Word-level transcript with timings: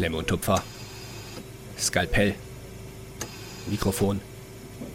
Klemme 0.00 0.16
und 0.16 0.28
Tupfer. 0.28 0.64
Skalpell. 1.76 2.34
Mikrofon. 3.66 4.22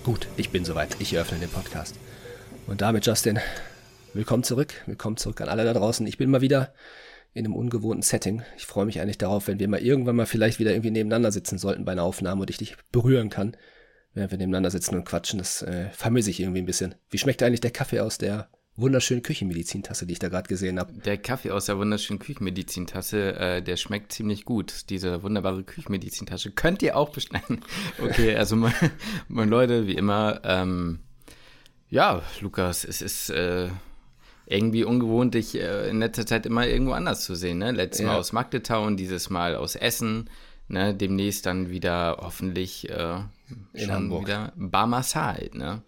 Gut, 0.04 0.28
ich 0.36 0.50
bin 0.50 0.66
soweit. 0.66 0.97
Ich 0.97 1.13
eröffne 1.13 1.38
den 1.38 1.50
Podcast. 1.52 2.00
Und 2.66 2.81
damit, 2.81 3.05
Justin, 3.05 3.39
willkommen 4.15 4.41
zurück. 4.41 4.73
Willkommen 4.88 5.15
zurück 5.18 5.41
an 5.41 5.50
alle 5.50 5.64
da 5.64 5.73
draußen. 5.73 6.07
Ich 6.07 6.18
bin 6.18 6.32
mal 6.32 6.41
wieder 6.41 6.73
in 7.36 7.46
einem 7.46 7.55
ungewohnten 7.55 8.02
Setting. 8.02 8.41
Ich 8.57 8.65
freue 8.65 8.88
mich 8.88 9.00
eigentlich 9.00 9.20
darauf, 9.20 9.47
wenn 9.47 9.60
wir 9.60 9.68
mal 9.68 9.79
irgendwann 9.79 10.15
mal 10.15 10.25
vielleicht 10.25 10.57
wieder 10.57 10.71
irgendwie 10.71 10.89
nebeneinander 10.89 11.32
sitzen 11.32 11.60
sollten 11.60 11.86
bei 11.86 11.92
einer 11.92 12.01
Aufnahme 12.01 12.42
und 12.42 12.50
ich 12.50 12.57
dich 12.57 12.75
berühren 12.92 13.29
kann, 13.29 13.56
während 14.15 14.32
wir 14.32 14.39
nebeneinander 14.39 14.71
sitzen 14.71 14.96
und 14.96 15.06
quatschen. 15.06 15.37
Das 15.37 15.61
äh, 15.61 15.92
vermisse 15.92 16.32
ich 16.32 16.39
irgendwie 16.39 16.64
ein 16.64 16.65
bisschen. 16.65 16.96
Wie 17.11 17.19
schmeckt 17.19 17.43
eigentlich 17.43 17.61
der 17.61 17.69
Kaffee 17.69 18.00
aus 18.00 18.18
der 18.18 18.50
wunderschönen 18.78 19.23
Küchenmedizintasse, 19.23 20.05
die 20.05 20.14
ich 20.14 20.20
da 20.20 20.30
gerade 20.30 20.48
gesehen 20.48 20.80
habe. 20.80 20.94
Der 20.94 21.18
Kaffee 21.18 21.52
aus 21.52 21.66
der 21.66 21.78
wunderschönen 21.78 22.20
Küchenmedizintasse, 22.20 23.36
äh, 23.36 23.61
der 23.61 23.78
schmeckt 23.78 24.11
ziemlich 24.11 24.46
gut. 24.46 24.89
Diese 24.89 25.24
wunderbare 25.24 25.64
Küchenmedizintasche 25.64 26.52
könnt 26.52 26.82
ihr 26.82 26.97
auch 26.97 27.10
bestellen. 27.10 27.61
okay, 28.04 28.36
also 28.36 28.56
meine, 28.56 28.92
meine 29.28 29.50
Leute, 29.50 29.88
wie 29.88 29.96
immer, 29.96 30.42
ähm, 30.43 31.00
ja, 31.89 32.22
Lukas, 32.42 32.83
es 32.83 33.02
ist 33.02 33.30
äh, 33.30 33.69
irgendwie 34.45 34.83
ungewohnt, 34.83 35.33
dich 35.33 35.55
äh, 35.55 35.89
in 35.89 36.00
letzter 36.00 36.25
Zeit 36.25 36.45
immer 36.45 36.67
irgendwo 36.67 36.94
anders 36.94 37.23
zu 37.23 37.36
sehen. 37.36 37.59
Ne? 37.59 37.72
Letztes 37.72 38.02
ja. 38.02 38.08
Mal 38.08 38.17
aus 38.17 38.33
Magdetown, 38.33 38.97
dieses 38.97 39.30
Mal 39.30 39.55
aus 39.55 39.75
Essen. 39.75 40.30
Ne? 40.67 40.94
Demnächst 40.94 41.45
dann 41.45 41.69
wieder 41.69 42.17
hoffentlich 42.19 42.89
äh, 42.89 43.19
schon 43.75 43.92
Hamburg. 43.92 44.25
wieder 44.25 44.52
Barmassal. 44.55 45.50
Ne? 45.53 45.81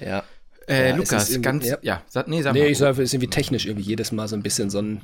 Ja. 0.00 0.22
Äh, 0.68 0.90
ja, 0.90 0.96
Lukas, 0.96 1.40
ganz, 1.40 1.66
ja, 1.66 1.78
ja 1.80 2.02
sag, 2.08 2.28
nee, 2.28 2.42
sag 2.42 2.52
nee, 2.52 2.60
mal. 2.60 2.70
ich 2.70 2.78
sage, 2.78 3.02
es 3.02 3.08
ist 3.08 3.14
irgendwie 3.14 3.30
technisch 3.30 3.66
irgendwie 3.66 3.86
jedes 3.86 4.12
Mal 4.12 4.28
so 4.28 4.36
ein 4.36 4.42
bisschen 4.42 4.68
so 4.68 4.80
ein 4.80 5.02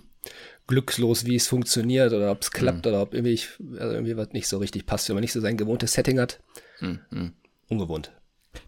glückslos, 0.66 1.24
wie 1.24 1.36
es 1.36 1.46
funktioniert 1.46 2.12
oder 2.12 2.30
ob 2.30 2.42
es 2.42 2.50
klappt 2.50 2.84
mhm. 2.84 2.92
oder 2.92 3.02
ob 3.02 3.14
irgendwie, 3.14 3.32
ich, 3.32 3.48
also 3.78 3.94
irgendwie 3.94 4.16
was 4.16 4.32
nicht 4.32 4.46
so 4.46 4.58
richtig 4.58 4.86
passt, 4.86 5.08
wenn 5.08 5.16
man 5.16 5.22
nicht 5.22 5.32
so 5.32 5.40
sein 5.40 5.56
gewohntes 5.56 5.92
Setting 5.94 6.20
hat. 6.20 6.40
Mhm. 6.80 7.32
Ungewohnt. 7.68 8.12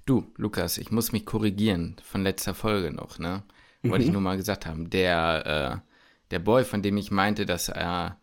Du, 0.04 0.26
Lukas, 0.36 0.78
ich 0.78 0.90
muss 0.90 1.12
mich 1.12 1.26
korrigieren 1.26 1.96
von 2.02 2.22
letzter 2.22 2.54
Folge 2.54 2.90
noch, 2.92 3.18
ne? 3.18 3.44
Wollte 3.82 4.02
mhm. 4.02 4.08
ich 4.08 4.12
nur 4.12 4.22
mal 4.22 4.36
gesagt 4.36 4.66
haben. 4.66 4.90
Der, 4.90 5.82
äh, 5.84 5.90
der 6.30 6.38
Boy, 6.38 6.64
von 6.64 6.82
dem 6.82 6.96
ich 6.96 7.10
meinte, 7.10 7.46
dass 7.46 7.68
er 7.68 8.18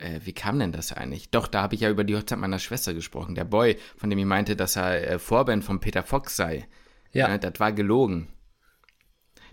äh, 0.00 0.20
wie 0.24 0.32
kam 0.32 0.58
denn 0.58 0.72
das 0.72 0.92
eigentlich? 0.92 1.30
Doch, 1.30 1.46
da 1.46 1.62
habe 1.62 1.74
ich 1.74 1.82
ja 1.82 1.90
über 1.90 2.04
die 2.04 2.16
Hochzeit 2.16 2.38
meiner 2.38 2.58
Schwester 2.58 2.94
gesprochen. 2.94 3.34
Der 3.34 3.44
Boy, 3.44 3.76
von 3.96 4.10
dem 4.10 4.18
ich 4.18 4.24
meinte, 4.24 4.56
dass 4.56 4.76
er 4.76 5.06
äh, 5.06 5.18
Vorband 5.18 5.64
von 5.64 5.80
Peter 5.80 6.02
Fox 6.02 6.36
sei. 6.36 6.66
Ja. 7.12 7.28
ja 7.28 7.38
das 7.38 7.58
war 7.58 7.72
gelogen. 7.72 8.28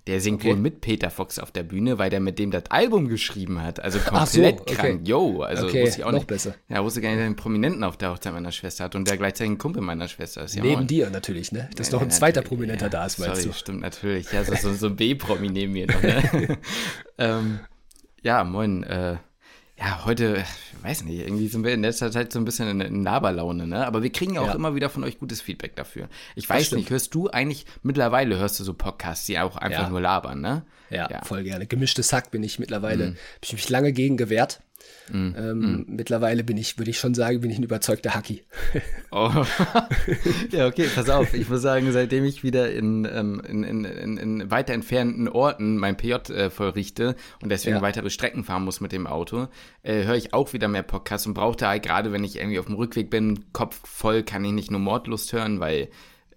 Der 0.08 0.22
singt 0.22 0.40
okay. 0.40 0.52
wohl 0.52 0.56
mit 0.56 0.80
Peter 0.80 1.10
Fox 1.10 1.38
auf 1.38 1.52
der 1.52 1.64
Bühne, 1.64 1.98
weil 1.98 2.10
der 2.10 2.22
mit 2.22 2.40
dem 2.40 2.50
das 2.50 2.64
Album 2.70 3.10
geschrieben 3.10 3.62
hat. 3.62 3.82
Also 3.82 4.00
komplett 4.00 4.30
so, 4.30 4.62
okay. 4.62 4.76
krank. 4.76 5.08
Yo, 5.08 5.42
also 5.42 5.68
okay, 5.68 5.84
wusste 5.84 6.00
ich 6.00 6.06
auch 6.06 6.12
noch 6.12 6.20
nicht. 6.20 6.28
besser. 6.28 6.56
Ja, 6.70 6.82
wusste 6.82 7.02
gar 7.02 7.10
nicht, 7.10 7.18
dass 7.18 7.24
er 7.24 7.26
einen 7.26 7.36
Prominenten 7.36 7.84
auf 7.84 7.98
der 7.98 8.12
Hochzeit 8.12 8.32
meiner 8.32 8.54
Schwester 8.54 8.86
hat 8.86 8.96
und 8.96 9.06
der 9.10 9.18
gleichzeitig 9.18 9.52
ein 9.52 9.58
Kumpel 9.58 9.82
meiner 9.82 10.08
Schwester 10.08 10.46
ist. 10.46 10.56
Ja, 10.56 10.64
neben 10.64 10.88
dir 10.88 11.10
natürlich, 11.10 11.52
ne? 11.52 11.70
Dass 11.76 11.90
ja, 11.90 11.96
noch 11.96 12.04
ein 12.04 12.12
zweiter 12.12 12.42
Prominenter 12.42 12.86
ja, 12.86 12.90
da 12.90 13.06
ist, 13.06 13.20
meinst 13.20 13.36
sorry, 13.36 13.48
du? 13.48 13.54
stimmt 13.54 13.82
natürlich. 13.82 14.32
Ja, 14.32 14.46
so, 14.46 14.56
so, 14.56 14.74
so 14.74 14.88
ein 14.88 14.96
B-Promi 14.96 15.50
neben 15.50 15.74
mir 15.74 15.88
noch, 15.88 16.02
ne? 16.02 16.58
ähm, 17.18 17.60
ja, 18.22 18.46
moin. 18.46 18.84
Äh, 18.84 19.18
ja, 19.80 20.06
heute, 20.06 20.44
weiß 20.82 21.04
nicht, 21.04 21.20
irgendwie 21.20 21.48
sind 21.48 21.64
wir 21.64 21.74
in 21.74 21.82
letzter 21.82 22.12
Zeit 22.12 22.34
so 22.34 22.40
ein 22.40 22.46
bisschen 22.46 22.68
in, 22.68 22.82
in 22.82 23.04
Laberlaune, 23.04 23.68
ne? 23.68 23.86
Aber 23.86 24.02
wir 24.02 24.12
kriegen 24.12 24.34
ja 24.34 24.42
auch 24.42 24.48
ja. 24.48 24.56
immer 24.56 24.74
wieder 24.74 24.90
von 24.90 25.04
euch 25.04 25.20
gutes 25.20 25.40
Feedback 25.40 25.76
dafür. 25.76 26.10
Ich 26.36 26.50
weiß 26.50 26.72
nicht, 26.72 26.90
hörst 26.90 27.14
du 27.14 27.30
eigentlich, 27.30 27.66
mittlerweile 27.84 28.38
hörst 28.38 28.60
du 28.60 28.64
so 28.64 28.74
Podcasts, 28.74 29.26
die 29.28 29.38
auch 29.38 29.56
einfach 29.56 29.84
ja. 29.84 29.90
nur 29.90 30.02
labern, 30.02 30.42
ne? 30.42 30.64
Ja, 30.90 31.10
ja, 31.12 31.24
voll 31.24 31.44
gerne. 31.44 31.68
Gemischtes 31.68 32.12
Hack 32.12 32.32
bin 32.32 32.44
ich 32.44 32.60
mittlerweile, 32.60 33.06
mhm. 33.06 33.10
habe 33.10 33.44
ich 33.44 33.54
mich 33.54 33.70
lange 33.70 33.94
gegen 33.94 34.18
gewehrt. 34.18 34.62
Mm, 35.10 35.32
ähm, 35.38 35.60
mm. 35.60 35.86
Mittlerweile 35.88 36.44
bin 36.44 36.58
ich, 36.58 36.78
würde 36.78 36.92
ich 36.92 37.00
schon 37.00 37.14
sagen, 37.14 37.42
bin 37.42 37.50
ich 37.50 37.58
ein 37.58 37.64
überzeugter 37.64 38.14
Hacki. 38.14 38.44
Oh. 39.10 39.32
ja, 40.52 40.68
okay, 40.68 40.88
pass 40.94 41.10
auf. 41.10 41.34
Ich 41.34 41.48
muss 41.48 41.62
sagen, 41.62 41.94
seitdem 41.94 42.26
ich 42.26 42.44
wieder 42.44 42.70
in, 42.74 43.06
ähm, 43.06 43.42
in, 43.48 43.64
in, 43.64 43.86
in, 43.86 44.18
in 44.18 44.52
weiter 44.52 44.74
entfernten 44.74 45.30
Orten 45.30 45.78
mein 45.78 45.96
PJ 45.96 46.30
äh, 46.34 46.50
vollrichte 46.50 47.16
und 47.42 47.50
deswegen 47.50 47.78
ja. 47.78 47.82
weitere 47.82 48.10
Strecken 48.10 48.44
fahren 48.44 48.66
muss 48.66 48.82
mit 48.82 48.92
dem 48.92 49.08
Auto, 49.08 49.48
äh, 49.82 50.04
höre 50.04 50.16
ich 50.16 50.34
auch 50.34 50.52
wieder 50.52 50.68
mehr 50.68 50.84
Podcasts 50.84 51.26
und 51.26 51.36
brauchte 51.36 51.68
halt 51.68 51.84
gerade, 51.84 52.12
wenn 52.12 52.26
ich 52.26 52.36
irgendwie 52.36 52.60
auf 52.60 52.66
dem 52.66 52.76
Rückweg 52.76 53.10
bin, 53.10 53.46
Kopf 53.54 53.80
voll, 53.86 54.24
kann 54.24 54.44
ich 54.44 54.52
nicht 54.52 54.72
nur 54.72 54.82
Mordlust 54.82 55.32
hören, 55.32 55.62
weil 55.62 55.88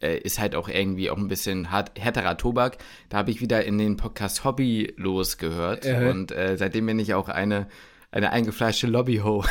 äh, 0.00 0.18
ist 0.18 0.38
halt 0.38 0.54
auch 0.54 0.68
irgendwie 0.68 1.10
auch 1.10 1.18
ein 1.18 1.28
bisschen 1.28 1.70
hart, 1.70 1.98
härterer 1.98 2.36
Tobak. 2.36 2.78
Da 3.08 3.18
habe 3.18 3.30
ich 3.30 3.40
wieder 3.40 3.64
in 3.64 3.78
den 3.78 3.96
Podcast 3.96 4.44
Hobby 4.44 4.94
losgehört 4.96 5.84
äh. 5.86 6.08
und 6.08 6.32
äh, 6.32 6.56
seitdem 6.56 6.86
bin 6.86 6.98
ich 6.98 7.14
auch 7.14 7.28
eine 7.28 7.66
eine 8.12 8.32
eingefleischte 8.32 8.86
Lobbyho. 8.86 9.44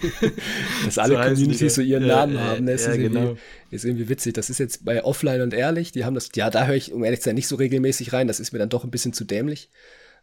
Dass 0.84 0.98
alle 0.98 1.16
so 1.16 1.30
Communities 1.30 1.74
so 1.74 1.82
ihren 1.82 2.06
ja, 2.06 2.16
Namen 2.16 2.38
haben, 2.38 2.66
das 2.66 2.86
ja, 2.86 2.92
ist, 2.92 2.98
genau. 2.98 3.20
irgendwie, 3.20 3.40
ist 3.70 3.84
irgendwie 3.84 4.08
witzig. 4.08 4.34
Das 4.34 4.50
ist 4.50 4.58
jetzt 4.58 4.84
bei 4.84 5.02
Offline 5.02 5.40
und 5.40 5.52
Ehrlich, 5.52 5.90
die 5.90 6.04
haben 6.04 6.14
das, 6.14 6.30
ja, 6.34 6.48
da 6.50 6.66
höre 6.66 6.76
ich, 6.76 6.92
um 6.92 7.02
ehrlich 7.02 7.20
zu 7.20 7.24
sein, 7.24 7.34
nicht 7.34 7.48
so 7.48 7.56
regelmäßig 7.56 8.12
rein. 8.12 8.28
Das 8.28 8.38
ist 8.38 8.52
mir 8.52 8.60
dann 8.60 8.68
doch 8.68 8.84
ein 8.84 8.90
bisschen 8.90 9.12
zu 9.12 9.24
dämlich. 9.24 9.70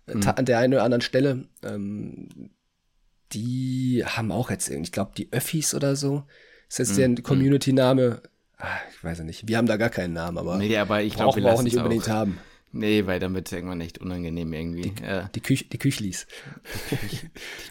Mhm. 0.06 0.22
An 0.24 0.46
der 0.46 0.60
einen 0.60 0.74
oder 0.74 0.84
anderen 0.84 1.02
Stelle. 1.02 1.46
Ähm, 1.64 2.30
die 3.34 4.04
haben 4.06 4.32
auch 4.32 4.50
jetzt, 4.50 4.70
ich 4.70 4.92
glaube, 4.92 5.12
die 5.18 5.32
Öffis 5.32 5.74
oder 5.74 5.96
so. 5.96 6.24
Ist 6.70 6.80
jetzt 6.80 6.98
mhm. 6.98 7.16
der 7.16 7.24
Community-Name. 7.24 8.22
Ah, 8.58 8.68
ich 8.92 9.04
weiß 9.04 9.18
ja 9.18 9.24
nicht. 9.26 9.48
Wir 9.48 9.58
haben 9.58 9.68
da 9.68 9.76
gar 9.76 9.90
keinen 9.90 10.14
Namen, 10.14 10.38
aber, 10.38 10.58
nee, 10.58 10.78
aber 10.78 11.02
ich 11.02 11.16
glaube, 11.16 11.38
wir, 11.38 11.44
wir 11.44 11.54
auch 11.54 11.64
nicht 11.64 11.76
unbedingt 11.76 12.06
auch. 12.06 12.14
haben. 12.14 12.40
Nee, 12.74 13.06
weil 13.06 13.20
damit 13.20 13.48
ist 13.48 13.54
irgendwann 13.54 13.82
echt 13.82 14.00
unangenehm 14.00 14.52
irgendwie. 14.52 14.90
Die, 14.90 15.04
äh. 15.04 15.26
die, 15.34 15.42
Küch, 15.42 15.70
die 15.70 15.78
Küchlis. 15.78 16.28
Die, 16.92 16.96
Küch, 16.96 17.22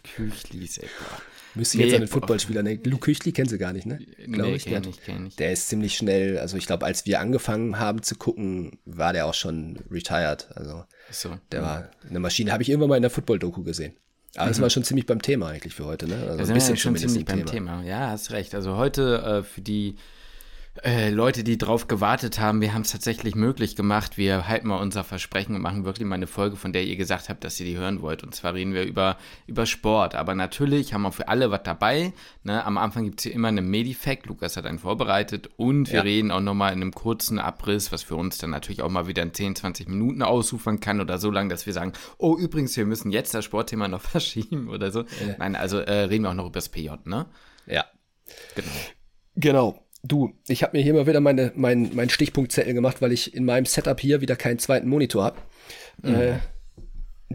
die 0.04 0.08
Küchlis, 0.08 0.78
ey. 0.78 0.88
Boah. 0.98 1.22
Müsste 1.54 1.76
nee, 1.76 1.84
jetzt 1.84 1.94
an 1.94 2.00
den 2.00 2.08
Footballspieler 2.08 2.62
denken. 2.62 2.88
Luke 2.88 3.04
Küchli 3.04 3.32
kennen 3.32 3.48
sie 3.48 3.58
gar 3.58 3.72
nicht, 3.72 3.84
ne? 3.84 3.98
Glaube 4.16 4.50
nee, 4.50 4.54
ich. 4.54 4.64
Kenn 4.64 4.84
ich, 4.88 5.02
kenn 5.02 5.26
ich. 5.26 5.36
Der 5.36 5.52
ist 5.52 5.68
ziemlich 5.68 5.96
schnell, 5.96 6.38
also 6.38 6.56
ich 6.56 6.66
glaube, 6.66 6.86
als 6.86 7.04
wir 7.04 7.20
angefangen 7.20 7.78
haben 7.78 8.02
zu 8.02 8.14
gucken, 8.14 8.78
war 8.86 9.12
der 9.12 9.26
auch 9.26 9.34
schon 9.34 9.80
retired. 9.90 10.48
Also 10.54 10.84
so, 11.10 11.36
der 11.50 11.60
ja. 11.60 11.66
war 11.66 11.90
eine 12.08 12.20
Maschine. 12.20 12.52
Habe 12.52 12.62
ich 12.62 12.70
irgendwann 12.70 12.88
mal 12.88 12.96
in 12.96 13.02
der 13.02 13.10
Football-Doku 13.10 13.64
gesehen. 13.64 13.96
Aber 14.36 14.46
mhm. 14.46 14.50
das 14.50 14.60
war 14.62 14.70
schon 14.70 14.84
ziemlich 14.84 15.04
beim 15.04 15.20
Thema 15.20 15.48
eigentlich 15.48 15.74
für 15.74 15.84
heute, 15.84 16.08
ne? 16.08 16.16
Also 16.26 16.52
ein 16.52 16.54
bisschen 16.54 16.76
schon 16.78 16.96
ziemlich 16.96 17.26
beim 17.26 17.44
Thema. 17.44 17.50
Thema. 17.50 17.84
Ja, 17.84 18.10
hast 18.10 18.30
recht. 18.30 18.54
Also 18.54 18.76
heute 18.76 19.19
äh, 19.19 19.42
für 19.42 19.60
die 19.60 19.96
äh, 20.82 21.10
Leute, 21.10 21.44
die 21.44 21.58
drauf 21.58 21.86
gewartet 21.86 22.40
haben, 22.40 22.62
wir 22.62 22.72
haben 22.72 22.80
es 22.80 22.92
tatsächlich 22.92 23.34
möglich 23.34 23.76
gemacht. 23.76 24.16
Wir 24.16 24.48
halten 24.48 24.68
mal 24.68 24.80
unser 24.80 25.04
Versprechen 25.04 25.54
und 25.54 25.60
machen 25.60 25.84
wirklich 25.84 26.08
mal 26.08 26.14
eine 26.14 26.26
Folge, 26.26 26.56
von 26.56 26.72
der 26.72 26.84
ihr 26.84 26.96
gesagt 26.96 27.28
habt, 27.28 27.44
dass 27.44 27.60
ihr 27.60 27.66
die 27.66 27.76
hören 27.76 28.00
wollt. 28.00 28.22
Und 28.22 28.34
zwar 28.34 28.54
reden 28.54 28.72
wir 28.72 28.84
über, 28.84 29.18
über 29.46 29.66
Sport. 29.66 30.14
Aber 30.14 30.34
natürlich 30.34 30.94
haben 30.94 31.02
wir 31.02 31.12
für 31.12 31.28
alle 31.28 31.50
was 31.50 31.62
dabei. 31.64 32.14
Ne? 32.42 32.64
Am 32.64 32.78
Anfang 32.78 33.04
gibt 33.04 33.20
es 33.20 33.24
hier 33.24 33.34
immer 33.34 33.48
einen 33.48 33.68
Medifact. 33.68 34.24
Lukas 34.24 34.56
hat 34.56 34.64
einen 34.64 34.78
vorbereitet. 34.78 35.50
Und 35.56 35.90
wir 35.90 35.96
ja. 35.96 36.02
reden 36.02 36.30
auch 36.30 36.40
nochmal 36.40 36.72
in 36.72 36.80
einem 36.80 36.92
kurzen 36.92 37.38
Abriss, 37.38 37.92
was 37.92 38.02
für 38.02 38.16
uns 38.16 38.38
dann 38.38 38.48
natürlich 38.48 38.80
auch 38.80 38.90
mal 38.90 39.06
wieder 39.06 39.22
in 39.22 39.34
10, 39.34 39.56
20 39.56 39.88
Minuten 39.88 40.22
ausufern 40.22 40.80
kann 40.80 41.02
oder 41.02 41.18
so 41.18 41.30
lange, 41.30 41.50
dass 41.50 41.66
wir 41.66 41.74
sagen, 41.74 41.92
oh, 42.16 42.34
übrigens, 42.38 42.74
wir 42.78 42.86
müssen 42.86 43.10
jetzt 43.10 43.34
das 43.34 43.44
Sportthema 43.44 43.88
noch 43.88 44.00
verschieben 44.00 44.70
oder 44.70 44.90
so. 44.90 45.00
Ja. 45.00 45.34
Nein, 45.38 45.54
also 45.54 45.80
äh, 45.80 46.04
reden 46.04 46.24
wir 46.24 46.30
auch 46.30 46.34
noch 46.34 46.46
über 46.46 46.54
das 46.54 46.70
PJ, 46.70 46.88
ne? 47.04 47.26
Ja. 47.66 47.84
Genau. 48.54 48.70
Genau. 49.34 49.82
Du, 50.02 50.32
ich 50.48 50.62
habe 50.62 50.76
mir 50.76 50.82
hier 50.82 50.94
mal 50.94 51.06
wieder 51.06 51.20
meine, 51.20 51.52
mein, 51.54 51.90
mein 51.94 52.10
Stichpunktzettel 52.10 52.74
gemacht, 52.74 53.00
weil 53.00 53.12
ich 53.12 53.34
in 53.34 53.44
meinem 53.44 53.66
Setup 53.66 54.00
hier 54.00 54.20
wieder 54.20 54.34
keinen 54.34 54.58
zweiten 54.58 54.88
Monitor 54.88 55.24
habe. 55.24 55.38
Mhm. 56.02 56.14
Äh, 56.14 56.38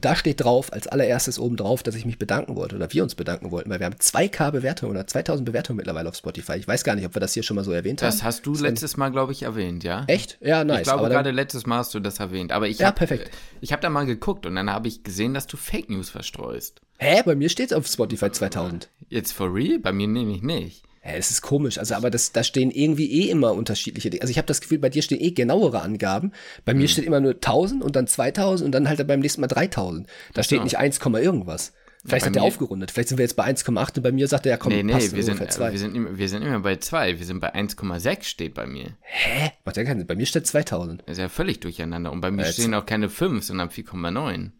da 0.01 0.15
steht 0.15 0.43
drauf, 0.43 0.71
als 0.73 0.87
allererstes 0.87 1.39
oben 1.39 1.57
drauf, 1.57 1.81
dass 1.81 1.95
ich 1.95 2.05
mich 2.05 2.19
bedanken 2.19 2.55
wollte 2.55 2.75
oder 2.75 2.91
wir 2.91 3.03
uns 3.03 3.15
bedanken 3.15 3.51
wollten, 3.51 3.69
weil 3.69 3.79
wir 3.79 3.85
haben 3.85 3.95
2K 3.95 4.51
Bewertungen 4.51 4.91
oder 4.91 5.07
2000 5.07 5.45
Bewertungen 5.45 5.77
mittlerweile 5.77 6.09
auf 6.09 6.15
Spotify. 6.15 6.53
Ich 6.53 6.67
weiß 6.67 6.83
gar 6.83 6.95
nicht, 6.95 7.05
ob 7.05 7.15
wir 7.15 7.19
das 7.19 7.33
hier 7.33 7.43
schon 7.43 7.55
mal 7.55 7.63
so 7.63 7.71
erwähnt 7.71 8.01
das 8.01 8.15
haben. 8.15 8.19
Das 8.19 8.25
hast 8.25 8.45
du 8.45 8.53
letztes 8.53 8.97
Mal, 8.97 9.09
glaube 9.09 9.31
ich, 9.31 9.43
erwähnt, 9.43 9.83
ja? 9.83 10.03
Echt? 10.07 10.37
Ja, 10.41 10.63
nice. 10.63 10.79
Ich 10.79 10.83
glaube, 10.83 11.09
gerade 11.09 11.31
letztes 11.31 11.65
Mal 11.65 11.77
hast 11.77 11.93
du 11.93 11.99
das 11.99 12.19
erwähnt. 12.19 12.51
Aber 12.51 12.67
ich 12.67 12.79
ja, 12.79 12.87
hab, 12.87 12.95
perfekt. 12.95 13.31
Ich 13.61 13.71
habe 13.71 13.81
da 13.81 13.89
mal 13.89 14.05
geguckt 14.05 14.45
und 14.45 14.55
dann 14.55 14.69
habe 14.69 14.87
ich 14.87 15.03
gesehen, 15.03 15.33
dass 15.33 15.47
du 15.47 15.57
Fake 15.57 15.89
News 15.89 16.09
verstreust. 16.09 16.81
Hä? 16.99 17.21
Bei 17.25 17.35
mir 17.35 17.49
steht 17.49 17.71
es 17.71 17.73
auf 17.77 17.87
Spotify 17.87 18.31
2000. 18.31 18.89
Jetzt 19.09 19.31
for 19.31 19.53
real? 19.53 19.79
Bei 19.79 19.91
mir 19.91 20.07
nehme 20.07 20.33
ich 20.33 20.43
nicht. 20.43 20.86
Ja, 21.07 21.13
es 21.13 21.31
ist 21.31 21.41
komisch, 21.41 21.77
also 21.77 21.95
aber 21.95 22.09
das, 22.09 22.33
da 22.33 22.43
stehen 22.43 22.69
irgendwie 22.69 23.09
eh 23.09 23.29
immer 23.29 23.53
unterschiedliche 23.53 24.09
Dinge. 24.09 24.21
Also 24.21 24.31
ich 24.31 24.37
habe 24.37 24.45
das 24.45 24.59
Gefühl, 24.59 24.79
bei 24.79 24.89
dir 24.89 25.01
stehen 25.01 25.21
eh 25.21 25.31
genauere 25.31 25.81
Angaben. 25.81 26.33
Bei 26.65 26.73
mir 26.73 26.81
mhm. 26.81 26.87
steht 26.89 27.05
immer 27.05 27.21
nur 27.21 27.35
1000 27.35 27.81
und 27.81 27.95
dann 27.95 28.07
2000 28.07 28.65
und 28.65 28.71
dann 28.73 28.89
halt 28.89 29.05
beim 29.07 29.21
nächsten 29.21 29.39
Mal 29.41 29.47
3000. 29.47 30.07
Da 30.33 30.43
steht 30.43 30.63
nicht 30.63 30.77
1, 30.77 30.99
irgendwas. 30.99 31.73
Vielleicht 32.05 32.25
ja, 32.25 32.29
hat 32.29 32.35
er 32.37 32.43
aufgerundet. 32.43 32.91
Vielleicht 32.91 33.09
sind 33.09 33.17
wir 33.17 33.23
jetzt 33.23 33.35
bei 33.35 33.45
1,8 33.45 33.97
und 33.97 34.03
bei 34.03 34.11
mir 34.11 34.27
sagt 34.27 34.45
er, 34.45 34.51
ja 34.51 34.57
komm, 34.57 34.71
nee, 34.71 34.83
nee, 34.83 34.93
passt 34.93 35.15
wir 35.15 35.23
sind, 35.23 35.51
zwei. 35.51 35.71
Wir 35.71 35.79
sind, 35.79 35.95
immer, 35.95 36.17
wir 36.17 36.29
sind 36.29 36.41
immer 36.41 36.59
bei 36.59 36.75
2. 36.75 37.19
Wir 37.19 37.25
sind 37.25 37.39
bei 37.39 37.53
1,6 37.53 38.23
steht 38.23 38.53
bei 38.53 38.67
mir. 38.67 38.95
Hä? 39.01 39.51
Macht 39.65 39.77
ja 39.77 39.83
keinen 39.83 39.99
Sinn. 39.99 40.07
Bei 40.07 40.15
mir 40.15 40.25
steht 40.25 40.45
2000. 40.45 41.01
Das 41.05 41.13
ist 41.13 41.17
ja 41.19 41.29
völlig 41.29 41.59
durcheinander. 41.59 42.11
Und 42.11 42.21
bei 42.21 42.31
mir 42.31 42.45
ja, 42.45 42.51
stehen 42.51 42.73
auch 42.73 42.85
keine 42.85 43.09
5, 43.09 43.43
sondern 43.43 43.69
4,9. 43.69 44.51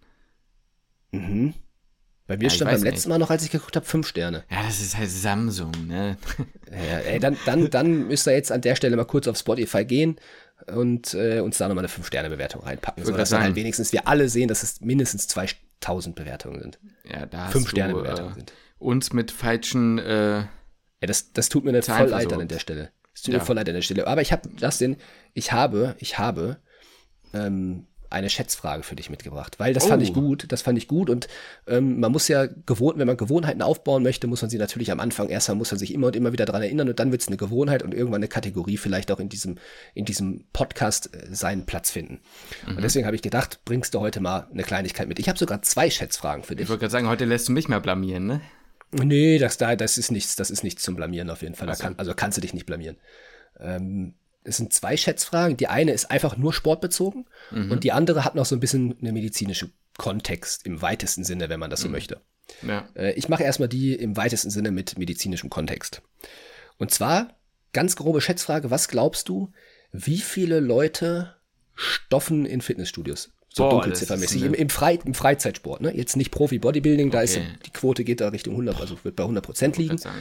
Mhm. 1.11 1.53
Bei 2.27 2.35
mir 2.35 2.43
ja, 2.43 2.49
stand 2.49 2.71
beim 2.71 2.83
letzten 2.83 3.09
Mal 3.09 3.19
noch, 3.19 3.29
als 3.29 3.43
ich 3.43 3.51
geguckt 3.51 3.75
habe, 3.77 3.85
fünf 3.85 4.05
Sterne. 4.05 4.43
Ja, 4.51 4.63
das 4.63 4.81
ist 4.81 4.97
halt 4.97 5.09
Samsung, 5.09 5.71
ne? 5.87 6.17
Ja, 6.69 6.99
ey, 6.99 7.19
dann, 7.19 7.37
dann, 7.45 7.69
dann 7.69 8.07
müsst 8.07 8.27
ihr 8.27 8.33
jetzt 8.33 8.51
an 8.51 8.59
der 8.59 8.75
Stelle 8.75 8.97
mal 8.97 9.05
kurz 9.05 9.27
auf 9.29 9.37
Spotify 9.37 9.85
gehen 9.85 10.17
und 10.65 11.13
äh, 11.13 11.39
uns 11.39 11.57
da 11.57 11.69
nochmal 11.69 11.83
eine 11.83 11.89
fünf 11.89 12.07
Sterne 12.07 12.29
Bewertung 12.29 12.61
reinpacken, 12.63 13.05
sodass 13.05 13.29
dann 13.29 13.43
halt 13.43 13.55
wenigstens 13.55 13.93
wir 13.93 14.09
alle 14.09 14.27
sehen, 14.27 14.49
dass 14.49 14.61
es 14.63 14.81
mindestens 14.81 15.27
2000 15.29 16.15
Bewertungen 16.15 16.59
sind. 16.59 16.79
Ja, 17.09 17.25
da 17.25 17.47
fünf 17.47 17.69
Sterne 17.69 17.93
Bewertungen 17.93 18.31
äh, 18.31 18.35
sind. 18.35 18.53
uns 18.77 19.13
mit 19.13 19.31
falschen. 19.31 19.97
Äh, 19.97 20.39
ja, 20.39 20.47
das, 21.07 21.31
das 21.31 21.47
tut 21.47 21.63
mir 21.63 21.71
nicht 21.71 21.85
voll 21.85 22.07
leid 22.07 22.33
an 22.33 22.47
der 22.47 22.59
Stelle. 22.59 22.91
Das 23.13 23.21
tut 23.21 23.33
ja. 23.33 23.39
mir 23.39 23.45
voll 23.45 23.55
leid 23.55 23.69
an 23.69 23.75
der 23.75 23.81
Stelle. 23.81 24.05
Aber 24.05 24.21
ich 24.21 24.33
habe, 24.33 24.49
Justin, 24.59 24.97
ich 25.33 25.53
habe, 25.53 25.95
ich 25.99 26.17
habe 26.17 26.57
ähm, 27.33 27.87
eine 28.09 28.29
Schätzfrage 28.29 28.83
für 28.83 28.95
dich 28.95 29.09
mitgebracht, 29.09 29.59
weil 29.59 29.73
das 29.73 29.85
oh. 29.85 29.89
fand 29.89 30.03
ich 30.03 30.13
gut, 30.13 30.51
das 30.51 30.61
fand 30.61 30.77
ich 30.77 30.87
gut 30.87 31.09
und 31.09 31.27
ähm, 31.67 31.99
man 31.99 32.11
muss 32.11 32.27
ja 32.27 32.45
gewohnt, 32.65 32.97
wenn 32.97 33.07
man 33.07 33.17
Gewohnheiten 33.17 33.61
aufbauen 33.61 34.03
möchte, 34.03 34.27
muss 34.27 34.41
man 34.41 34.49
sie 34.49 34.57
natürlich 34.57 34.91
am 34.91 34.99
Anfang 34.99 35.29
erstmal 35.29 35.57
muss 35.57 35.71
man 35.71 35.79
sich 35.79 35.93
immer 35.93 36.07
und 36.07 36.15
immer 36.15 36.31
wieder 36.31 36.45
daran 36.45 36.61
erinnern 36.61 36.89
und 36.89 36.99
dann 36.99 37.11
wird 37.11 37.21
es 37.21 37.27
eine 37.27 37.37
Gewohnheit 37.37 37.83
und 37.83 37.93
irgendwann 37.93 38.19
eine 38.19 38.27
Kategorie 38.27 38.77
vielleicht 38.77 39.11
auch 39.11 39.19
in 39.19 39.29
diesem 39.29 39.57
in 39.93 40.05
diesem 40.05 40.45
Podcast 40.53 41.13
äh, 41.13 41.27
seinen 41.33 41.65
Platz 41.65 41.91
finden. 41.91 42.19
Mhm. 42.65 42.77
Und 42.77 42.83
deswegen 42.83 43.05
habe 43.05 43.15
ich 43.15 43.21
gedacht, 43.21 43.59
bringst 43.65 43.93
du 43.93 43.99
heute 43.99 44.19
mal 44.19 44.47
eine 44.51 44.63
Kleinigkeit 44.63 45.07
mit. 45.07 45.19
Ich 45.19 45.29
habe 45.29 45.37
sogar 45.37 45.61
zwei 45.61 45.89
Schätzfragen 45.89 46.43
für 46.43 46.55
dich. 46.55 46.63
Ich 46.63 46.69
wollte 46.69 46.81
gerade 46.81 46.91
sagen, 46.91 47.07
heute 47.07 47.25
lässt 47.25 47.47
du 47.47 47.51
mich 47.51 47.67
mal 47.67 47.81
blamieren, 47.81 48.25
ne? 48.25 48.41
Nee, 48.91 49.37
das 49.37 49.57
da 49.57 49.75
das 49.75 49.97
ist 49.97 50.11
nichts, 50.11 50.35
das 50.35 50.49
ist 50.49 50.63
nichts 50.63 50.81
zum 50.81 50.95
blamieren 50.95 51.29
auf 51.29 51.41
jeden 51.41 51.55
Fall. 51.55 51.69
Also, 51.69 51.83
kann, 51.83 51.95
also 51.97 52.13
kannst 52.13 52.37
du 52.37 52.41
dich 52.41 52.53
nicht 52.53 52.65
blamieren. 52.65 52.97
Ähm, 53.59 54.13
es 54.47 54.57
sind 54.57 54.73
zwei 54.73 54.97
Schätzfragen. 54.97 55.57
Die 55.57 55.67
eine 55.67 55.91
ist 55.91 56.09
einfach 56.09 56.37
nur 56.37 56.53
sportbezogen 56.53 57.25
mhm. 57.51 57.71
und 57.71 57.83
die 57.83 57.91
andere 57.91 58.23
hat 58.23 58.35
noch 58.35 58.45
so 58.45 58.55
ein 58.55 58.59
bisschen 58.59 58.97
einen 58.99 59.13
medizinischen 59.13 59.73
Kontext 59.97 60.65
im 60.65 60.81
weitesten 60.81 61.23
Sinne, 61.23 61.49
wenn 61.49 61.59
man 61.59 61.69
das 61.69 61.81
so 61.81 61.87
mhm. 61.87 61.93
möchte. 61.93 62.21
Ja. 62.65 62.87
Äh, 62.95 63.13
ich 63.13 63.29
mache 63.29 63.43
erstmal 63.43 63.69
die 63.69 63.93
im 63.93 64.15
weitesten 64.15 64.49
Sinne 64.49 64.71
mit 64.71 64.97
medizinischem 64.97 65.49
Kontext. 65.49 66.01
Und 66.77 66.91
zwar, 66.91 67.35
ganz 67.73 67.95
grobe 67.95 68.21
Schätzfrage, 68.21 68.71
was 68.71 68.87
glaubst 68.87 69.27
du, 69.29 69.51
wie 69.91 70.19
viele 70.19 70.59
Leute 70.59 71.35
stoffen 71.73 72.45
in 72.45 72.61
Fitnessstudios? 72.61 73.33
So 73.49 73.63
Boah, 73.63 73.71
dunkelziffermäßig. 73.71 74.43
Im, 74.43 74.53
im, 74.53 74.69
Fre 74.69 74.99
im 75.03 75.13
Freizeitsport, 75.13 75.81
ne? 75.81 75.95
Jetzt 75.95 76.15
nicht 76.15 76.31
Profi-Bodybuilding, 76.31 77.07
okay. 77.07 77.17
da 77.17 77.21
ist 77.21 77.39
die 77.65 77.71
Quote 77.71 78.03
geht 78.03 78.21
da 78.21 78.29
Richtung 78.29 78.53
100, 78.53 78.79
also 78.79 78.97
wird 79.03 79.15
bei 79.15 79.23
100 79.23 79.43
Prozent 79.43 79.77
liegen. 79.77 79.97
Sagen, 79.97 80.17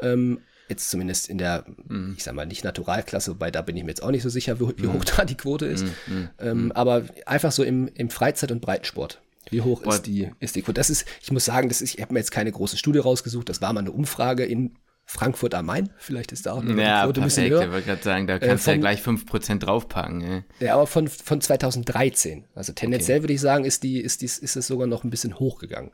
ja. 0.00 0.12
ähm, 0.12 0.40
Jetzt 0.70 0.88
zumindest 0.88 1.28
in 1.28 1.36
der, 1.36 1.64
mhm. 1.88 2.14
ich 2.16 2.22
sag 2.22 2.34
mal, 2.34 2.46
nicht 2.46 2.64
Naturalklasse, 2.64 3.32
wobei 3.32 3.50
da 3.50 3.60
bin 3.60 3.76
ich 3.76 3.82
mir 3.82 3.90
jetzt 3.90 4.02
auch 4.02 4.10
nicht 4.10 4.22
so 4.22 4.28
sicher, 4.28 4.60
wie, 4.60 4.68
wie 4.78 4.86
mhm. 4.86 4.94
hoch 4.94 5.04
da 5.04 5.24
die 5.24 5.34
Quote 5.34 5.66
ist. 5.66 5.84
Mhm. 5.84 6.14
mhm. 6.14 6.28
Ähm, 6.38 6.72
aber 6.72 7.02
einfach 7.26 7.52
so 7.52 7.64
im, 7.64 7.88
im 7.88 8.08
Freizeit- 8.08 8.52
und 8.52 8.60
Breitensport. 8.60 9.20
Wie 9.50 9.62
hoch 9.62 9.82
ist 9.82 10.02
die, 10.02 10.30
ist 10.38 10.54
die 10.54 10.62
Quote? 10.62 10.74
Das 10.74 10.90
ist, 10.90 11.06
ich 11.22 11.32
muss 11.32 11.44
sagen, 11.44 11.68
das 11.68 11.82
ist, 11.82 11.94
ich 11.94 12.00
habe 12.00 12.12
mir 12.12 12.20
jetzt 12.20 12.30
keine 12.30 12.52
große 12.52 12.76
Studie 12.76 13.00
rausgesucht, 13.00 13.48
das 13.48 13.60
war 13.60 13.72
mal 13.72 13.80
eine 13.80 13.90
Umfrage 13.90 14.44
in 14.44 14.76
Frankfurt 15.06 15.54
am 15.54 15.66
Main. 15.66 15.90
Vielleicht 15.98 16.30
ist 16.30 16.46
da 16.46 16.52
auch 16.52 16.62
eine 16.62 16.80
ja, 16.80 17.02
Quote 17.02 17.20
ein 17.20 17.24
bisschen 17.24 17.50
höher. 17.50 17.62
Ich 17.64 17.72
wollte 17.72 17.86
gerade 17.86 18.02
sagen, 18.02 18.28
da 18.28 18.36
äh, 18.36 18.38
kannst 18.38 18.66
du 18.66 18.70
äh, 18.70 18.74
ja 18.74 18.80
gleich 18.80 19.00
5% 19.00 19.58
draufpacken. 19.58 20.20
Ja. 20.20 20.66
ja, 20.66 20.74
aber 20.74 20.86
von, 20.86 21.08
von 21.08 21.40
2013. 21.40 22.44
Also 22.54 22.72
tendenziell 22.72 23.16
okay. 23.16 23.24
würde 23.24 23.32
ich 23.32 23.40
sagen, 23.40 23.64
ist, 23.64 23.82
die, 23.82 24.00
ist, 24.00 24.20
die, 24.20 24.26
ist 24.26 24.56
es 24.56 24.66
sogar 24.68 24.86
noch 24.86 25.02
ein 25.02 25.10
bisschen 25.10 25.40
hochgegangen. 25.40 25.90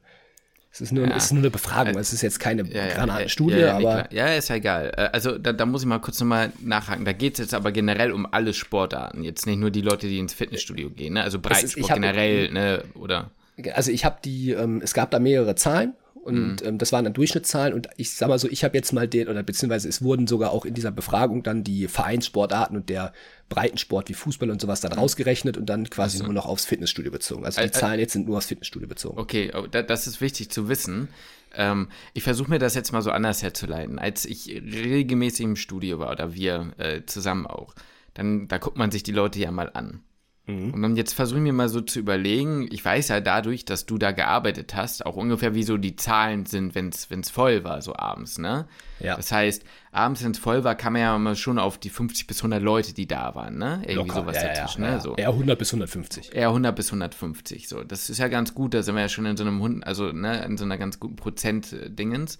Es 0.77 0.83
ist 0.83 0.93
nur, 0.93 1.09
ja. 1.09 1.17
ist 1.17 1.33
nur 1.33 1.41
eine 1.41 1.51
Befragung, 1.51 1.97
es 1.97 2.13
ist 2.13 2.21
jetzt 2.21 2.39
keine 2.39 2.63
ja, 2.69 2.89
Granatenstudie, 2.89 3.61
ja, 3.61 3.79
aber. 3.79 4.13
Ja, 4.13 4.27
ist 4.35 4.51
ja 4.51 4.57
egal. 4.57 4.93
Äh, 4.95 5.09
also 5.11 5.39
da, 5.39 5.55
da 5.55 5.65
muss 5.65 5.81
ich 5.81 5.89
mal 5.89 6.01
kurz 6.01 6.21
nochmal 6.21 6.53
nachhaken. 6.61 7.07
Da 7.07 7.15
geht 7.15 7.33
es 7.33 7.39
jetzt 7.39 7.55
aber 7.55 7.73
generell 7.73 8.13
um 8.13 8.27
alle 8.31 8.53
Sportarten, 8.53 9.25
jetzt 9.25 9.47
nicht 9.47 9.59
nur 9.59 9.71
die 9.71 9.81
Leute, 9.81 10.07
die 10.07 10.19
ins 10.19 10.35
Fitnessstudio 10.35 10.91
gehen, 10.91 11.15
ne? 11.15 11.23
Also 11.23 11.39
Breitsport 11.39 11.95
generell, 11.95 12.53
ne? 12.53 12.85
Oder? 12.93 13.31
Also 13.73 13.91
ich 13.91 14.05
habe 14.05 14.19
die, 14.23 14.51
ähm, 14.51 14.83
es 14.85 14.93
gab 14.93 15.11
da 15.11 15.19
mehrere 15.19 15.55
Zahlen 15.55 15.95
und 16.27 16.61
mhm. 16.61 16.69
ähm, 16.69 16.79
das 16.79 16.93
waren 16.93 17.05
dann 17.05 17.13
Durchschnittszahlen. 17.13 17.73
Und 17.73 17.89
ich 17.97 18.11
sag 18.11 18.29
mal 18.29 18.39
so, 18.39 18.49
ich 18.49 18.65
habe 18.65 18.77
jetzt 18.77 18.93
mal 18.93 19.07
den, 19.07 19.29
oder 19.29 19.45
beziehungsweise 19.45 19.89
es 19.89 20.03
wurden 20.03 20.27
sogar 20.27 20.51
auch 20.51 20.65
in 20.65 20.75
dieser 20.75 20.91
Befragung 20.91 21.45
dann 21.45 21.63
die 21.63 21.87
Vereinssportarten 21.87 22.77
und 22.77 22.89
der 22.89 23.13
Breitensport 23.49 24.09
wie 24.09 24.15
Fußball 24.15 24.51
und 24.51 24.61
sowas 24.61 24.81
dann 24.81 24.93
mhm. 24.93 24.99
rausgerechnet 24.99 25.57
und 25.57 25.67
dann 25.67 25.89
quasi 25.89 26.17
also. 26.17 26.25
nur 26.25 26.35
noch 26.35 26.47
aufs 26.47 26.65
Fitnessstudio 26.65 27.13
bezogen. 27.13 27.45
Also 27.45 27.61
die 27.61 27.69
äh, 27.69 27.71
Zahlen 27.71 28.01
jetzt 28.01 28.13
sind 28.13 28.27
nur 28.27 28.39
aufs 28.39 28.47
Fitnessstudio 28.47 28.89
bezogen. 28.89 29.19
Okay, 29.19 29.53
oh, 29.55 29.69
das 29.69 30.09
ist 30.09 30.21
wichtig 30.21 30.51
zu 30.51 30.69
wissen. 30.69 31.09
Ähm, 31.55 31.89
ich 32.13 32.25
versuche 32.25 32.51
mir 32.51 32.59
das 32.59 32.75
jetzt 32.75 32.93
mal 32.93 33.03
so 33.03 33.13
anders 33.13 33.45
herzuleiten. 33.45 34.01
Als 34.01 34.25
ich 34.25 34.49
regelmäßig 34.49 35.45
im 35.45 35.57
Studio 35.57 36.01
war, 36.01 36.11
oder 36.11 36.35
wir 36.35 36.73
äh, 36.79 37.03
zusammen 37.07 37.47
auch, 37.47 37.73
dann 38.15 38.49
da 38.49 38.59
guckt 38.59 38.77
man 38.77 38.91
sich 38.91 39.05
die 39.05 39.13
Leute 39.13 39.39
ja 39.39 39.53
mal 39.53 39.71
an. 39.73 40.03
Mhm. 40.47 40.75
Und 40.75 40.83
dann 40.83 40.97
jetzt 40.97 41.13
versuche 41.13 41.39
ich 41.39 41.43
mir 41.43 41.53
mal 41.53 41.69
so 41.69 41.81
zu 41.81 41.99
überlegen, 41.99 42.69
ich 42.71 42.85
weiß 42.85 43.09
ja 43.09 43.21
dadurch, 43.21 43.65
dass 43.65 43.85
du 43.85 43.99
da 43.99 44.13
gearbeitet 44.13 44.75
hast, 44.75 45.05
auch 45.05 45.17
ungefähr 45.17 45.55
wie 45.55 45.65
so 45.65 45.77
die 45.77 45.97
Zahlen 45.97 46.47
sind, 46.47 46.75
wenn 46.75 46.91
es 46.91 47.31
voll 47.31 47.65
war, 47.65 47.83
so 47.83 47.97
abends, 47.97 48.39
ne? 48.39 48.67
Ja. 49.01 49.17
Das 49.17 49.33
heißt, 49.33 49.65
abends, 49.91 50.23
wenn 50.23 50.31
es 50.31 50.39
voll 50.39 50.63
war, 50.63 50.77
kam 50.77 50.93
man 50.93 51.03
ja 51.03 51.19
mal 51.19 51.35
schon 51.35 51.59
auf 51.59 51.79
die 51.79 51.91
50 51.91 52.29
bis 52.29 52.39
100 52.39 52.63
Leute, 52.63 52.95
die 52.95 53.09
da 53.09 53.35
waren, 53.35 53.59
ne? 53.59 53.83
Irgendwie 53.83 54.09
Locker. 54.09 54.21
sowas 54.21 54.37
ja, 54.37 54.49
dazwischen, 54.49 54.83
ja, 54.83 54.91
ne? 54.91 54.95
Ja. 54.97 55.01
So. 55.01 55.17
Eher 55.17 55.31
100 55.31 55.59
bis 55.59 55.69
150. 55.71 56.35
Eher 56.35 56.49
100 56.49 56.77
bis 56.77 56.89
150, 56.89 57.69
so. 57.69 57.83
Das 57.83 58.09
ist 58.09 58.19
ja 58.19 58.29
ganz 58.29 58.55
gut, 58.55 58.73
da 58.73 58.83
sind 58.83 58.95
wir 58.95 59.03
ja 59.03 59.09
schon 59.09 59.27
in 59.27 59.37
so 59.37 59.45
einem 59.45 59.61
Hund, 59.61 59.85
also, 59.85 60.13
ne, 60.13 60.45
in 60.45 60.57
so 60.57 60.65
einer 60.65 60.79
ganz 60.79 61.01
guten 61.01 61.17
Prozent-Dingens 61.17 62.39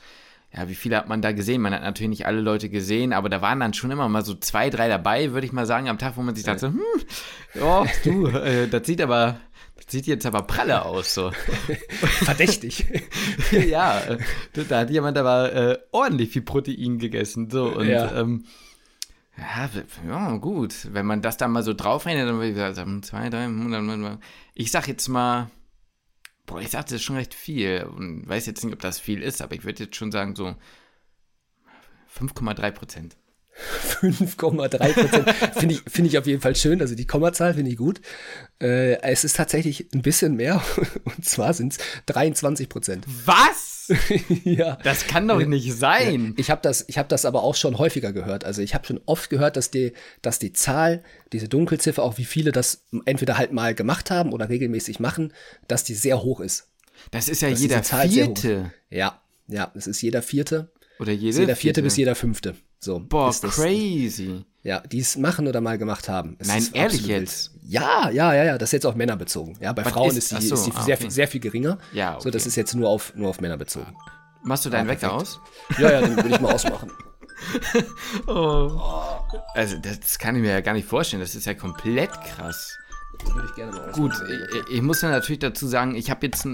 ja, 0.57 0.69
wie 0.69 0.75
viele 0.75 0.97
hat 0.97 1.09
man 1.09 1.21
da 1.21 1.33
gesehen? 1.33 1.61
Man 1.61 1.75
hat 1.75 1.83
natürlich 1.83 2.09
nicht 2.09 2.27
alle 2.27 2.41
Leute 2.41 2.71
gesehen, 2.71 3.13
aber 3.13 3.29
da 3.29 3.43
waren 3.43 3.61
dann 3.61 3.75
schon 3.75 3.91
immer 3.91 4.09
mal 4.09 4.25
so 4.25 4.35
zwei, 4.35 4.71
drei 4.71 4.89
dabei, 4.89 5.33
würde 5.33 5.47
ich 5.47 5.53
mal 5.53 5.67
sagen, 5.67 5.89
am 5.89 5.99
Tag, 5.99 6.17
wo 6.17 6.23
man 6.23 6.35
sich 6.35 6.45
dachte, 6.45 6.69
hm, 6.69 6.81
oh, 7.61 7.85
du, 8.05 8.27
äh, 8.29 8.67
das 8.67 8.87
sieht 8.87 9.03
aber, 9.03 9.39
das 9.75 9.85
sieht 9.89 10.07
jetzt 10.07 10.25
aber 10.25 10.43
pralle 10.43 10.87
aus, 10.87 11.13
so. 11.13 11.31
Verdächtig. 12.25 12.87
ja, 13.69 14.01
äh, 14.01 14.19
da 14.69 14.81
hat 14.81 14.91
jemand 14.91 15.19
aber 15.19 15.53
äh, 15.53 15.79
ordentlich 15.93 16.31
viel 16.31 16.43
Protein 16.43 16.99
gegessen, 16.99 17.51
so, 17.51 17.67
und, 17.67 17.89
ja. 17.89 18.19
ähm, 18.19 18.45
ja, 19.37 19.69
ja, 20.09 20.37
gut. 20.39 20.89
Wenn 20.91 21.05
man 21.05 21.21
das 21.21 21.37
dann 21.37 21.53
mal 21.53 21.63
so 21.63 21.75
draufrechnet, 21.75 22.27
dann 22.27 22.37
würde 22.37 22.49
ich 22.49 22.77
sagen, 22.77 23.03
zwei, 23.03 23.29
drei, 23.29 23.45
hundert, 23.45 24.19
ich 24.55 24.71
sag 24.71 24.89
jetzt 24.89 25.09
mal, 25.09 25.51
Boah, 26.47 26.61
ich 26.61 26.71
sagte, 26.71 26.95
das 26.95 27.01
ist 27.01 27.05
schon 27.05 27.17
recht 27.17 27.35
viel 27.35 27.83
und 27.85 28.29
weiß 28.29 28.47
jetzt 28.47 28.65
nicht, 28.65 28.73
ob 28.73 28.81
das 28.81 28.99
viel 28.99 29.23
ist, 29.23 29.43
aber 29.43 29.55
ich 29.55 29.65
würde 29.65 29.85
jetzt 29.85 29.97
schon 29.97 30.13
sagen, 30.13 30.37
so 30.37 30.55
5,3 32.19 32.71
Prozent. 32.71 33.17
5,3 34.01 34.93
Prozent. 34.93 35.31
finde 35.57 35.75
ich, 35.75 35.83
finde 35.89 36.09
ich 36.09 36.19
auf 36.19 36.27
jeden 36.27 36.43
Fall 36.43 36.55
schön. 36.55 36.81
Also 36.81 36.95
die 36.95 37.07
Kommazahl 37.07 37.55
finde 37.55 37.71
ich 37.71 37.77
gut. 37.77 38.01
Äh, 38.61 39.01
es 39.03 39.25
ist 39.25 39.37
tatsächlich 39.37 39.89
ein 39.95 40.03
bisschen 40.03 40.37
mehr. 40.37 40.63
Und 41.05 41.25
zwar 41.25 41.55
sind 41.55 41.73
es 41.73 41.79
23 42.07 42.69
Prozent. 42.69 43.05
Was? 43.25 43.76
ja. 44.45 44.79
Das 44.83 45.07
kann 45.07 45.29
doch 45.29 45.45
nicht 45.45 45.73
sein. 45.75 46.35
Ich 46.37 46.51
habe 46.51 46.61
das, 46.63 46.85
ich 46.89 46.99
habe 46.99 47.09
das 47.09 47.25
aber 47.25 47.43
auch 47.43 47.55
schon 47.55 47.79
häufiger 47.79 48.13
gehört. 48.13 48.45
Also 48.45 48.63
ich 48.63 48.75
habe 48.75 48.87
schon 48.87 49.01
oft 49.07 49.31
gehört, 49.31 49.57
dass 49.57 49.71
die, 49.71 49.93
dass 50.23 50.39
die 50.39 50.53
Zahl, 50.53 51.03
diese 51.33 51.49
Dunkelziffer, 51.49 52.03
auch 52.03 52.19
wie 52.19 52.25
viele 52.25 52.53
das 52.53 52.85
entweder 53.05 53.39
halt 53.39 53.53
mal 53.53 53.75
gemacht 53.75 54.11
haben 54.11 54.33
oder 54.33 54.49
regelmäßig 54.49 55.01
machen, 55.01 55.33
dass 55.69 55.85
die 55.85 55.95
sehr 55.95 56.23
hoch 56.23 56.41
ist. 56.41 56.69
Das 57.11 57.29
ist 57.29 57.43
ja 57.43 57.51
dass 57.51 57.61
jeder 57.61 57.83
Vierte. 57.83 58.73
Ja, 58.91 59.21
ja, 59.49 59.71
es 59.75 59.87
ist 59.87 60.01
jeder 60.03 60.23
Vierte. 60.23 60.71
Oder 60.99 61.13
jede 61.13 61.41
jeder 61.41 61.57
vierte, 61.57 61.57
vierte 61.57 61.83
bis 61.83 61.97
jeder 61.97 62.15
Fünfte. 62.15 62.57
So, 62.87 63.01
Boah, 63.01 63.33
crazy. 63.33 64.45
Ja, 64.63 64.79
die 64.79 65.01
es 65.01 65.17
machen 65.17 65.49
oder 65.49 65.61
mal 65.61 65.77
gemacht 65.77 66.09
haben. 66.09 66.37
Es 66.39 66.47
Nein, 66.47 66.69
ehrlich 66.73 67.05
jetzt? 67.05 67.51
Ja, 67.67 68.11
ja, 68.11 68.33
ja, 68.33 68.45
ja. 68.45 68.59
Das 68.59 68.69
ist 68.69 68.75
jetzt 68.75 68.87
auf 68.87 68.95
Männer 68.95 69.17
bezogen. 69.17 69.57
Ja, 69.61 69.73
bei 69.73 69.85
Was 69.85 69.93
Frauen 69.93 70.11
ist, 70.17 70.31
ist 70.31 70.41
die, 70.41 70.47
so, 70.47 70.55
ist 70.55 70.67
die 70.67 70.73
ah, 70.73 70.83
sehr, 70.83 70.97
okay. 70.97 71.11
sehr 71.11 71.27
viel 71.27 71.41
geringer. 71.41 71.79
Ja, 71.93 72.15
okay. 72.15 72.23
So, 72.23 72.31
das 72.31 72.47
ist 72.47 72.55
jetzt 72.55 72.77
nur 72.77 72.89
auf, 72.89 73.13
nur 73.17 73.29
auf 73.31 73.41
Männer 73.41 73.57
bezogen. 73.57 73.93
Machst 74.45 74.67
du 74.67 74.71
deinen 74.71 74.87
ja, 74.87 74.93
Wecker 74.93 75.15
aus? 75.15 75.41
Ja, 75.79 75.91
ja, 75.91 76.01
den 76.01 76.17
will 76.17 76.31
ich 76.33 76.41
mal 76.41 76.55
ausmachen. 76.55 76.93
oh. 78.29 78.81
Also, 79.55 79.79
das 79.79 80.17
kann 80.21 80.37
ich 80.37 80.43
mir 80.43 80.53
ja 80.53 80.61
gar 80.61 80.75
nicht 80.75 80.87
vorstellen. 80.87 81.23
Das 81.23 81.35
ist 81.35 81.45
ja 81.45 81.55
komplett 81.55 82.13
krass. 82.23 82.79
Würde 83.25 83.49
ich 83.49 83.55
gerne 83.55 83.73
mal 83.73 83.93
Gut, 83.93 84.13
ich, 84.69 84.77
ich, 84.77 84.83
muss 84.83 85.03
ja 85.03 85.11
natürlich 85.11 85.41
dazu 85.41 85.67
sagen, 85.67 85.95
ich 85.95 86.11
habe 86.11 86.27
jetzt 86.27 86.47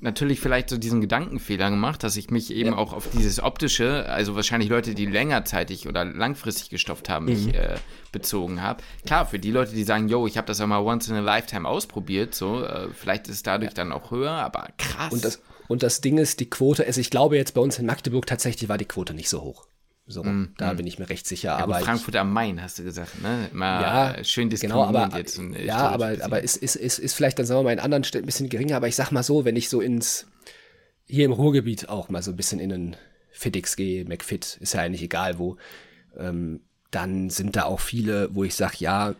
natürlich 0.00 0.40
vielleicht 0.40 0.70
so 0.70 0.76
diesen 0.76 1.00
Gedankenfehler 1.00 1.70
gemacht, 1.70 2.02
dass 2.02 2.16
ich 2.16 2.30
mich 2.30 2.52
eben 2.52 2.70
ja. 2.70 2.76
auch 2.76 2.92
auf 2.92 3.08
dieses 3.10 3.42
optische, 3.42 4.06
also 4.08 4.34
wahrscheinlich 4.36 4.68
Leute, 4.68 4.94
die 4.94 5.06
längerzeitig 5.06 5.88
oder 5.88 6.04
langfristig 6.04 6.70
gestopft 6.70 7.08
haben, 7.08 7.26
mich 7.26 7.46
mhm. 7.46 7.54
äh, 7.54 7.76
bezogen 8.12 8.62
habe. 8.62 8.82
Klar, 9.06 9.26
für 9.26 9.38
die 9.38 9.50
Leute, 9.50 9.74
die 9.74 9.84
sagen, 9.84 10.08
yo, 10.08 10.26
ich 10.26 10.36
habe 10.36 10.46
das 10.46 10.58
ja 10.58 10.66
mal 10.66 10.80
once 10.80 11.08
in 11.08 11.16
a 11.16 11.20
lifetime 11.20 11.68
ausprobiert, 11.68 12.34
so, 12.34 12.62
äh, 12.64 12.88
vielleicht 12.92 13.28
ist 13.28 13.36
es 13.36 13.42
dadurch 13.42 13.70
ja. 13.70 13.74
dann 13.74 13.92
auch 13.92 14.10
höher, 14.10 14.32
aber 14.32 14.68
krass. 14.78 15.12
Und 15.12 15.24
das, 15.24 15.40
und 15.68 15.82
das 15.82 16.00
Ding 16.00 16.18
ist, 16.18 16.40
die 16.40 16.50
Quote, 16.50 16.86
also 16.86 17.00
ich 17.00 17.10
glaube 17.10 17.36
jetzt 17.36 17.54
bei 17.54 17.60
uns 17.60 17.78
in 17.78 17.86
Magdeburg 17.86 18.26
tatsächlich 18.26 18.68
war 18.68 18.78
die 18.78 18.84
Quote 18.84 19.14
nicht 19.14 19.28
so 19.28 19.42
hoch. 19.42 19.66
So, 20.06 20.22
mm, 20.22 20.54
da 20.58 20.72
mm. 20.72 20.76
bin 20.76 20.86
ich 20.86 20.98
mir 20.98 21.08
recht 21.08 21.26
sicher. 21.26 21.48
Ja, 21.48 21.56
aber 21.58 21.80
Frankfurt 21.80 22.14
ich, 22.14 22.20
am 22.20 22.32
Main, 22.32 22.62
hast 22.62 22.78
du 22.78 22.84
gesagt, 22.84 23.22
ne? 23.22 23.48
Mal 23.52 23.82
ja, 24.16 24.24
schön 24.24 24.50
genau, 24.50 24.84
aber, 24.84 25.16
jetzt. 25.16 25.38
Und, 25.38 25.54
äh, 25.54 25.64
ja, 25.64 25.88
aber, 25.88 26.16
aber 26.20 26.42
ist, 26.42 26.56
ist, 26.56 26.76
ist, 26.76 26.98
ist 26.98 27.14
vielleicht 27.14 27.38
dann, 27.38 27.46
sagen 27.46 27.60
wir 27.60 27.64
mal, 27.64 27.72
in 27.72 27.80
anderen 27.80 28.04
Städten 28.04 28.24
ein 28.24 28.26
bisschen 28.26 28.50
geringer. 28.50 28.76
Aber 28.76 28.88
ich 28.88 28.96
sag 28.96 29.12
mal 29.12 29.22
so, 29.22 29.44
wenn 29.44 29.56
ich 29.56 29.70
so 29.70 29.80
ins, 29.80 30.26
hier 31.06 31.24
im 31.24 31.32
Ruhrgebiet 31.32 31.88
auch 31.88 32.10
mal 32.10 32.22
so 32.22 32.32
ein 32.32 32.36
bisschen 32.36 32.60
in 32.60 32.72
einen 32.72 32.96
FitX 33.30 33.76
gehe, 33.76 34.04
McFit, 34.04 34.58
ist 34.60 34.74
ja 34.74 34.82
eigentlich 34.82 35.02
egal 35.02 35.38
wo, 35.38 35.56
ähm, 36.18 36.60
dann 36.90 37.30
sind 37.30 37.56
da 37.56 37.64
auch 37.64 37.80
viele, 37.80 38.34
wo 38.34 38.44
ich 38.44 38.54
sag, 38.54 38.80
ja, 38.80 39.14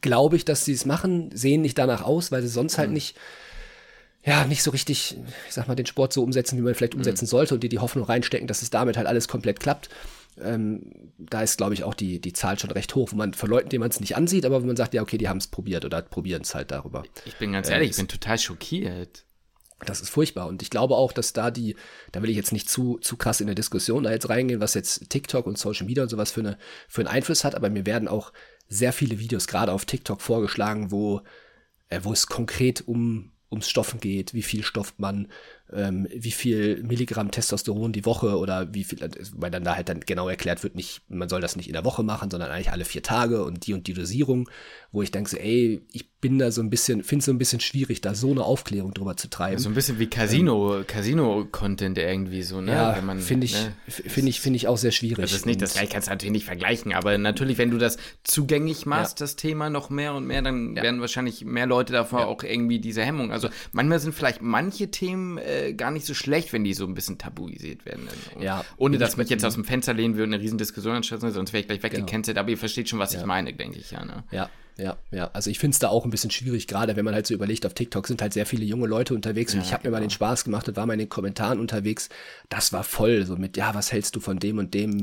glaube 0.00 0.36
ich, 0.36 0.44
dass 0.44 0.64
sie 0.64 0.72
es 0.72 0.84
machen, 0.84 1.30
sehen 1.32 1.62
nicht 1.62 1.78
danach 1.78 2.02
aus, 2.02 2.30
weil 2.32 2.42
sie 2.42 2.48
sonst 2.48 2.78
halt 2.78 2.88
mhm. 2.88 2.94
nicht 2.94 3.16
ja, 4.28 4.44
nicht 4.44 4.62
so 4.62 4.70
richtig, 4.70 5.16
ich 5.48 5.54
sag 5.54 5.68
mal, 5.68 5.74
den 5.74 5.86
Sport 5.86 6.12
so 6.12 6.22
umsetzen, 6.22 6.58
wie 6.58 6.62
man 6.62 6.74
vielleicht 6.74 6.94
umsetzen 6.94 7.24
mhm. 7.24 7.28
sollte 7.28 7.54
und 7.54 7.62
die 7.62 7.70
die 7.70 7.78
Hoffnung 7.78 8.04
reinstecken, 8.04 8.46
dass 8.46 8.60
es 8.60 8.68
damit 8.68 8.98
halt 8.98 9.06
alles 9.06 9.26
komplett 9.26 9.58
klappt. 9.58 9.88
Ähm, 10.40 11.12
da 11.18 11.40
ist, 11.42 11.56
glaube 11.56 11.72
ich, 11.72 11.82
auch 11.82 11.94
die, 11.94 12.20
die 12.20 12.34
Zahl 12.34 12.58
schon 12.58 12.70
recht 12.70 12.94
hoch, 12.94 13.10
wo 13.10 13.16
man 13.16 13.32
von 13.32 13.48
Leuten, 13.48 13.70
denen 13.70 13.80
man 13.80 13.90
es 13.90 14.00
nicht 14.00 14.16
ansieht, 14.16 14.44
aber 14.44 14.62
wo 14.62 14.66
man 14.66 14.76
sagt, 14.76 14.92
ja, 14.92 15.00
okay, 15.00 15.16
die 15.16 15.28
haben 15.28 15.38
es 15.38 15.46
probiert 15.46 15.84
oder 15.84 16.02
probieren 16.02 16.42
es 16.42 16.54
halt 16.54 16.70
darüber. 16.70 17.04
Ich 17.24 17.36
bin 17.36 17.52
ganz 17.52 17.70
ehrlich, 17.70 17.88
äh, 17.88 17.90
ich 17.92 17.96
bin 17.96 18.08
total 18.08 18.38
schockiert. 18.38 19.24
Das 19.86 20.00
ist 20.00 20.10
furchtbar. 20.10 20.46
Und 20.48 20.60
ich 20.60 20.70
glaube 20.70 20.94
auch, 20.94 21.12
dass 21.12 21.32
da 21.32 21.50
die, 21.50 21.74
da 22.12 22.20
will 22.22 22.30
ich 22.30 22.36
jetzt 22.36 22.52
nicht 22.52 22.68
zu, 22.68 22.98
zu 22.98 23.16
krass 23.16 23.40
in 23.40 23.46
der 23.46 23.54
Diskussion 23.54 24.02
da 24.02 24.10
jetzt 24.10 24.28
reingehen, 24.28 24.60
was 24.60 24.74
jetzt 24.74 25.08
TikTok 25.08 25.46
und 25.46 25.56
Social 25.56 25.86
Media 25.86 26.02
und 26.02 26.08
sowas 26.10 26.32
für, 26.32 26.40
eine, 26.40 26.58
für 26.86 27.00
einen 27.00 27.08
Einfluss 27.08 27.44
hat, 27.44 27.54
aber 27.54 27.70
mir 27.70 27.86
werden 27.86 28.08
auch 28.08 28.32
sehr 28.68 28.92
viele 28.92 29.18
Videos 29.18 29.46
gerade 29.46 29.72
auf 29.72 29.86
TikTok 29.86 30.20
vorgeschlagen, 30.20 30.90
wo, 30.90 31.22
äh, 31.88 32.00
wo 32.02 32.12
es 32.12 32.26
konkret 32.26 32.86
um, 32.86 33.32
ums 33.50 33.68
Stoffen 33.68 34.00
geht, 34.00 34.34
wie 34.34 34.42
viel 34.42 34.62
stofft 34.62 34.98
man, 34.98 35.28
ähm, 35.72 36.06
wie 36.10 36.30
viel 36.30 36.82
Milligramm 36.82 37.30
Testosteron 37.30 37.92
die 37.92 38.04
Woche 38.04 38.38
oder 38.38 38.72
wie 38.74 38.84
viel, 38.84 38.98
weil 39.36 39.50
dann 39.50 39.64
da 39.64 39.76
halt 39.76 39.88
dann 39.88 40.00
genau 40.00 40.28
erklärt 40.28 40.62
wird, 40.62 40.74
nicht, 40.74 41.02
man 41.08 41.28
soll 41.28 41.40
das 41.40 41.56
nicht 41.56 41.68
in 41.68 41.72
der 41.72 41.84
Woche 41.84 42.02
machen, 42.02 42.30
sondern 42.30 42.50
eigentlich 42.50 42.72
alle 42.72 42.84
vier 42.84 43.02
Tage 43.02 43.44
und 43.44 43.66
die 43.66 43.74
und 43.74 43.86
die 43.86 43.94
Dosierung, 43.94 44.50
wo 44.92 45.02
ich 45.02 45.10
denke, 45.10 45.30
so, 45.30 45.36
ey, 45.36 45.82
ich 45.92 46.17
bin 46.20 46.38
da 46.38 46.50
so 46.50 46.60
ein 46.60 46.68
bisschen, 46.68 47.04
finde 47.04 47.20
es 47.20 47.26
so 47.26 47.32
ein 47.32 47.38
bisschen 47.38 47.60
schwierig, 47.60 48.00
da 48.00 48.14
so 48.14 48.32
eine 48.32 48.42
Aufklärung 48.42 48.92
drüber 48.92 49.16
zu 49.16 49.30
treiben. 49.30 49.58
So 49.58 49.68
ein 49.68 49.74
bisschen 49.74 50.00
wie 50.00 50.08
Casino, 50.08 50.78
ähm, 50.78 50.86
Casino-Content 50.86 51.96
irgendwie 51.96 52.42
so, 52.42 52.60
ne? 52.60 52.72
Ja, 52.72 52.94
finde 53.18 53.46
ich, 53.46 53.54
ne, 53.54 53.72
finde 53.86 54.30
ich, 54.30 54.40
finde 54.40 54.56
ich 54.56 54.66
auch 54.66 54.78
sehr 54.78 54.90
schwierig. 54.90 55.18
Das 55.18 55.32
ist 55.32 55.46
nicht, 55.46 55.62
das 55.62 55.74
gleich 55.74 55.90
kannst 55.90 56.08
du 56.08 56.10
natürlich 56.10 56.32
nicht 56.32 56.44
vergleichen, 56.44 56.92
aber 56.92 57.16
natürlich, 57.18 57.56
wenn 57.58 57.70
du 57.70 57.78
das 57.78 57.98
zugänglich 58.24 58.84
machst, 58.84 59.20
ja. 59.20 59.24
das 59.24 59.36
Thema 59.36 59.70
noch 59.70 59.90
mehr 59.90 60.14
und 60.14 60.26
mehr, 60.26 60.42
dann 60.42 60.74
ja. 60.74 60.82
werden 60.82 61.00
wahrscheinlich 61.00 61.44
mehr 61.44 61.66
Leute 61.66 61.92
davor 61.92 62.26
auch 62.26 62.42
irgendwie 62.42 62.80
diese 62.80 63.02
Hemmung. 63.02 63.30
Also 63.30 63.48
manchmal 63.70 64.00
sind 64.00 64.12
vielleicht 64.12 64.42
manche 64.42 64.90
Themen 64.90 65.38
äh, 65.38 65.72
gar 65.74 65.92
nicht 65.92 66.04
so 66.04 66.14
schlecht, 66.14 66.52
wenn 66.52 66.64
die 66.64 66.74
so 66.74 66.84
ein 66.84 66.94
bisschen 66.94 67.18
tabuisiert 67.18 67.86
werden. 67.86 68.08
Und 68.34 68.42
ja. 68.42 68.64
Ohne 68.76 68.98
dass 68.98 69.16
mich 69.16 69.28
jetzt 69.30 69.44
aus 69.44 69.54
dem 69.54 69.64
Fenster 69.64 69.94
lehnen 69.94 70.14
würde 70.14 70.24
und 70.24 70.34
eine 70.34 70.42
riesen 70.42 70.58
Diskussion 70.58 70.96
anstellen, 70.96 71.20
sonst 71.20 71.52
wäre 71.52 71.60
ich 71.60 71.68
gleich 71.68 71.82
weggecancelt. 71.84 72.34
Genau. 72.34 72.40
Aber 72.40 72.50
ihr 72.50 72.58
versteht 72.58 72.88
schon, 72.88 72.98
was 72.98 73.14
ich 73.14 73.24
meine, 73.24 73.52
denke 73.52 73.78
ich, 73.78 73.92
ja. 73.92 74.04
Ne? 74.04 74.24
Ja, 74.32 74.48
ja, 74.78 74.96
ja. 75.10 75.28
Also 75.32 75.50
ich 75.50 75.58
finde 75.58 75.74
es 75.74 75.80
da 75.80 75.88
auch 75.88 76.04
ein 76.04 76.10
bisschen 76.10 76.30
schwierig, 76.30 76.68
gerade 76.68 76.94
wenn 76.94 77.04
man 77.04 77.12
halt 77.12 77.26
so 77.26 77.34
überlegt, 77.34 77.66
auf 77.66 77.74
TikTok 77.74 78.06
sind 78.06 78.22
halt 78.22 78.32
sehr 78.32 78.46
viele 78.46 78.64
junge 78.64 78.86
Leute 78.86 79.12
unterwegs 79.12 79.52
und 79.52 79.60
ja, 79.60 79.66
ich 79.66 79.72
habe 79.72 79.82
genau. 79.82 79.90
mir 79.90 79.96
mal 79.96 80.00
den 80.00 80.08
genau. 80.08 80.14
Spaß 80.14 80.44
gemacht 80.44 80.68
und 80.68 80.76
war 80.76 80.86
mal 80.86 80.92
in 80.92 81.00
den 81.00 81.08
Kommentaren 81.08 81.58
unterwegs. 81.58 82.08
Das 82.48 82.72
war 82.72 82.84
voll, 82.84 83.26
so 83.26 83.36
mit, 83.36 83.56
ja, 83.56 83.74
was 83.74 83.90
hältst 83.90 84.14
du 84.14 84.20
von 84.20 84.38
dem 84.38 84.58
und 84.58 84.74
dem 84.74 85.02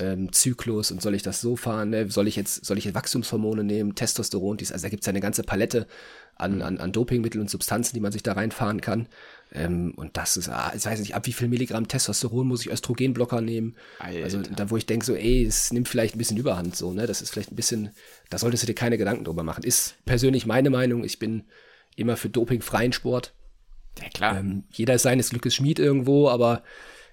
ähm, 0.00 0.30
Zyklus 0.32 0.90
und 0.90 1.00
soll 1.00 1.14
ich 1.14 1.22
das 1.22 1.40
so 1.40 1.56
fahren? 1.56 1.90
Ne? 1.90 2.10
Soll 2.10 2.28
ich 2.28 2.36
jetzt, 2.36 2.66
soll 2.66 2.76
ich 2.76 2.84
jetzt 2.84 2.94
Wachstumshormone 2.94 3.64
nehmen, 3.64 3.94
Testosteron, 3.94 4.58
dies, 4.58 4.72
also 4.72 4.82
da 4.82 4.90
gibt 4.90 5.02
es 5.02 5.06
ja 5.06 5.10
eine 5.10 5.20
ganze 5.20 5.42
Palette 5.42 5.86
an, 6.36 6.62
an, 6.62 6.78
an 6.78 6.92
Dopingmitteln 6.92 7.42
und 7.42 7.50
Substanzen, 7.50 7.94
die 7.94 8.00
man 8.00 8.12
sich 8.12 8.22
da 8.22 8.32
reinfahren 8.32 8.80
kann. 8.80 9.08
Ähm, 9.52 9.92
und 9.96 10.16
das 10.16 10.36
ist, 10.36 10.48
ah, 10.48 10.72
ich 10.76 10.84
weiß 10.84 10.98
nicht, 11.00 11.14
ab 11.14 11.26
wie 11.26 11.32
viel 11.32 11.48
Milligramm 11.48 11.86
Testosteron 11.86 12.46
muss 12.46 12.62
ich 12.62 12.72
Östrogenblocker 12.72 13.40
nehmen? 13.40 13.76
Alter. 13.98 14.24
Also 14.24 14.42
da, 14.42 14.70
wo 14.70 14.76
ich 14.76 14.86
denke, 14.86 15.06
so, 15.06 15.14
ey, 15.14 15.44
es 15.44 15.72
nimmt 15.72 15.88
vielleicht 15.88 16.16
ein 16.16 16.18
bisschen 16.18 16.36
Überhand, 16.36 16.74
so, 16.74 16.92
ne? 16.92 17.06
Das 17.06 17.22
ist 17.22 17.30
vielleicht 17.30 17.52
ein 17.52 17.56
bisschen, 17.56 17.90
da 18.30 18.38
solltest 18.38 18.64
du 18.64 18.66
dir 18.66 18.74
keine 18.74 18.98
Gedanken 18.98 19.24
drüber 19.24 19.44
machen. 19.44 19.62
Ist 19.62 19.96
persönlich 20.04 20.46
meine 20.46 20.70
Meinung. 20.70 21.04
Ich 21.04 21.18
bin 21.18 21.44
immer 21.94 22.16
für 22.16 22.28
dopingfreien 22.28 22.92
Sport. 22.92 23.32
Ja, 24.02 24.08
klar. 24.08 24.38
Ähm, 24.38 24.64
jeder 24.72 24.94
ist 24.94 25.02
seines 25.02 25.30
Glückes 25.30 25.54
Schmied 25.54 25.78
irgendwo, 25.78 26.28
aber 26.28 26.64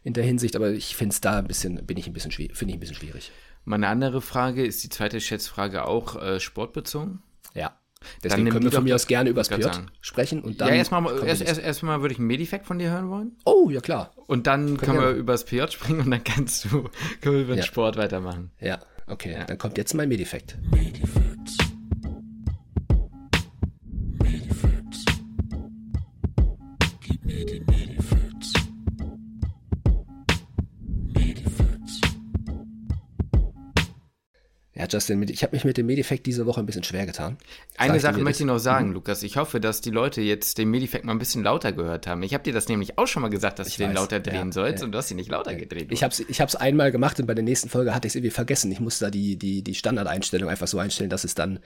in 0.04 0.14
der 0.14 0.24
Hinsicht, 0.24 0.56
aber 0.56 0.72
ich 0.72 0.96
finde 0.96 1.14
es 1.14 1.22
da 1.22 1.38
ein 1.38 1.48
bisschen, 1.48 1.86
bin 1.86 1.98
ich 1.98 2.08
ein 2.08 2.14
bisschen 2.14 2.32
schwierig, 2.32 2.58
finde 2.58 2.72
ich 2.72 2.78
ein 2.78 2.80
bisschen 2.80 2.96
schwierig. 2.96 3.32
Meine 3.66 3.88
andere 3.88 4.22
Frage 4.22 4.66
ist 4.66 4.84
die 4.84 4.90
zweite 4.90 5.22
Schätzfrage 5.22 5.86
auch 5.86 6.20
äh, 6.20 6.40
sportbezogen? 6.40 7.22
Ja. 7.54 7.78
Deswegen 8.24 8.50
können 8.50 8.66
wir 8.66 8.72
von 8.72 8.84
mir 8.84 8.96
aus 8.96 9.08
gerne 9.08 9.30
über 9.30 9.42
das 9.42 9.50
Pjot 9.50 9.84
sprechen 10.02 10.42
und 10.42 10.62
dann. 10.62 10.70
Ja, 10.70 10.76
erstmal 10.76 11.24
erst, 11.26 11.42
erst, 11.42 11.62
erstmal 11.62 12.02
würde 12.02 12.14
ich 12.14 12.20
ein 12.20 12.28
Medifact 12.28 12.66
von 12.66 12.80
dir 12.80 12.92
hören 12.92 13.10
wollen. 13.10 13.32
Oh, 13.46 13.70
ja 13.70 13.82
klar. 13.82 14.12
Und 14.28 14.48
dann 14.48 14.78
können, 14.78 14.98
können 14.98 15.00
wir 15.00 15.10
über 15.12 15.34
das 15.34 15.46
PJ 15.46 15.68
springen 15.70 16.02
und 16.02 16.12
dann 16.12 16.24
kannst 16.24 16.66
du 16.66 16.90
können 17.22 17.36
wir 17.36 17.44
über 17.44 17.54
den 17.54 17.60
ja. 17.60 17.64
Sport 17.64 17.98
weitermachen. 17.98 18.52
Ja, 18.60 18.80
okay. 19.08 19.34
Ja. 19.34 19.44
Dann 19.46 19.58
kommt 19.58 19.78
jetzt 19.78 19.94
mein 19.94 20.10
Medifact. 20.10 20.58
Medifacts. 20.72 21.31
Ja, 34.82 34.88
Justin, 34.90 35.22
ich 35.30 35.44
habe 35.44 35.56
mich 35.56 35.64
mit 35.64 35.78
dem 35.78 35.86
Medifekt 35.86 36.26
diese 36.26 36.48
Woche 36.48 36.60
ein 36.60 36.66
bisschen 36.66 36.84
schwer 36.84 37.06
getan. 37.06 37.38
Eine 37.78 38.00
Sache 38.00 38.20
möchte 38.20 38.42
ich 38.42 38.48
noch 38.48 38.58
sagen, 38.58 38.88
mhm. 38.88 38.94
Lukas. 38.96 39.22
Ich 39.22 39.38
hoffe, 39.38 39.60
dass 39.60 39.80
die 39.80 39.92
Leute 39.92 40.22
jetzt 40.22 40.58
den 40.58 40.72
Medifekt 40.72 41.06
mal 41.06 41.12
ein 41.12 41.20
bisschen 41.20 41.44
lauter 41.44 41.72
gehört 41.72 42.08
haben. 42.08 42.24
Ich 42.24 42.34
habe 42.34 42.44
dir 42.44 42.52
das 42.52 42.68
nämlich 42.68 42.98
auch 42.98 43.06
schon 43.06 43.22
mal 43.22 43.30
gesagt, 43.30 43.60
dass 43.60 43.68
ich 43.68 43.78
du 43.78 43.84
den 43.84 43.94
lauter 43.94 44.20
drehen 44.20 44.48
ja, 44.48 44.52
sollst 44.52 44.80
ja. 44.80 44.86
und 44.86 44.92
du 44.92 44.98
hast 44.98 45.12
ihn 45.12 45.18
nicht 45.18 45.30
lauter 45.30 45.54
gedreht. 45.54 45.90
Ich 45.92 46.02
habe 46.02 46.12
es 46.12 46.20
ich 46.22 46.42
hab's 46.42 46.56
einmal 46.56 46.92
gemacht 46.92 47.20
und 47.20 47.28
bei 47.28 47.36
der 47.36 47.44
nächsten 47.44 47.70
Folge 47.70 47.94
hatte 47.94 48.08
ich 48.08 48.14
es 48.14 48.16
irgendwie 48.16 48.32
vergessen. 48.32 48.72
Ich 48.72 48.80
muss 48.80 48.98
da 48.98 49.12
die, 49.12 49.38
die, 49.38 49.64
die 49.64 49.76
Standardeinstellung 49.76 50.50
einfach 50.50 50.68
so 50.68 50.80
einstellen, 50.80 51.12
dass 51.12 51.26
es 51.26 51.36
dann 51.36 51.60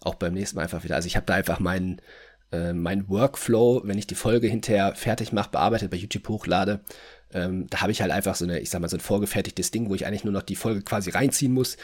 auch 0.00 0.14
beim 0.14 0.32
nächsten 0.32 0.56
Mal 0.56 0.62
einfach 0.62 0.82
wieder. 0.82 0.94
Also 0.94 1.08
ich 1.08 1.16
habe 1.16 1.26
da 1.26 1.34
einfach 1.34 1.60
meinen 1.60 2.00
äh, 2.52 2.72
mein 2.72 3.06
Workflow, 3.06 3.82
wenn 3.84 3.98
ich 3.98 4.06
die 4.06 4.14
Folge 4.14 4.46
hinterher 4.46 4.94
fertig 4.94 5.30
mache, 5.30 5.50
bearbeitet, 5.50 5.90
bei 5.90 5.98
YouTube 5.98 6.26
hochlade, 6.26 6.80
ähm, 7.34 7.66
da 7.68 7.82
habe 7.82 7.92
ich 7.92 8.00
halt 8.00 8.12
einfach 8.12 8.34
so 8.34 8.44
eine, 8.44 8.60
ich 8.60 8.70
sag 8.70 8.80
mal, 8.80 8.88
so 8.88 8.96
ein 8.96 9.00
vorgefertigtes 9.00 9.70
Ding, 9.70 9.88
wo 9.88 9.94
ich 9.94 10.06
eigentlich 10.06 10.24
nur 10.24 10.32
noch 10.32 10.42
die 10.42 10.56
Folge 10.56 10.82
quasi 10.82 11.10
reinziehen 11.10 11.52
muss 11.52 11.76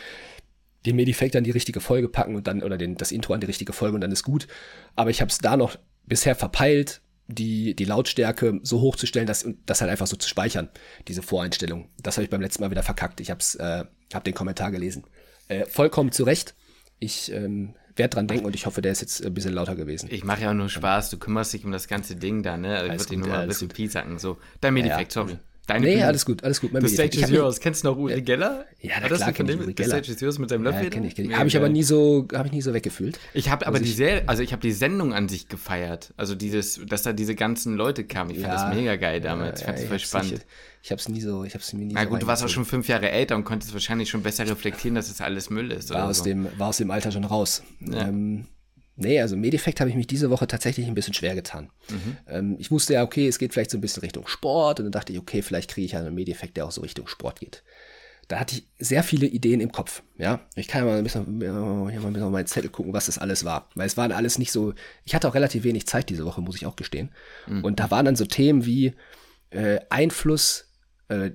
den 0.87 0.97
Medifekt 0.97 1.37
an 1.37 1.44
die 1.44 1.50
richtige 1.50 1.80
Folge 1.80 2.08
packen 2.08 2.37
und 2.37 2.47
dann, 2.47 2.62
oder 2.62 2.78
den, 2.78 2.97
das 2.97 3.12
Intro 3.12 3.35
an 3.35 3.40
die 3.40 3.47
richtige 3.47 3.73
Folge 3.73 3.94
und 3.94 4.00
dann 4.00 4.12
ist 4.12 4.23
gut. 4.23 4.47
Aber 4.97 5.11
ich 5.11 5.20
habe 5.20 5.30
es 5.30 5.38
da 5.38 5.56
noch 5.56 5.76
bisher 6.06 6.35
verpeilt, 6.35 7.00
die, 7.26 7.75
die 7.76 7.85
Lautstärke 7.85 8.58
so 8.62 8.80
hochzustellen, 8.80 9.26
dass 9.26 9.47
das 9.66 9.80
halt 9.80 9.90
einfach 9.90 10.06
so 10.06 10.16
zu 10.16 10.28
speichern, 10.28 10.68
diese 11.08 11.23
Voreinstellung. 11.23 11.90
Das 12.02 12.16
habe 12.16 12.25
ich 12.25 12.30
beim 12.30 12.40
letzten 12.40 12.62
Mal 12.62 12.70
wieder 12.70 12.82
verkackt. 12.82 13.20
Ich 13.20 13.30
hab's, 13.30 13.54
äh, 13.56 13.85
hab 14.14 14.25
den 14.25 14.35
Kommentar 14.35 14.70
gelesen. 14.70 15.04
Äh, 15.49 15.66
vollkommen 15.66 16.11
zu 16.11 16.25
Recht. 16.25 16.54
Ich 16.99 17.30
ähm, 17.32 17.75
werde 17.97 18.14
dran 18.14 18.28
denken 18.28 18.47
und 18.47 18.54
ich 18.54 18.66
hoffe, 18.66 18.80
der 18.80 18.92
ist 18.92 19.02
jetzt 19.02 19.25
ein 19.25 19.35
bisschen 19.35 19.52
lauter 19.52 19.76
gewesen. 19.76 20.08
Ich 20.11 20.25
mache 20.25 20.42
ja 20.42 20.50
auch 20.50 20.54
nur 20.54 20.68
Spaß, 20.68 21.11
du 21.11 21.18
kümmerst 21.18 21.52
dich 21.52 21.64
um 21.64 21.70
das 21.70 21.87
ganze 21.87 22.16
Ding 22.16 22.42
da, 22.42 22.56
ne? 22.56 22.76
Also 22.76 22.92
ich 22.92 23.00
würde 23.00 23.11
dir 23.11 23.18
nur 23.18 23.28
mal 23.28 23.40
ein 23.40 23.49
bisschen 23.49 23.68
piesacken. 23.68 24.18
So, 24.18 24.38
dein 24.61 24.75
Medifekt, 24.75 25.14
ja, 25.14 25.23
sorry. 25.23 25.38
Deine 25.68 25.84
nee, 25.84 25.94
Bühne. 25.96 26.06
alles 26.06 26.25
gut, 26.25 26.42
alles 26.44 26.62
gut. 26.62 26.72
Mein 26.72 26.80
The 26.80 26.94
Stage 26.94 27.20
is 27.20 27.28
yours. 27.28 27.60
Kennst 27.60 27.84
du 27.84 27.88
noch 27.88 27.98
Uri 27.98 28.22
Geller? 28.22 28.64
Ja, 28.80 28.94
na 29.02 29.08
klar, 29.08 29.32
kenn 29.32 29.46
ich 29.50 29.60
Uri 29.60 29.75
Geller. 29.75 29.96
The 29.96 30.04
Stage 30.04 30.12
is 30.12 30.20
yours 30.22 30.38
mit 30.38 30.48
seinem 30.48 30.62
Löffel? 30.62 30.84
Ja, 30.84 30.88
kenn 30.88 31.04
ich, 31.04 31.14
kenn 31.14 31.30
ich. 31.30 31.37
Habe 31.37 31.46
ich 31.46 31.56
aber 31.58 31.68
nie 31.68 31.82
so, 31.82 32.26
habe 32.32 32.46
ich 32.48 32.52
nie 32.54 32.62
so 32.62 32.72
weggefühlt. 32.72 33.20
Ich 33.34 33.50
habe 33.50 33.66
aber 33.66 33.78
die 33.78 33.92
Serie, 33.92 34.22
also 34.26 34.42
ich 34.42 34.52
habe 34.52 34.62
die 34.62 34.72
Sendung 34.72 35.12
an 35.12 35.28
sich 35.28 35.48
gefeiert. 35.48 36.14
Also 36.16 36.34
dieses, 36.34 36.80
dass 36.87 37.02
da 37.02 37.12
diese 37.12 37.34
ganzen 37.34 37.76
Leute 37.76 38.04
kamen. 38.04 38.30
Ich 38.30 38.40
fand 38.40 38.54
das 38.54 38.75
mega 38.75 38.96
geil 38.96 39.20
damals. 39.20 39.60
ich 39.60 39.66
fand 39.66 39.78
das 39.78 39.84
voll 39.84 39.98
spannend. 39.98 40.32
Nicht, 40.32 40.46
ich 40.82 40.90
habe 40.90 41.00
es 41.00 41.08
nie 41.10 41.20
so, 41.20 41.44
ich 41.44 41.52
habe 41.52 41.62
es 41.62 41.72
mir 41.75 41.84
nie 41.84 41.92
Na 41.92 42.04
so 42.04 42.08
gut, 42.08 42.22
du 42.22 42.26
warst 42.26 42.42
auch 42.42 42.48
schon 42.48 42.64
fünf 42.64 42.88
Jahre 42.88 43.10
älter 43.10 43.37
und 43.37 43.44
konntest 43.44 43.75
wahrscheinlich 43.75 44.08
schon 44.08 44.22
besser 44.22 44.48
reflektieren, 44.48 44.94
dass 44.94 45.08
es 45.08 45.18
das 45.18 45.26
alles 45.26 45.50
Müll 45.50 45.70
ist. 45.70 45.90
War, 45.90 46.08
aus 46.08 46.18
so. 46.18 46.25
dem, 46.25 46.48
war 46.56 46.68
aus 46.68 46.78
dem 46.78 46.90
Alter 46.90 47.12
schon 47.12 47.25
raus. 47.25 47.62
Ja. 47.80 48.08
Ähm, 48.08 48.46
Nee, 49.00 49.21
also 49.21 49.37
Medeffekt 49.37 49.81
habe 49.81 49.88
ich 49.90 49.97
mich 49.97 50.09
diese 50.09 50.28
Woche 50.28 50.49
tatsächlich 50.49 50.88
ein 50.88 50.95
bisschen 50.95 51.14
schwer 51.14 51.37
getan. 51.37 51.71
Mhm. 51.88 52.17
Ähm, 52.26 52.57
ich 52.59 52.73
wusste 52.73 52.95
ja, 52.95 53.05
okay, 53.05 53.28
es 53.28 53.38
geht 53.38 53.52
vielleicht 53.52 53.71
so 53.71 53.78
ein 53.78 53.81
bisschen 53.81 54.00
Richtung 54.00 54.26
Sport 54.26 54.81
und 54.81 54.87
dann 54.87 54.93
dachte 54.93 55.12
ich, 55.12 55.19
okay, 55.21 55.40
vielleicht 55.40 55.71
kriege 55.71 55.85
ich 55.85 55.93
ja 55.93 56.00
einen 56.00 56.14
Medeffekt, 56.14 56.57
der 56.57 56.67
auch 56.67 56.73
so 56.73 56.81
Richtung 56.81 57.07
Sport 57.07 57.38
geht. 57.38 57.62
Da 58.26 58.40
hatte 58.40 58.57
ich 58.57 58.67
sehr 58.78 59.05
viele 59.05 59.26
Ideen 59.26 59.61
im 59.61 59.73
Kopf, 59.73 60.02
ja. 60.19 60.40
Ich 60.57 60.69
kann 60.69 60.83
ja 60.83 60.90
mal 60.90 60.99
ein 60.99 61.05
bisschen, 61.05 61.40
hier 61.40 61.52
mal 61.52 61.88
ein 61.88 62.12
bisschen 62.12 62.23
auf 62.25 62.33
meinen 62.33 62.47
Zettel 62.47 62.71
gucken, 62.71 62.93
was 62.93 63.07
das 63.07 63.19
alles 63.19 63.45
war. 63.45 63.71
Weil 63.75 63.87
es 63.87 63.97
waren 63.97 64.12
alles 64.12 64.37
nicht 64.38 64.50
so, 64.50 64.75
ich 65.05 65.14
hatte 65.14 65.28
auch 65.28 65.35
relativ 65.35 65.62
wenig 65.62 65.87
Zeit 65.87 66.11
diese 66.11 66.26
Woche, 66.26 66.43
muss 66.43 66.57
ich 66.57 66.67
auch 66.67 66.76
gestehen. 66.76 67.11
Mhm. 67.47 67.64
Und 67.64 67.81
da 67.81 67.90
waren 67.90 68.05
dann 68.05 68.17
so 68.17 68.26
Themen 68.26 68.67
wie 68.67 68.95
äh, 69.50 69.78
Einfluss 69.88 70.73
äh, 71.09 71.31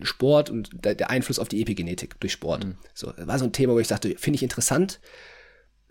Sport 0.00 0.50
und 0.50 0.70
der, 0.72 0.94
der, 0.94 1.10
Einfluss 1.10 1.38
auf 1.38 1.48
die 1.48 1.60
Epigenetik 1.60 2.18
durch 2.20 2.32
Sport. 2.32 2.64
Mhm. 2.64 2.76
So, 2.94 3.12
war 3.18 3.38
so 3.38 3.44
ein 3.44 3.52
Thema, 3.52 3.74
wo 3.74 3.78
ich 3.78 3.88
dachte, 3.88 4.14
finde 4.16 4.36
ich 4.36 4.42
interessant, 4.42 4.98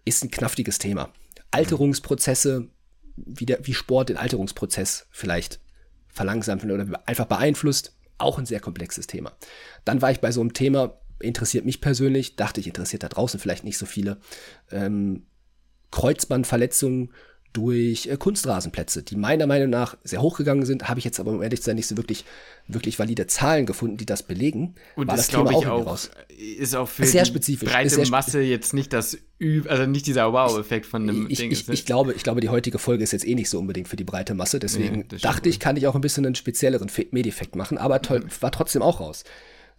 ist 0.05 0.23
ein 0.23 0.31
knaftiges 0.31 0.79
Thema. 0.79 1.11
Alterungsprozesse, 1.51 2.69
wie, 3.15 3.45
der, 3.45 3.65
wie 3.65 3.73
Sport 3.73 4.09
den 4.09 4.17
Alterungsprozess 4.17 5.07
vielleicht 5.11 5.59
verlangsamt 6.07 6.63
oder 6.63 6.85
einfach 7.05 7.25
beeinflusst, 7.25 7.95
auch 8.17 8.37
ein 8.37 8.45
sehr 8.45 8.59
komplexes 8.59 9.07
Thema. 9.07 9.33
Dann 9.85 10.01
war 10.01 10.11
ich 10.11 10.19
bei 10.19 10.31
so 10.31 10.41
einem 10.41 10.53
Thema, 10.53 10.99
interessiert 11.19 11.65
mich 11.65 11.81
persönlich, 11.81 12.35
dachte 12.35 12.59
ich, 12.59 12.67
interessiert 12.67 13.03
da 13.03 13.09
draußen 13.09 13.39
vielleicht 13.39 13.63
nicht 13.63 13.77
so 13.77 13.85
viele, 13.85 14.17
ähm, 14.71 15.25
Kreuzbandverletzungen 15.91 17.11
durch 17.53 18.07
äh, 18.07 18.17
Kunstrasenplätze, 18.17 19.03
die 19.03 19.15
meiner 19.15 19.47
Meinung 19.47 19.69
nach 19.69 19.97
sehr 20.03 20.21
hochgegangen 20.21 20.65
sind, 20.65 20.89
habe 20.89 20.99
ich 20.99 21.05
jetzt 21.05 21.19
aber 21.19 21.31
um 21.31 21.41
ehrlich 21.41 21.61
zu 21.61 21.65
sein 21.65 21.75
nicht 21.75 21.87
so 21.87 21.97
wirklich, 21.97 22.25
wirklich 22.67 22.97
valide 22.99 23.27
Zahlen 23.27 23.65
gefunden, 23.65 23.97
die 23.97 24.05
das 24.05 24.23
belegen. 24.23 24.75
Und 24.95 25.07
war 25.07 25.15
das, 25.15 25.27
glaube 25.27 25.51
ich 25.53 25.67
auch, 25.67 25.85
raus. 25.85 26.11
ist 26.37 26.75
auch 26.75 26.87
für 26.87 27.05
sehr 27.05 27.25
spezifisch. 27.25 27.69
breite 27.69 27.89
sehr 27.89 28.07
Masse 28.09 28.41
jetzt 28.41 28.73
nicht 28.73 28.93
das 28.93 29.17
also 29.67 29.85
nicht 29.87 30.05
dieser 30.05 30.31
Wow-Effekt 30.31 30.85
von 30.85 31.01
einem 31.01 31.27
ich, 31.27 31.39
Ding. 31.39 31.51
Ich, 31.51 31.67
ich, 31.67 31.85
glaube, 31.85 32.13
ich 32.13 32.23
glaube, 32.23 32.41
die 32.41 32.49
heutige 32.49 32.77
Folge 32.77 33.03
ist 33.03 33.11
jetzt 33.11 33.27
eh 33.27 33.33
nicht 33.33 33.49
so 33.49 33.57
unbedingt 33.57 33.87
für 33.87 33.95
die 33.95 34.03
breite 34.03 34.35
Masse, 34.35 34.59
deswegen 34.59 35.05
nee, 35.11 35.17
dachte 35.19 35.49
ich, 35.49 35.59
kann 35.59 35.77
ich 35.77 35.87
auch 35.87 35.95
ein 35.95 36.01
bisschen 36.01 36.25
einen 36.25 36.35
spezielleren 36.35 36.91
Medifekt 37.09 37.55
machen, 37.55 37.79
aber 37.79 38.01
toll, 38.03 38.19
mhm. 38.19 38.29
war 38.39 38.51
trotzdem 38.51 38.83
auch 38.83 38.99
raus. 38.99 39.23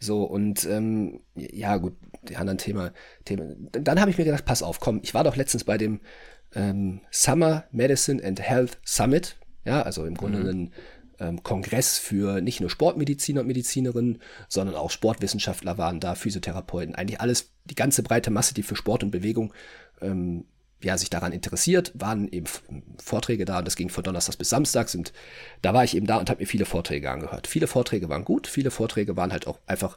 So, 0.01 0.25
und 0.25 0.65
ähm, 0.65 1.21
ja, 1.37 1.77
gut, 1.77 1.95
die 2.29 2.35
anderen 2.35 2.59
Thema, 2.59 2.93
Themen. 3.25 3.69
Dann 3.71 4.01
habe 4.01 4.11
ich 4.11 4.19
mir 4.19 4.25
gedacht, 4.25 4.45
pass 4.45 4.65
auf, 4.65 4.81
komm, 4.81 4.99
ich 5.05 5.15
war 5.15 5.23
doch 5.23 5.37
letztens 5.37 5.63
bei 5.63 5.79
dem 5.79 6.01
ähm, 6.55 7.01
Summer 7.11 7.65
Medicine 7.73 8.23
and 8.23 8.41
Health 8.41 8.79
Summit, 8.85 9.37
ja, 9.65 9.83
also 9.83 10.05
im 10.05 10.17
Grunde 10.17 10.41
mhm. 10.41 10.49
ein 10.49 10.73
ähm, 11.19 11.43
Kongress 11.43 11.99
für 11.99 12.41
nicht 12.41 12.61
nur 12.61 12.71
Sportmediziner 12.71 13.41
und 13.41 13.47
Medizinerinnen, 13.47 14.19
sondern 14.49 14.77
auch 14.77 14.91
Sportwissenschaftler 14.91 15.79
waren 15.79 16.01
da, 16.01 16.15
Physiotherapeuten, 16.15 16.95
eigentlich 16.95 17.21
alles, 17.21 17.53
die 17.65 17.75
ganze 17.75 18.03
breite 18.03 18.31
Masse, 18.31 18.55
die 18.55 18.63
für 18.63 18.77
Sport 18.77 19.03
und 19.05 19.11
Bewegung 19.11 19.55
ähm, 20.01 20.45
ja, 20.83 20.99
sich 20.99 21.11
daran 21.11 21.33
interessiert, 21.33 21.93
waren 21.95 22.29
eben 22.29 22.47
Vorträge 23.01 23.45
da 23.45 23.59
und 23.59 23.67
das 23.67 23.77
ging 23.77 23.89
von 23.89 24.03
Donnerstags 24.03 24.37
bis 24.37 24.51
Samstags 24.51 24.95
und 24.95 25.13
da 25.63 25.75
war 25.75 25.85
ich 25.85 25.97
eben 25.97 26.07
da 26.07 26.17
und 26.17 26.29
habe 26.29 26.41
mir 26.41 26.47
viele 26.47 26.65
Vorträge 26.65 27.11
angehört. 27.11 27.47
Viele 27.47 27.67
Vorträge 27.67 28.09
waren 28.09 28.25
gut, 28.25 28.47
viele 28.47 28.71
Vorträge 28.71 29.17
waren 29.17 29.33
halt 29.33 29.47
auch 29.47 29.61
einfach, 29.67 29.97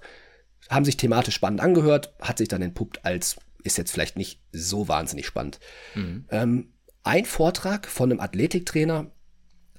haben 0.69 0.85
sich 0.85 0.97
thematisch 0.97 1.35
spannend 1.35 1.61
angehört, 1.61 2.13
hat 2.21 2.37
sich 2.37 2.47
dann 2.47 2.61
entpuppt 2.61 3.03
als, 3.03 3.37
ist 3.65 3.77
jetzt 3.77 3.91
vielleicht 3.91 4.17
nicht 4.17 4.41
so 4.51 4.87
wahnsinnig 4.87 5.25
spannend. 5.25 5.59
Mhm. 5.95 6.25
Ähm, 6.29 6.73
ein 7.03 7.25
Vortrag 7.25 7.87
von 7.87 8.11
einem 8.11 8.19
Athletiktrainer 8.19 9.11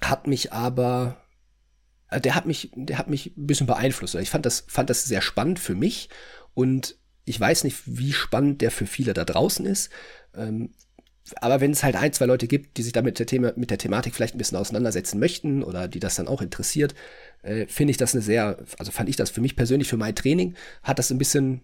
hat 0.01 0.27
mich 0.27 0.53
aber, 0.53 1.21
äh, 2.09 2.21
der 2.21 2.35
hat 2.35 2.45
mich, 2.45 2.71
der 2.75 2.97
hat 2.97 3.09
mich 3.09 3.35
ein 3.37 3.47
bisschen 3.47 3.67
beeinflusst. 3.67 4.15
Ich 4.15 4.29
fand 4.29 4.45
das, 4.45 4.65
fand 4.67 4.89
das 4.89 5.05
sehr 5.05 5.21
spannend 5.21 5.59
für 5.59 5.75
mich 5.75 6.09
und 6.53 6.97
ich 7.25 7.39
weiß 7.39 7.63
nicht, 7.63 7.81
wie 7.85 8.13
spannend 8.13 8.61
der 8.61 8.71
für 8.71 8.87
viele 8.87 9.13
da 9.13 9.25
draußen 9.25 9.65
ist. 9.65 9.89
Ähm, 10.33 10.71
aber 11.41 11.59
wenn 11.59 11.71
es 11.71 11.83
halt 11.83 11.95
ein, 11.95 12.13
zwei 12.13 12.25
Leute 12.25 12.47
gibt, 12.47 12.77
die 12.77 12.83
sich 12.83 12.93
damit 12.93 13.19
der 13.19 13.25
Thema, 13.25 13.51
mit 13.57 13.69
der 13.69 13.77
Thematik 13.77 14.15
vielleicht 14.15 14.35
ein 14.35 14.37
bisschen 14.37 14.57
auseinandersetzen 14.57 15.19
möchten 15.19 15.63
oder 15.63 15.87
die 15.87 15.99
das 15.99 16.15
dann 16.15 16.27
auch 16.27 16.41
interessiert, 16.41 16.95
äh, 17.43 17.67
finde 17.67 17.91
ich 17.91 17.97
das 17.97 18.13
eine 18.13 18.21
sehr, 18.21 18.63
also 18.79 18.91
fand 18.91 19.09
ich 19.09 19.17
das 19.17 19.29
für 19.29 19.41
mich 19.41 19.55
persönlich, 19.55 19.89
für 19.89 19.97
mein 19.97 20.15
Training, 20.15 20.55
hat 20.83 20.99
das 20.99 21.11
ein 21.11 21.17
bisschen, 21.17 21.61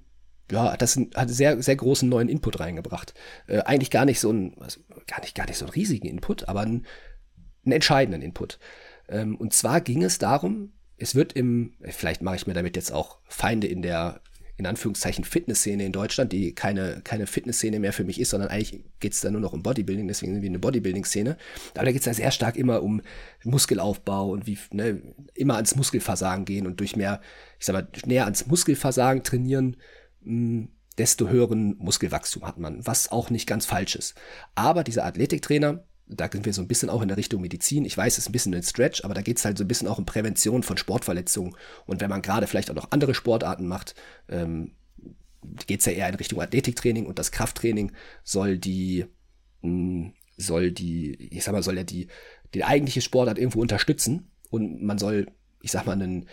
ja, 0.51 0.75
das 0.77 0.99
hat 1.15 1.29
sehr, 1.29 1.61
sehr 1.61 1.75
großen 1.75 2.07
neuen 2.07 2.29
Input 2.29 2.59
reingebracht. 2.59 3.13
Äh, 3.47 3.59
eigentlich 3.59 3.91
gar 3.91 4.05
nicht 4.05 4.19
so 4.19 4.31
ein, 4.31 4.55
also 4.59 4.81
gar 5.07 5.21
nicht, 5.21 5.35
gar 5.35 5.47
nicht 5.47 5.57
so 5.57 5.65
einen 5.65 5.73
riesigen 5.73 6.07
Input, 6.07 6.47
aber 6.47 6.61
einen, 6.61 6.85
einen 7.65 7.73
entscheidenden 7.73 8.21
Input. 8.21 8.59
Ähm, 9.07 9.35
und 9.35 9.53
zwar 9.53 9.81
ging 9.81 10.03
es 10.03 10.17
darum, 10.17 10.73
es 10.97 11.15
wird 11.15 11.33
im, 11.33 11.73
vielleicht 11.81 12.21
mache 12.21 12.35
ich 12.35 12.47
mir 12.47 12.53
damit 12.53 12.75
jetzt 12.75 12.91
auch 12.91 13.19
Feinde 13.25 13.67
in 13.67 13.81
der 13.81 14.21
in 14.55 14.67
Anführungszeichen 14.67 15.23
Fitnessszene 15.23 15.83
in 15.83 15.91
Deutschland, 15.91 16.31
die 16.31 16.53
keine, 16.53 17.01
keine 17.03 17.25
Fitnessszene 17.25 17.79
mehr 17.79 17.91
für 17.91 18.03
mich 18.03 18.19
ist, 18.19 18.29
sondern 18.29 18.49
eigentlich 18.49 18.83
geht 18.99 19.13
es 19.13 19.21
da 19.21 19.31
nur 19.31 19.41
noch 19.41 19.51
um 19.51 19.63
Bodybuilding, 19.63 20.07
deswegen 20.07 20.33
sind 20.33 20.43
wir 20.43 20.49
eine 20.49 20.59
Bodybuilding-Szene. 20.59 21.37
Aber 21.73 21.85
da 21.85 21.91
geht 21.91 22.01
es 22.01 22.05
ja 22.05 22.13
sehr 22.13 22.29
stark 22.29 22.55
immer 22.55 22.83
um 22.83 23.01
Muskelaufbau 23.43 24.29
und 24.29 24.45
wie 24.45 24.57
ne, 24.71 25.01
immer 25.33 25.55
ans 25.55 25.75
Muskelversagen 25.75 26.45
gehen 26.45 26.67
und 26.67 26.79
durch 26.79 26.95
mehr, 26.95 27.19
ich 27.59 27.65
sag 27.65 27.73
mal, 27.73 27.87
näher 28.05 28.25
ans 28.25 28.45
Muskelversagen 28.45 29.23
trainieren, 29.23 29.75
desto 30.97 31.27
höheren 31.27 31.77
Muskelwachstum 31.77 32.45
hat 32.45 32.57
man, 32.57 32.85
was 32.85 33.11
auch 33.11 33.29
nicht 33.29 33.47
ganz 33.47 33.65
falsch 33.65 33.95
ist. 33.95 34.15
Aber 34.55 34.83
dieser 34.83 35.05
Athletiktrainer, 35.05 35.83
da 36.07 36.29
sind 36.31 36.45
wir 36.45 36.53
so 36.53 36.61
ein 36.61 36.67
bisschen 36.67 36.89
auch 36.89 37.01
in 37.01 37.07
der 37.07 37.17
Richtung 37.17 37.41
Medizin. 37.41 37.85
Ich 37.85 37.97
weiß, 37.97 38.13
es 38.13 38.19
ist 38.19 38.29
ein 38.29 38.33
bisschen 38.33 38.53
ein 38.53 38.63
Stretch, 38.63 39.03
aber 39.03 39.13
da 39.13 39.21
geht 39.21 39.37
es 39.37 39.45
halt 39.45 39.57
so 39.57 39.63
ein 39.63 39.67
bisschen 39.67 39.87
auch 39.87 39.97
um 39.97 40.05
Prävention 40.05 40.63
von 40.63 40.77
Sportverletzungen. 40.77 41.55
Und 41.85 42.01
wenn 42.01 42.09
man 42.09 42.21
gerade 42.21 42.47
vielleicht 42.47 42.69
auch 42.69 42.75
noch 42.75 42.91
andere 42.91 43.15
Sportarten 43.15 43.67
macht, 43.67 43.95
ähm, 44.29 44.75
geht 45.65 45.79
es 45.79 45.85
ja 45.85 45.93
eher 45.93 46.09
in 46.09 46.15
Richtung 46.15 46.41
Athletiktraining 46.41 47.05
und 47.05 47.19
das 47.19 47.31
Krafttraining 47.31 47.91
soll 48.23 48.57
die, 48.57 49.05
mh, 49.61 49.69
hm, 49.69 50.13
soll 50.37 50.71
die, 50.71 51.15
ich 51.31 51.43
sag 51.43 51.53
mal, 51.53 51.63
soll 51.63 51.77
ja 51.77 51.83
die, 51.83 52.07
die 52.53 52.63
eigentliche 52.63 53.01
Sportart 53.01 53.37
irgendwo 53.37 53.61
unterstützen 53.61 54.31
und 54.49 54.81
man 54.81 54.97
soll, 54.97 55.27
ich 55.61 55.71
sag 55.71 55.85
mal, 55.85 55.93
einen, 55.93 56.27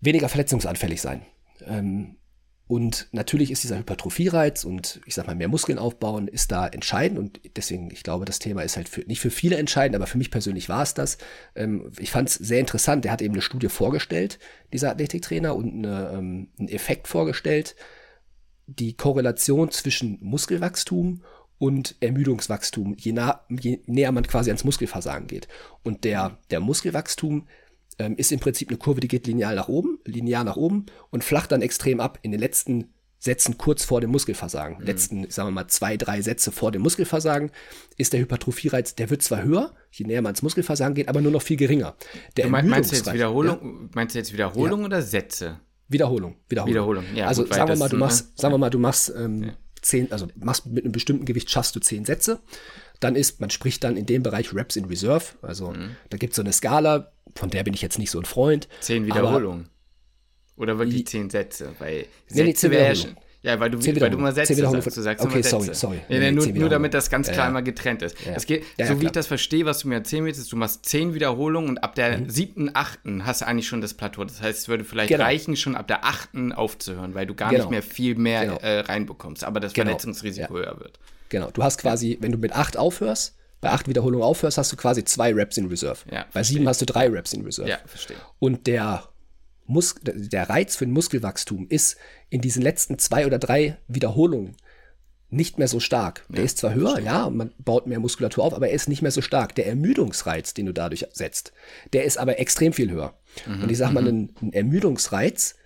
weniger 0.00 0.28
verletzungsanfällig 0.28 1.00
sein. 1.00 1.22
Ähm, 1.66 2.16
und 2.68 3.06
natürlich 3.12 3.52
ist 3.52 3.62
dieser 3.62 3.78
Hypertrophie-Reiz 3.78 4.64
und 4.64 5.00
ich 5.06 5.14
sag 5.14 5.28
mal 5.28 5.36
mehr 5.36 5.46
Muskeln 5.46 5.78
aufbauen 5.78 6.26
ist 6.26 6.50
da 6.50 6.66
entscheidend 6.66 7.18
und 7.18 7.40
deswegen, 7.56 7.92
ich 7.92 8.02
glaube, 8.02 8.24
das 8.24 8.40
Thema 8.40 8.62
ist 8.62 8.76
halt 8.76 8.88
für, 8.88 9.02
nicht 9.02 9.20
für 9.20 9.30
viele 9.30 9.56
entscheidend, 9.56 9.94
aber 9.94 10.08
für 10.08 10.18
mich 10.18 10.32
persönlich 10.32 10.68
war 10.68 10.82
es 10.82 10.92
das. 10.92 11.18
Ähm, 11.54 11.92
ich 11.98 12.10
fand 12.10 12.28
es 12.28 12.34
sehr 12.34 12.58
interessant. 12.58 13.04
Der 13.04 13.12
hat 13.12 13.22
eben 13.22 13.34
eine 13.34 13.42
Studie 13.42 13.68
vorgestellt, 13.68 14.40
dieser 14.72 14.90
Athletiktrainer, 14.90 15.54
und 15.54 15.74
eine, 15.74 16.10
ähm, 16.12 16.48
einen 16.58 16.68
Effekt 16.68 17.06
vorgestellt, 17.06 17.76
die 18.66 18.94
Korrelation 18.94 19.70
zwischen 19.70 20.18
Muskelwachstum 20.20 21.22
und 21.58 21.94
Ermüdungswachstum, 22.00 22.96
je, 22.98 23.12
nah, 23.12 23.46
je 23.48 23.78
näher 23.86 24.10
man 24.10 24.26
quasi 24.26 24.50
ans 24.50 24.64
Muskelversagen 24.64 25.28
geht. 25.28 25.46
Und 25.84 26.02
der, 26.02 26.38
der 26.50 26.58
Muskelwachstum 26.58 27.46
ähm, 27.98 28.16
ist 28.16 28.32
im 28.32 28.40
Prinzip 28.40 28.68
eine 28.68 28.78
Kurve, 28.78 29.00
die 29.00 29.08
geht 29.08 29.26
linear 29.26 29.54
nach 29.54 29.68
oben, 29.68 29.98
linear 30.04 30.44
nach 30.44 30.56
oben 30.56 30.86
und 31.10 31.24
flacht 31.24 31.52
dann 31.52 31.62
extrem 31.62 32.00
ab 32.00 32.18
in 32.22 32.30
den 32.30 32.40
letzten 32.40 32.92
Sätzen 33.18 33.56
kurz 33.56 33.84
vor 33.84 34.00
dem 34.00 34.10
Muskelversagen. 34.10 34.78
Mhm. 34.78 34.84
Letzten, 34.84 35.30
sagen 35.30 35.48
wir 35.48 35.52
mal, 35.52 35.68
zwei, 35.68 35.96
drei 35.96 36.20
Sätze 36.20 36.52
vor 36.52 36.70
dem 36.70 36.82
Muskelversagen 36.82 37.50
ist 37.96 38.12
der 38.12 38.20
Hypertrophiereiz, 38.20 38.94
der 38.94 39.10
wird 39.10 39.22
zwar 39.22 39.42
höher, 39.42 39.74
je 39.90 40.06
näher 40.06 40.22
man 40.22 40.30
ins 40.30 40.42
Muskelversagen 40.42 40.94
geht, 40.94 41.08
aber 41.08 41.20
nur 41.20 41.32
noch 41.32 41.42
viel 41.42 41.56
geringer. 41.56 41.96
Der 42.36 42.48
mein, 42.48 42.68
meinst 42.68 42.92
du 42.92 42.96
jetzt 42.96 43.12
Wiederholung, 43.12 43.58
ja? 43.62 43.88
meinst 43.94 44.14
du 44.14 44.18
jetzt 44.18 44.32
Wiederholung 44.32 44.80
ja. 44.80 44.86
oder 44.86 45.02
Sätze? 45.02 45.60
Wiederholung, 45.88 46.36
Wiederholung. 46.48 46.74
Wiederholung. 46.74 47.04
Ja, 47.14 47.26
also 47.26 47.44
gut, 47.44 47.54
sagen 47.54 47.68
wir 47.70 47.76
mal, 47.76 47.88
du 47.88 47.96
machst, 47.96 48.38
sagen 48.38 48.52
wir 48.52 48.58
mal, 48.58 48.70
du 48.70 48.78
machst 48.78 49.12
ähm. 49.16 49.52
Zehn, 49.82 50.10
also 50.12 50.28
machst 50.36 50.66
mit 50.66 50.84
einem 50.84 50.92
bestimmten 50.92 51.24
Gewicht 51.24 51.50
schaffst 51.50 51.74
du 51.76 51.80
zehn 51.80 52.04
Sätze. 52.04 52.40
Dann 53.00 53.14
ist, 53.14 53.40
man 53.40 53.50
spricht 53.50 53.84
dann 53.84 53.96
in 53.96 54.06
dem 54.06 54.22
Bereich 54.22 54.54
Reps 54.54 54.76
in 54.76 54.86
Reserve. 54.86 55.24
Also 55.42 55.70
mhm. 55.70 55.96
da 56.10 56.16
gibt 56.16 56.32
es 56.32 56.36
so 56.36 56.42
eine 56.42 56.52
Skala, 56.52 57.12
von 57.34 57.50
der 57.50 57.64
bin 57.64 57.74
ich 57.74 57.82
jetzt 57.82 57.98
nicht 57.98 58.10
so 58.10 58.18
ein 58.18 58.24
Freund. 58.24 58.68
Zehn 58.80 59.06
Wiederholungen. 59.06 59.68
Oder 60.56 60.78
wirklich 60.78 61.06
zehn 61.06 61.28
Sätze? 61.28 61.74
Weil 61.78 62.06
Sätze 62.26 62.44
nee, 62.44 62.54
zehn 62.54 62.70
Wiederholungen. 62.70 63.16
Ja, 63.42 63.60
weil 63.60 63.70
du, 63.70 63.78
weil 63.78 64.10
du 64.10 64.18
mal 64.18 64.34
Sätze 64.34 64.54
sagst. 64.54 64.96
Du 64.96 65.00
sagst 65.00 65.24
okay, 65.24 65.42
sorry, 65.42 65.72
sorry. 65.72 66.00
Ja, 66.08 66.18
nee, 66.18 66.32
nur, 66.32 66.46
nur 66.46 66.68
damit 66.68 66.94
das 66.94 67.10
ganz 67.10 67.30
klar 67.30 67.46
ja, 67.46 67.50
immer 67.50 67.62
getrennt 67.62 68.02
ist. 68.02 68.16
Ja, 68.24 68.32
es 68.34 68.46
geht, 68.46 68.64
ja, 68.76 68.86
so 68.86 69.00
wie 69.00 69.06
ich 69.06 69.12
das 69.12 69.26
verstehe, 69.26 69.64
was 69.64 69.80
du 69.80 69.88
mir 69.88 69.96
erzählen 69.96 70.24
willst, 70.24 70.40
ist, 70.40 70.52
du 70.52 70.56
machst 70.56 70.84
zehn 70.86 71.14
Wiederholungen 71.14 71.70
und 71.70 71.78
ab 71.78 71.94
der 71.94 72.18
mhm. 72.18 72.30
siebten, 72.30 72.70
achten 72.74 73.24
hast 73.24 73.42
du 73.42 73.46
eigentlich 73.46 73.68
schon 73.68 73.80
das 73.80 73.94
Plateau. 73.94 74.24
Das 74.24 74.42
heißt, 74.42 74.60
es 74.60 74.68
würde 74.68 74.84
vielleicht 74.84 75.10
genau. 75.10 75.24
reichen, 75.24 75.56
schon 75.56 75.76
ab 75.76 75.86
der 75.86 76.04
achten 76.04 76.52
aufzuhören, 76.52 77.14
weil 77.14 77.26
du 77.26 77.34
gar 77.34 77.50
genau. 77.50 77.64
nicht 77.64 77.70
mehr 77.70 77.82
viel 77.82 78.16
mehr 78.16 78.46
genau. 78.46 78.58
äh, 78.58 78.80
reinbekommst, 78.80 79.44
aber 79.44 79.60
das 79.60 79.72
genau. 79.72 79.86
Verletzungsrisiko 79.86 80.54
höher 80.54 80.80
wird. 80.80 80.98
Genau, 81.28 81.50
du 81.50 81.62
hast 81.62 81.78
quasi, 81.78 82.18
wenn 82.20 82.32
du 82.32 82.38
mit 82.38 82.52
acht 82.52 82.76
aufhörst, 82.76 83.34
bei 83.60 83.70
acht 83.70 83.88
Wiederholungen 83.88 84.24
aufhörst, 84.24 84.58
hast 84.58 84.72
du 84.72 84.76
quasi 84.76 85.04
zwei 85.04 85.32
Reps 85.32 85.56
in 85.56 85.66
Reserve. 85.66 85.98
Bei 86.32 86.42
sieben 86.42 86.68
hast 86.68 86.80
du 86.80 86.86
drei 86.86 87.08
Reps 87.08 87.32
in 87.32 87.42
Reserve. 87.42 87.68
Ja, 87.68 87.78
verstehe. 87.86 88.16
Und 88.38 88.66
der, 88.66 89.04
Mus 89.66 89.94
der 90.02 90.48
Reiz 90.48 90.76
für 90.76 90.84
ein 90.84 90.92
Muskelwachstum 90.92 91.66
ist 91.68 91.96
in 92.30 92.40
diesen 92.40 92.62
letzten 92.62 92.98
zwei 92.98 93.26
oder 93.26 93.38
drei 93.38 93.78
Wiederholungen 93.88 94.56
nicht 95.28 95.58
mehr 95.58 95.68
so 95.68 95.80
stark. 95.80 96.24
Der 96.28 96.38
ja, 96.38 96.44
ist 96.44 96.58
zwar 96.58 96.74
höher, 96.74 97.00
ja, 97.00 97.28
man 97.30 97.52
baut 97.58 97.86
mehr 97.86 97.98
Muskulatur 97.98 98.44
auf, 98.44 98.54
aber 98.54 98.68
er 98.68 98.74
ist 98.74 98.88
nicht 98.88 99.02
mehr 99.02 99.10
so 99.10 99.22
stark. 99.22 99.54
Der 99.56 99.66
Ermüdungsreiz, 99.66 100.54
den 100.54 100.66
du 100.66 100.72
dadurch 100.72 101.06
setzt, 101.12 101.52
der 101.92 102.04
ist 102.04 102.16
aber 102.16 102.38
extrem 102.38 102.72
viel 102.72 102.90
höher. 102.90 103.14
Mhm, 103.46 103.64
Und 103.64 103.70
ich 103.70 103.78
sag 103.78 103.92
mal, 103.92 104.02
mhm. 104.02 104.08
ein, 104.08 104.34
ein 104.40 104.52
Ermüdungsreiz 104.52 105.56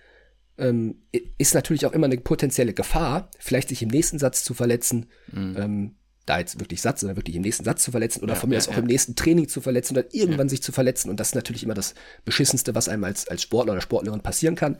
ähm, 0.57 0.95
ist 1.37 1.53
natürlich 1.53 1.85
auch 1.85 1.93
immer 1.93 2.05
eine 2.05 2.17
potenzielle 2.17 2.73
Gefahr, 2.73 3.29
vielleicht 3.39 3.69
sich 3.69 3.83
im 3.83 3.89
nächsten 3.89 4.19
Satz 4.19 4.43
zu 4.43 4.53
verletzen. 4.53 5.07
Mhm. 5.31 5.55
Ähm, 5.57 5.95
da 6.25 6.39
jetzt 6.39 6.59
wirklich 6.59 6.81
Satz, 6.81 7.01
sondern 7.01 7.17
wirklich 7.17 7.35
im 7.35 7.41
nächsten 7.41 7.63
Satz 7.63 7.83
zu 7.83 7.91
verletzen 7.91 8.23
oder 8.23 8.33
ja, 8.33 8.39
von 8.39 8.49
mir 8.49 8.55
ja, 8.55 8.61
aus 8.61 8.67
auch 8.67 8.73
ja. 8.73 8.79
im 8.79 8.85
nächsten 8.85 9.15
Training 9.15 9.47
zu 9.47 9.61
verletzen 9.61 9.97
oder 9.97 10.13
irgendwann 10.13 10.49
sich 10.49 10.61
zu 10.61 10.71
verletzen. 10.71 11.09
Und 11.09 11.19
das 11.19 11.29
ist 11.29 11.35
natürlich 11.35 11.63
immer 11.63 11.73
das 11.73 11.95
Beschissenste, 12.25 12.75
was 12.75 12.89
einem 12.89 13.03
als, 13.03 13.27
als 13.27 13.41
Sportler 13.41 13.73
oder 13.73 13.81
Sportlerin 13.81 14.21
passieren 14.21 14.55
kann. 14.55 14.77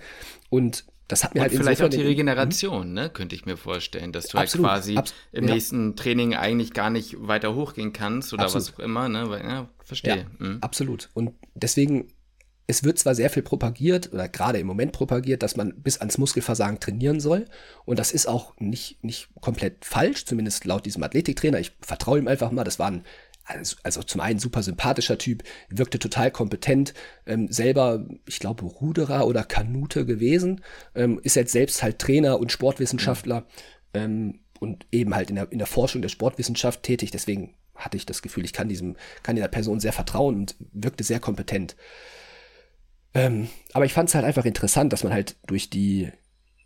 Und 0.50 0.86
das 1.08 1.24
hat 1.24 1.36
mir 1.36 1.42
und 1.42 1.50
halt 1.50 1.54
vielleicht 1.54 1.82
auch 1.82 1.90
die 1.90 2.02
Regeneration, 2.02 2.90
mhm. 2.90 2.94
ne, 2.94 3.10
könnte 3.10 3.36
ich 3.36 3.46
mir 3.46 3.58
vorstellen, 3.58 4.14
dass 4.14 4.28
du 4.28 4.38
halt 4.38 4.48
Absolut. 4.48 4.70
halt 4.70 4.82
quasi 4.82 4.98
Abs 4.98 5.14
im 5.34 5.46
nächsten 5.46 5.96
Training 5.98 6.36
eigentlich 6.36 6.74
gar 6.74 6.90
nicht 6.90 7.16
weiter 7.20 7.54
hochgehen 7.54 7.92
kannst 7.92 8.32
oder 8.34 8.44
Absolut. 8.44 8.68
was 8.68 8.74
auch 8.76 8.80
immer, 8.80 9.10
ne, 9.10 9.30
weil, 9.30 9.44
ja, 9.44 9.70
verstehe. 9.84 10.28
Mhm. 10.40 10.60
Absolut. 10.62 11.10
Und 11.14 11.34
deswegen 11.54 12.08
es 12.68 12.84
wird 12.84 13.00
zwar 13.00 13.16
sehr 13.16 13.30
viel 13.30 13.44
propagiert 13.44 14.14
oder 14.14 14.30
gerade 14.30 14.60
im 14.60 14.68
Moment 14.68 14.94
propagiert, 14.94 15.44
dass 15.44 15.58
man 15.58 15.74
bis 15.82 15.98
ans 16.00 16.18
Muskelversagen 16.18 16.80
trainieren 16.80 17.20
soll. 17.20 17.46
Und 17.86 18.00
das 18.00 18.12
ist 18.12 18.28
auch 18.28 18.54
nicht, 18.60 19.04
nicht 19.04 19.30
komplett 19.42 19.84
falsch, 19.84 20.26
zumindest 20.26 20.66
laut 20.66 20.86
diesem 20.86 21.04
Athletiktrainer. 21.04 21.60
Ich 21.60 21.74
vertraue 21.82 22.20
ihm 22.20 22.28
einfach 22.28 22.52
mal. 22.52 22.64
Das 22.64 22.80
war 22.80 22.92
ein, 22.92 23.04
also, 23.44 23.76
also 23.84 24.04
zum 24.04 24.22
einen 24.22 24.40
super 24.40 24.64
sympathischer 24.64 25.18
Typ, 25.18 25.44
wirkte 25.70 26.00
total 26.00 26.32
kompetent, 26.32 26.94
ähm, 27.26 27.52
selber, 27.52 28.06
ich 28.26 28.40
glaube, 28.40 28.66
Ruderer 28.66 29.28
oder 29.28 29.44
Kanute 29.44 30.06
gewesen, 30.06 30.62
ähm, 30.96 31.20
ist 31.24 31.36
jetzt 31.36 31.52
selbst 31.52 31.84
halt 31.84 32.00
Trainer 32.00 32.40
und 32.40 32.52
Sportwissenschaftler 32.52 33.46
ähm, 33.94 34.40
und 34.60 34.86
eben 34.92 35.16
halt 35.16 35.30
in 35.30 35.36
der, 35.36 35.52
in 35.52 35.58
der 35.58 35.68
Forschung 35.68 36.02
der 36.02 36.10
Sportwissenschaft 36.10 36.84
tätig. 36.84 37.12
Deswegen 37.12 37.56
hatte 37.76 37.98
ich 37.98 38.06
das 38.06 38.22
Gefühl, 38.22 38.46
ich 38.46 38.54
kann 38.54 38.70
diesem, 38.70 38.96
kann 39.24 39.36
dieser 39.36 39.48
Person 39.48 39.80
sehr 39.80 39.94
vertrauen 39.94 40.36
und 40.36 40.56
wirkte 40.72 41.04
sehr 41.04 41.20
kompetent. 41.20 41.76
Ähm, 43.14 43.50
aber 43.74 43.86
ich 43.86 43.94
fand 43.94 44.10
es 44.10 44.16
halt 44.16 44.26
einfach 44.26 44.46
interessant, 44.46 44.94
dass 44.94 45.04
man 45.04 45.14
halt 45.14 45.36
durch 45.46 45.70
die, 45.70 46.10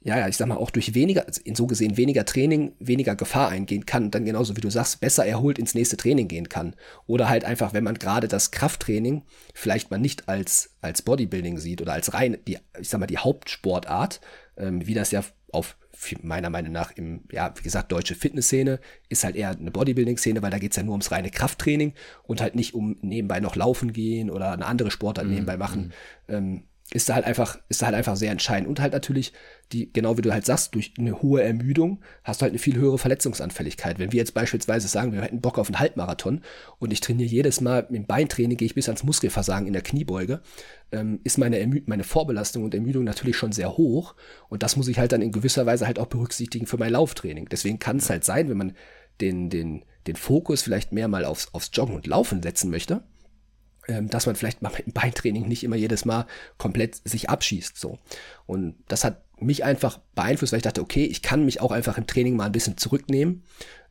ja, 0.02 0.20
ja, 0.20 0.28
ich 0.28 0.38
sag 0.38 0.48
mal, 0.48 0.58
auch 0.58 0.70
durch 0.70 0.94
weniger, 0.94 1.26
also 1.26 1.42
in 1.44 1.56
so 1.56 1.66
gesehen 1.66 1.98
weniger 1.98 2.26
Training, 2.26 2.74
weniger 2.80 3.16
Gefahr 3.16 3.50
eingehen 3.50 3.86
kann 3.88 4.12
dann 4.12 4.26
genauso 4.26 4.56
wie 4.56 4.62
du 4.62 4.70
sagst, 4.70 5.00
besser 5.00 5.26
erholt 5.26 5.58
ins 5.58 5.74
nächste 5.74 5.98
Training 5.98 6.28
gehen 6.28 6.48
kann. 6.50 6.76
Oder 7.08 7.30
halt 7.30 7.46
einfach, 7.46 7.74
wenn 7.74 7.84
man 7.84 7.96
gerade 7.96 8.28
das 8.28 8.52
Krafttraining 8.52 9.24
vielleicht 9.54 9.90
mal 9.90 9.98
nicht 9.98 10.30
als, 10.30 10.76
als 10.82 11.02
Bodybuilding 11.02 11.58
sieht 11.58 11.82
oder 11.82 11.94
als 11.94 12.14
rein, 12.14 12.38
die, 12.48 12.60
ich 12.80 12.90
sag 12.90 13.00
mal, 13.00 13.08
die 13.08 13.18
Hauptsportart, 13.18 14.22
ähm, 14.58 14.86
wie 14.86 14.94
das 14.94 15.12
ja 15.12 15.24
auf 15.52 15.78
meiner 16.22 16.50
Meinung 16.50 16.72
nach 16.72 16.92
im, 16.92 17.24
ja, 17.32 17.54
wie 17.56 17.64
gesagt, 17.64 17.92
deutsche 17.92 18.16
Fitnessszene 18.16 18.80
ist 19.10 19.24
halt 19.24 19.36
eher 19.36 19.52
eine 19.52 19.72
Bodybuilding-Szene, 19.72 20.42
weil 20.42 20.52
da 20.52 20.60
geht 20.60 20.72
es 20.72 20.78
ja 20.78 20.84
nur 20.84 20.94
ums 20.94 21.12
reine 21.12 21.30
Krafttraining 21.30 21.94
und 22.24 22.42
halt 22.42 22.56
nicht 22.56 22.74
um 22.74 22.98
nebenbei 23.02 23.40
noch 23.40 23.56
laufen 23.56 23.94
gehen 23.94 24.30
oder 24.30 24.52
eine 24.52 24.66
andere 24.66 24.92
Sportart 24.92 25.28
mhm. 25.28 25.34
nebenbei 25.34 25.58
machen. 25.58 25.94
Mhm. 26.28 26.34
Ähm, 26.36 26.64
ist 26.92 27.10
da 27.10 27.16
halt 27.16 27.26
einfach, 27.26 27.58
ist 27.68 27.82
da 27.82 27.88
halt 27.88 27.96
einfach 27.96 28.16
sehr 28.16 28.32
entscheidend. 28.32 28.70
Und 28.70 28.80
halt 28.80 28.94
natürlich, 28.94 29.34
die, 29.72 29.92
genau 29.92 30.18
wie 30.18 30.22
du 30.22 30.32
halt 30.32 30.46
sagst, 30.46 30.76
durch 30.76 30.94
eine 31.00 31.20
hohe 31.22 31.42
Ermüdung 31.42 32.00
hast 32.24 32.40
du 32.40 32.44
halt 32.44 32.52
eine 32.52 32.60
viel 32.60 32.76
höhere 32.76 33.00
Verletzungsanfälligkeit. 33.00 33.98
Wenn 33.98 34.12
wir 34.12 34.20
jetzt 34.20 34.36
beispielsweise 34.36 34.88
sagen, 34.88 35.12
wir 35.12 35.22
hätten 35.22 35.42
Bock 35.42 35.58
auf 35.58 35.68
einen 35.68 35.80
Halbmarathon 35.80 36.42
und 36.78 36.94
ich 36.94 37.02
trainiere 37.02 37.30
jedes 37.30 37.60
Mal 37.60 37.88
mit 37.90 37.96
dem 37.96 38.06
Beintraining, 38.06 38.58
gehe 38.58 38.68
ich 38.68 38.76
bis 38.76 38.88
ans 38.88 39.04
Muskelversagen 39.04 39.66
in 39.66 39.74
der 39.74 39.82
Kniebeuge, 39.82 40.42
ähm, 40.92 41.20
ist 41.24 41.40
meine, 41.40 41.58
Ermü 41.58 41.82
meine 41.88 42.04
Vorbelastung 42.04 42.64
und 42.64 42.76
Ermüdung 42.76 43.04
natürlich 43.04 43.36
schon 43.36 43.52
sehr 43.52 43.78
hoch. 43.78 44.14
Und 44.48 44.62
das 44.62 44.76
muss 44.76 44.88
ich 44.88 45.00
halt 45.00 45.12
dann 45.12 45.24
in 45.24 45.32
gewisser 45.32 45.66
Weise 45.66 45.88
halt 45.88 45.98
auch 45.98 46.08
berücksichtigen 46.08 46.68
für 46.68 46.78
mein 46.78 46.92
Lauftraining. 46.92 47.50
Deswegen 47.50 47.80
kann 47.80 47.98
es 47.98 48.12
halt 48.12 48.24
sein, 48.24 48.48
wenn 48.48 48.58
man 48.58 48.74
den, 49.22 49.50
den, 49.50 49.84
den 50.06 50.16
Fokus 50.16 50.62
vielleicht 50.62 50.92
mehr 50.92 51.08
mal 51.08 51.26
aufs, 51.26 51.52
aufs 51.52 51.72
Joggen 51.74 51.96
und 51.96 52.06
Laufen 52.06 52.44
setzen 52.44 52.70
möchte, 52.70 53.04
dass 53.88 54.26
man 54.26 54.36
vielleicht 54.36 54.62
mal 54.62 54.72
mit 54.78 54.86
dem 54.86 54.94
Beintraining 54.94 55.48
nicht 55.48 55.64
immer 55.64 55.76
jedes 55.76 56.06
Mal 56.06 56.26
komplett 56.58 57.02
sich 57.08 57.30
abschießt. 57.30 57.78
So. 57.78 58.00
Und 58.46 58.76
das 58.88 59.04
hat 59.04 59.22
mich 59.40 59.64
einfach 59.64 60.00
beeinflusst, 60.16 60.54
weil 60.54 60.58
ich 60.58 60.64
dachte, 60.64 60.82
okay, 60.82 61.06
ich 61.06 61.22
kann 61.22 61.46
mich 61.46 61.62
auch 61.62 61.72
einfach 61.72 61.98
im 61.98 62.08
Training 62.08 62.36
mal 62.36 62.46
ein 62.46 62.52
bisschen 62.52 62.78
zurücknehmen 62.78 63.44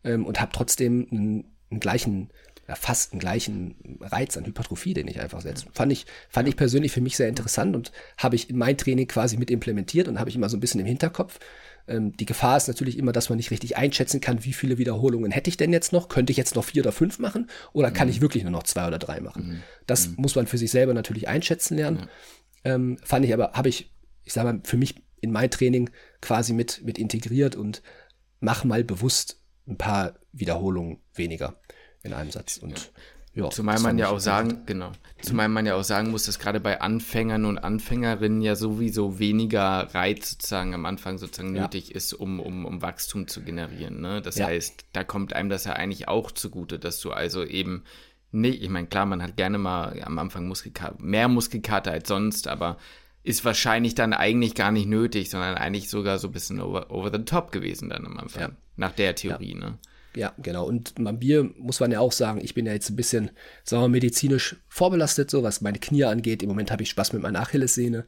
ähm, 0.04 0.24
und 0.24 0.40
habe 0.40 0.52
trotzdem 0.52 1.06
einen, 1.10 1.44
einen 1.70 1.80
gleichen, 1.80 2.30
ja, 2.66 2.74
fast 2.74 3.12
einen 3.12 3.20
gleichen 3.20 3.98
Reiz 4.00 4.36
an 4.36 4.46
Hypertrophie, 4.46 4.94
den 4.94 5.08
ich 5.08 5.20
einfach 5.20 5.42
setze. 5.42 5.66
Fand 5.72 5.92
ich, 5.92 6.06
fand 6.28 6.48
ich 6.48 6.56
persönlich 6.56 6.92
für 6.92 7.02
mich 7.02 7.16
sehr 7.16 7.28
interessant 7.28 7.76
und 7.76 7.92
habe 8.16 8.36
ich 8.36 8.48
in 8.48 8.56
mein 8.56 8.78
Training 8.78 9.06
quasi 9.06 9.36
mit 9.36 9.50
implementiert 9.50 10.08
und 10.08 10.18
habe 10.18 10.30
ich 10.30 10.36
immer 10.36 10.48
so 10.48 10.56
ein 10.56 10.60
bisschen 10.60 10.80
im 10.80 10.86
Hinterkopf. 10.86 11.38
Ähm, 11.86 12.16
die 12.16 12.26
Gefahr 12.26 12.56
ist 12.56 12.68
natürlich 12.68 12.98
immer, 12.98 13.12
dass 13.12 13.28
man 13.28 13.36
nicht 13.36 13.50
richtig 13.50 13.76
einschätzen 13.76 14.20
kann, 14.20 14.44
wie 14.44 14.52
viele 14.52 14.78
Wiederholungen 14.78 15.30
hätte 15.30 15.50
ich 15.50 15.56
denn 15.56 15.72
jetzt 15.72 15.92
noch? 15.92 16.08
Könnte 16.08 16.30
ich 16.30 16.36
jetzt 16.36 16.54
noch 16.54 16.64
vier 16.64 16.82
oder 16.82 16.92
fünf 16.92 17.18
machen? 17.18 17.48
Oder 17.72 17.90
kann 17.90 18.08
mhm. 18.08 18.14
ich 18.14 18.20
wirklich 18.20 18.42
nur 18.42 18.52
noch 18.52 18.62
zwei 18.62 18.86
oder 18.86 18.98
drei 18.98 19.20
machen? 19.20 19.46
Mhm. 19.46 19.62
Das 19.86 20.08
mhm. 20.08 20.14
muss 20.18 20.34
man 20.34 20.46
für 20.46 20.58
sich 20.58 20.70
selber 20.70 20.94
natürlich 20.94 21.28
einschätzen 21.28 21.76
lernen. 21.76 22.08
Ähm, 22.64 22.98
fand 23.04 23.24
ich 23.24 23.34
aber, 23.34 23.52
habe 23.52 23.68
ich, 23.68 23.92
ich 24.24 24.32
sage 24.32 24.52
mal, 24.52 24.60
für 24.64 24.76
mich 24.76 25.02
in 25.20 25.30
mein 25.30 25.50
Training 25.50 25.90
quasi 26.20 26.52
mit, 26.52 26.82
mit 26.84 26.98
integriert 26.98 27.56
und 27.56 27.82
mach 28.40 28.64
mal 28.64 28.84
bewusst 28.84 29.40
ein 29.66 29.78
paar 29.78 30.14
Wiederholungen 30.32 30.98
weniger 31.14 31.60
in 32.02 32.12
einem 32.12 32.30
Satz. 32.30 32.58
Und 32.58 32.78
ja. 32.78 32.84
Ja, 33.34 33.50
Zumal 33.50 33.80
man 33.80 33.98
ja 33.98 34.10
auch 34.10 34.20
sagen, 34.20 34.62
genau, 34.64 34.92
zumal 35.20 35.48
man 35.48 35.66
ja 35.66 35.74
auch 35.74 35.82
sagen 35.82 36.12
muss, 36.12 36.26
dass 36.26 36.38
gerade 36.38 36.60
bei 36.60 36.80
Anfängern 36.80 37.44
und 37.46 37.58
Anfängerinnen 37.58 38.40
ja 38.42 38.54
sowieso 38.54 39.18
weniger 39.18 39.92
Reiz 39.92 40.30
sozusagen 40.30 40.72
am 40.72 40.86
Anfang 40.86 41.18
sozusagen 41.18 41.56
ja. 41.56 41.62
nötig 41.62 41.92
ist, 41.92 42.12
um, 42.12 42.38
um, 42.38 42.64
um 42.64 42.80
Wachstum 42.80 43.26
zu 43.26 43.42
generieren. 43.42 44.00
Ne? 44.00 44.22
Das 44.22 44.36
ja. 44.36 44.46
heißt, 44.46 44.86
da 44.92 45.02
kommt 45.02 45.32
einem 45.32 45.48
das 45.48 45.64
ja 45.64 45.72
eigentlich 45.72 46.06
auch 46.06 46.30
zugute, 46.30 46.78
dass 46.78 47.00
du 47.00 47.10
also 47.10 47.44
eben 47.44 47.82
nicht, 48.30 48.62
ich 48.62 48.68
meine, 48.68 48.86
klar, 48.86 49.06
man 49.06 49.20
hat 49.20 49.36
gerne 49.36 49.58
mal 49.58 50.00
am 50.04 50.18
Anfang 50.20 50.46
Muskelkater, 50.46 50.96
mehr 51.00 51.26
Muskelkater 51.26 51.90
als 51.90 52.06
sonst, 52.06 52.46
aber 52.46 52.76
ist 53.24 53.44
wahrscheinlich 53.44 53.96
dann 53.96 54.12
eigentlich 54.12 54.54
gar 54.54 54.70
nicht 54.70 54.86
nötig, 54.86 55.30
sondern 55.30 55.56
eigentlich 55.56 55.88
sogar 55.88 56.18
so 56.18 56.28
ein 56.28 56.32
bisschen 56.32 56.60
over, 56.60 56.90
over 56.90 57.10
the 57.10 57.24
top 57.24 57.50
gewesen 57.50 57.88
dann 57.88 58.06
am 58.06 58.18
Anfang, 58.18 58.42
ja. 58.42 58.50
nach 58.76 58.92
der 58.92 59.16
Theorie, 59.16 59.54
ne? 59.54 59.78
Ja, 60.16 60.32
genau. 60.38 60.66
Und 60.66 60.94
beim 60.96 61.18
Bier 61.18 61.50
muss 61.58 61.80
man 61.80 61.90
ja 61.90 62.00
auch 62.00 62.12
sagen, 62.12 62.40
ich 62.42 62.54
bin 62.54 62.66
ja 62.66 62.72
jetzt 62.72 62.90
ein 62.90 62.96
bisschen, 62.96 63.30
sagen 63.64 63.82
wir, 63.82 63.88
medizinisch 63.88 64.56
vorbelastet, 64.68 65.30
so 65.30 65.42
was 65.42 65.60
meine 65.60 65.78
Knie 65.78 66.04
angeht. 66.04 66.42
Im 66.42 66.48
Moment 66.48 66.70
habe 66.70 66.82
ich 66.82 66.90
Spaß 66.90 67.12
mit 67.12 67.22
meiner 67.22 67.40
Achillessehne. 67.40 68.04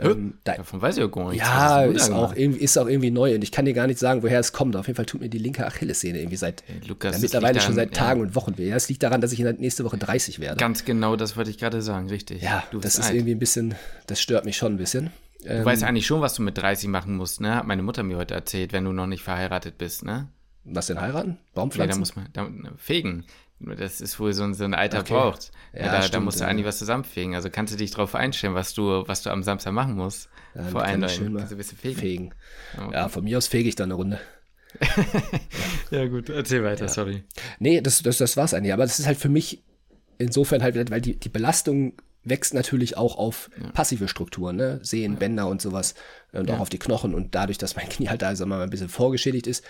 Ähm, 0.00 0.34
da, 0.44 0.54
Davon 0.54 0.80
weiß 0.80 0.96
ich 0.96 1.00
ja 1.00 1.08
gar 1.08 1.30
nichts. 1.30 1.46
Ja, 1.46 1.84
ist, 1.84 2.10
auch 2.10 2.34
irgendwie, 2.34 2.60
ist 2.60 2.78
auch 2.78 2.86
irgendwie 2.86 3.10
neu 3.10 3.34
und 3.34 3.42
ich 3.42 3.50
kann 3.50 3.64
dir 3.64 3.72
gar 3.72 3.86
nicht 3.86 3.98
sagen, 3.98 4.22
woher 4.22 4.38
es 4.38 4.52
kommt. 4.52 4.76
Auf 4.76 4.86
jeden 4.86 4.96
Fall 4.96 5.06
tut 5.06 5.20
mir 5.20 5.28
die 5.28 5.38
linke 5.38 5.66
Achillessehne 5.66 6.18
irgendwie 6.18 6.36
seit 6.36 6.62
hey, 6.66 6.80
Lukas, 6.86 7.16
ja, 7.16 7.20
mittlerweile 7.20 7.60
schon 7.60 7.74
seit 7.74 7.94
Tagen 7.94 8.20
ja. 8.20 8.26
und 8.26 8.34
Wochen 8.34 8.56
weh. 8.58 8.68
Ja, 8.68 8.76
es 8.76 8.88
liegt 8.88 9.02
daran, 9.02 9.20
dass 9.20 9.32
ich 9.32 9.40
nächste 9.40 9.84
Woche 9.84 9.98
30 9.98 10.38
werde. 10.38 10.56
Ganz 10.56 10.84
genau, 10.84 11.16
das 11.16 11.36
wollte 11.36 11.50
ich 11.50 11.58
gerade 11.58 11.82
sagen, 11.82 12.08
richtig. 12.08 12.42
Ja, 12.42 12.64
du 12.70 12.78
das 12.78 12.98
ist 12.98 13.06
alt. 13.06 13.14
irgendwie 13.14 13.32
ein 13.32 13.38
bisschen, 13.38 13.74
das 14.06 14.20
stört 14.20 14.44
mich 14.44 14.56
schon 14.56 14.74
ein 14.74 14.78
bisschen. 14.78 15.10
Du 15.42 15.48
ähm, 15.48 15.64
weißt 15.64 15.82
eigentlich 15.84 16.06
schon, 16.06 16.20
was 16.20 16.34
du 16.34 16.42
mit 16.42 16.58
30 16.58 16.88
machen 16.88 17.16
musst, 17.16 17.40
ne? 17.40 17.56
Hat 17.56 17.66
meine 17.66 17.82
Mutter 17.82 18.02
mir 18.02 18.16
heute 18.16 18.34
erzählt, 18.34 18.72
wenn 18.72 18.84
du 18.84 18.92
noch 18.92 19.06
nicht 19.06 19.22
verheiratet 19.22 19.78
bist, 19.78 20.04
ne? 20.04 20.28
Was 20.74 20.86
denn 20.86 21.00
heiraten? 21.00 21.38
Baumpflanzen? 21.54 21.90
Ja, 21.90 21.94
da 21.94 22.42
muss 22.42 22.62
man 22.62 22.62
da, 22.64 22.70
fegen. 22.76 23.24
Das 23.60 24.00
ist 24.00 24.20
wohl 24.20 24.32
so 24.32 24.44
ein, 24.44 24.54
so 24.54 24.64
ein 24.64 24.74
Alter 24.74 25.00
okay. 25.00 25.14
braucht. 25.14 25.50
Ja, 25.72 25.86
ja, 25.86 25.92
da, 25.92 26.02
stimmt, 26.02 26.14
da 26.14 26.20
musst 26.20 26.40
du 26.40 26.46
eigentlich 26.46 26.66
was 26.66 26.78
zusammenfegen. 26.78 27.34
Also 27.34 27.50
kannst 27.50 27.72
du 27.72 27.76
dich 27.76 27.90
darauf 27.90 28.14
einstellen, 28.14 28.54
was 28.54 28.72
du, 28.72 29.06
was 29.06 29.22
du 29.22 29.30
am 29.30 29.42
Samstag 29.42 29.72
machen 29.72 29.94
musst. 29.94 30.28
Ja, 30.54 30.64
Vor 30.64 30.82
allem 30.82 31.08
schön 31.08 31.32
mal 31.32 31.42
ein 31.42 31.56
bisschen 31.56 31.78
fegen. 31.78 31.98
fegen. 31.98 32.34
Okay. 32.76 32.94
Ja, 32.94 33.08
von 33.08 33.24
mir 33.24 33.36
aus 33.36 33.48
fege 33.48 33.68
ich 33.68 33.74
dann 33.74 33.88
eine 33.88 33.94
Runde. 33.94 34.20
ja, 35.90 36.06
gut, 36.06 36.28
erzähl 36.28 36.62
weiter, 36.62 36.86
ja. 36.86 36.88
sorry. 36.88 37.24
Nee, 37.58 37.80
das, 37.80 38.02
das, 38.02 38.18
das 38.18 38.36
war's 38.36 38.54
eigentlich. 38.54 38.72
Aber 38.72 38.84
das 38.84 38.98
ist 38.98 39.06
halt 39.06 39.18
für 39.18 39.28
mich 39.28 39.62
insofern 40.18 40.62
halt, 40.62 40.90
weil 40.90 41.00
die, 41.00 41.18
die 41.18 41.28
Belastung 41.28 41.94
wächst 42.24 42.54
natürlich 42.54 42.96
auch 42.96 43.16
auf 43.16 43.50
ja. 43.60 43.70
passive 43.70 44.08
Strukturen, 44.08 44.56
ne? 44.56 44.80
Sehen, 44.82 45.14
ja. 45.14 45.18
Bänder 45.18 45.48
und 45.48 45.62
sowas 45.62 45.94
und 46.32 46.50
auch 46.50 46.60
auf 46.60 46.68
die 46.68 46.78
Knochen 46.78 47.14
und 47.14 47.34
dadurch, 47.34 47.58
dass 47.58 47.76
mein 47.76 47.88
Knie 47.88 48.08
halt 48.08 48.22
da 48.22 48.38
wir 48.38 48.46
mal 48.46 48.62
ein 48.62 48.70
bisschen 48.70 48.88
vorgeschädigt 48.88 49.46
ist, 49.46 49.64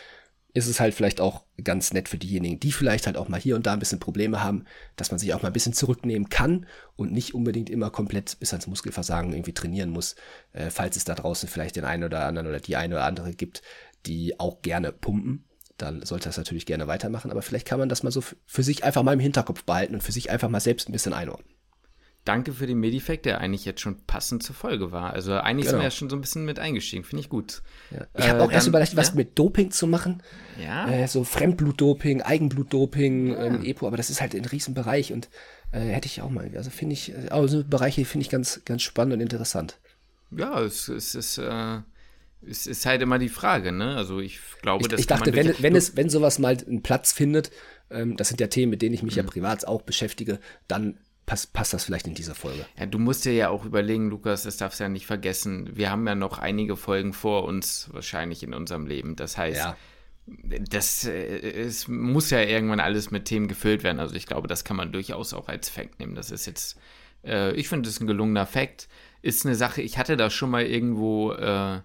ist 0.55 0.67
es 0.67 0.81
halt 0.81 0.95
vielleicht 0.95 1.21
auch 1.21 1.45
ganz 1.63 1.93
nett 1.93 2.09
für 2.09 2.19
diejenigen, 2.19 2.59
die 2.59 2.73
vielleicht 2.73 3.07
halt 3.07 3.17
auch 3.17 3.29
mal 3.29 3.41
hier 3.41 3.55
und 3.55 3.67
da 3.67 3.75
ein 3.75 3.79
bisschen 3.79 4.01
Probleme 4.01 4.43
haben, 4.43 4.65
dass 4.97 5.11
man 5.11 5.19
sich 5.19 5.35
auch 5.35 5.43
mal 5.43 5.49
ein 5.49 5.53
bisschen 5.53 5.75
zurücknehmen 5.75 6.31
kann 6.31 6.67
und 6.97 7.13
nicht 7.13 7.35
unbedingt 7.35 7.71
immer 7.71 7.91
komplett 7.91 8.39
bis 8.41 8.53
ans 8.53 8.67
Muskelversagen 8.67 9.33
irgendwie 9.33 9.53
trainieren 9.53 9.91
muss, 9.91 10.17
äh, 10.53 10.71
falls 10.71 10.97
es 10.97 11.05
da 11.05 11.15
draußen 11.15 11.49
vielleicht 11.49 11.77
den 11.77 11.85
einen 11.85 12.05
oder 12.05 12.25
anderen 12.25 12.49
oder 12.49 12.61
die 12.61 12.77
eine 12.77 12.95
oder 12.95 13.05
andere 13.05 13.33
gibt, 13.33 13.63
die 14.07 14.41
auch 14.41 14.63
gerne 14.63 14.93
pumpen. 14.93 15.45
Dann 15.77 16.05
sollte 16.05 16.29
das 16.29 16.39
natürlich 16.39 16.67
gerne 16.67 16.89
weitermachen, 16.89 17.31
aber 17.31 17.43
vielleicht 17.43 17.67
kann 17.67 17.79
man 17.79 17.89
das 17.89 18.03
mal 18.03 18.11
so 18.11 18.23
für 18.47 18.63
sich 18.63 18.85
einfach 18.85 19.03
mal 19.03 19.13
im 19.13 19.21
Hinterkopf 19.21 19.65
behalten 19.65 19.95
und 19.95 20.03
für 20.03 20.13
sich 20.13 20.31
einfach 20.31 20.49
mal 20.49 20.61
selbst 20.61 20.89
ein 20.89 20.93
bisschen 20.93 21.13
einordnen 21.13 21.58
danke 22.29 22.53
für 22.53 22.67
den 22.67 22.79
Medifact, 22.79 23.25
der 23.25 23.41
eigentlich 23.41 23.65
jetzt 23.65 23.81
schon 23.81 24.05
passend 24.07 24.43
zur 24.43 24.55
Folge 24.55 24.93
war. 24.93 25.15
Also 25.15 25.33
eigentlich 25.33 25.65
genau. 25.65 25.71
sind 25.71 25.79
wir 25.81 25.85
ja 25.85 25.91
schon 25.91 26.11
so 26.11 26.17
ein 26.17 26.21
bisschen 26.21 26.45
mit 26.45 26.59
eingestiegen, 26.59 27.03
finde 27.03 27.23
ich 27.23 27.31
gut. 27.31 27.63
Ja. 27.91 28.07
Ich 28.19 28.25
äh, 28.27 28.29
habe 28.29 28.43
auch 28.43 28.53
erst 28.53 28.69
überlegt, 28.69 28.97
was 28.97 29.09
ja? 29.09 29.15
mit 29.15 29.39
Doping 29.39 29.71
zu 29.71 29.87
machen. 29.87 30.23
Ja. 30.63 30.91
Äh, 30.91 31.09
so 31.09 31.25
Fremdblutdoping, 31.25 32.21
Eigenblutdoping, 32.21 33.29
ja. 33.29 33.45
ähm, 33.45 33.65
EPO, 33.65 33.87
aber 33.87 33.97
das 33.97 34.11
ist 34.11 34.21
halt 34.21 34.35
ein 34.35 34.45
Riesenbereich 34.45 35.15
und 35.15 35.31
äh, 35.73 35.81
hätte 35.81 36.07
ich 36.07 36.21
auch 36.21 36.29
mal. 36.29 36.51
Also 36.55 36.69
finde 36.69 36.93
ich, 36.93 37.15
also 37.31 37.65
Bereiche 37.65 38.05
finde 38.05 38.25
ich 38.25 38.31
ganz, 38.31 38.61
ganz 38.67 38.83
spannend 38.83 39.15
und 39.15 39.21
interessant. 39.21 39.79
Ja, 40.31 40.61
es, 40.61 40.89
es 40.89 41.15
ist, 41.15 41.39
äh, 41.39 41.79
es 42.47 42.67
ist 42.67 42.85
halt 42.85 43.01
immer 43.01 43.19
die 43.19 43.31
Frage, 43.31 43.73
ne? 43.73 43.97
Also 43.97 44.21
ich 44.21 44.39
glaube, 44.61 44.83
ich, 44.83 44.89
dass 44.89 45.01
ich 45.01 45.07
dachte, 45.07 45.35
wenn, 45.35 45.55
wenn 45.61 45.75
es, 45.75 45.97
wenn 45.97 46.11
sowas 46.11 46.39
mal 46.39 46.59
einen 46.67 46.83
Platz 46.83 47.13
findet, 47.13 47.51
ähm, 47.91 48.19
das 48.19 48.29
sind 48.29 48.39
ja 48.39 48.49
Themen, 48.49 48.69
mit 48.69 48.83
denen 48.83 48.95
ich 48.95 49.03
mich 49.03 49.15
mhm. 49.15 49.23
ja 49.23 49.27
privat 49.31 49.67
auch 49.67 49.81
beschäftige, 49.81 50.41
dann 50.67 50.99
passt, 51.29 51.53
passt 51.53 51.75
das 51.75 51.85
vielleicht 51.85 52.07
in 52.07 52.15
dieser 52.15 52.35
Folge. 52.35 52.65
Ja, 52.79 52.87
du 52.87 52.99
musst 52.99 53.25
dir 53.25 53.35
ja 53.35 53.51
auch 53.51 53.65
überlegen, 53.65 54.09
Lukas, 54.09 54.45
das 54.45 54.57
darfst 54.57 54.81
du 54.81 54.85
ja 54.85 54.89
nicht 54.89 55.07
vergessen. 55.07 55.71
Wir 55.75 55.91
haben 55.91 56.07
ja 56.07 56.15
noch 56.15 56.39
einige 56.39 56.75
Folgen 56.75 57.13
vor 57.13 57.45
uns 57.45 57.91
wahrscheinlich 57.93 58.43
in 58.43 58.55
unserem 58.55 58.87
Leben. 58.87 59.15
Das 59.15 59.37
heißt, 59.37 59.59
ja. 59.59 59.77
das 60.27 61.05
äh, 61.05 61.13
es 61.13 61.87
muss 61.87 62.31
ja 62.31 62.41
irgendwann 62.41 62.81
alles 62.81 63.11
mit 63.11 63.27
Themen 63.27 63.47
gefüllt 63.47 63.83
werden. 63.83 64.01
Also 64.01 64.17
ich 64.17 64.27
glaube, 64.27 64.49
das 64.49 64.65
kann 64.65 64.77
man 64.77 64.91
durchaus 64.91 65.35
auch 65.35 65.49
als 65.49 65.69
Fact 65.69 66.01
nehmen. 66.01 66.15
Das 66.15 66.31
ist 66.31 66.47
jetzt, 66.47 66.79
äh, 67.25 67.53
ich 67.53 67.69
finde, 67.69 67.87
das 67.87 67.97
ist 67.97 68.01
ein 68.01 68.07
gelungener 68.07 68.47
Fact. 68.47 68.89
Ist 69.21 69.45
eine 69.45 69.55
Sache, 69.55 69.83
ich 69.83 69.99
hatte 69.99 70.17
das 70.17 70.33
schon 70.33 70.51
mal 70.51 70.65
irgendwo, 70.65 71.33
äh, 71.33 71.81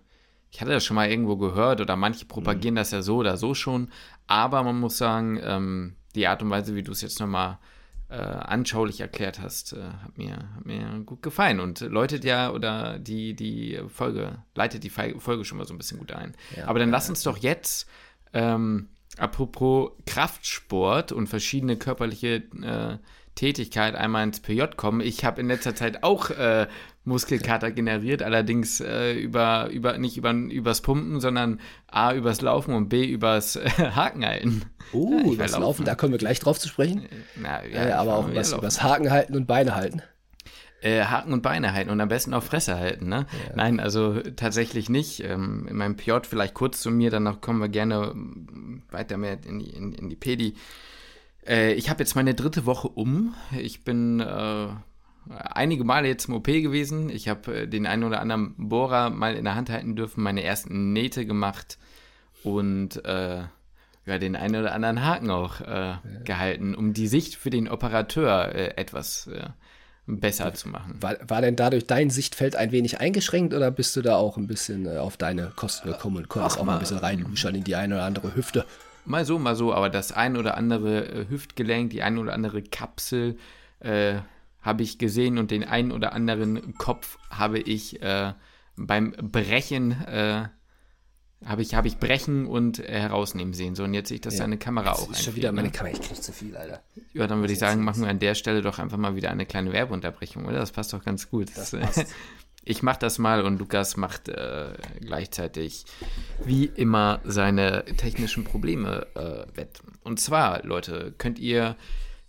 ich 0.51 0.61
hatte 0.61 0.71
das 0.71 0.85
schon 0.85 0.95
mal 0.95 1.09
irgendwo 1.09 1.35
gehört 1.35 1.81
oder 1.81 1.97
manche 1.97 2.25
propagieren 2.25 2.75
mhm. 2.75 2.77
das 2.77 2.91
ja 2.91 3.01
so 3.01 3.17
oder 3.17 3.35
so 3.35 3.53
schon. 3.53 3.91
Aber 4.25 4.63
man 4.63 4.79
muss 4.79 4.97
sagen, 4.97 5.37
ähm, 5.43 5.95
die 6.15 6.27
Art 6.27 6.41
und 6.41 6.49
Weise, 6.49 6.75
wie 6.75 6.83
du 6.83 6.93
es 6.93 7.01
jetzt 7.01 7.19
nochmal 7.19 7.53
äh, 7.53 7.72
anschaulich 8.15 9.01
erklärt 9.01 9.39
hast, 9.39 9.73
äh, 9.73 9.81
hat, 9.81 10.17
mir, 10.17 10.35
hat 10.55 10.65
mir 10.65 11.01
gut 11.05 11.21
gefallen 11.21 11.59
und 11.59 11.79
läutet 11.81 12.23
ja 12.23 12.51
oder 12.51 12.99
die, 12.99 13.35
die 13.35 13.79
Folge, 13.87 14.43
leitet 14.55 14.83
die 14.83 14.89
Folge 14.89 15.45
schon 15.45 15.57
mal 15.57 15.65
so 15.65 15.73
ein 15.73 15.77
bisschen 15.77 15.99
gut 15.99 16.11
ein. 16.11 16.35
Ja, 16.55 16.67
Aber 16.67 16.79
dann 16.79 16.89
ja, 16.89 16.93
lass 16.93 17.09
uns 17.09 17.23
doch 17.23 17.37
jetzt, 17.37 17.87
ähm, 18.33 18.89
apropos 19.17 19.91
Kraftsport 20.05 21.11
und 21.11 21.27
verschiedene 21.27 21.77
körperliche 21.77 22.43
äh, 22.61 22.97
Tätigkeit 23.35 23.95
einmal 23.95 24.23
ins 24.23 24.39
PJ 24.39 24.63
kommen. 24.77 25.01
Ich 25.01 25.25
habe 25.25 25.41
in 25.41 25.47
letzter 25.47 25.75
Zeit 25.75 26.03
auch 26.03 26.29
äh, 26.29 26.67
Muskelkater 27.05 27.71
generiert, 27.71 28.23
allerdings 28.23 28.79
äh, 28.79 29.13
über, 29.13 29.69
über, 29.69 29.97
nicht 29.97 30.17
über, 30.17 30.31
übers 30.31 30.81
Pumpen, 30.81 31.19
sondern 31.19 31.59
A 31.87 32.13
übers 32.13 32.41
Laufen 32.41 32.73
und 32.73 32.89
B 32.89 33.05
übers 33.05 33.57
äh, 33.57 33.69
Hakenhalten. 33.77 34.65
Oh, 34.93 35.11
ja, 35.11 35.33
übers 35.33 35.51
Laufen. 35.51 35.63
Laufen, 35.63 35.85
da 35.85 35.95
kommen 35.95 36.13
wir 36.13 36.19
gleich 36.19 36.39
drauf 36.39 36.59
zu 36.59 36.69
sprechen. 36.69 37.07
Na, 37.35 37.65
ja, 37.65 37.87
äh, 37.87 37.91
aber 37.91 38.15
auch 38.15 38.29
übers, 38.29 38.53
übers 38.53 38.81
Haken 38.81 39.11
halten 39.11 39.35
und 39.35 39.47
Beine 39.47 39.75
halten. 39.75 40.01
Äh, 40.81 41.05
Haken 41.05 41.33
und 41.33 41.41
Beine 41.41 41.73
halten 41.73 41.89
und 41.89 41.99
am 41.99 42.09
besten 42.09 42.33
auch 42.33 42.43
Fresse 42.43 42.77
halten, 42.77 43.07
ne? 43.07 43.25
Ja. 43.47 43.55
Nein, 43.55 43.79
also 43.79 44.19
tatsächlich 44.19 44.89
nicht. 44.89 45.23
Ähm, 45.23 45.65
in 45.69 45.77
meinem 45.77 45.95
PJ 45.95 46.11
vielleicht 46.23 46.53
kurz 46.53 46.81
zu 46.81 46.91
mir, 46.91 47.09
danach 47.09 47.41
kommen 47.41 47.59
wir 47.59 47.69
gerne 47.69 48.11
ähm, 48.13 48.83
weiter 48.91 49.17
mehr 49.17 49.37
in 49.45 49.59
die, 49.59 49.69
in, 49.69 49.93
in 49.93 50.09
die 50.09 50.15
Pedi. 50.15 50.55
Äh, 51.47 51.73
ich 51.73 51.89
habe 51.89 51.99
jetzt 51.99 52.15
meine 52.15 52.33
dritte 52.33 52.65
Woche 52.65 52.87
um. 52.87 53.33
Ich 53.57 53.83
bin 53.83 54.19
äh, 54.19 54.67
einige 55.29 55.83
Male 55.83 56.07
jetzt 56.07 56.27
im 56.27 56.35
OP 56.35 56.45
gewesen. 56.45 57.09
Ich 57.09 57.27
habe 57.27 57.61
äh, 57.61 57.67
den 57.67 57.85
einen 57.85 58.03
oder 58.03 58.21
anderen 58.21 58.55
Bohrer 58.57 59.09
mal 59.09 59.35
in 59.35 59.45
der 59.45 59.55
Hand 59.55 59.69
halten 59.69 59.95
dürfen, 59.95 60.23
meine 60.23 60.43
ersten 60.43 60.93
Nähte 60.93 61.25
gemacht 61.25 61.77
und 62.43 63.03
äh, 63.05 63.43
ja, 64.05 64.19
den 64.19 64.35
einen 64.35 64.57
oder 64.57 64.73
anderen 64.73 65.03
Haken 65.03 65.29
auch 65.29 65.61
äh, 65.61 65.65
ja. 65.65 65.99
gehalten, 66.25 66.75
um 66.75 66.93
die 66.93 67.07
Sicht 67.07 67.35
für 67.35 67.49
den 67.49 67.69
Operateur 67.69 68.53
äh, 68.53 68.75
etwas 68.75 69.29
besser 70.05 70.53
zu 70.53 70.69
machen. 70.69 71.01
War, 71.01 71.17
war 71.27 71.41
denn 71.41 71.55
dadurch 71.55 71.87
dein 71.87 72.09
Sichtfeld 72.09 72.55
ein 72.55 72.71
wenig 72.71 72.99
eingeschränkt 72.99 73.53
oder 73.53 73.71
bist 73.71 73.95
du 73.95 74.01
da 74.01 74.15
auch 74.15 74.37
ein 74.37 74.47
bisschen 74.47 74.85
äh, 74.85 74.97
auf 74.97 75.17
deine 75.17 75.51
Kosten 75.55 75.89
gekommen 75.89 76.17
und 76.17 76.29
konntest 76.29 76.59
auch 76.59 76.65
mal 76.65 76.73
ein 76.73 76.79
bisschen 76.79 76.97
reinluschern 76.97 77.55
in 77.55 77.63
die 77.63 77.75
eine 77.75 77.95
oder 77.95 78.03
andere 78.03 78.35
Hüfte? 78.35 78.65
Mal 79.05 79.25
so, 79.25 79.39
mal 79.39 79.55
so, 79.55 79.73
aber 79.73 79.89
das 79.89 80.11
ein 80.11 80.37
oder 80.37 80.57
andere 80.57 81.05
äh, 81.05 81.29
Hüftgelenk, 81.29 81.91
die 81.91 82.03
ein 82.03 82.17
oder 82.17 82.33
andere 82.33 82.61
Kapsel 82.61 83.37
äh, 83.79 84.15
habe 84.63 84.83
ich 84.83 84.97
gesehen 84.97 85.37
und 85.37 85.51
den 85.51 85.63
einen 85.63 85.91
oder 85.91 86.13
anderen 86.13 86.75
Kopf 86.77 87.19
habe 87.29 87.59
ich 87.59 88.01
äh, 88.01 88.33
beim 88.75 89.11
Brechen 89.11 89.91
äh, 89.91 90.47
habe 91.45 91.61
ich, 91.61 91.75
hab 91.75 91.85
ich 91.85 91.97
brechen 91.97 92.45
und 92.47 92.79
äh, 92.79 92.99
herausnehmen 92.99 93.53
sehen. 93.53 93.75
So, 93.75 93.83
und 93.83 93.93
jetzt 93.93 94.09
sehe 94.09 94.15
ich, 94.15 94.21
dass 94.21 94.35
ja. 94.35 94.41
deine 94.41 94.57
Kamera 94.57 94.91
das 94.91 95.01
auch 95.01 95.11
ist 95.11 95.23
schon 95.23 95.35
wieder 95.35 95.51
meine 95.51 95.67
ne? 95.67 95.73
Kamera, 95.73 95.93
ich 95.93 96.01
kriege 96.01 96.19
zu 96.19 96.31
viel, 96.31 96.55
Alter. 96.55 96.81
Ja, 97.13 97.27
dann 97.27 97.41
würde 97.41 97.53
ich 97.53 97.59
sagen, 97.59 97.83
machen 97.83 98.01
wir 98.01 98.09
an 98.09 98.19
der 98.19 98.35
Stelle 98.35 98.61
doch 98.61 98.79
einfach 98.79 98.97
mal 98.97 99.15
wieder 99.15 99.29
eine 99.29 99.45
kleine 99.45 99.73
Werbeunterbrechung, 99.73 100.45
oder? 100.45 100.59
Das 100.59 100.71
passt 100.71 100.93
doch 100.93 101.03
ganz 101.03 101.29
gut. 101.29 101.49
Das 101.55 101.71
passt. 101.71 102.05
Ich 102.65 102.81
mache 102.81 102.99
das 102.99 103.19
mal 103.19 103.43
und 103.43 103.59
Lukas 103.59 103.97
macht 103.97 104.29
äh, 104.29 104.71
gleichzeitig 105.01 105.83
wie 106.45 106.63
immer 106.63 107.19
seine 107.25 107.83
technischen 107.97 108.45
Probleme 108.45 109.05
äh, 109.15 109.57
wett. 109.57 109.81
Und 110.05 110.21
zwar, 110.21 110.63
Leute, 110.63 111.13
könnt 111.17 111.39
ihr 111.39 111.75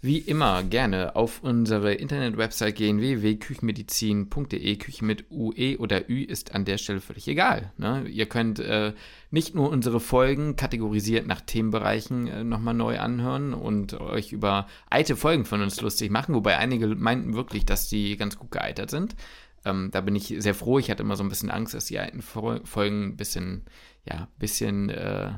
wie 0.05 0.19
immer 0.19 0.63
gerne 0.63 1.17
auf 1.17 1.43
unsere 1.43 1.95
Internet-Website 1.95 2.77
gehen, 2.77 3.01
www.küchenmedizin.de. 3.01 4.77
Küche 4.77 5.03
mit 5.03 5.31
UE 5.31 5.79
oder 5.79 6.11
Ü 6.11 6.23
ist 6.23 6.55
an 6.55 6.67
der 6.67 6.77
Stelle 6.77 7.01
völlig 7.01 7.27
egal. 7.27 7.73
Ne? 7.79 8.07
Ihr 8.07 8.27
könnt 8.27 8.59
äh, 8.59 8.93
nicht 9.31 9.55
nur 9.55 9.71
unsere 9.71 10.01
Folgen 10.01 10.57
kategorisiert 10.57 11.27
nach 11.27 11.41
Themenbereichen 11.41 12.27
äh, 12.27 12.45
nochmal 12.45 12.75
neu 12.75 12.99
anhören 12.99 13.55
und 13.55 13.99
euch 13.99 14.33
über 14.33 14.67
alte 14.91 15.17
Folgen 15.17 15.47
von 15.47 15.63
uns 15.63 15.81
lustig 15.81 16.11
machen, 16.11 16.35
wobei 16.35 16.59
einige 16.59 16.87
meinten 16.89 17.33
wirklich, 17.33 17.65
dass 17.65 17.89
die 17.89 18.19
ganz 18.19 18.39
gut 18.39 18.51
gealtert 18.51 18.91
sind. 18.91 19.17
Ähm, 19.65 19.89
da 19.91 20.03
bin 20.03 20.15
ich 20.15 20.35
sehr 20.37 20.55
froh. 20.55 20.79
Ich 20.79 20.91
hatte 20.91 21.03
immer 21.03 21.17
so 21.17 21.25
ein 21.25 21.31
bisschen 21.31 21.51
Angst, 21.51 21.73
dass 21.73 21.87
die 21.87 21.99
alten 21.99 22.21
Folgen 22.21 23.05
ein 23.05 23.17
bisschen, 23.17 23.65
ja, 24.05 24.29
bisschen 24.39 24.91
äh, 24.91 25.31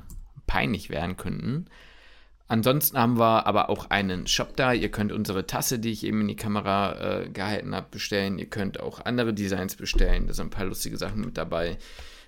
peinlich 0.48 0.90
werden 0.90 1.16
könnten. 1.16 1.66
Ansonsten 2.48 2.96
haben 2.96 3.18
wir 3.18 3.46
aber 3.46 3.70
auch 3.70 3.90
einen 3.90 4.26
Shop 4.28 4.56
da. 4.56 4.72
Ihr 4.72 4.90
könnt 4.90 5.10
unsere 5.10 5.46
Tasse, 5.46 5.80
die 5.80 5.90
ich 5.90 6.04
eben 6.04 6.20
in 6.20 6.28
die 6.28 6.36
Kamera 6.36 7.22
äh, 7.22 7.28
gehalten 7.28 7.74
habe, 7.74 7.88
bestellen. 7.90 8.38
Ihr 8.38 8.46
könnt 8.46 8.78
auch 8.78 9.04
andere 9.04 9.34
Designs 9.34 9.74
bestellen. 9.74 10.28
Da 10.28 10.34
sind 10.34 10.46
ein 10.46 10.50
paar 10.50 10.66
lustige 10.66 10.96
Sachen 10.96 11.22
mit 11.22 11.36
dabei. 11.36 11.76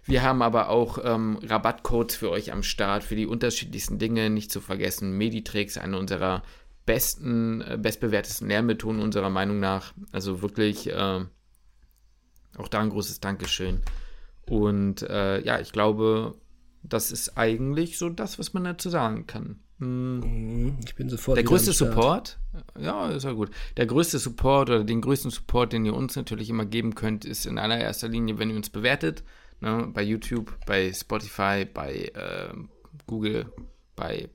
Wir 0.05 0.23
haben 0.23 0.43
aber 0.43 0.71
auch 0.71 0.99
ähm, 1.05 1.39
Rabattcodes 1.43 2.17
für 2.17 2.31
euch 2.31 2.51
am 2.51 2.63
Start 2.63 3.05
für 3.05 3.15
die 3.15 3.27
unterschiedlichsten 3.27 3.99
Dinge. 3.99 4.29
Nicht 4.31 4.51
zu 4.51 4.61
vergessen, 4.61 5.17
Meditrix, 5.17 5.79
eine 5.79 5.99
unserer 5.99 6.43
besten, 6.85 7.61
äh, 7.61 7.79
bestbewertesten 7.81 8.49
Lernmethoden 8.49 9.01
unserer 9.01 9.31
Meinung 9.31 9.61
nach. 9.61 9.93
Also 10.11 10.43
wirklich 10.43 10.91
äh, 10.91 11.25
auch 12.57 12.69
da 12.69 12.81
ein 12.81 12.91
großes 12.91 13.21
Dankeschön. 13.21 13.83
Und 14.47 15.03
äh, 15.03 15.43
ja, 15.43 15.61
ich 15.61 15.71
glaube, 15.71 16.35
das 16.83 17.13
ist 17.13 17.37
eigentlich 17.37 17.99
so 17.99 18.09
das, 18.09 18.39
was 18.39 18.55
man 18.55 18.65
dazu 18.65 18.89
sagen 18.89 19.27
kann. 19.27 19.61
Hm. 19.79 20.77
Ich 20.85 20.95
bin 20.97 21.09
sofort. 21.09 21.37
Der 21.37 21.45
größte 21.45 21.73
Support, 21.73 22.39
ja, 22.79 23.09
ist 23.11 23.25
ja 23.25 23.33
gut. 23.33 23.51
Der 23.77 23.87
größte 23.87 24.19
Support 24.19 24.71
oder 24.71 24.85
den 24.85 25.01
größten 25.01 25.31
Support, 25.31 25.73
den 25.73 25.85
ihr 25.85 25.95
uns 25.95 26.17
natürlich 26.17 26.51
immer 26.51 26.67
geben 26.67 26.95
könnt, 26.95 27.25
ist 27.25 27.47
in 27.47 27.59
allererster 27.59 28.09
Linie, 28.09 28.39
wenn 28.39 28.51
ihr 28.51 28.57
uns 28.57 28.71
bewertet. 28.71 29.23
Ne, 29.61 29.89
bei 29.93 30.03
YouTube, 30.03 30.57
bei 30.67 30.93
Spotify, 30.93 31.65
bei 31.65 32.13
äh, 32.15 32.55
Google, 33.07 33.53
bei 33.97 34.29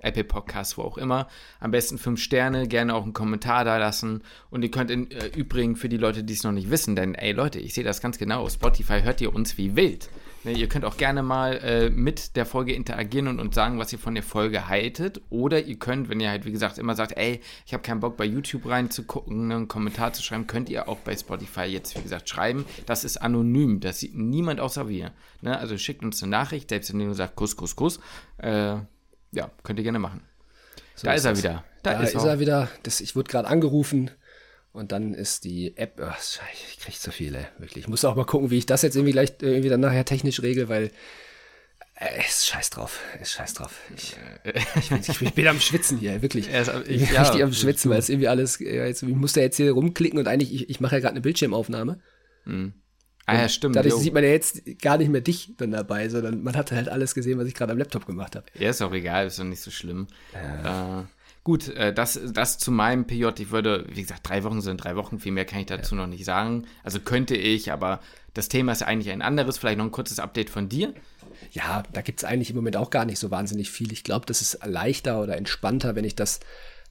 Apple 0.00 0.24
Podcasts, 0.24 0.78
wo 0.78 0.82
auch 0.82 0.98
immer. 0.98 1.28
Am 1.60 1.70
besten 1.70 1.98
fünf 1.98 2.20
Sterne, 2.20 2.68
gerne 2.68 2.94
auch 2.94 3.02
einen 3.02 3.12
Kommentar 3.12 3.64
da 3.64 3.78
lassen. 3.78 4.22
Und 4.50 4.62
ihr 4.62 4.70
könnt 4.70 4.90
im 4.90 5.10
äh, 5.10 5.26
Übrigen 5.28 5.76
für 5.76 5.88
die 5.88 5.96
Leute, 5.96 6.24
die 6.24 6.34
es 6.34 6.44
noch 6.44 6.52
nicht 6.52 6.70
wissen, 6.70 6.94
denn 6.94 7.14
ey 7.14 7.32
Leute, 7.32 7.58
ich 7.58 7.74
sehe 7.74 7.84
das 7.84 8.00
ganz 8.00 8.18
genau. 8.18 8.48
Spotify 8.48 9.02
hört 9.02 9.20
ihr 9.20 9.34
uns 9.34 9.58
wie 9.58 9.76
wild. 9.76 10.08
Ne, 10.44 10.52
ihr 10.52 10.68
könnt 10.68 10.84
auch 10.84 10.96
gerne 10.96 11.22
mal 11.22 11.56
äh, 11.58 11.90
mit 11.90 12.36
der 12.36 12.46
Folge 12.46 12.72
interagieren 12.72 13.26
und 13.26 13.40
uns 13.40 13.54
sagen, 13.54 13.78
was 13.78 13.92
ihr 13.92 13.98
von 13.98 14.14
der 14.14 14.22
Folge 14.22 14.68
haltet. 14.68 15.20
Oder 15.30 15.64
ihr 15.64 15.78
könnt, 15.78 16.08
wenn 16.08 16.20
ihr 16.20 16.30
halt, 16.30 16.44
wie 16.44 16.52
gesagt, 16.52 16.78
immer 16.78 16.94
sagt, 16.94 17.16
ey, 17.16 17.40
ich 17.66 17.72
habe 17.72 17.82
keinen 17.82 18.00
Bock 18.00 18.16
bei 18.16 18.24
YouTube 18.24 18.66
reinzugucken, 18.68 19.48
ne, 19.48 19.56
einen 19.56 19.68
Kommentar 19.68 20.12
zu 20.12 20.22
schreiben, 20.22 20.46
könnt 20.46 20.70
ihr 20.70 20.88
auch 20.88 20.98
bei 20.98 21.16
Spotify 21.16 21.62
jetzt, 21.62 21.96
wie 21.96 22.02
gesagt, 22.02 22.28
schreiben. 22.28 22.64
Das 22.86 23.04
ist 23.04 23.16
anonym, 23.16 23.80
das 23.80 23.98
sieht 23.98 24.14
niemand 24.14 24.60
außer 24.60 24.88
wir. 24.88 25.10
Ne? 25.40 25.58
Also 25.58 25.76
schickt 25.76 26.04
uns 26.04 26.22
eine 26.22 26.30
Nachricht, 26.30 26.70
selbst 26.70 26.92
wenn 26.92 27.00
ihr 27.00 27.06
nur 27.06 27.14
sagt, 27.16 27.34
Kuss, 27.34 27.56
Kuss, 27.56 27.74
Kuss. 27.74 27.98
Äh, 28.38 28.76
ja, 29.32 29.50
könnt 29.64 29.78
ihr 29.78 29.82
gerne 29.82 29.98
machen. 29.98 30.22
So 30.94 31.06
da 31.06 31.14
ist, 31.14 31.24
er 31.24 31.36
wieder. 31.36 31.64
Da, 31.82 31.94
da 31.94 32.00
ist, 32.00 32.14
ist 32.14 32.24
er 32.24 32.38
wieder. 32.38 32.68
Das, 32.84 33.00
ich 33.00 33.16
wurde 33.16 33.30
gerade 33.30 33.48
angerufen. 33.48 34.10
Und 34.78 34.92
dann 34.92 35.12
ist 35.12 35.42
die 35.42 35.76
App, 35.76 36.00
oh, 36.00 36.08
ich 36.52 36.78
kriege 36.78 36.96
zu 36.96 37.10
viele, 37.10 37.48
wirklich. 37.58 37.84
Ich 37.84 37.88
muss 37.88 38.04
auch 38.04 38.14
mal 38.14 38.24
gucken, 38.24 38.50
wie 38.50 38.58
ich 38.58 38.66
das 38.66 38.82
jetzt 38.82 38.94
irgendwie 38.94 39.10
gleich 39.10 39.32
irgendwie 39.40 39.68
dann 39.68 39.80
nachher 39.80 40.04
technisch 40.04 40.40
regel, 40.40 40.68
weil 40.68 40.92
äh, 41.96 42.20
ist 42.20 42.46
scheiß 42.46 42.70
drauf, 42.70 43.00
ist 43.20 43.32
scheiß 43.32 43.54
drauf. 43.54 43.74
Ich, 43.96 44.14
ich, 44.76 44.92
ich, 44.92 45.20
ich 45.20 45.34
bin 45.34 45.48
am 45.48 45.58
Schwitzen 45.58 45.98
hier, 45.98 46.22
wirklich. 46.22 46.48
ich 46.48 46.66
bin 47.06 47.12
ja, 47.12 47.22
richtig 47.22 47.42
am 47.42 47.52
Schwitzen, 47.52 47.90
weil 47.90 47.98
es 47.98 48.08
irgendwie 48.08 48.28
alles, 48.28 48.60
jetzt, 48.60 49.02
ich 49.02 49.16
muss 49.16 49.32
da 49.32 49.40
jetzt 49.40 49.56
hier 49.56 49.72
rumklicken 49.72 50.16
und 50.16 50.28
eigentlich, 50.28 50.54
ich, 50.54 50.70
ich 50.70 50.78
mache 50.78 50.94
ja 50.94 51.00
gerade 51.00 51.14
eine 51.14 51.22
Bildschirmaufnahme. 51.22 52.00
Mhm. 52.44 52.74
Ah 53.26 53.34
ja, 53.34 53.48
stimmt. 53.48 53.74
Dadurch 53.74 53.94
jo. 53.94 53.98
sieht 53.98 54.14
man 54.14 54.22
ja 54.22 54.30
jetzt 54.30 54.62
gar 54.80 54.96
nicht 54.96 55.10
mehr 55.10 55.22
dich 55.22 55.56
dann 55.56 55.72
dabei, 55.72 56.08
sondern 56.08 56.40
man 56.44 56.56
hat 56.56 56.70
halt 56.70 56.88
alles 56.88 57.16
gesehen, 57.16 57.36
was 57.40 57.48
ich 57.48 57.54
gerade 57.54 57.72
am 57.72 57.78
Laptop 57.78 58.06
gemacht 58.06 58.36
habe. 58.36 58.46
Ja, 58.54 58.70
ist 58.70 58.80
auch 58.80 58.92
egal, 58.92 59.26
ist 59.26 59.40
doch 59.40 59.44
nicht 59.44 59.60
so 59.60 59.72
schlimm. 59.72 60.06
Ja. 60.32 61.00
Äh, 61.00 61.04
Gut, 61.48 61.68
äh, 61.68 61.94
das, 61.94 62.20
das 62.30 62.58
zu 62.58 62.70
meinem 62.70 63.06
PJ. 63.06 63.26
Ich 63.38 63.50
würde, 63.50 63.86
wie 63.88 64.02
gesagt, 64.02 64.28
drei 64.28 64.44
Wochen 64.44 64.60
sind 64.60 64.84
drei 64.84 64.96
Wochen. 64.96 65.18
Viel 65.18 65.32
mehr 65.32 65.46
kann 65.46 65.60
ich 65.60 65.64
dazu 65.64 65.94
ja. 65.94 66.02
noch 66.02 66.06
nicht 66.06 66.26
sagen. 66.26 66.66
Also 66.84 67.00
könnte 67.00 67.36
ich, 67.36 67.72
aber 67.72 68.00
das 68.34 68.50
Thema 68.50 68.72
ist 68.72 68.82
eigentlich 68.82 69.10
ein 69.10 69.22
anderes. 69.22 69.56
Vielleicht 69.56 69.78
noch 69.78 69.86
ein 69.86 69.90
kurzes 69.90 70.18
Update 70.18 70.50
von 70.50 70.68
dir. 70.68 70.92
Ja, 71.52 71.84
da 71.90 72.02
gibt 72.02 72.20
es 72.20 72.24
eigentlich 72.24 72.50
im 72.50 72.56
Moment 72.56 72.76
auch 72.76 72.90
gar 72.90 73.06
nicht 73.06 73.18
so 73.18 73.30
wahnsinnig 73.30 73.70
viel. 73.70 73.92
Ich 73.92 74.04
glaube, 74.04 74.26
das 74.26 74.42
ist 74.42 74.58
leichter 74.66 75.22
oder 75.22 75.38
entspannter, 75.38 75.96
wenn 75.96 76.04
ich 76.04 76.14
das 76.14 76.40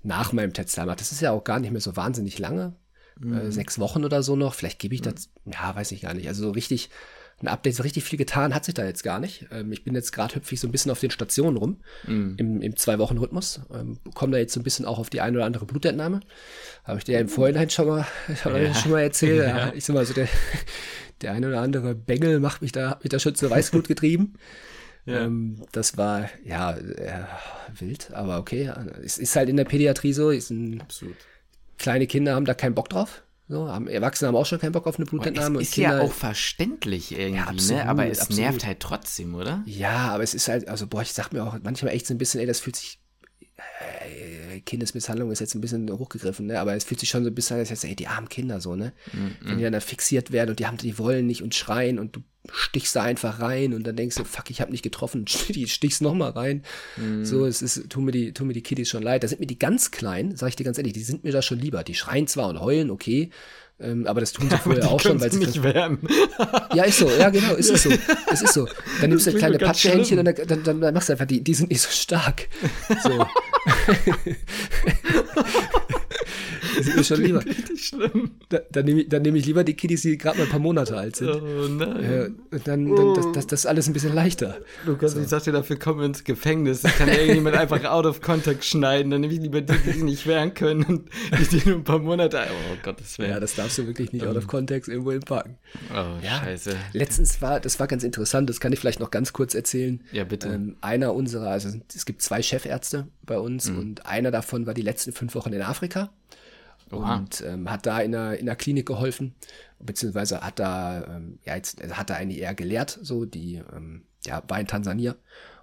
nach 0.02 0.34
meinem 0.34 0.54
Tesla 0.54 0.88
mache. 0.88 0.96
Das 0.96 1.12
ist 1.12 1.22
ja 1.22 1.34
auch 1.34 1.44
gar 1.44 1.60
nicht 1.60 1.70
mehr 1.70 1.80
so 1.80 1.96
wahnsinnig 1.96 2.40
lange. 2.40 2.74
Mhm. 3.20 3.38
Äh, 3.38 3.52
sechs 3.52 3.78
Wochen 3.78 4.06
oder 4.06 4.24
so 4.24 4.36
noch. 4.36 4.56
Vielleicht 4.56 4.80
gebe 4.80 4.96
ich 4.96 5.04
das, 5.04 5.30
mhm. 5.46 5.52
ja, 5.54 5.76
weiß 5.76 5.92
ich 5.92 6.02
gar 6.02 6.16
nicht. 6.16 6.30
Also 6.30 6.42
so 6.42 6.50
richtig 6.50 6.90
ein 7.42 7.48
Update 7.48 7.76
so 7.76 7.84
richtig 7.84 8.04
viel 8.04 8.18
getan 8.18 8.56
hat 8.56 8.66
sich 8.66 8.74
da 8.74 8.84
jetzt 8.84 9.04
gar 9.04 9.20
nicht. 9.20 9.46
Ähm, 9.52 9.72
ich 9.72 9.84
bin 9.84 9.94
jetzt 9.94 10.12
gerade 10.12 10.36
hüpfig 10.36 10.60
so 10.60 10.68
ein 10.68 10.72
bisschen 10.72 10.92
auf 10.92 11.00
den 11.00 11.12
Stationen 11.12 11.58
rum, 11.58 11.78
mm. 12.08 12.34
im, 12.38 12.62
im 12.62 12.76
Zwei-Wochen-Rhythmus. 12.76 13.62
Ähm, 13.72 14.00
komme 14.16 14.32
da 14.32 14.40
jetzt 14.40 14.54
so 14.54 14.60
ein 14.60 14.64
bisschen 14.64 14.86
auch 14.86 14.98
auf 14.98 15.12
die 15.12 15.22
eine 15.22 15.38
oder 15.38 15.46
andere 15.46 15.66
Blutentnahme. 15.66 16.22
Habe 16.84 16.98
ich 16.98 17.04
dir 17.04 17.14
ja 17.14 17.20
im 17.20 17.30
Vorhinein 17.30 17.70
schon 17.70 17.88
mal, 17.88 18.08
ja. 18.44 18.74
schon 18.74 18.92
mal 18.92 19.02
erzählt. 19.02 19.48
Ja. 19.48 19.72
Ich 19.74 19.86
sag 19.86 19.94
mal 19.94 20.06
so, 20.06 20.14
der, 20.14 20.28
der 21.22 21.34
eine 21.34 21.50
oder 21.50 21.62
andere 21.62 21.94
Bengel 21.94 22.40
macht 22.40 22.64
mich 22.64 22.72
da, 22.72 22.90
hat 22.90 23.04
mich 23.04 23.12
da 23.12 23.20
schon 23.20 23.36
zur 23.36 23.52
Weißblut 23.52 23.88
getrieben. 23.88 24.34
Ja. 25.06 25.22
Ähm, 25.22 25.62
das 25.72 25.96
war, 25.96 26.30
ja, 26.44 26.76
äh, 26.76 27.24
wild, 27.78 28.12
aber 28.14 28.40
okay. 28.40 28.72
Es 29.04 29.20
ist 29.20 29.36
halt 29.36 29.48
in 29.48 29.58
der 29.58 29.66
Pädiatrie 29.66 30.12
so. 30.12 30.32
Ist 30.32 30.50
ein, 30.50 30.82
Absolut. 30.82 31.16
Kleine 31.78 32.08
Kinder 32.08 32.34
haben 32.34 32.46
da 32.46 32.56
keinen 32.56 32.74
Bock 32.74 32.90
drauf. 32.90 33.24
So, 33.50 33.70
haben, 33.70 33.88
Erwachsene 33.88 34.28
haben 34.28 34.36
auch 34.36 34.46
schon 34.46 34.60
keinen 34.60 34.74
Bock 34.74 34.88
auf 34.88 34.98
eine 34.98 35.06
Blutentnahme. 35.06 35.62
Es 35.62 35.70
ist 35.70 35.78
ja 35.78 36.02
auch 36.02 36.12
verständlich 36.12 37.14
irgendwie, 37.14 37.38
ja, 37.38 37.46
absolut, 37.46 37.84
ne? 37.84 37.90
aber 37.90 38.08
es 38.08 38.20
absolut. 38.20 38.42
nervt 38.42 38.66
halt 38.66 38.80
trotzdem, 38.82 39.36
oder? 39.36 39.64
Ja, 39.66 40.10
aber 40.10 40.24
es 40.24 40.34
ist 40.34 40.50
halt, 40.50 40.68
also 40.68 40.86
boah, 40.86 41.02
ich 41.02 41.14
sag 41.14 41.32
mir 41.32 41.44
auch 41.46 41.58
manchmal 41.64 41.94
echt 41.94 42.08
so 42.08 42.14
ein 42.14 42.18
bisschen, 42.18 42.42
ey, 42.42 42.46
das 42.46 42.60
fühlt 42.60 42.76
sich, 42.76 43.00
Kindesmisshandlung 44.66 45.32
ist 45.32 45.40
jetzt 45.40 45.56
ein 45.56 45.62
bisschen 45.62 45.90
hochgegriffen, 45.90 46.48
ne? 46.48 46.60
aber 46.60 46.76
es 46.76 46.84
fühlt 46.84 47.00
sich 47.00 47.10
schon 47.10 47.24
so 47.24 47.30
ein 47.30 47.36
bisschen, 47.36 47.58
als 47.58 47.84
ey, 47.84 47.96
die 47.96 48.08
armen 48.08 48.30
Kinder 48.30 48.60
so, 48.60 48.76
ne? 48.76 48.94
Mm 49.14 49.18
-mm. 49.18 49.32
Wenn 49.42 49.58
die 49.58 49.64
dann 49.64 49.74
da 49.74 49.80
fixiert 49.80 50.32
werden 50.32 50.52
und 50.52 50.60
die 50.60 50.68
haben, 50.68 50.78
die 50.78 50.98
wollen 50.98 51.26
nicht 51.26 51.42
und 51.42 51.56
schreien 51.56 52.00
und 52.00 52.16
du 52.16 52.22
stichst 52.52 52.96
da 52.96 53.04
einfach 53.04 53.40
rein 53.40 53.74
und 53.74 53.86
dann 53.86 53.96
denkst 53.96 54.16
du, 54.16 54.24
fuck, 54.24 54.50
ich 54.50 54.62
habe 54.62 54.72
nicht 54.72 54.84
getroffen, 54.84 55.26
die 55.50 55.68
stichst 55.68 56.02
noch 56.02 56.14
mal 56.14 56.30
rein. 56.30 56.64
Mm. 56.98 57.24
So, 57.24 57.46
es 57.46 57.62
ist, 57.62 57.90
tun 57.90 58.06
mir 58.06 58.12
die, 58.12 58.34
tun 58.34 58.48
mir 58.48 58.54
die 58.54 58.64
Kiddies 58.64 58.90
schon 58.90 59.04
leid. 59.04 59.24
Da 59.24 59.28
sind 59.28 59.40
mir 59.40 59.48
die 59.48 59.60
ganz 59.60 59.92
kleinen, 59.92 60.36
sag 60.36 60.50
ich 60.50 60.56
dir 60.56 60.64
ganz 60.64 60.78
ehrlich, 60.78 60.94
die 60.94 61.04
sind 61.04 61.24
mir 61.24 61.32
da 61.32 61.42
schon 61.42 61.60
lieber. 61.60 61.84
Die 61.84 61.96
schreien 61.96 62.28
zwar 62.28 62.50
und 62.50 62.60
heulen, 62.60 62.90
okay, 62.90 63.32
ähm, 63.80 64.08
aber 64.08 64.22
das 64.22 64.34
tun 64.34 64.50
sie 64.50 64.58
vorher 64.64 64.90
auch 64.90 65.00
schon, 65.00 65.22
weil 65.22 65.32
sie 65.32 65.40
nicht 65.40 65.62
werden. 65.62 66.00
ja, 66.74 66.84
ist 66.84 67.00
so, 67.00 67.10
ja 67.10 67.30
genau, 67.30 67.54
ist 67.54 67.70
es 67.70 67.84
so. 67.84 67.90
Es 68.32 68.42
ist 68.42 68.54
so. 68.54 68.68
Dann 69.02 69.10
nimmst 69.10 69.28
du 69.28 69.34
kleine 69.34 69.58
Patschehändchen 69.58 70.20
und 70.20 70.26
dann, 70.26 70.36
dann, 70.36 70.64
dann, 70.64 70.82
dann 70.82 70.94
machst 70.94 71.10
du 71.10 71.14
einfach, 71.14 71.26
die, 71.26 71.44
die 71.44 71.54
sind 71.54 71.70
nicht 71.70 71.82
so 71.82 71.90
stark. 71.90 72.48
So. 73.04 73.10
Das 76.88 76.96
ist 76.96 77.10
mir 77.10 77.16
schon 77.16 77.26
lieber. 77.26 77.46
Richtig 77.46 77.86
schlimm. 77.86 78.32
Da, 78.50 78.60
dann 78.72 78.86
nehme 78.86 79.02
ich, 79.02 79.10
nehm 79.10 79.36
ich 79.36 79.46
lieber 79.46 79.64
die 79.64 79.74
Kiddies, 79.74 80.02
die 80.02 80.18
gerade 80.18 80.38
mal 80.38 80.46
ein 80.46 80.50
paar 80.50 80.60
Monate 80.60 80.96
alt 80.98 81.16
sind. 81.18 81.30
Oh 81.30 81.68
nein. 81.68 82.36
Und 82.52 82.68
dann, 82.68 82.96
dann 82.96 83.14
das, 83.14 83.32
das, 83.34 83.48
das, 83.48 83.60
ist 83.62 83.66
alles 83.66 83.88
ein 83.88 83.94
bisschen 83.94 84.14
leichter. 84.14 84.58
Lukas, 84.86 85.14
so. 85.14 85.20
ich 85.20 85.28
sag 85.28 85.44
dir, 85.44 85.52
dafür 85.52 85.78
kommen 85.78 86.00
wir 86.00 86.06
ins 86.06 86.24
Gefängnis. 86.24 86.82
Das 86.82 86.96
kann 86.96 87.08
ja 87.08 87.16
irgendjemand 87.16 87.56
einfach 87.58 87.84
out 87.86 88.06
of 88.06 88.22
contact 88.22 88.64
schneiden. 88.64 89.12
Dann 89.12 89.22
nehme 89.22 89.34
ich 89.34 89.40
lieber 89.40 89.62
die, 89.62 89.74
die 89.78 89.92
sich 89.92 90.04
nicht 90.04 90.28
wehren 90.28 90.54
können 90.54 90.84
und 90.86 91.10
die, 91.40 91.60
die 91.60 91.70
nur 91.70 91.80
ein 91.80 91.84
paar 91.84 92.00
Monate. 92.00 92.40
Oh 92.50 92.78
Gott, 92.84 93.00
das 93.00 93.20
wäre. 93.20 93.32
Ja, 93.32 93.40
das 93.40 93.56
darfst 93.56 93.78
du 93.78 93.88
wirklich 93.88 94.12
nicht 94.14 94.24
um. 94.24 94.30
out 94.30 94.38
of 94.38 94.44
ähm. 94.44 94.50
context 94.50 94.90
irgendwo 94.90 95.12
hinpacken. 95.12 95.58
Oh, 95.92 96.24
ja. 96.24 96.40
scheiße. 96.44 96.76
Letztens 96.94 97.42
war, 97.42 97.60
das 97.60 97.80
war 97.80 97.88
ganz 97.88 98.04
interessant, 98.04 98.50
das 98.50 98.60
kann 98.60 98.72
ich 98.72 98.80
vielleicht 98.80 99.00
noch 99.00 99.12
ganz 99.12 99.34
kurz 99.34 99.54
erzählen. 99.56 100.02
Ja, 100.12 100.24
bitte. 100.24 100.48
Ähm, 100.50 100.78
einer 100.82 101.14
unserer, 101.14 101.50
also 101.50 101.70
es 101.94 102.06
gibt 102.06 102.22
zwei 102.22 102.42
Chefärzte 102.42 103.08
bei 103.26 103.38
uns 103.38 103.70
mhm. 103.70 103.80
und 103.80 104.06
einer 104.06 104.32
davon 104.32 104.66
war 104.66 104.74
die 104.74 104.82
letzten 104.82 105.12
fünf 105.12 105.36
Wochen 105.36 105.54
in 105.54 105.62
Afrika. 105.62 106.12
Oha. 106.92 107.18
und 107.18 107.44
ähm, 107.46 107.70
hat 107.70 107.86
da 107.86 108.00
in 108.00 108.12
der, 108.12 108.40
in 108.40 108.46
der 108.46 108.56
Klinik 108.56 108.86
geholfen, 108.86 109.36
beziehungsweise 109.80 110.42
hat 110.42 110.60
da, 110.60 111.04
ähm, 111.04 111.40
ja, 111.44 111.56
jetzt 111.56 111.82
also 111.82 111.96
hat 111.96 112.10
da 112.10 112.16
eigentlich 112.16 112.42
eher 112.42 112.56
gelehrt, 112.56 112.98
so, 113.02 113.26
die, 113.26 113.62
ähm, 113.76 114.04
ja, 114.26 114.44
war 114.48 114.60
in 114.60 114.68
Tansania. 114.68 115.16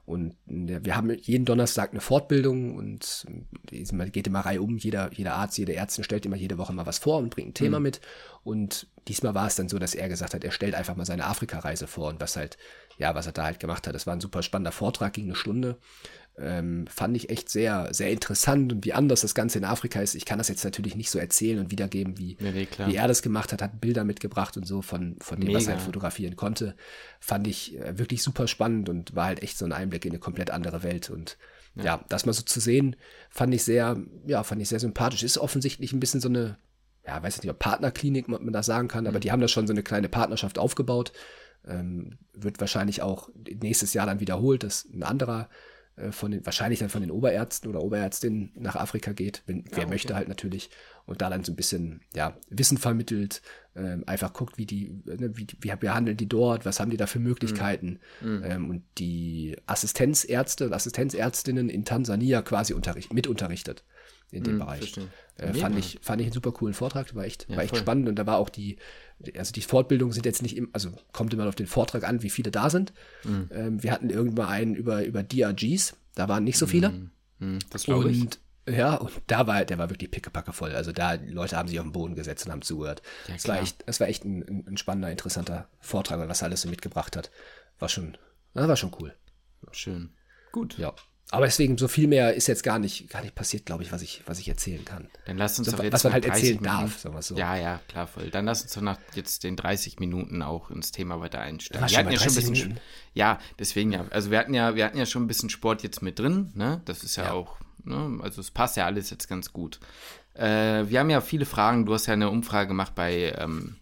Und 0.07 0.37
äh, 0.49 0.85
wir 0.85 0.97
haben 0.97 1.11
jeden 1.11 1.47
Donnerstag 1.47 1.93
eine 1.93 2.01
Fortbildung 2.01 2.77
und 2.77 3.27
man 3.93 4.13
geht 4.13 4.27
immer 4.27 4.41
Reihe 4.41 4.61
um. 4.61 4.77
Jeder, 4.77 5.11
jeder 5.15 5.35
Arzt, 5.35 5.57
jede 5.57 5.75
Ärztin 5.75 6.05
stellt 6.05 6.27
immer 6.27 6.37
jede 6.37 6.59
Woche 6.59 6.75
mal 6.75 6.87
was 6.87 6.99
vor 6.99 7.19
und 7.19 7.31
bringt 7.31 7.51
ein 7.51 7.55
Thema 7.55 7.79
mhm. 7.79 7.85
mit. 7.85 8.01
Und 8.43 8.87
diesmal 9.09 9.35
war 9.35 9.47
es 9.47 9.57
dann 9.57 9.71
so, 9.71 9.79
dass 9.79 9.95
er 9.95 10.09
gesagt 10.09 10.35
hat, 10.35 10.45
er 10.45 10.51
stellt 10.51 10.75
einfach 10.75 10.97
mal 10.97 11.07
seine 11.07 11.25
Afrika-Reise 11.25 11.87
vor 11.87 12.09
und 12.09 12.21
was 12.21 12.37
halt, 12.37 12.59
ja, 12.99 13.15
was 13.15 13.27
er 13.27 13.33
da 13.33 13.45
halt 13.45 13.61
gemacht 13.61 13.87
hat. 13.87 13.95
Das 13.95 14.07
war 14.07 14.15
ein 14.15 14.21
super 14.21 14.43
spannender 14.43 14.73
Vortrag, 14.73 15.15
ging 15.15 15.25
eine 15.25 15.37
Stunde. 15.37 15.79
Ähm, 16.37 16.87
fand 16.88 17.16
ich 17.16 17.31
echt 17.31 17.49
sehr, 17.49 17.94
sehr 17.94 18.11
interessant 18.11 18.73
und 18.73 18.85
wie 18.85 18.92
anders 18.92 19.20
das 19.20 19.37
Ganze 19.37 19.59
in 19.59 19.64
Afrika 19.64 20.01
ist. 20.01 20.16
Ich 20.16 20.25
kann 20.25 20.38
das 20.38 20.49
jetzt 20.49 20.64
natürlich 20.64 20.97
nicht 20.97 21.11
so 21.11 21.20
erzählen 21.20 21.61
und 21.61 21.70
wiedergeben, 21.70 22.18
wie, 22.18 22.37
ja, 22.40 22.51
nee, 22.51 22.66
wie 22.87 22.97
er 22.97 23.07
das 23.07 23.23
gemacht 23.23 23.53
hat, 23.53 23.62
hat 23.62 23.81
Bilder 23.81 24.03
mitgebracht 24.03 24.57
und 24.57 24.66
so 24.66 24.83
von, 24.83 25.16
von 25.20 25.38
dem, 25.38 25.47
Mega. 25.47 25.59
was 25.59 25.68
er 25.68 25.75
halt 25.75 25.85
fotografieren 25.85 26.35
konnte. 26.35 26.75
Fand 27.20 27.47
ich 27.47 27.79
äh, 27.79 27.99
wirklich 27.99 28.25
super 28.25 28.49
spannend 28.49 28.88
und 28.88 29.14
war 29.14 29.27
halt 29.27 29.44
echt 29.44 29.57
so 29.57 29.64
ein 29.64 29.73
Einblick 29.73 30.05
in 30.07 30.11
eine 30.11 30.18
komplett 30.18 30.51
andere 30.51 30.83
Welt 30.83 31.09
und 31.09 31.38
ja. 31.77 31.85
ja, 31.85 32.05
das 32.09 32.27
mal 32.27 32.33
so 32.33 32.42
zu 32.42 32.61
sehen, 32.61 32.97
fand 33.31 33.55
ich 33.55 33.64
sehr, 33.64 33.97
ja, 34.27 34.42
fand 34.42 34.61
ich 34.61 34.68
sehr 34.68 34.81
sympathisch. 34.81 35.23
Ist 35.23 35.38
offensichtlich 35.38 35.92
ein 35.92 36.01
bisschen 36.01 36.20
so 36.20 36.29
eine, 36.29 36.57
ja, 37.07 37.23
weiß 37.23 37.37
ich 37.37 37.42
nicht, 37.42 37.51
ob 37.51 37.59
Partnerklinik, 37.59 38.29
man 38.29 38.53
das 38.53 38.66
sagen 38.66 38.88
kann, 38.88 39.05
mhm. 39.05 39.09
aber 39.09 39.20
die 39.20 39.33
haben 39.33 39.40
da 39.40 39.49
schon 39.49 39.66
so 39.66 39.73
eine 39.73 39.83
kleine 39.83 40.09
Partnerschaft 40.09 40.59
aufgebaut. 40.59 41.12
Ähm, 41.66 42.18
wird 42.33 42.61
wahrscheinlich 42.61 43.03
auch 43.03 43.31
nächstes 43.61 43.94
Jahr 43.94 44.07
dann 44.07 44.20
wiederholt, 44.20 44.62
dass 44.64 44.85
ein 44.92 45.03
anderer 45.03 45.49
von 46.11 46.33
den, 46.33 46.44
wahrscheinlich 46.44 46.80
dann 46.80 46.88
von 46.88 47.02
den 47.02 47.11
Oberärzten 47.11 47.70
oder 47.70 47.80
Oberärztinnen 47.80 48.52
nach 48.57 48.74
Afrika 48.74 49.12
geht, 49.12 49.42
wenn, 49.46 49.59
ja, 49.59 49.64
wer 49.70 49.78
okay. 49.85 49.90
möchte 49.90 50.14
halt 50.14 50.28
natürlich, 50.28 50.70
und 51.07 51.22
da 51.22 51.30
dann 51.30 51.44
so 51.44 51.52
ein 51.52 51.57
bisschen, 51.57 52.00
ja, 52.14 52.37
Wissen 52.48 52.78
vermittelt, 52.78 53.42
ähm, 53.76 54.02
einfach 54.07 54.33
guckt, 54.33 54.59
wie 54.59 54.66
die, 54.66 54.90
ne, 55.04 55.37
wie, 55.37 55.46
wie 55.61 55.76
behandeln 55.76 56.16
die 56.16 56.28
dort, 56.28 56.64
was 56.64 56.80
haben 56.80 56.90
die 56.90 56.96
da 56.96 57.07
für 57.07 57.20
Möglichkeiten, 57.20 58.00
mhm. 58.20 58.42
ähm, 58.44 58.70
und 58.70 58.83
die 58.98 59.57
Assistenzärzte 59.66 60.66
und 60.66 60.72
Assistenzärztinnen 60.72 61.68
in 61.68 61.85
Tansania 61.85 62.42
quasi 62.42 62.74
unterricht, 62.74 63.12
mit 63.12 63.26
unterrichtet 63.26 63.85
in 64.35 64.44
dem 64.44 64.55
mhm, 64.55 64.59
Bereich. 64.61 64.97
Äh, 65.37 65.55
fand, 65.55 65.79
ich, 65.79 65.99
fand 66.03 66.20
ich 66.20 66.27
einen 66.27 66.33
super 66.33 66.53
coolen 66.53 66.75
Vortrag, 66.75 67.14
war 67.14 67.25
echt, 67.25 67.47
ja, 67.49 67.57
war 67.57 67.64
echt 67.64 67.77
spannend 67.77 68.09
und 68.09 68.16
da 68.16 68.27
war 68.27 68.38
auch 68.38 68.49
die, 68.49 68.77
also 69.37 69.53
die 69.53 69.62
Fortbildungen 69.62 70.12
sind 70.12 70.27
jetzt 70.27 70.42
nicht, 70.42 70.57
im, 70.57 70.68
also 70.73 70.92
kommt 71.12 71.33
immer 71.35 71.47
auf 71.49 71.55
den 71.55 71.66
Vortrag 71.66 72.05
an, 72.05 72.23
wie 72.23 72.31
viele 72.31 72.51
da 72.51 72.70
sind. 72.70 72.92
Mhm. 73.25 73.51
Ähm, 73.53 73.83
wir 73.83 73.92
hatten 73.92 74.11
irgendwann 74.11 74.49
einen 74.49 74.75
über, 74.75 75.05
über 75.05 75.23
DRGs, 75.23 75.97
da 76.14 76.29
waren 76.29 76.44
nicht 76.44 76.59
so 76.59 76.66
viele. 76.66 77.09
Mhm. 77.38 77.59
Das 77.70 77.85
glaube 77.85 78.11
ich. 78.11 78.27
Ja, 78.66 78.94
und 78.94 79.12
da 79.27 79.47
war, 79.47 79.64
der 79.64 79.77
war 79.77 79.90
wirklich 79.90 80.11
pickepacke 80.11 80.53
voll. 80.53 80.73
Also 80.73 80.90
da, 80.90 81.18
die 81.18 81.31
Leute 81.31 81.57
haben 81.57 81.68
sich 81.68 81.79
auf 81.79 81.85
den 81.85 81.92
Boden 81.92 82.14
gesetzt 82.14 82.47
und 82.47 82.53
haben 82.53 82.62
zugehört. 82.62 83.03
Ja, 83.29 83.35
es 83.35 83.47
war 83.47 83.61
echt, 83.61 83.85
es 83.87 84.01
war 84.01 84.09
echt 84.09 84.25
ein, 84.25 84.64
ein, 84.66 84.77
spannender, 84.79 85.11
interessanter 85.11 85.68
Vortrag, 85.81 86.27
was 86.29 86.40
er 86.40 86.47
alles 86.47 86.62
so 86.62 86.70
mitgebracht 86.70 87.14
hat. 87.16 87.31
War 87.79 87.90
schon, 87.90 88.16
war 88.55 88.77
schon 88.77 88.92
cool. 89.01 89.14
Schön. 89.73 90.14
Gut. 90.53 90.79
Ja. 90.79 90.94
Aber 91.31 91.47
deswegen, 91.47 91.79
so 91.79 91.89
viel 91.89 92.07
mehr 92.07 92.35
ist 92.35 92.47
jetzt 92.47 92.63
gar 92.63 92.79
nicht, 92.79 93.09
gar 93.11 93.23
nicht 93.23 93.35
passiert, 93.35 93.67
glaube 93.67 93.83
ich, 93.83 93.91
was 93.91 94.03
ich, 94.03 94.23
was 94.27 94.39
ich 94.39 94.49
erzählen 94.49 94.85
kann. 94.85 95.09
Dann 95.25 95.37
lass 95.37 95.59
uns 95.59 95.69
so, 95.71 95.77
doch 95.77 95.83
jetzt 95.83 95.95
Was 95.95 96.05
man 96.05 96.13
halt 96.13 96.27
erzählen 96.27 96.61
Minuten, 96.61 96.65
darf, 96.65 96.99
sagen 96.99 97.15
wir 97.15 97.23
so. 97.23 97.35
Ja, 97.37 97.57
ja, 97.57 97.81
klar, 97.89 98.07
voll. 98.07 98.31
Dann 98.31 98.45
lass 98.45 98.63
uns 98.63 98.73
doch 98.73 98.83
nach 98.83 98.99
jetzt 99.15 99.43
den 99.43 99.57
30 99.57 99.99
Minuten 99.99 100.43
auch 100.43 100.71
ins 100.71 100.93
Thema 100.93 101.21
weiter 101.21 101.41
einsteigen. 101.41 101.89
Wir 101.89 101.99
hatten 101.99 102.11
ja 102.11 102.19
schon 102.19 102.29
ein 102.29 102.35
bisschen, 102.35 102.53
Minuten? 102.53 102.81
ja, 103.15 103.39
deswegen 103.59 103.91
ja. 103.91 104.07
Also 104.11 104.31
wir 104.31 104.39
hatten 104.39 104.55
ja, 104.55 104.77
wir 104.77 104.85
hatten 104.85 104.99
ja 104.99 105.07
schon 105.07 105.25
ein 105.25 105.27
bisschen 105.27 105.51
Sport 105.51 105.83
jetzt 105.83 106.03
mit 106.03 106.19
drin, 106.19 106.53
ne? 106.55 106.83
Das 106.85 107.03
ist 107.03 107.17
ja, 107.17 107.25
ja. 107.25 107.33
auch, 107.33 107.57
ne? 107.83 108.19
Also 108.23 108.41
es 108.41 108.51
passt 108.51 108.77
ja 108.77 108.87
alles 108.87 109.11
jetzt 109.11 109.27
ganz 109.27 109.53
gut. 109.53 109.81
Äh, 110.35 110.89
wir 110.89 111.01
haben 111.01 111.11
ja 111.11 111.21
viele 111.21 111.47
Fragen. 111.47 111.87
Du 111.87 111.95
hast 111.95 112.07
ja 112.07 112.13
eine 112.13 112.31
Umfrage 112.31 112.69
gemacht 112.69 112.95
bei, 112.95 113.35
ähm, 113.39 113.77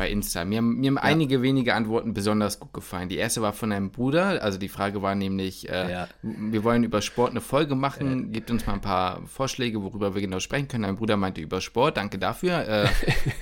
bei 0.00 0.10
Insta. 0.10 0.46
Mir, 0.46 0.62
mir 0.62 0.88
haben 0.88 0.96
ja. 0.96 1.02
einige 1.02 1.42
wenige 1.42 1.74
Antworten 1.74 2.14
besonders 2.14 2.58
gut 2.58 2.72
gefallen. 2.72 3.10
Die 3.10 3.18
erste 3.18 3.42
war 3.42 3.52
von 3.52 3.70
einem 3.70 3.90
Bruder. 3.90 4.42
Also 4.42 4.56
die 4.56 4.70
Frage 4.70 5.02
war 5.02 5.14
nämlich, 5.14 5.68
äh, 5.68 5.92
ja. 5.92 6.08
wir 6.22 6.64
wollen 6.64 6.84
über 6.84 7.02
Sport 7.02 7.32
eine 7.32 7.42
Folge 7.42 7.74
machen. 7.74 8.28
Ja. 8.28 8.32
Gebt 8.32 8.50
uns 8.50 8.66
mal 8.66 8.72
ein 8.72 8.80
paar 8.80 9.20
Vorschläge, 9.26 9.82
worüber 9.82 10.14
wir 10.14 10.22
genau 10.22 10.40
sprechen 10.40 10.68
können. 10.68 10.84
Mein 10.84 10.96
Bruder 10.96 11.18
meinte 11.18 11.42
über 11.42 11.60
Sport. 11.60 11.98
Danke 11.98 12.18
dafür. 12.18 12.66
Äh, 12.66 12.88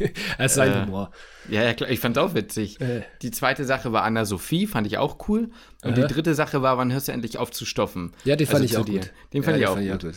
das 0.39 0.47
ist 0.47 0.55
sein 0.57 0.73
äh, 0.73 0.83
Humor. 0.85 1.13
Ja, 1.49 1.63
ja, 1.63 1.75
klar. 1.75 1.91
Ich 1.91 2.01
fand 2.01 2.17
es 2.17 2.23
auch 2.25 2.35
witzig. 2.35 2.81
Äh. 2.81 3.03
Die 3.23 3.31
zweite 3.31 3.65
Sache 3.65 3.93
war 3.93 4.03
Anna-Sophie. 4.03 4.67
Fand 4.67 4.89
ich 4.89 4.99
auch 4.99 5.29
cool. 5.29 5.51
Und 5.85 5.97
die 5.97 6.03
dritte 6.03 6.35
Sache 6.35 6.61
war, 6.61 6.77
wann 6.77 6.93
hörst 6.93 7.07
du 7.07 7.13
endlich 7.13 7.39
auf 7.39 7.53
zu 7.53 7.67
stoffen? 7.67 8.15
Ja, 8.25 8.35
den 8.35 8.49
fand 8.49 8.63
also 8.63 8.65
ich 8.75 8.77
auch 8.79 8.85
dir. 8.85 8.99
gut. 8.99 9.13
Den 9.33 9.45
fand 9.45 9.59
ich 9.59 9.67
auch 9.69 9.77
fand 9.77 9.91
gut. 9.93 10.03
gut. 10.03 10.15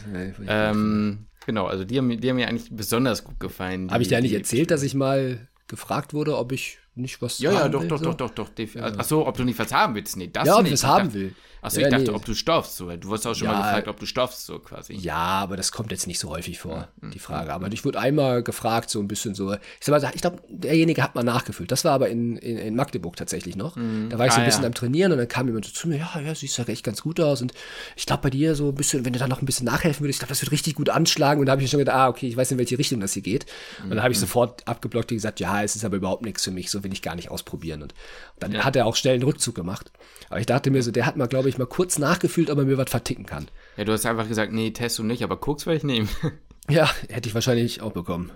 Ähm, 0.48 1.28
genau, 1.46 1.68
also 1.68 1.86
die 1.86 2.00
haben, 2.00 2.20
die 2.20 2.28
haben 2.28 2.38
mir 2.38 2.48
eigentlich 2.48 2.72
besonders 2.72 3.24
gut 3.24 3.40
gefallen. 3.40 3.92
Habe 3.92 4.02
ich 4.02 4.10
dir 4.10 4.18
eigentlich 4.18 4.34
erzählt, 4.34 4.72
dass 4.72 4.82
ich 4.82 4.96
mal 4.96 5.48
gefragt 5.72 6.14
wurde, 6.14 6.38
ob 6.38 6.52
ich 6.52 6.78
nicht 6.96 7.22
was 7.22 7.40
ja, 7.40 7.52
Ja, 7.52 7.70
doch, 7.70 7.82
will, 7.82 7.88
doch, 7.88 7.98
so. 8.00 8.06
doch, 8.06 8.16
doch, 8.16 8.30
doch, 8.32 8.50
doch. 8.50 8.74
Ja. 8.74 8.84
Achso, 8.98 9.28
ob 9.28 9.38
du 9.38 9.44
nicht 9.44 9.58
was 9.58 9.72
haben 9.72 9.96
willst. 9.96 10.18
Nee, 10.18 10.30
das 10.32 10.48
ja, 10.48 10.58
ob 10.58 10.66
ich 10.66 10.74
was 10.74 10.84
haben 10.84 11.14
will. 11.14 11.36
Achso, 11.64 11.80
ja, 11.80 11.88
ich 11.88 11.92
dachte, 11.92 12.12
nee. 12.12 12.18
ob 12.18 12.26
du 12.26 12.34
stoffst. 12.34 12.76
So. 12.76 12.96
Du 12.98 13.14
hast 13.14 13.26
auch 13.28 13.36
schon 13.36 13.48
ja, 13.48 13.54
mal 13.54 13.62
gefragt, 13.62 13.88
ob 13.88 14.00
du 14.00 14.08
stoffst, 14.08 14.46
so 14.46 14.58
quasi. 14.58 14.96
Ja, 14.96 15.16
aber 15.16 15.58
das 15.58 15.72
kommt 15.72 15.92
jetzt 15.92 16.08
nicht 16.08 16.18
so 16.18 16.30
häufig 16.30 16.58
vor, 16.58 16.88
mhm. 17.00 17.12
die 17.12 17.20
Frage. 17.20 17.54
Aber 17.54 17.72
ich 17.72 17.86
wurde 17.86 18.00
einmal 18.00 18.42
gefragt, 18.42 18.90
so 18.90 19.00
ein 19.00 19.08
bisschen 19.08 19.36
so. 19.36 19.54
Ich 19.54 19.60
sag 19.80 20.02
mal, 20.02 20.12
ich 20.14 20.22
glaube, 20.22 20.42
derjenige 20.50 21.04
hat 21.04 21.14
mal 21.14 21.24
nachgefüllt. 21.24 21.72
Das 21.72 21.86
war 21.86 21.94
aber 21.94 22.10
in, 22.10 22.36
in, 22.38 22.58
in 22.58 22.76
Magdeburg 22.76 23.16
tatsächlich 23.16 23.56
noch. 23.56 23.76
Mhm. 23.76 24.10
Da 24.10 24.18
war 24.18 24.26
ich 24.26 24.34
so 24.34 24.40
ein 24.40 24.44
ah, 24.44 24.48
bisschen 24.48 24.66
am 24.66 24.74
Trainieren 24.74 25.12
und 25.12 25.20
dann 25.20 25.28
kam 25.28 25.46
jemand 25.46 25.66
so 25.66 25.72
zu 25.72 25.88
mir, 25.88 25.98
ja, 25.98 26.20
ja, 26.20 26.34
siehst 26.34 26.58
ja 26.58 26.64
echt 26.66 26.84
ganz 26.84 27.04
gut 27.04 27.20
aus. 27.20 27.44
Und 27.44 27.54
ich 27.96 28.08
glaube, 28.08 28.24
bei 28.24 28.32
dir 28.32 28.56
so 28.56 28.70
ein 28.70 28.76
bisschen, 28.76 29.06
wenn 29.06 29.14
du 29.14 29.20
da 29.20 29.28
noch 29.28 29.42
ein 29.42 29.46
bisschen 29.46 29.68
nachhelfen 29.68 30.04
würdest, 30.04 30.18
ich 30.18 30.20
glaube, 30.20 30.32
das 30.32 30.42
wird 30.42 30.52
richtig 30.52 30.74
gut 30.74 30.90
anschlagen. 30.90 31.40
Und 31.40 31.46
da 31.46 31.52
habe 31.52 31.62
ich 31.62 31.70
schon 31.70 31.80
gedacht, 31.80 31.96
ah, 31.96 32.10
okay, 32.10 32.28
ich 32.28 32.36
weiß 32.36 32.52
in 32.52 32.58
welche 32.58 32.80
Richtung 32.80 33.00
das 33.00 33.14
hier 33.14 33.22
geht. 33.22 33.46
Und 33.84 33.92
dann 33.92 34.02
habe 34.02 34.12
ich 34.12 34.18
mhm. 34.18 34.22
sofort 34.22 34.68
abgeblockt 34.68 35.12
und 35.12 35.18
gesagt, 35.18 35.40
ja, 35.40 35.62
es 35.62 35.76
ist 35.76 35.86
aber 35.86 35.98
überhaupt 35.98 36.24
nichts 36.24 36.44
für 36.44 36.52
mich, 36.52 36.72
so 36.72 36.81
will 36.84 36.94
ich 36.94 37.02
gar 37.02 37.16
nicht 37.16 37.30
ausprobieren. 37.30 37.82
Und 37.82 37.94
dann 38.40 38.52
ja. 38.52 38.64
hat 38.64 38.76
er 38.76 38.86
auch 38.86 38.96
schnell 38.96 39.16
einen 39.16 39.24
Rückzug 39.24 39.56
gemacht. 39.56 39.92
Aber 40.30 40.40
ich 40.40 40.46
dachte 40.46 40.72
mir 40.72 40.82
so, 40.84 40.92
der 40.92 41.06
hat 41.06 41.18
mal, 41.18 41.28
glaube 41.28 41.50
ich, 41.50 41.58
mal 41.58 41.66
kurz 41.66 41.98
nachgefühlt, 41.98 42.50
ob 42.50 42.58
er 42.58 42.66
mir 42.66 42.78
was 42.78 42.90
verticken 42.90 43.26
kann. 43.26 43.48
Ja, 43.78 43.84
du 43.84 43.92
hast 43.92 44.06
einfach 44.06 44.28
gesagt, 44.28 44.52
nee, 44.52 44.72
test 44.72 45.00
du 45.00 45.04
nicht, 45.04 45.24
aber 45.24 45.38
Koks 45.38 45.66
werde 45.66 45.78
ich 45.78 45.84
nehmen. 45.84 46.10
ja, 46.70 46.90
hätte 47.10 47.28
ich 47.30 47.36
wahrscheinlich 47.36 47.82
auch 47.82 47.92
bekommen. 47.92 48.32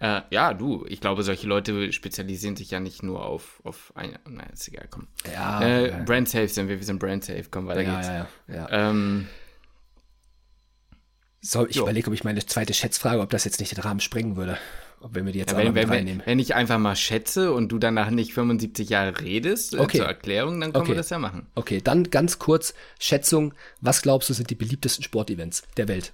Äh, 0.00 0.22
ja, 0.30 0.52
du, 0.52 0.84
ich 0.88 1.00
glaube, 1.00 1.22
solche 1.22 1.46
Leute 1.46 1.92
spezialisieren 1.92 2.56
sich 2.56 2.72
ja 2.72 2.80
nicht 2.80 3.04
nur 3.04 3.24
auf, 3.24 3.60
auf 3.62 3.92
ein. 3.94 4.18
Nein, 4.28 4.50
ist 4.52 4.66
egal, 4.66 4.88
komm. 4.90 5.06
Ja. 5.32 5.62
Äh, 5.62 5.90
ja. 5.90 6.02
Brand 6.02 6.28
safe 6.28 6.48
sind 6.48 6.68
wir, 6.68 6.78
wir 6.78 6.84
sind 6.84 6.98
brand 6.98 7.24
safe, 7.24 7.44
komm, 7.50 7.68
weiter 7.68 7.82
ja, 7.82 7.94
geht's. 7.94 8.08
Ja, 8.08 8.28
ja, 8.48 8.54
ja. 8.54 8.90
Ähm, 8.90 9.28
so, 11.40 11.66
ich 11.66 11.76
überlege, 11.76 12.08
ob 12.08 12.14
ich 12.14 12.24
meine 12.24 12.44
zweite 12.44 12.72
Schätzfrage, 12.74 13.20
ob 13.20 13.30
das 13.30 13.44
jetzt 13.44 13.58
nicht 13.58 13.76
den 13.76 13.82
Rahmen 13.82 14.00
sprengen 14.00 14.36
würde. 14.36 14.58
Wenn 15.10 15.26
wir 15.26 15.32
die 15.32 15.40
jetzt 15.40 15.52
ja, 15.52 15.58
wenn, 15.58 15.74
wenn, 15.74 15.88
reinnehmen. 15.88 16.22
Wenn 16.24 16.38
ich 16.38 16.54
einfach 16.54 16.78
mal 16.78 16.96
schätze 16.96 17.52
und 17.52 17.70
du 17.70 17.78
danach 17.78 18.10
nicht 18.10 18.34
75 18.34 18.88
Jahre 18.88 19.20
redest 19.20 19.74
äh, 19.74 19.78
okay. 19.78 19.98
zur 19.98 20.06
Erklärung, 20.06 20.60
dann 20.60 20.72
können 20.72 20.82
okay. 20.82 20.92
wir 20.92 20.96
das 20.96 21.10
ja 21.10 21.18
machen. 21.18 21.46
Okay, 21.54 21.80
dann 21.82 22.10
ganz 22.10 22.38
kurz 22.38 22.74
Schätzung. 22.98 23.54
Was 23.80 24.02
glaubst 24.02 24.28
du 24.30 24.34
sind 24.34 24.50
die 24.50 24.54
beliebtesten 24.54 25.02
Sportevents 25.02 25.62
der 25.76 25.88
Welt? 25.88 26.12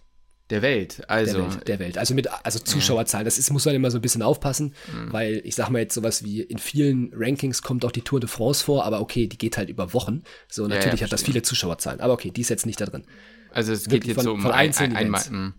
Der 0.51 0.63
Welt, 0.63 1.03
also. 1.09 1.43
Der 1.43 1.51
Welt, 1.51 1.69
der 1.69 1.79
Welt. 1.79 1.99
Also 1.99 2.15
mit 2.15 2.29
also 2.43 2.59
Zuschauerzahlen. 2.59 3.27
Das 3.27 3.37
ist, 3.37 3.51
muss 3.51 3.67
man 3.67 3.75
immer 3.75 3.91
so 3.91 3.99
ein 3.99 4.01
bisschen 4.01 4.23
aufpassen, 4.23 4.75
mhm. 4.91 5.13
weil 5.13 5.43
ich 5.45 5.55
sag 5.55 5.69
mal 5.69 5.81
jetzt 5.81 5.95
sowas 5.95 6.25
wie 6.25 6.41
in 6.41 6.57
vielen 6.57 7.13
Rankings 7.15 7.63
kommt 7.63 7.85
auch 7.85 7.93
die 7.93 8.01
Tour 8.01 8.19
de 8.19 8.31
France 8.31 8.65
vor, 8.65 8.87
aber 8.87 9.01
okay, 9.01 9.27
die 9.27 9.37
geht 9.37 9.59
halt 9.59 9.69
über 9.69 9.93
Wochen. 9.93 10.23
So, 10.49 10.67
natürlich 10.67 10.87
ja, 10.87 10.95
ja, 10.95 11.03
hat 11.05 11.13
das 11.13 11.23
viele 11.23 11.43
Zuschauerzahlen. 11.43 12.01
Aber 12.01 12.15
okay, 12.15 12.31
die 12.31 12.41
ist 12.41 12.49
jetzt 12.49 12.65
nicht 12.65 12.81
da 12.81 12.87
drin. 12.87 13.05
Also 13.51 13.73
es 13.73 13.89
geht 13.89 14.07
jetzt 14.07 14.15
von, 14.17 14.25
so 14.25 14.33
um 14.33 14.41
von 14.41 14.53
einzelnen 14.53 14.97
ein, 14.97 15.15
ein, 15.15 15.35
ein, 15.35 15.55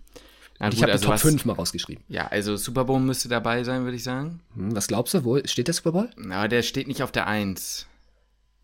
und 0.67 0.74
ich 0.74 0.82
habe 0.82 0.91
also 0.91 1.06
Top 1.06 1.13
was, 1.13 1.22
5 1.22 1.45
mal 1.45 1.54
rausgeschrieben. 1.54 2.04
Ja, 2.10 2.28
also 2.28 2.58
Super 2.58 2.86
Bowl 2.86 3.00
müsste 3.00 3.30
dabei 3.30 3.63
sein, 3.63 3.84
würde 3.84 3.95
ich 3.95 4.04
sagen. 4.04 4.41
Hm, 4.56 4.76
was 4.76 4.88
glaubst 4.88 5.13
du? 5.13 5.24
Wo 5.24 5.39
steht 5.45 5.67
der 5.67 5.74
Super 5.74 5.93
Bowl? 5.93 6.10
Na, 6.17 6.48
der 6.48 6.63
steht 6.63 6.88
nicht 6.88 7.02
auf 7.02 7.12
der 7.12 7.28
1. 7.28 7.88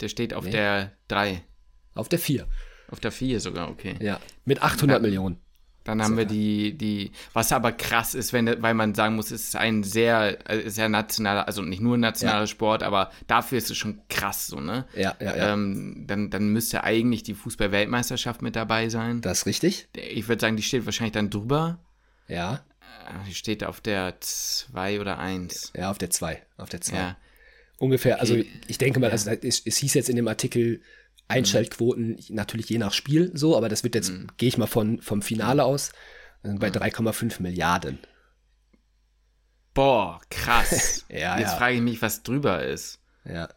Der 0.02 0.10
steht 0.10 0.34
auf 0.34 0.46
nee. 0.46 0.52
der 0.52 0.92
3. 1.08 1.42
Auf 1.94 2.10
der 2.10 2.20
4. 2.20 2.48
Auf 2.90 3.00
der 3.00 3.12
4 3.12 3.40
sogar, 3.40 3.70
okay. 3.70 3.96
Ja, 4.00 4.20
mit 4.44 4.62
800 4.62 4.96
dann, 4.96 5.02
Millionen. 5.02 5.40
Dann 5.86 6.02
haben 6.02 6.18
wir 6.18 6.26
die, 6.26 6.76
die, 6.76 7.12
was 7.34 7.52
aber 7.52 7.72
krass 7.72 8.16
ist, 8.16 8.34
wenn, 8.34 8.62
weil 8.64 8.74
man 8.74 8.96
sagen 8.96 9.16
muss, 9.16 9.30
es 9.30 9.44
ist 9.44 9.56
ein 9.56 9.84
sehr, 9.84 10.50
äh, 10.50 10.68
sehr 10.68 10.90
nationaler, 10.90 11.48
also 11.48 11.62
nicht 11.62 11.80
nur 11.80 11.96
ein 11.96 12.00
nationaler 12.00 12.42
ja. 12.42 12.48
Sport, 12.48 12.82
aber 12.82 13.12
dafür 13.28 13.60
ist 13.60 13.70
es 13.70 13.78
schon 13.78 14.02
krass 14.10 14.48
so, 14.48 14.60
ne? 14.60 14.86
Ja, 14.96 15.16
ja, 15.20 15.38
ja. 15.38 15.54
Ähm, 15.54 16.06
dann, 16.08 16.32
dann 16.32 16.50
müsste 16.50 16.84
eigentlich 16.84 17.22
die 17.22 17.36
Fußball-Weltmeisterschaft 17.36 18.42
mit 18.42 18.56
dabei 18.56 18.90
sein. 18.90 19.22
Das 19.22 19.40
ist 19.40 19.46
richtig. 19.46 19.88
Ich 19.96 20.28
würde 20.28 20.42
sagen, 20.42 20.58
die 20.58 20.64
steht 20.64 20.88
wahrscheinlich 20.88 21.14
dann 21.14 21.30
drüber. 21.30 21.78
Ja. 22.28 22.66
Die 23.28 23.36
steht 23.36 23.64
auf 23.64 23.80
der 23.80 24.16
2 24.20 25.00
oder 25.00 25.20
1. 25.20 25.74
Ja, 25.78 25.92
auf 25.92 26.00
der 26.00 26.10
2. 26.10 26.42
Auf 26.58 26.70
der 26.70 26.82
2. 26.82 26.98
Ja. 26.98 27.18
Ungefähr, 27.78 28.20
also 28.20 28.34
okay. 28.34 28.48
also 28.52 28.66
ich 28.68 28.78
denke 28.80 29.00
mal, 29.00 29.12
also 29.12 29.30
es, 29.30 29.62
es, 29.66 29.78
hieß 29.78 29.94
jetzt 29.94 30.10
in 30.10 30.16
dem 30.16 30.28
Artikel 30.28 30.82
Einschaltquoten 31.28 32.10
mhm. 32.10 32.18
natürlich 32.30 32.70
je 32.70 32.78
nach 32.78 32.94
Spiel 32.94 33.32
so, 33.34 33.58
aber 33.58 33.70
das 33.70 33.84
wird 33.84 33.96
jetzt, 33.96 34.12
mhm. 34.12 34.28
gehe 34.38 34.50
ich 34.50 34.58
mal 34.58 34.68
von, 34.68 35.02
vom 35.02 35.22
Finale 35.22 35.64
aus, 35.64 35.92
bei 36.44 36.70
3,5 36.70 37.42
Milliarden. 37.42 38.00
Boah, 39.74 40.22
krass. 40.30 41.06
ja, 41.10 41.38
Jetzt 41.38 41.52
ja. 41.52 41.58
frage 41.58 41.76
ich 41.76 41.82
mich, 41.82 42.02
was 42.02 42.24
drüber 42.24 42.64
ist. 42.64 43.00
Ja. 43.26 43.50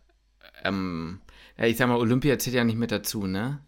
Ähm, 0.65 1.21
ja, 1.57 1.67
ich 1.67 1.77
sag 1.77 1.89
mal, 1.89 1.97
Olympia 1.97 2.39
zählt 2.39 2.57
ja 2.57 2.65
nicht 2.65 2.79
mit 2.79 2.91
dazu, 2.91 3.27
ne? 3.27 3.61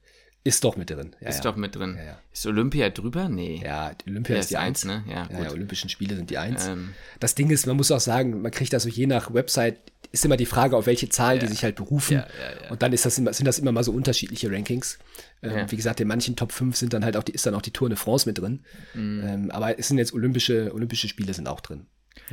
Ist 0.42 0.64
doch 0.64 0.76
mit 0.76 0.88
drin. 0.88 1.14
Ja, 1.20 1.28
ist 1.28 1.44
doch 1.44 1.57
mit 1.57 1.76
drin. 1.76 1.98
Ja, 2.03 2.18
ist 2.32 2.46
Olympia 2.46 2.88
drüber? 2.88 3.28
Nee. 3.28 3.61
Ja, 3.62 3.92
Olympia 4.07 4.36
ist 4.38 4.51
die 4.51 4.57
Eins. 4.57 4.86
Ne? 4.86 5.05
Ja, 5.07 5.28
ja, 5.30 5.42
ja, 5.42 5.51
Olympischen 5.51 5.90
Spiele 5.90 6.16
sind 6.16 6.30
die 6.30 6.38
Eins. 6.38 6.66
Ähm. 6.66 6.94
Das 7.20 7.34
Ding 7.34 7.51
ist, 7.51 7.66
man 7.66 7.76
muss 7.76 7.90
auch 7.90 8.01
sagen, 8.01 8.40
man 8.40 8.51
kriegt 8.51 8.72
das 8.72 8.84
so 8.84 8.88
je 8.88 9.07
nach 9.07 9.34
Website, 9.34 9.92
ist 10.12 10.24
immer 10.24 10.36
die 10.36 10.46
Frage, 10.46 10.76
auf 10.76 10.86
welche 10.86 11.08
Zahlen 11.08 11.40
die 11.40 11.46
sich 11.46 11.62
halt 11.62 11.76
berufen. 11.76 12.22
Und 12.68 12.82
dann 12.82 12.92
ist 12.92 13.06
das 13.06 13.18
immer, 13.18 13.32
sind 13.32 13.46
das 13.46 13.58
immer 13.58 13.72
mal 13.72 13.84
so 13.84 13.92
unterschiedliche 13.92 14.50
Rankings. 14.50 14.98
Ähm, 15.42 15.70
wie 15.70 15.76
gesagt, 15.76 16.00
in 16.00 16.08
manchen 16.08 16.36
Top 16.36 16.52
5 16.52 16.76
sind 16.76 16.92
dann 16.92 17.04
halt 17.04 17.16
auch 17.16 17.22
die, 17.22 17.32
ist 17.32 17.46
dann 17.46 17.54
auch 17.54 17.62
die 17.62 17.70
Tour 17.70 17.88
de 17.88 17.96
France 17.96 18.28
mit 18.28 18.38
drin. 18.38 18.64
Mhm. 18.94 19.22
Ähm, 19.24 19.50
aber 19.50 19.78
es 19.78 19.88
sind 19.88 19.98
jetzt 19.98 20.12
Olympische, 20.12 20.72
Olympische 20.74 21.08
Spiele 21.08 21.32
sind 21.32 21.48
auch 21.48 21.61
drin. 21.61 21.86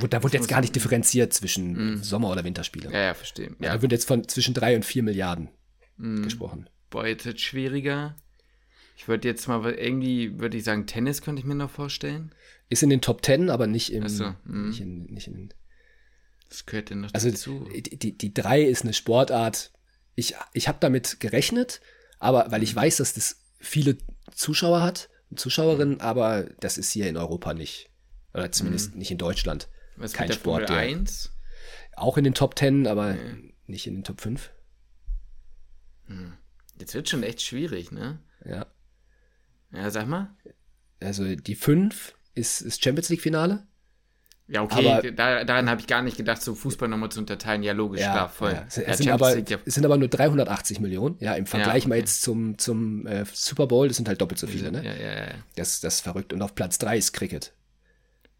Da 0.09 0.23
wurde 0.23 0.37
jetzt 0.37 0.47
gar 0.47 0.61
nicht 0.61 0.75
differenziert 0.75 1.33
zwischen 1.33 1.93
mhm. 1.93 2.03
Sommer- 2.03 2.29
oder 2.29 2.43
Winterspiele. 2.43 2.91
Ja, 2.91 2.99
ja, 2.99 3.13
verstehe. 3.13 3.55
Ja. 3.59 3.75
Da 3.75 3.81
wird 3.81 3.91
jetzt 3.91 4.07
von 4.07 4.27
zwischen 4.27 4.53
drei 4.53 4.75
und 4.75 4.85
vier 4.85 5.03
Milliarden 5.03 5.49
mhm. 5.97 6.23
gesprochen. 6.23 6.69
Boah, 6.89 7.05
jetzt 7.05 7.25
wird 7.25 7.39
schwieriger. 7.39 8.15
Ich 8.95 9.07
würde 9.07 9.27
jetzt 9.27 9.47
mal 9.47 9.63
irgendwie, 9.73 10.39
würde 10.39 10.57
ich 10.57 10.63
sagen, 10.63 10.87
Tennis 10.87 11.21
könnte 11.21 11.39
ich 11.39 11.45
mir 11.45 11.55
noch 11.55 11.69
vorstellen. 11.69 12.33
Ist 12.69 12.83
in 12.83 12.89
den 12.89 13.01
Top 13.01 13.21
Ten, 13.21 13.49
aber 13.49 13.67
nicht, 13.67 13.93
im, 13.93 14.07
so, 14.07 14.33
nicht, 14.45 14.81
in, 14.81 15.05
nicht 15.05 15.27
in. 15.27 15.53
Das 16.49 16.65
gehört 16.65 16.89
denn 16.89 17.01
noch 17.01 17.13
also 17.13 17.29
dazu. 17.29 17.67
Die, 17.73 17.97
die, 17.97 18.17
die 18.17 18.33
drei 18.33 18.61
ist 18.61 18.83
eine 18.83 18.93
Sportart. 18.93 19.71
Ich, 20.15 20.35
ich 20.53 20.67
habe 20.67 20.77
damit 20.79 21.19
gerechnet, 21.19 21.81
aber 22.19 22.51
weil 22.51 22.63
ich 22.63 22.73
mhm. 22.73 22.79
weiß, 22.79 22.97
dass 22.97 23.13
das 23.13 23.39
viele 23.59 23.97
Zuschauer 24.33 24.81
hat 24.81 25.09
und 25.29 25.39
Zuschauerinnen, 25.39 26.01
aber 26.01 26.49
das 26.59 26.77
ist 26.77 26.91
hier 26.91 27.07
in 27.07 27.17
Europa 27.17 27.53
nicht. 27.53 27.89
Oder 28.33 28.51
zumindest 28.51 28.93
mhm. 28.93 28.99
nicht 28.99 29.11
in 29.11 29.17
Deutschland. 29.17 29.67
Was 29.95 30.13
Kein 30.13 30.31
Sport. 30.31 30.67
Formel 30.67 30.83
1? 30.83 31.31
Auch 31.95 32.17
in 32.17 32.23
den 32.23 32.33
Top 32.33 32.55
Ten, 32.55 32.87
aber 32.87 33.13
mhm. 33.13 33.53
nicht 33.65 33.87
in 33.87 33.95
den 33.95 34.03
Top 34.03 34.21
5. 34.21 34.51
Mhm. 36.07 36.33
Jetzt 36.79 36.93
wird 36.93 37.09
schon 37.09 37.23
echt 37.23 37.41
schwierig, 37.41 37.91
ne? 37.91 38.19
Ja. 38.45 38.67
Ja, 39.71 39.89
sag 39.89 40.07
mal. 40.07 40.35
Also 40.99 41.35
die 41.35 41.55
5 41.55 42.15
ist, 42.35 42.61
ist 42.61 42.83
Champions 42.83 43.09
League-Finale. 43.09 43.67
Ja, 44.49 44.61
okay, 44.61 44.89
aber, 44.89 45.11
da, 45.11 45.43
daran 45.43 45.69
habe 45.69 45.81
ich 45.81 45.87
gar 45.87 46.01
nicht 46.01 46.15
gedacht, 46.15 46.41
so 46.41 46.55
Fußball 46.55 46.87
nochmal 46.87 47.09
zu 47.09 47.19
unterteilen. 47.19 47.63
Ja, 47.63 47.73
logisch, 47.73 47.99
ja, 47.99 48.11
klar, 48.13 48.29
voll. 48.29 48.53
Ja. 48.53 48.63
Es, 48.67 48.77
ja, 48.77 48.93
sind 48.93 49.09
aber, 49.09 49.35
League, 49.35 49.59
es 49.65 49.75
sind 49.75 49.85
aber 49.85 49.97
nur 49.97 50.07
380 50.07 50.79
Millionen. 50.79 51.17
Ja, 51.19 51.33
im 51.33 51.45
Vergleich 51.45 51.83
okay. 51.83 51.89
mal 51.89 51.97
jetzt 51.97 52.21
zum, 52.21 52.57
zum 52.57 53.05
äh, 53.07 53.25
Super 53.33 53.67
Bowl, 53.67 53.89
das 53.89 53.97
sind 53.97 54.07
halt 54.07 54.21
doppelt 54.21 54.39
so 54.39 54.47
viele, 54.47 54.71
ne? 54.71 54.85
Ja, 54.85 54.93
ja, 54.93 55.15
ja. 55.15 55.27
Das, 55.55 55.81
das 55.81 55.95
ist 55.95 56.01
verrückt. 56.01 56.31
Und 56.31 56.41
auf 56.41 56.55
Platz 56.55 56.77
3 56.77 56.97
ist 56.97 57.11
Cricket. 57.11 57.51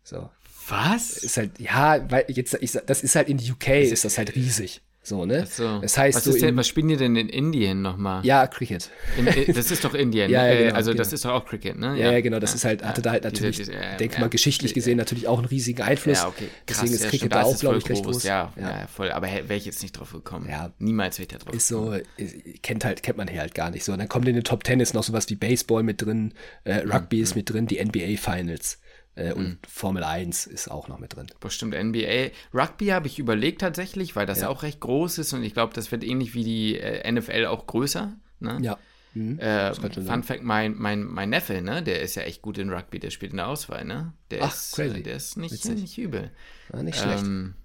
So. 0.04 0.30
Was? 0.70 1.18
Ist 1.18 1.36
halt, 1.36 1.60
ja, 1.60 2.10
weil 2.10 2.26
jetzt, 2.30 2.58
ich, 2.62 2.72
das 2.72 3.04
ist 3.04 3.16
halt 3.16 3.28
in 3.28 3.38
UK, 3.38 3.70
ist, 3.70 3.92
ist 3.92 4.06
das 4.06 4.18
halt 4.18 4.34
riesig. 4.36 4.82
So, 5.08 5.26
ne? 5.26 5.46
So. 5.46 5.80
Das 5.80 5.98
heißt, 5.98 6.18
was, 6.18 6.24
so 6.26 6.38
denn, 6.38 6.58
was 6.58 6.68
spielen 6.68 6.90
die 6.90 6.98
denn 6.98 7.16
in 7.16 7.30
Indien 7.30 7.82
nochmal? 7.82 8.26
Ja, 8.26 8.46
Cricket. 8.46 8.92
In, 9.16 9.54
das 9.54 9.72
ist 9.72 9.86
doch 9.86 9.94
Indien. 9.94 10.30
ja, 10.30 10.46
ja, 10.46 10.52
äh, 10.52 10.64
genau, 10.66 10.76
also 10.76 10.92
genau. 10.92 10.98
das 10.98 11.14
ist 11.14 11.24
doch 11.24 11.32
auch 11.32 11.46
Cricket, 11.46 11.80
ne? 11.80 11.98
Ja, 11.98 12.12
ja 12.12 12.20
genau. 12.20 12.40
Das 12.40 12.54
ist 12.54 12.66
halt, 12.66 12.84
hatte 12.84 13.02
da 13.02 13.12
halt 13.12 13.24
natürlich, 13.24 13.56
diese, 13.56 13.72
diese, 13.72 13.98
denke 13.98 14.20
mal, 14.20 14.28
geschichtlich 14.28 14.74
gesehen 14.74 14.98
natürlich 14.98 15.30
auch 15.30 15.38
einen 15.38 15.48
riesigen 15.48 15.82
Einfluss. 15.82 16.18
Ja, 16.18 16.28
okay. 16.28 16.50
Krass, 16.66 16.82
Deswegen 16.82 16.94
ist 16.94 17.08
Cricket 17.08 17.34
da 17.34 17.44
auch, 17.44 17.58
glaube 17.58 17.78
ich, 17.78 17.90
recht 17.90 18.04
groß. 18.04 18.24
Ja, 18.24 18.52
voll. 18.94 19.12
Aber 19.12 19.28
wäre 19.28 19.56
ich 19.56 19.66
jetzt 19.66 19.82
nicht 19.82 19.94
drauf 19.94 20.12
gekommen. 20.12 20.50
Ja. 20.50 20.74
Niemals 20.78 21.20
wäre 21.20 21.24
ich 21.24 21.30
da 21.30 21.38
drauf 21.38 21.56
ist 21.56 21.70
gekommen. 21.70 22.02
Ist 22.18 22.34
so, 22.34 22.58
kennt 22.62 22.84
halt, 22.84 23.02
kennt 23.02 23.18
man 23.18 23.30
hier 23.30 23.40
halt 23.40 23.56
gar 23.56 23.70
nicht 23.70 23.86
so. 23.86 23.94
Und 23.94 24.00
dann 24.00 24.10
kommt 24.10 24.28
in 24.28 24.36
den 24.36 24.44
Top 24.44 24.66
Ten 24.66 24.82
ist 24.82 24.94
noch 24.94 25.04
sowas 25.04 25.30
wie 25.30 25.36
Baseball 25.36 25.84
mit 25.84 26.02
drin, 26.02 26.34
äh, 26.66 26.80
Rugby 26.80 27.18
mhm. 27.18 27.24
ist 27.24 27.36
mit 27.38 27.50
drin, 27.50 27.66
die 27.66 27.82
NBA 27.82 28.18
Finals. 28.18 28.80
Äh, 29.18 29.34
und 29.34 29.48
mhm. 29.48 29.58
Formel 29.68 30.04
1 30.04 30.46
ist 30.46 30.70
auch 30.70 30.88
noch 30.88 31.00
mit 31.00 31.16
drin. 31.16 31.28
Bestimmt 31.40 31.74
NBA. 31.74 32.30
Rugby 32.54 32.88
habe 32.88 33.08
ich 33.08 33.18
überlegt 33.18 33.62
tatsächlich, 33.62 34.16
weil 34.16 34.28
das 34.28 34.42
ja. 34.42 34.50
auch 34.50 34.62
recht 34.62 34.80
groß 34.80 35.18
ist 35.18 35.34
und 35.34 35.44
ich 35.44 35.54
glaube, 35.54 35.74
das 35.74 35.92
wird 35.92 36.04
ähnlich 36.04 36.36
wie 36.36 36.44
die 36.44 36.80
äh, 36.80 37.12
NFL 37.12 37.48
auch 37.48 37.66
größer. 37.66 38.14
Ne? 38.40 38.60
Ja. 38.62 38.78
Mhm. 39.16 39.40
Äh, 39.40 39.74
Fun 39.74 40.22
Fact: 40.22 40.44
mein, 40.44 40.76
mein, 40.78 41.04
mein 41.04 41.32
Neffe, 41.32 41.64
ne, 41.64 41.82
der 41.82 42.02
ist 42.02 42.14
ja 42.14 42.24
echt 42.24 42.44
gut 42.44 42.60
in 42.60 42.72
Rugby, 42.72 43.00
der 43.00 43.10
spielt 43.10 43.32
in 43.32 43.38
der 43.38 43.48
Auswahl, 43.48 43.84
ne? 43.84 44.14
Der 44.30 44.44
Ach, 44.44 44.54
ist, 44.54 44.76
crazy. 44.76 45.02
Der 45.02 45.16
ist 45.16 45.38
nicht, 45.38 45.66
nicht 45.66 45.98
übel. 45.98 46.30
Ja, 46.72 46.84
nicht 46.84 47.00
schlecht. 47.00 47.24
Ähm, 47.24 47.56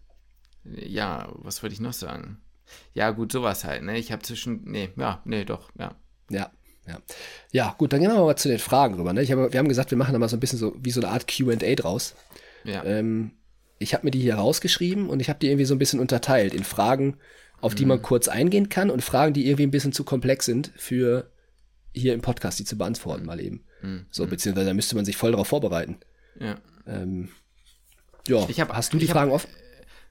ja, 0.64 1.28
was 1.34 1.62
würde 1.62 1.74
ich 1.74 1.80
noch 1.80 1.92
sagen? 1.92 2.40
Ja, 2.94 3.10
gut, 3.10 3.32
sowas 3.32 3.64
halt, 3.64 3.82
ne? 3.82 3.98
Ich 3.98 4.12
habe 4.12 4.22
zwischen. 4.22 4.62
Nee, 4.64 4.90
ja, 4.96 5.20
nee, 5.26 5.44
doch, 5.44 5.70
ja. 5.78 5.94
Ja, 6.30 6.50
ja. 6.86 6.98
ja, 7.52 7.74
gut, 7.78 7.92
dann 7.92 8.00
gehen 8.00 8.10
wir 8.10 8.18
mal 8.18 8.36
zu 8.36 8.48
den 8.48 8.58
Fragen 8.58 8.94
rüber. 8.94 9.12
Ne? 9.12 9.22
Ich 9.22 9.30
hab, 9.30 9.52
wir 9.52 9.58
haben 9.58 9.68
gesagt, 9.68 9.90
wir 9.90 9.98
machen 9.98 10.12
da 10.12 10.18
mal 10.18 10.28
so 10.28 10.36
ein 10.36 10.40
bisschen 10.40 10.58
so 10.58 10.74
wie 10.80 10.90
so 10.90 11.00
eine 11.00 11.10
Art 11.10 11.28
QA 11.28 11.54
draus. 11.74 12.14
Ja. 12.64 12.84
Ähm, 12.84 13.32
ich 13.78 13.94
habe 13.94 14.06
mir 14.06 14.10
die 14.10 14.20
hier 14.20 14.36
rausgeschrieben 14.36 15.08
und 15.08 15.20
ich 15.20 15.28
habe 15.28 15.38
die 15.38 15.48
irgendwie 15.48 15.64
so 15.64 15.74
ein 15.74 15.78
bisschen 15.78 16.00
unterteilt 16.00 16.54
in 16.54 16.64
Fragen, 16.64 17.18
auf 17.60 17.74
die 17.74 17.84
mhm. 17.84 17.90
man 17.90 18.02
kurz 18.02 18.28
eingehen 18.28 18.68
kann 18.68 18.90
und 18.90 19.02
Fragen, 19.02 19.32
die 19.32 19.46
irgendwie 19.46 19.66
ein 19.66 19.70
bisschen 19.70 19.92
zu 19.92 20.04
komplex 20.04 20.44
sind 20.44 20.72
für 20.76 21.30
hier 21.92 22.14
im 22.14 22.20
Podcast, 22.20 22.58
die 22.58 22.64
zu 22.64 22.76
beantworten 22.76 23.24
mal 23.24 23.40
eben. 23.40 23.64
Mhm. 23.82 24.06
So, 24.10 24.26
beziehungsweise 24.26 24.66
da 24.66 24.74
müsste 24.74 24.96
man 24.96 25.04
sich 25.04 25.16
voll 25.16 25.32
darauf 25.32 25.48
vorbereiten. 25.48 25.98
Ja. 26.40 26.56
Ähm, 26.86 27.28
ja, 28.26 28.48
ich 28.48 28.60
hab, 28.60 28.72
hast 28.72 28.92
du 28.92 28.98
die 28.98 29.06
Fragen 29.06 29.30
hab, 29.30 29.36
offen? 29.36 29.50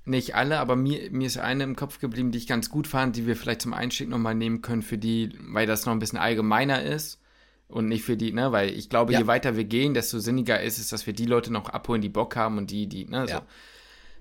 Nicht 0.03 0.35
alle, 0.35 0.59
aber 0.59 0.75
mir, 0.75 1.11
mir 1.11 1.27
ist 1.27 1.37
eine 1.37 1.63
im 1.63 1.75
Kopf 1.75 1.99
geblieben, 1.99 2.31
die 2.31 2.39
ich 2.39 2.47
ganz 2.47 2.69
gut 2.69 2.87
fand, 2.87 3.15
die 3.15 3.27
wir 3.27 3.35
vielleicht 3.35 3.61
zum 3.61 3.73
Einstieg 3.73 4.09
nochmal 4.09 4.33
nehmen 4.33 4.61
können, 4.61 4.81
für 4.81 4.97
die, 4.97 5.37
weil 5.39 5.67
das 5.67 5.85
noch 5.85 5.93
ein 5.93 5.99
bisschen 5.99 6.17
allgemeiner 6.17 6.81
ist 6.81 7.19
und 7.67 7.87
nicht 7.87 8.03
für 8.03 8.17
die, 8.17 8.31
ne, 8.31 8.51
weil 8.51 8.71
ich 8.71 8.89
glaube, 8.89 9.13
ja. 9.13 9.19
je 9.19 9.27
weiter 9.27 9.55
wir 9.55 9.63
gehen, 9.63 9.93
desto 9.93 10.19
sinniger 10.19 10.61
ist 10.61 10.79
es, 10.79 10.89
dass 10.89 11.05
wir 11.05 11.13
die 11.13 11.25
Leute 11.25 11.53
noch 11.53 11.69
abholen, 11.69 12.01
die 12.01 12.09
Bock 12.09 12.35
haben 12.35 12.57
und 12.57 12.71
die, 12.71 12.87
die, 12.87 13.05
ne, 13.05 13.27
so. 13.27 13.33
Ja. 13.33 13.45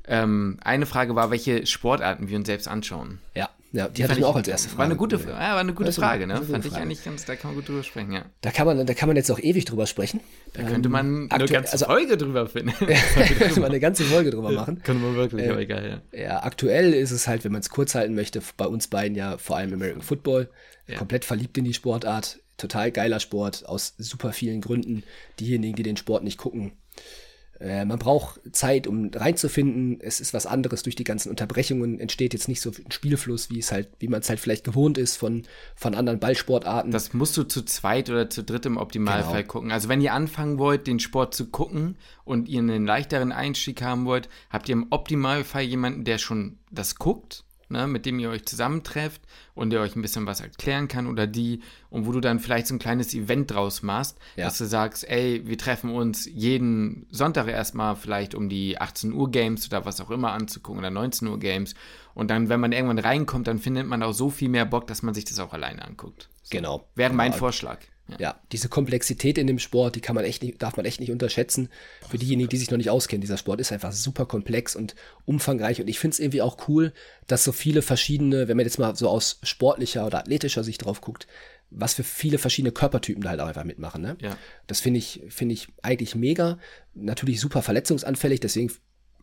Ähm, 0.06 0.58
eine 0.62 0.86
Frage 0.86 1.14
war, 1.14 1.30
welche 1.30 1.66
Sportarten 1.66 2.28
wir 2.28 2.36
uns 2.36 2.46
selbst 2.46 2.68
anschauen. 2.68 3.20
Ja. 3.34 3.48
Ja, 3.72 3.86
die, 3.86 3.94
die 3.94 4.04
hatte 4.04 4.14
ich 4.14 4.20
mir 4.20 4.26
auch 4.26 4.34
als 4.34 4.48
erste 4.48 4.68
Frage. 4.68 4.78
War 4.78 4.84
eine 4.86 4.96
gute, 4.96 5.16
ja, 5.16 5.28
war 5.28 5.58
eine 5.58 5.74
gute 5.74 5.92
Frage, 5.92 6.26
ne? 6.26 6.42
Fand 6.42 6.64
ich 6.64 6.74
eigentlich 6.74 7.04
ganz, 7.04 7.24
da 7.24 7.36
kann 7.36 7.50
man 7.50 7.56
gut 7.56 7.68
drüber 7.68 7.84
sprechen, 7.84 8.12
ja. 8.12 8.24
Da 8.40 8.50
kann 8.50 8.66
man, 8.66 8.84
da 8.84 8.94
kann 8.94 9.08
man 9.08 9.16
jetzt 9.16 9.30
auch 9.30 9.38
ewig 9.38 9.64
drüber 9.64 9.86
sprechen. 9.86 10.20
Da 10.54 10.64
könnte 10.64 10.88
man 10.88 11.06
ähm, 11.06 11.28
eine 11.30 11.46
ganze 11.46 11.72
also, 11.72 11.84
Folge 11.86 12.16
drüber 12.16 12.48
finden. 12.48 12.72
könnte 13.38 13.60
man 13.60 13.70
eine 13.70 13.78
ganze 13.78 14.02
Folge 14.04 14.30
drüber 14.30 14.50
machen. 14.50 14.80
könnte 14.84 15.04
man 15.04 15.14
wirklich, 15.14 15.46
äh, 15.46 15.50
aber 15.50 15.60
egal, 15.60 16.02
ja. 16.12 16.18
Ja, 16.20 16.42
aktuell 16.42 16.92
ist 16.92 17.12
es 17.12 17.28
halt, 17.28 17.44
wenn 17.44 17.52
man 17.52 17.60
es 17.60 17.70
kurz 17.70 17.94
halten 17.94 18.14
möchte, 18.14 18.42
bei 18.56 18.66
uns 18.66 18.88
beiden 18.88 19.16
ja 19.16 19.38
vor 19.38 19.56
allem 19.56 19.72
American 19.72 20.02
Football. 20.02 20.50
Ja. 20.88 20.96
Komplett 20.96 21.24
verliebt 21.24 21.56
in 21.56 21.64
die 21.64 21.74
Sportart. 21.74 22.40
Total 22.56 22.90
geiler 22.90 23.20
Sport 23.20 23.64
aus 23.66 23.94
super 23.98 24.32
vielen 24.32 24.60
Gründen. 24.60 25.04
Diejenigen, 25.38 25.76
die 25.76 25.84
den 25.84 25.96
Sport 25.96 26.24
nicht 26.24 26.38
gucken, 26.38 26.72
äh, 27.60 27.84
man 27.84 27.98
braucht 27.98 28.40
Zeit, 28.52 28.86
um 28.86 29.10
reinzufinden. 29.14 30.00
Es 30.00 30.20
ist 30.20 30.32
was 30.32 30.46
anderes 30.46 30.82
durch 30.82 30.96
die 30.96 31.04
ganzen 31.04 31.28
Unterbrechungen. 31.28 32.00
Entsteht 32.00 32.32
jetzt 32.32 32.48
nicht 32.48 32.62
so 32.62 32.70
ein 32.70 32.90
Spielfluss, 32.90 33.50
wie 33.50 33.58
es 33.58 33.70
halt, 33.70 33.88
wie 33.98 34.08
man 34.08 34.20
es 34.20 34.30
halt 34.30 34.40
vielleicht 34.40 34.64
gewohnt 34.64 34.96
ist 34.96 35.16
von, 35.16 35.42
von 35.74 35.94
anderen 35.94 36.20
Ballsportarten. 36.20 36.90
Das 36.90 37.12
musst 37.12 37.36
du 37.36 37.44
zu 37.44 37.62
zweit 37.62 38.08
oder 38.08 38.30
zu 38.30 38.42
dritt 38.42 38.64
im 38.64 38.78
Optimalfall 38.78 39.42
genau. 39.42 39.52
gucken. 39.52 39.72
Also 39.72 39.88
wenn 39.88 40.00
ihr 40.00 40.14
anfangen 40.14 40.58
wollt, 40.58 40.86
den 40.86 41.00
Sport 41.00 41.34
zu 41.34 41.46
gucken 41.50 41.96
und 42.24 42.48
ihr 42.48 42.60
einen 42.60 42.86
leichteren 42.86 43.30
Einstieg 43.30 43.82
haben 43.82 44.06
wollt, 44.06 44.30
habt 44.48 44.68
ihr 44.68 44.72
im 44.72 44.86
Optimalfall 44.90 45.62
jemanden, 45.62 46.04
der 46.04 46.16
schon 46.16 46.58
das 46.70 46.96
guckt 46.96 47.44
ne, 47.70 47.86
mit 47.86 48.06
dem 48.06 48.18
ihr 48.18 48.30
euch 48.30 48.44
zusammentrefft 48.44 49.22
und 49.54 49.70
der 49.70 49.80
euch 49.80 49.96
ein 49.96 50.02
bisschen 50.02 50.26
was 50.26 50.40
erklären 50.40 50.88
kann 50.88 51.06
oder 51.06 51.26
die 51.26 51.60
und 51.88 52.06
wo 52.06 52.12
du 52.12 52.20
dann 52.20 52.40
vielleicht 52.40 52.66
so 52.66 52.74
ein 52.74 52.78
kleines 52.78 53.14
Event 53.14 53.50
draus 53.50 53.82
machst, 53.82 54.18
ja. 54.36 54.44
dass 54.44 54.58
du 54.58 54.66
sagst, 54.66 55.08
ey, 55.08 55.42
wir 55.46 55.58
treffen 55.58 55.90
uns 55.90 56.26
jeden 56.26 57.06
Sonntag 57.10 57.48
erstmal 57.48 57.96
vielleicht 57.96 58.34
um 58.34 58.48
die 58.48 58.80
18 58.80 59.12
Uhr 59.12 59.30
Games 59.30 59.66
oder 59.66 59.84
was 59.84 60.00
auch 60.00 60.10
immer 60.10 60.32
anzugucken 60.32 60.80
oder 60.80 60.90
19 60.90 61.28
Uhr 61.28 61.38
Games 61.38 61.74
und 62.14 62.30
dann, 62.30 62.48
wenn 62.48 62.60
man 62.60 62.72
irgendwann 62.72 62.98
reinkommt, 62.98 63.46
dann 63.46 63.58
findet 63.58 63.86
man 63.86 64.02
auch 64.02 64.12
so 64.12 64.30
viel 64.30 64.48
mehr 64.48 64.66
Bock, 64.66 64.86
dass 64.86 65.02
man 65.02 65.14
sich 65.14 65.24
das 65.24 65.38
auch 65.38 65.52
alleine 65.52 65.84
anguckt. 65.84 66.28
So. 66.42 66.50
Genau. 66.50 66.88
Wäre 66.94 67.12
mein 67.12 67.32
ja. 67.32 67.38
Vorschlag. 67.38 67.78
Ja. 68.18 68.40
diese 68.52 68.68
Komplexität 68.68 69.38
in 69.38 69.46
dem 69.46 69.58
Sport, 69.58 69.96
die 69.96 70.00
kann 70.00 70.14
man 70.14 70.24
echt 70.24 70.42
nicht, 70.42 70.60
darf 70.62 70.76
man 70.76 70.86
echt 70.86 71.00
nicht 71.00 71.10
unterschätzen. 71.10 71.68
Für 72.08 72.18
diejenigen, 72.18 72.48
die 72.48 72.56
sich 72.56 72.70
noch 72.70 72.78
nicht 72.78 72.90
auskennen, 72.90 73.20
dieser 73.20 73.36
Sport 73.36 73.60
ist 73.60 73.72
einfach 73.72 73.92
super 73.92 74.26
komplex 74.26 74.76
und 74.76 74.94
umfangreich. 75.24 75.80
Und 75.80 75.88
ich 75.88 75.98
finde 75.98 76.14
es 76.14 76.20
irgendwie 76.20 76.42
auch 76.42 76.68
cool, 76.68 76.92
dass 77.26 77.44
so 77.44 77.52
viele 77.52 77.82
verschiedene, 77.82 78.48
wenn 78.48 78.56
man 78.56 78.66
jetzt 78.66 78.78
mal 78.78 78.94
so 78.96 79.08
aus 79.08 79.38
sportlicher 79.42 80.06
oder 80.06 80.18
athletischer 80.18 80.64
Sicht 80.64 80.84
drauf 80.84 81.00
guckt, 81.00 81.26
was 81.70 81.94
für 81.94 82.04
viele 82.04 82.38
verschiedene 82.38 82.72
Körpertypen 82.72 83.22
da 83.22 83.30
halt 83.30 83.40
auch 83.40 83.46
einfach 83.46 83.64
mitmachen. 83.64 84.02
Ne? 84.02 84.16
Ja. 84.20 84.36
Das 84.66 84.80
finde 84.80 84.98
ich, 84.98 85.22
finde 85.28 85.54
ich 85.54 85.68
eigentlich 85.82 86.14
mega. 86.14 86.58
Natürlich 86.94 87.40
super 87.40 87.62
verletzungsanfällig, 87.62 88.40
deswegen 88.40 88.72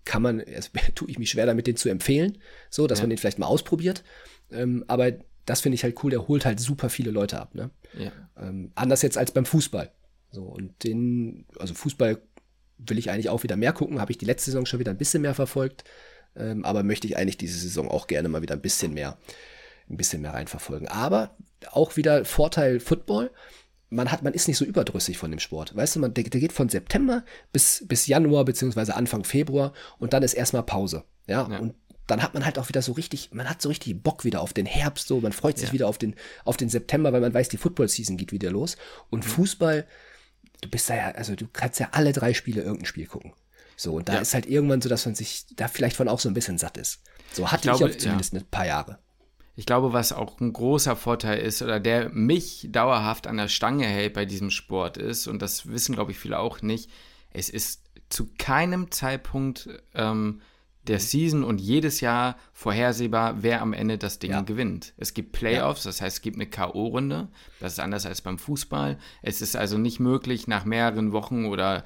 kann 0.06 0.22
man, 0.22 0.42
also, 0.42 0.70
tue 0.96 1.10
ich 1.12 1.20
mich 1.20 1.30
schwer 1.30 1.46
damit, 1.46 1.68
den 1.68 1.76
zu 1.76 1.90
empfehlen, 1.90 2.38
so, 2.70 2.88
dass 2.88 3.00
ja. 3.00 3.04
man 3.04 3.12
den 3.12 3.18
vielleicht 3.18 3.40
mal 3.40 3.48
ausprobiert. 3.48 4.04
Ähm, 4.52 4.86
aber 4.88 5.12
das 5.48 5.62
finde 5.62 5.76
ich 5.76 5.84
halt 5.84 6.04
cool, 6.04 6.12
der 6.12 6.28
holt 6.28 6.45
halt 6.45 6.60
super 6.60 6.89
viele 6.89 7.10
Leute 7.10 7.39
ab. 7.39 7.56
Ne? 7.56 7.72
Ja. 7.98 8.12
Ähm, 8.38 8.72
anders 8.76 9.02
jetzt 9.02 9.18
als 9.18 9.32
beim 9.32 9.45
Fußball. 9.45 9.91
So, 10.30 10.43
und 10.43 10.84
den, 10.84 11.45
also 11.58 11.74
Fußball 11.74 12.22
will 12.78 13.00
ich 13.00 13.10
eigentlich 13.10 13.30
auch 13.30 13.43
wieder 13.43 13.56
mehr 13.56 13.74
gucken, 13.74 14.00
habe 14.00 14.12
ich 14.12 14.18
die 14.18 14.26
letzte 14.26 14.52
Saison 14.52 14.66
schon 14.66 14.80
wieder 14.80 14.91
ein 14.91 14.98
bisschen 14.98 15.22
mehr 15.22 15.34
verfolgt, 15.34 15.86
ähm, 16.36 16.66
aber 16.66 16.84
möchte 16.84 17.08
ich 17.08 17.18
eigentlich 17.18 17.38
diese 17.38 17.58
Saison 17.58 17.89
auch 17.89 18.08
gerne 18.08 18.30
mal 18.30 18.41
wieder 18.41 18.56
ein 18.56 18.62
bisschen 18.62 18.93
mehr, 18.93 19.18
ein 19.89 19.98
bisschen 19.98 20.22
mehr 20.22 20.34
reinverfolgen. 20.34 20.89
Aber 20.89 21.36
auch 21.72 21.95
wieder 21.95 22.26
Vorteil 22.26 22.80
Football. 22.80 23.32
Man 23.89 24.12
hat, 24.12 24.22
man 24.22 24.34
ist 24.34 24.50
nicht 24.50 24.58
so 24.58 24.66
überdrüssig 24.66 25.18
von 25.18 25.32
dem 25.32 25.39
Sport. 25.39 25.74
Weißt 25.74 25.95
du, 25.95 26.02
man, 26.02 26.14
der, 26.14 26.26
der 26.26 26.41
geht 26.41 26.52
von 26.52 26.68
September 26.68 27.24
bis, 27.54 27.86
bis 27.88 28.06
Januar 28.06 28.43
beziehungsweise 28.43 28.95
Anfang 28.95 29.24
Februar 29.24 29.72
und 29.98 30.12
dann 30.12 30.24
ist 30.24 30.34
erstmal 30.34 30.64
Pause. 30.64 31.06
Ja, 31.26 31.50
ja. 31.50 31.60
und 31.60 31.74
dann 32.08 32.24
hat 32.24 32.34
man 32.34 32.45
halt 32.45 32.58
auch 32.58 32.70
wieder 32.70 32.82
so 32.82 32.93
richtig, 32.93 33.30
man 33.34 33.49
hat 33.49 33.62
so 33.62 33.70
richtig 33.70 34.01
Bock 34.01 34.24
wieder 34.24 34.41
auf 34.41 34.53
den 34.53 34.66
Herbst, 34.66 35.08
so, 35.08 35.20
man 35.20 35.34
freut 35.34 35.58
sich 35.58 35.70
ja. 35.70 35.74
wieder 35.74 35.88
auf 35.88 35.97
den, 35.97 36.16
auf 36.45 36.58
den 36.58 36.70
September, 36.70 37.12
weil 37.14 37.22
man 37.22 37.34
weiß, 37.34 37.49
die 37.49 37.58
Football-Season 37.58 38.18
geht 38.18 38.32
wieder 38.32 38.49
los. 38.49 38.78
Und 39.10 39.26
mhm. 39.26 39.30
Fußball, 39.30 39.86
du 40.62 40.70
bist 40.70 40.89
da 40.89 40.95
ja, 40.95 41.12
also 41.12 41.36
du 41.36 41.47
kannst 41.51 41.80
ja 41.80 41.89
alle 41.91 42.14
drei 42.14 42.34
Spiele 42.34 42.62
irgendein 42.62 42.86
Spiel 42.86 43.08
gucken. 43.08 43.34
So, 43.76 43.93
und 43.93 44.10
da 44.10 44.16
ja. 44.16 44.20
ist 44.22 44.34
halt 44.34 44.47
irgendwann 44.47 44.82
so, 44.82 44.89
dass 44.89 45.05
man 45.05 45.14
sich 45.14 45.45
da 45.55 45.68
vielleicht 45.68 45.95
von 45.95 46.08
auch 46.08 46.20
so 46.20 46.30
ein 46.30 46.34
bisschen 46.34 46.58
satt 46.58 46.78
ist. 46.78 47.01
So 47.32 47.51
hatte 47.51 47.70
ich, 47.70 47.78
glaube, 47.78 47.91
ich 47.91 47.99
zumindest 47.99 48.34
ja. 48.34 48.39
ein 48.39 48.45
paar 48.47 48.66
Jahre. 48.66 48.99
Ich 49.55 49.66
glaube, 49.66 49.91
was 49.91 50.14
auch 50.14 50.39
ein 50.39 50.53
großer 50.53 50.95
Vorteil 50.95 51.39
ist 51.39 51.62
oder 51.62 51.80
der 51.80 52.10
mich 52.10 52.70
dauerhaft 52.72 53.28
an 53.28 53.38
der 53.38 53.47
Stange 53.47 53.86
hält 53.86 54.14
bei 54.14 54.26
diesem 54.26 54.49
Sport 54.49 54.97
ist, 54.97 55.28
und 55.28 55.41
das 55.41 55.68
wissen, 55.68 55.95
glaube 55.95 56.12
ich, 56.12 56.20
viele 56.20 56.39
auch 56.39 56.62
nicht, 56.62 56.89
es 57.32 57.49
ist 57.49 57.84
zu 58.10 58.30
keinem 58.38 58.91
Zeitpunkt 58.91 59.70
ähm, 59.93 60.41
der 60.88 61.00
Season 61.00 61.44
und 61.44 61.60
jedes 61.60 62.02
Jahr 62.02 62.38
vorhersehbar, 62.54 63.44
wer 63.44 63.62
am 63.62 63.74
Ende 63.74 63.98
das 63.98 64.20
Ding 64.20 64.32
ja. 64.32 64.42
gewinnt. 64.42 64.94
Es 64.98 65.14
gibt 65.14 65.32
Playoffs, 65.32 65.84
das 65.84 66.02
heißt, 66.02 66.18
es 66.18 66.22
gibt 66.22 66.38
eine 66.38 66.48
K.O.-Runde. 66.48 67.28
Das 67.60 67.74
ist 67.74 67.80
anders 67.80 68.06
als 68.06 68.22
beim 68.22 68.38
Fußball. 68.38 68.98
Es 69.22 69.42
ist 69.42 69.56
also 69.56 69.78
nicht 69.78 70.00
möglich, 70.00 70.48
nach 70.48 70.66
mehreren 70.66 71.12
Wochen 71.12 71.46
oder, 71.46 71.84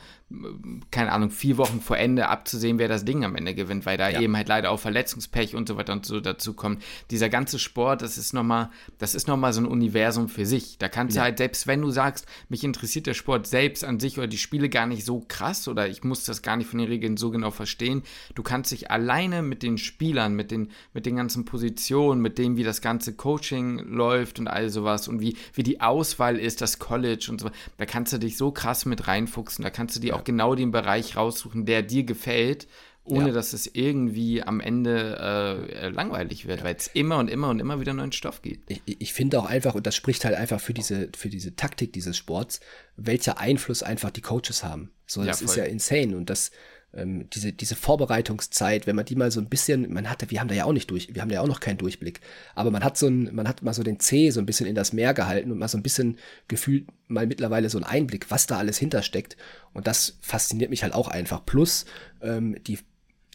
keine 0.92 1.12
Ahnung, 1.12 1.30
vier 1.30 1.58
Wochen 1.58 1.82
vor 1.82 1.98
Ende 1.98 2.28
abzusehen, 2.28 2.80
wer 2.80 2.88
das 2.88 3.06
Ding 3.06 3.24
am 3.24 3.36
Ende 3.36 3.54
gewinnt, 3.54 3.86
weil 3.86 3.98
da 3.98 4.10
ja. 4.10 4.22
eben 4.22 4.36
halt 4.36 4.48
leider 4.48 4.72
auch 4.72 4.80
Verletzungspech 4.80 5.56
und 5.56 5.68
so 5.68 5.78
weiter 5.78 5.94
und 5.94 6.06
so 6.06 6.20
dazu 6.20 6.54
kommt. 6.54 6.84
Dieser 7.10 7.30
ganze 7.30 7.60
Sport, 7.60 8.02
das 8.02 8.18
ist 8.18 8.34
nochmal, 8.34 8.70
das 8.98 9.16
ist 9.16 9.28
nochmal 9.28 9.54
so 9.54 9.62
ein 9.62 9.68
Universum 9.68 10.30
für 10.30 10.46
sich. 10.46 10.78
Da 10.78 10.90
kannst 10.90 11.16
ja. 11.16 11.22
du 11.22 11.26
halt, 11.26 11.38
selbst 11.38 11.68
wenn 11.68 11.82
du 11.82 11.92
sagst, 11.92 12.26
mich 12.50 12.64
interessiert 12.64 13.08
der 13.08 13.14
Sport 13.14 13.48
selbst 13.48 13.84
an 13.84 14.00
sich 14.00 14.18
oder 14.18 14.28
die 14.28 14.38
Spiele 14.38 14.70
gar 14.70 14.88
nicht 14.88 15.06
so 15.06 15.24
krass 15.28 15.68
oder 15.68 15.88
ich 15.88 16.04
muss 16.04 16.24
das 16.24 16.42
gar 16.42 16.58
nicht 16.58 16.70
von 16.70 16.80
den 16.80 16.88
Regeln 16.88 17.18
so 17.18 17.32
genau 17.32 17.52
verstehen, 17.52 18.04
du 18.36 18.44
kannst 18.44 18.72
dich 18.72 18.92
alleine 18.92 19.42
mit 19.42 19.64
den 19.64 19.78
Spielern, 19.78 20.36
mit 20.36 20.52
den 20.52 20.72
mit 20.94 21.06
den 21.06 21.16
ganzen 21.16 21.46
Positionen, 21.46 22.22
mit 22.22 22.38
dem, 22.38 22.58
wie 22.58 22.64
das 22.64 22.82
ganze 22.82 23.14
Coaching 23.14 23.80
läuft 23.80 24.40
und 24.40 24.48
all 24.48 24.70
sowas 24.70 25.08
und 25.08 25.22
wie, 25.22 25.36
wie 25.54 25.64
die 25.64 25.82
Auswahl 25.82 26.38
ist, 26.38 26.62
das 26.62 26.80
College 26.80 27.28
und 27.30 27.42
so. 27.42 27.50
Da 27.78 27.86
kannst 27.86 28.14
du 28.14 28.18
dich 28.18 28.38
so 28.38 28.52
krass 28.52 28.86
mit 28.86 29.08
reinfuchsen. 29.08 29.64
Da 29.64 29.70
kannst 29.70 29.96
du 29.96 30.00
dir 30.00 30.10
ja. 30.10 30.16
auch 30.16 30.21
genau 30.24 30.56
den 30.56 30.72
Bereich 30.72 31.16
raussuchen, 31.16 31.66
der 31.66 31.82
dir 31.82 32.04
gefällt 32.04 32.68
ohne 33.04 33.28
ja. 33.28 33.34
dass 33.34 33.54
es 33.54 33.68
irgendwie 33.74 34.44
am 34.44 34.60
Ende 34.60 35.18
äh, 35.20 35.90
langweilig 35.90 36.48
wird, 36.48 36.60
ja. 36.60 36.66
weil 36.66 36.76
es 36.76 36.88
immer 36.88 37.18
und 37.18 37.30
immer 37.30 37.50
und 37.50 37.60
immer 37.60 37.80
wieder 37.80 37.94
neuen 37.94 38.12
Stoff 38.12 38.42
gibt. 38.42 38.70
Ich, 38.70 38.82
ich 38.86 39.14
finde 39.14 39.40
auch 39.40 39.46
einfach, 39.46 39.74
und 39.74 39.88
das 39.88 39.96
spricht 39.96 40.24
halt 40.24 40.36
einfach 40.36 40.60
für 40.60 40.74
diese, 40.74 41.10
für 41.18 41.30
diese 41.30 41.56
Taktik 41.56 41.94
dieses 41.94 42.16
Sports, 42.16 42.60
welcher 42.96 43.40
Einfluss 43.40 43.82
einfach 43.82 44.12
die 44.12 44.22
Coaches 44.22 44.64
haben. 44.64 44.92
So, 45.08 45.24
das 45.24 45.42
ja, 45.42 45.46
ist 45.46 45.56
ja 45.56 45.64
insane. 45.64 46.16
Und 46.16 46.30
das, 46.30 46.52
ähm, 46.94 47.30
diese, 47.30 47.54
diese 47.54 47.76
Vorbereitungszeit, 47.76 48.88
wenn 48.88 48.96
man 48.96 49.06
die 49.06 49.16
mal 49.16 49.32
so 49.32 49.40
ein 49.40 49.50
bisschen, 49.50 49.92
man 49.94 50.10
hatte, 50.10 50.30
wir 50.30 50.40
haben 50.40 50.48
da 50.48 50.56
ja 50.56 50.66
auch 50.66 50.74
nicht 50.74 50.92
durch, 50.92 51.14
wir 51.14 51.22
haben 51.22 51.30
da 51.30 51.36
ja 51.36 51.42
auch 51.42 51.48
noch 51.48 51.60
keinen 51.60 51.78
Durchblick, 51.78 52.20
aber 52.56 52.72
man 52.72 52.84
hat 52.84 52.98
so 52.98 53.08
ein, 53.08 53.34
man 53.34 53.48
hat 53.48 53.62
mal 53.62 53.74
so 53.74 53.84
den 53.84 54.00
C 54.00 54.30
so 54.32 54.40
ein 54.40 54.46
bisschen 54.46 54.68
in 54.68 54.76
das 54.76 54.94
Meer 54.94 55.14
gehalten 55.14 55.52
und 55.52 55.58
mal 55.58 55.68
so 55.68 55.78
ein 55.78 55.84
bisschen 55.84 56.18
gefühlt 56.48 56.88
mal 57.08 57.28
mittlerweile 57.28 57.70
so 57.70 57.78
einen 57.78 57.86
Einblick, 57.86 58.32
was 58.32 58.48
da 58.48 58.58
alles 58.58 58.78
hintersteckt. 58.78 59.38
Und 59.74 59.88
das 59.88 60.18
fasziniert 60.22 60.70
mich 60.70 60.84
halt 60.84 60.94
auch 60.94 61.08
einfach. 61.08 61.46
Plus 61.46 61.86
ähm, 62.22 62.58
die 62.66 62.80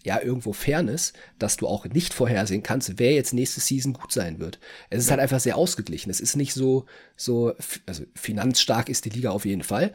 ja 0.07 0.21
irgendwo 0.23 0.53
Fairness, 0.53 1.13
dass 1.39 1.57
du 1.57 1.67
auch 1.67 1.85
nicht 1.87 2.15
vorhersehen 2.15 2.63
kannst, 2.63 2.99
wer 2.99 3.13
jetzt 3.13 3.35
nächste 3.35 3.61
Season 3.61 3.93
gut 3.93 4.13
sein 4.13 4.39
wird. 4.39 4.61
Es 4.89 5.01
ist 5.01 5.07
ja. 5.07 5.13
halt 5.13 5.21
einfach 5.21 5.41
sehr 5.41 5.57
ausgeglichen. 5.57 6.11
Es 6.11 6.21
ist 6.21 6.37
nicht 6.37 6.55
so, 6.55 6.87
so, 7.17 7.55
also 7.87 8.05
finanzstark 8.15 8.89
ist 8.89 9.05
die 9.05 9.11
Liga 9.11 9.31
auf 9.31 9.45
jeden 9.45 9.65
Fall. 9.65 9.93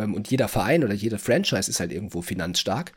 Ähm, 0.00 0.14
und 0.14 0.30
jeder 0.30 0.48
Verein 0.48 0.84
oder 0.84 0.94
jede 0.94 1.18
Franchise 1.18 1.70
ist 1.70 1.80
halt 1.80 1.92
irgendwo 1.92 2.22
finanzstark, 2.22 2.92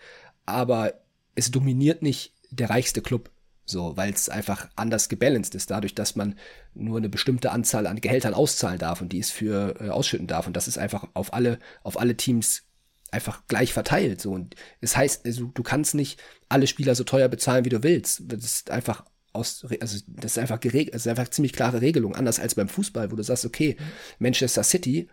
aber 0.46 0.94
es 1.36 1.52
dominiert 1.52 2.02
nicht 2.02 2.34
der 2.52 2.70
reichste 2.70 3.02
Club. 3.02 3.30
So, 3.66 3.96
weil 3.96 4.12
es 4.12 4.28
einfach 4.28 4.68
anders 4.76 5.08
gebalanced 5.08 5.56
ist, 5.56 5.72
dadurch, 5.72 5.96
dass 5.96 6.18
man 6.18 6.38
nur 6.74 6.98
eine 6.98 7.08
bestimmte 7.08 7.52
Anzahl 7.52 7.88
an 7.88 8.02
Gehältern 8.02 8.34
auszahlen 8.34 8.78
darf 8.78 9.00
und 9.00 9.14
die 9.14 9.20
es 9.20 9.32
für 9.32 9.80
äh, 9.80 9.90
ausschütten 9.90 10.28
darf. 10.28 10.48
Und 10.48 10.58
das 10.58 10.68
ist 10.68 10.78
einfach 10.78 11.08
auf 11.14 11.34
alle, 11.34 11.60
auf 11.82 11.98
alle 11.98 12.18
Teams 12.18 12.64
einfach 13.12 13.44
gleich 13.48 13.72
verteilt. 13.72 14.20
So. 14.20 14.32
Und 14.32 14.56
es 14.82 14.98
heißt, 14.98 15.26
also, 15.26 15.46
du 15.46 15.64
kannst 15.64 15.96
nicht 15.96 16.22
alle 16.50 16.68
Spieler 16.68 16.94
so 16.94 17.06
teuer 17.06 17.30
bezahlen, 17.30 17.64
wie 17.64 17.70
du 17.70 17.84
willst. 17.84 18.24
Das 18.26 18.44
ist 18.44 18.70
einfach 18.70 19.06
aus, 19.32 19.66
also 19.80 19.98
das 20.08 20.34
ist 20.34 20.38
einfach 20.38 20.60
geregelt, 20.60 20.94
das 20.94 21.06
ist 21.06 21.08
einfach 21.08 21.30
ziemlich 21.30 21.54
klare 21.54 21.82
Regelung, 21.82 22.16
anders 22.16 22.40
als 22.40 22.56
beim 22.56 22.70
Fußball, 22.70 23.12
wo 23.12 23.16
du 23.16 23.24
sagst, 23.24 23.46
okay, 23.46 23.78
Manchester 24.20 24.64
City 24.64 25.10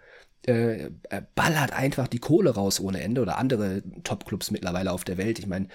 äh, 0.47 0.85
äh, 0.85 0.91
ballert 1.35 1.73
einfach 1.73 2.09
die 2.09 2.19
Kohle 2.19 2.51
raus 2.51 2.81
ohne 2.81 3.03
Ende 3.03 3.21
oder 3.21 3.39
andere 3.39 3.83
Top-Clubs 4.05 4.51
mittlerweile 4.51 4.93
auf 4.93 5.05
der 5.05 5.19
Welt. 5.19 5.39
Ich 5.39 5.47
meine, 5.47 5.69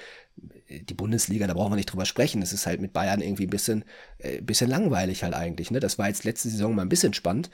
die 0.70 0.94
Bundesliga, 0.94 1.48
da 1.48 1.54
brauchen 1.54 1.72
wir 1.72 1.78
nicht 1.78 1.92
drüber 1.92 2.06
sprechen. 2.06 2.42
Das 2.42 2.54
ist 2.54 2.66
halt 2.66 2.82
mit 2.82 2.94
Bayern 2.94 3.22
irgendwie 3.22 3.46
ein 3.46 3.52
bisschen, 3.52 3.86
äh, 4.18 4.42
bisschen 4.42 4.70
langweilig 4.70 5.24
halt 5.24 5.34
eigentlich. 5.34 5.72
Ne? 5.72 5.80
Das 5.80 5.98
war 6.00 6.08
jetzt 6.08 6.24
letzte 6.24 6.50
Saison 6.50 6.74
mal 6.74 6.82
ein 6.82 6.90
bisschen 6.90 7.14
spannend. 7.14 7.50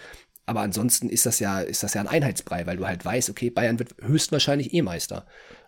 Aber 0.46 0.62
ansonsten 0.62 1.10
ist 1.10 1.26
das 1.26 1.40
ja, 1.40 1.60
ist 1.62 1.84
das 1.84 1.94
ja 1.94 2.02
ein 2.02 2.08
Einheitsbrei, 2.08 2.66
weil 2.66 2.78
du 2.78 2.88
halt 2.88 3.06
weißt, 3.06 3.30
okay, 3.30 3.50
Bayern 3.50 3.80
wird 3.80 3.96
höchstwahrscheinlich 4.02 4.74
eh 4.74 4.82
Meister. 4.82 5.26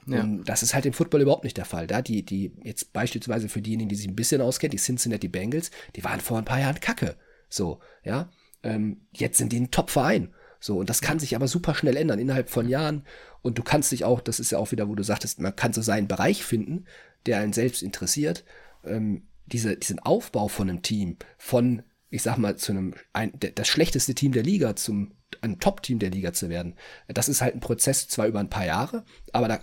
Ja. 0.08 0.22
Und 0.22 0.46
das 0.46 0.64
ist 0.64 0.74
halt 0.74 0.86
im 0.86 0.94
Football 0.94 1.22
überhaupt 1.22 1.44
nicht 1.44 1.58
der 1.58 1.66
Fall. 1.66 1.88
Da 1.88 2.02
die, 2.02 2.26
die 2.26 2.54
jetzt 2.64 2.92
beispielsweise 2.92 3.50
für 3.50 3.62
diejenigen, 3.62 3.90
die 3.90 3.96
sich 3.96 4.08
ein 4.08 4.16
bisschen 4.16 4.42
auskennen, 4.42 4.72
die 4.72 4.82
Cincinnati 4.82 5.28
Bengals, 5.28 5.72
die 5.96 6.04
waren 6.04 6.20
vor 6.20 6.38
ein 6.38 6.46
paar 6.46 6.60
Jahren 6.60 6.80
Kacke. 6.80 7.16
So, 7.50 7.80
ja. 8.04 8.30
Ähm, 8.64 9.02
jetzt 9.12 9.38
sind 9.38 9.52
die 9.52 9.60
ein 9.60 9.72
Top-Verein. 9.72 10.34
So, 10.64 10.78
und 10.78 10.90
das 10.90 11.02
kann 11.02 11.20
sich 11.20 11.36
aber 11.36 11.50
super 11.50 11.76
schnell 11.76 11.98
ändern 11.98 12.20
innerhalb 12.20 12.50
von 12.50 12.70
Jahren. 12.70 13.04
Und 13.42 13.58
du 13.58 13.64
kannst 13.64 13.92
dich 13.92 14.06
auch, 14.06 14.22
das 14.22 14.40
ist 14.40 14.50
ja 14.50 14.60
auch 14.60 14.72
wieder, 14.72 14.88
wo 14.88 14.96
du 14.96 15.04
sagtest, 15.04 15.42
man 15.42 15.54
kann 15.54 15.74
so 15.74 15.82
seinen 15.82 16.08
Bereich 16.08 16.46
finden, 16.46 16.86
der 17.26 17.40
einen 17.40 17.52
selbst 17.52 17.84
interessiert. 17.84 18.46
Ähm, 18.86 19.24
diese, 19.46 19.76
diesen 19.76 20.00
Aufbau 20.00 20.48
von 20.48 20.70
einem 20.70 20.82
Team, 20.82 21.18
von, 21.38 21.84
ich 22.10 22.22
sag 22.22 22.38
mal, 22.38 22.56
zu 22.56 22.72
einem, 22.72 22.94
ein, 23.12 23.34
das 23.56 23.68
schlechteste 23.68 24.16
Team 24.16 24.32
der 24.32 24.44
Liga 24.44 24.78
zum 24.78 25.16
ein 25.42 25.60
Top-Team 25.60 26.00
der 26.00 26.12
Liga 26.12 26.32
zu 26.32 26.48
werden. 26.48 26.76
Das 27.10 27.28
ist 27.28 27.42
halt 27.42 27.56
ein 27.56 27.60
Prozess 27.60 28.08
zwar 28.08 28.28
über 28.28 28.40
ein 28.40 28.50
paar 28.50 28.66
Jahre, 28.66 29.04
aber 29.34 29.50
da 29.50 29.60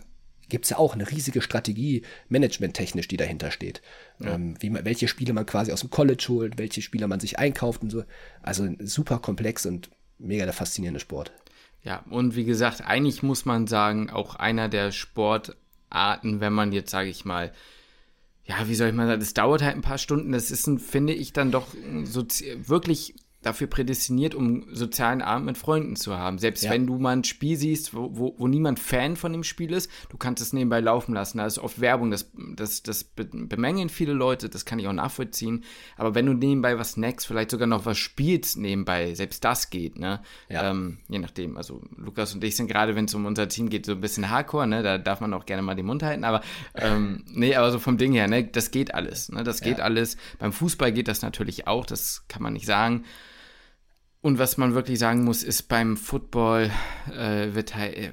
gibt 0.50 0.66
es 0.66 0.70
ja 0.70 0.76
auch 0.76 0.92
eine 0.92 1.10
riesige 1.10 1.40
Strategie, 1.40 2.02
managementtechnisch, 2.28 3.08
die 3.08 3.16
dahinter 3.16 3.52
steht. 3.52 3.80
Ja. 4.18 4.34
Ähm, 4.34 4.56
wie 4.60 4.68
man, 4.68 4.84
welche 4.84 5.08
Spiele 5.08 5.32
man 5.32 5.46
quasi 5.46 5.72
aus 5.72 5.80
dem 5.80 5.88
College 5.88 6.26
holt, 6.28 6.58
welche 6.58 6.82
Spieler 6.82 7.06
man 7.06 7.20
sich 7.20 7.38
einkauft 7.38 7.80
und 7.82 7.88
so. 7.88 8.04
Also 8.42 8.68
super 8.80 9.20
komplex 9.20 9.64
und 9.64 9.88
mega 10.20 10.44
der 10.44 10.54
faszinierende 10.54 11.00
Sport. 11.00 11.32
Ja, 11.82 12.04
und 12.10 12.36
wie 12.36 12.44
gesagt, 12.44 12.82
eigentlich 12.82 13.22
muss 13.22 13.44
man 13.44 13.66
sagen, 13.66 14.10
auch 14.10 14.34
einer 14.34 14.68
der 14.68 14.92
Sportarten, 14.92 16.40
wenn 16.40 16.52
man 16.52 16.72
jetzt, 16.72 16.90
sage 16.90 17.08
ich 17.08 17.24
mal, 17.24 17.52
ja, 18.44 18.68
wie 18.68 18.74
soll 18.74 18.88
ich 18.88 18.94
mal 18.94 19.06
sagen, 19.06 19.20
das 19.20 19.34
dauert 19.34 19.62
halt 19.62 19.76
ein 19.76 19.82
paar 19.82 19.98
Stunden, 19.98 20.32
das 20.32 20.50
ist, 20.50 20.66
ein, 20.66 20.78
finde 20.78 21.14
ich, 21.14 21.32
dann 21.32 21.50
doch 21.50 21.68
so 22.04 22.26
wirklich 22.56 23.14
dafür 23.42 23.68
prädestiniert, 23.68 24.34
um 24.34 24.66
sozialen 24.74 25.22
Abend 25.22 25.46
mit 25.46 25.56
Freunden 25.56 25.96
zu 25.96 26.16
haben. 26.16 26.38
Selbst 26.38 26.64
ja. 26.64 26.70
wenn 26.70 26.86
du 26.86 26.98
mal 26.98 27.16
ein 27.16 27.24
Spiel 27.24 27.56
siehst, 27.56 27.94
wo, 27.94 28.10
wo, 28.12 28.34
wo, 28.36 28.46
niemand 28.48 28.78
Fan 28.78 29.16
von 29.16 29.32
dem 29.32 29.44
Spiel 29.44 29.72
ist, 29.72 29.90
du 30.10 30.18
kannst 30.18 30.42
es 30.42 30.52
nebenbei 30.52 30.80
laufen 30.80 31.14
lassen. 31.14 31.38
Da 31.38 31.46
ist 31.46 31.58
oft 31.58 31.80
Werbung, 31.80 32.10
das, 32.10 32.30
das, 32.54 32.82
das 32.82 33.04
bemängeln 33.04 33.88
viele 33.88 34.12
Leute, 34.12 34.50
das 34.50 34.66
kann 34.66 34.78
ich 34.78 34.86
auch 34.88 34.92
nachvollziehen. 34.92 35.64
Aber 35.96 36.14
wenn 36.14 36.26
du 36.26 36.34
nebenbei 36.34 36.78
was 36.78 36.92
snackst, 36.92 37.26
vielleicht 37.26 37.50
sogar 37.50 37.66
noch 37.66 37.86
was 37.86 37.96
spielst 37.96 38.58
nebenbei, 38.58 39.14
selbst 39.14 39.42
das 39.42 39.70
geht, 39.70 39.98
ne? 39.98 40.20
Ja. 40.50 40.70
Ähm, 40.70 40.98
je 41.08 41.18
nachdem. 41.18 41.56
Also 41.56 41.80
Lukas 41.96 42.34
und 42.34 42.44
ich 42.44 42.56
sind 42.56 42.66
gerade, 42.66 42.94
wenn 42.94 43.06
es 43.06 43.14
um 43.14 43.24
unser 43.24 43.48
Team 43.48 43.70
geht, 43.70 43.86
so 43.86 43.92
ein 43.92 44.00
bisschen 44.02 44.28
Hardcore, 44.28 44.66
ne? 44.66 44.82
Da 44.82 44.98
darf 44.98 45.20
man 45.20 45.32
auch 45.32 45.46
gerne 45.46 45.62
mal 45.62 45.74
den 45.74 45.86
Mund 45.86 46.02
halten. 46.02 46.24
Aber 46.24 46.42
ähm, 46.74 47.24
nee, 47.32 47.54
aber 47.54 47.70
so 47.70 47.78
vom 47.78 47.96
Ding 47.96 48.12
her, 48.12 48.28
ne? 48.28 48.44
Das 48.44 48.70
geht 48.70 48.94
alles. 48.94 49.30
Ne? 49.30 49.44
Das 49.44 49.62
geht 49.62 49.78
ja. 49.78 49.84
alles. 49.84 50.18
Beim 50.38 50.52
Fußball 50.52 50.92
geht 50.92 51.08
das 51.08 51.22
natürlich 51.22 51.66
auch, 51.66 51.86
das 51.86 52.24
kann 52.28 52.42
man 52.42 52.52
nicht 52.52 52.66
sagen. 52.66 53.04
Und 54.22 54.38
was 54.38 54.58
man 54.58 54.74
wirklich 54.74 54.98
sagen 54.98 55.24
muss, 55.24 55.42
ist 55.42 55.62
beim 55.62 55.96
Football 55.96 56.70
äh, 57.10 57.54
wird 57.54 57.74
halt 57.74 57.96
äh, 57.96 58.10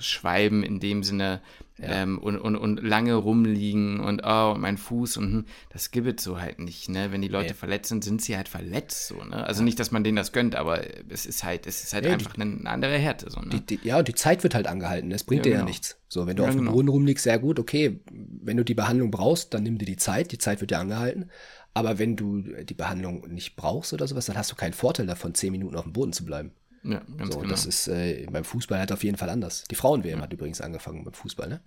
Schweiben 0.00 0.64
in 0.64 0.80
dem 0.80 1.04
Sinne 1.04 1.40
ja. 1.78 2.02
ähm, 2.02 2.18
und, 2.18 2.36
und, 2.38 2.56
und 2.56 2.82
lange 2.82 3.14
rumliegen 3.14 4.00
und 4.00 4.22
oh, 4.24 4.56
mein 4.58 4.76
Fuß 4.76 5.18
und 5.18 5.32
hm, 5.32 5.44
das 5.70 5.90
gibt 5.90 6.18
es 6.18 6.24
so 6.24 6.40
halt 6.40 6.58
nicht, 6.58 6.88
ne? 6.88 7.12
Wenn 7.12 7.22
die 7.22 7.28
Leute 7.28 7.50
ja. 7.50 7.54
verletzt 7.54 7.90
sind, 7.90 8.02
sind 8.02 8.22
sie 8.22 8.36
halt 8.36 8.48
verletzt 8.48 9.06
so, 9.06 9.22
ne? 9.22 9.44
Also 9.44 9.60
ja. 9.60 9.66
nicht, 9.66 9.78
dass 9.78 9.90
man 9.90 10.02
denen 10.02 10.16
das 10.16 10.32
gönnt, 10.32 10.56
aber 10.56 10.82
es 11.08 11.26
ist 11.26 11.44
halt, 11.44 11.66
es 11.66 11.84
ist 11.84 11.92
halt 11.92 12.06
einfach 12.06 12.34
die, 12.34 12.40
eine, 12.40 12.68
andere 12.68 12.98
Härte. 12.98 13.30
So, 13.30 13.40
ne? 13.40 13.50
Die, 13.50 13.76
die, 13.76 13.86
ja, 13.86 13.98
und 13.98 14.08
die 14.08 14.14
Zeit 14.14 14.42
wird 14.42 14.54
halt 14.54 14.66
angehalten, 14.66 15.10
das 15.10 15.24
bringt 15.24 15.44
dir 15.44 15.50
genau. 15.50 15.62
ja 15.62 15.68
nichts. 15.68 15.96
So, 16.08 16.26
wenn 16.26 16.36
du 16.36 16.44
auf 16.44 16.50
dem 16.50 16.60
genau. 16.60 16.72
Boden 16.72 16.88
rumliegst, 16.88 17.24
sehr 17.24 17.38
gut, 17.38 17.58
okay, 17.58 18.00
wenn 18.10 18.56
du 18.56 18.64
die 18.64 18.74
Behandlung 18.74 19.10
brauchst, 19.10 19.54
dann 19.54 19.62
nimm 19.64 19.76
dir 19.78 19.86
die 19.86 19.96
Zeit, 19.96 20.32
die 20.32 20.38
Zeit 20.38 20.60
wird 20.60 20.70
dir 20.70 20.78
angehalten. 20.78 21.30
Aber 21.76 21.98
wenn 21.98 22.16
du 22.16 22.40
die 22.40 22.72
Behandlung 22.72 23.28
nicht 23.28 23.54
brauchst 23.54 23.92
oder 23.92 24.08
sowas, 24.08 24.24
dann 24.24 24.38
hast 24.38 24.50
du 24.50 24.56
keinen 24.56 24.72
Vorteil 24.72 25.04
davon, 25.04 25.34
zehn 25.34 25.52
Minuten 25.52 25.76
auf 25.76 25.82
dem 25.82 25.92
Boden 25.92 26.14
zu 26.14 26.24
bleiben. 26.24 26.52
Ja, 26.82 27.02
ganz 27.18 27.34
so, 27.34 27.40
genau. 27.40 27.50
Das 27.50 27.66
ist 27.66 27.86
äh, 27.86 28.26
beim 28.30 28.44
Fußball 28.44 28.78
halt 28.78 28.92
auf 28.92 29.04
jeden 29.04 29.18
Fall 29.18 29.28
anders. 29.28 29.64
Die 29.70 29.74
Frauen-WM 29.74 30.16
ja. 30.16 30.22
hat 30.22 30.32
übrigens 30.32 30.62
angefangen 30.62 31.04
beim 31.04 31.12
Fußball, 31.12 31.50
ne? 31.50 31.60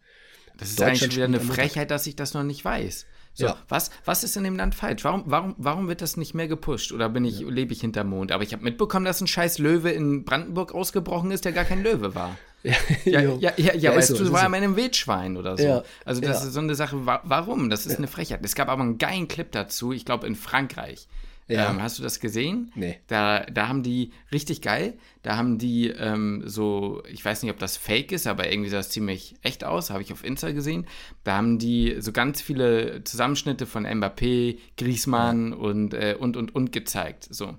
Das 0.57 0.71
ist 0.71 0.81
eigentlich 0.81 1.15
wieder 1.15 1.25
eine 1.25 1.39
Frechheit, 1.39 1.91
dass 1.91 2.07
ich 2.07 2.15
das 2.15 2.33
noch 2.33 2.41
nicht 2.41 2.65
weiß. 2.65 3.05
So, 3.35 3.45
ja. 3.45 3.57
was, 3.67 3.91
was 4.03 4.23
ist 4.23 4.35
in 4.35 4.43
dem 4.43 4.55
Land 4.55 4.73
falsch? 4.73 5.03
Warum, 5.03 5.25
warum, 5.27 5.53
warum 5.59 5.87
wird 5.87 6.01
das 6.01 6.17
nicht 6.17 6.33
mehr 6.33 6.47
gepusht? 6.47 6.91
Oder 6.91 7.07
bin 7.09 7.23
ich, 7.23 7.41
ja. 7.41 7.47
lebe 7.47 7.71
ich 7.71 7.81
hinterm 7.81 8.09
Mond? 8.09 8.31
Aber 8.31 8.41
ich 8.41 8.51
habe 8.51 8.63
mitbekommen, 8.63 9.05
dass 9.05 9.21
ein 9.21 9.27
scheiß 9.27 9.59
Löwe 9.59 9.91
in 9.91 10.25
Brandenburg 10.25 10.73
ausgebrochen 10.73 11.29
ist, 11.29 11.45
der 11.45 11.51
gar 11.51 11.65
kein 11.65 11.83
Löwe 11.83 12.15
war. 12.15 12.35
Ja, 12.63 12.73
ja, 13.05 13.21
ja, 13.21 13.53
ja, 13.57 13.75
ja 13.75 13.95
weißt 13.95 14.09
so, 14.09 14.23
du, 14.23 14.31
war 14.31 14.41
so. 14.41 14.47
in 14.47 14.55
einem 14.55 14.75
Wildschwein 14.75 15.37
oder 15.37 15.57
so. 15.57 15.63
Ja, 15.63 15.83
also 16.05 16.21
das 16.21 16.43
ist 16.43 16.53
so 16.53 16.59
eine 16.59 16.75
Sache, 16.75 17.05
warum? 17.05 17.69
Das 17.69 17.85
ist 17.85 17.97
eine 17.97 18.07
Frechheit. 18.07 18.41
Es 18.43 18.55
gab 18.55 18.69
aber 18.69 18.83
einen 18.83 18.97
geilen 18.97 19.27
Clip 19.27 19.51
dazu, 19.51 19.93
ich 19.93 20.05
glaube 20.05 20.27
in 20.27 20.35
Frankreich. 20.35 21.07
Ja. 21.49 21.71
Ähm, 21.71 21.81
hast 21.81 21.97
du 21.97 22.03
das 22.03 22.19
gesehen? 22.19 22.71
Nee. 22.75 22.99
Da, 23.07 23.39
da 23.39 23.67
haben 23.67 23.81
die, 23.81 24.11
richtig 24.31 24.61
geil, 24.61 24.93
da 25.23 25.35
haben 25.35 25.57
die 25.57 25.87
ähm, 25.87 26.43
so, 26.45 27.01
ich 27.09 27.25
weiß 27.25 27.41
nicht, 27.41 27.51
ob 27.51 27.57
das 27.57 27.75
fake 27.75 28.11
ist, 28.11 28.27
aber 28.27 28.51
irgendwie 28.51 28.69
sah 28.69 28.77
das 28.77 28.91
ziemlich 28.91 29.33
echt 29.41 29.63
aus, 29.63 29.89
habe 29.89 30.03
ich 30.03 30.13
auf 30.13 30.23
Insta 30.23 30.51
gesehen. 30.51 30.85
Da 31.23 31.37
haben 31.37 31.57
die 31.57 31.95
so 31.99 32.11
ganz 32.11 32.39
viele 32.39 33.03
Zusammenschnitte 33.03 33.65
von 33.65 33.87
Mbappé, 33.87 34.59
Griezmann 34.77 35.49
ja. 35.49 35.57
und, 35.57 35.93
äh, 35.95 36.15
und, 36.19 36.37
und, 36.37 36.53
und 36.53 36.71
gezeigt. 36.71 37.27
So. 37.31 37.55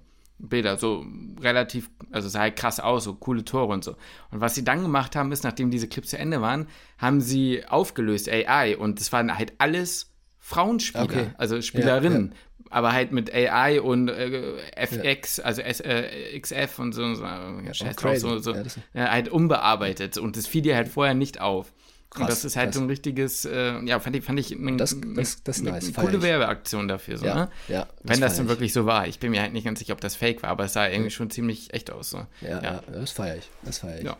Bilder, 0.48 0.76
so 0.76 1.04
relativ, 1.40 1.90
also 2.10 2.28
sah 2.28 2.40
halt 2.40 2.56
krass 2.56 2.80
aus, 2.80 3.04
so 3.04 3.14
coole 3.14 3.44
Tore 3.44 3.72
und 3.72 3.84
so. 3.84 3.92
Und 4.30 4.40
was 4.40 4.54
sie 4.54 4.64
dann 4.64 4.82
gemacht 4.82 5.16
haben, 5.16 5.32
ist, 5.32 5.44
nachdem 5.44 5.70
diese 5.70 5.88
Clips 5.88 6.10
zu 6.10 6.18
Ende 6.18 6.40
waren, 6.40 6.66
haben 6.98 7.20
sie 7.20 7.64
aufgelöst 7.66 8.28
AI 8.28 8.76
und 8.76 9.00
es 9.00 9.12
waren 9.12 9.36
halt 9.36 9.52
alles 9.58 10.10
Frauenspieler, 10.38 11.04
okay. 11.04 11.26
also 11.36 11.60
Spielerinnen, 11.60 12.28
ja, 12.28 12.34
ja. 12.34 12.64
aber 12.70 12.92
halt 12.92 13.12
mit 13.12 13.32
AI 13.32 13.80
und 13.80 14.08
äh, 14.08 14.56
FX, 14.74 15.36
ja. 15.36 15.44
also 15.44 15.62
S, 15.62 15.80
äh, 15.80 16.38
XF 16.40 16.78
und 16.78 16.92
so, 16.92 17.14
so, 17.14 17.22
ja, 17.22 17.74
scheiß 17.74 17.96
drauf, 17.96 18.16
so, 18.18 18.38
so 18.38 18.54
halt 18.94 19.28
unbearbeitet 19.28 20.16
und 20.16 20.36
das 20.36 20.46
fiel 20.46 20.62
dir 20.62 20.76
halt 20.76 20.88
vorher 20.88 21.14
nicht 21.14 21.40
auf. 21.40 21.72
Krass, 22.10 22.22
und 22.22 22.30
das 22.30 22.44
ist 22.44 22.56
halt 22.56 22.70
krass. 22.70 22.74
so 22.74 22.80
ein 22.80 22.88
richtiges, 22.88 23.44
äh, 23.44 23.80
ja, 23.84 24.00
fand 24.00 24.16
ich, 24.16 24.24
fand 24.24 24.40
ich 24.40 24.52
eine, 24.52 24.76
das, 24.76 24.96
das, 25.14 25.44
das 25.44 25.60
eine 25.60 25.70
nice, 25.70 25.92
coole 25.94 26.20
Werbeaktion 26.20 26.88
dafür, 26.88 27.18
so, 27.18 27.24
ja, 27.24 27.34
ne? 27.34 27.50
Ja, 27.68 27.86
Wenn 28.02 28.20
das 28.20 28.36
dann 28.36 28.48
wirklich 28.48 28.72
so 28.72 28.84
war. 28.84 29.06
Ich 29.06 29.20
bin 29.20 29.30
mir 29.30 29.40
halt 29.40 29.52
nicht 29.52 29.64
ganz 29.64 29.78
sicher, 29.78 29.92
ob 29.92 30.00
das 30.00 30.16
fake 30.16 30.42
war, 30.42 30.50
aber 30.50 30.64
es 30.64 30.72
sah 30.72 30.88
irgendwie 30.88 31.10
schon 31.10 31.30
ziemlich 31.30 31.72
echt 31.72 31.92
aus. 31.92 32.10
So. 32.10 32.26
Ja, 32.40 32.60
ja. 32.62 32.82
das 32.90 33.12
feiere 33.12 33.36
ich. 33.36 33.48
Das 33.62 33.78
feiere 33.78 33.98
ich. 33.98 34.04
Ja. 34.04 34.16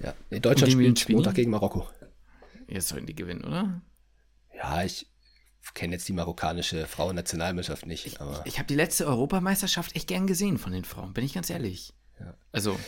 ja. 0.00 0.14
Nee, 0.28 0.40
Deutschland 0.40 0.72
spielt 0.72 1.08
Montag 1.08 1.34
gegen 1.34 1.50
Marokko. 1.50 1.88
Jetzt 2.68 2.88
sollen 2.88 3.06
die 3.06 3.16
gewinnen, 3.16 3.42
oder? 3.44 3.80
Ja, 4.54 4.84
ich 4.84 5.06
kenne 5.72 5.94
jetzt 5.94 6.08
die 6.08 6.12
marokkanische 6.12 6.86
Frauennationalmannschaft 6.86 7.86
nicht. 7.86 8.06
Ich, 8.06 8.14
ich, 8.14 8.20
ich 8.44 8.58
habe 8.58 8.66
die 8.66 8.74
letzte 8.74 9.06
Europameisterschaft 9.06 9.96
echt 9.96 10.08
gern 10.08 10.26
gesehen 10.26 10.58
von 10.58 10.72
den 10.72 10.84
Frauen, 10.84 11.14
bin 11.14 11.24
ich 11.24 11.32
ganz 11.32 11.48
ehrlich. 11.48 11.94
Ja. 12.20 12.34
Also. 12.52 12.78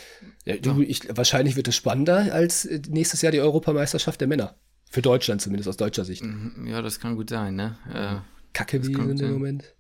Ja, 0.45 0.57
du, 0.57 0.83
ich, 0.83 1.09
wahrscheinlich 1.16 1.57
wird 1.57 1.68
es 1.68 1.76
spannender 1.76 2.33
als 2.33 2.64
äh, 2.64 2.80
nächstes 2.89 3.22
Jahr 3.22 3.33
die 3.33 3.41
Europameisterschaft 3.41 4.20
der 4.20 4.28
Männer. 4.28 4.57
Für 4.91 5.03
Deutschland 5.03 5.41
zumindest, 5.41 5.68
aus 5.68 5.78
deutscher 5.78 6.05
Sicht. 6.05 6.22
Mhm, 6.22 6.66
ja, 6.66 6.83
das 6.83 7.01
kann 7.01 7.16
gut 7.16 7.30
sein, 7.30 7.57
ne? 7.57 7.78
Äh, 7.93 8.16
Kacke 8.53 8.87
wie 8.87 8.95
sind 8.95 9.20
im 9.20 9.33
Moment. 9.33 9.74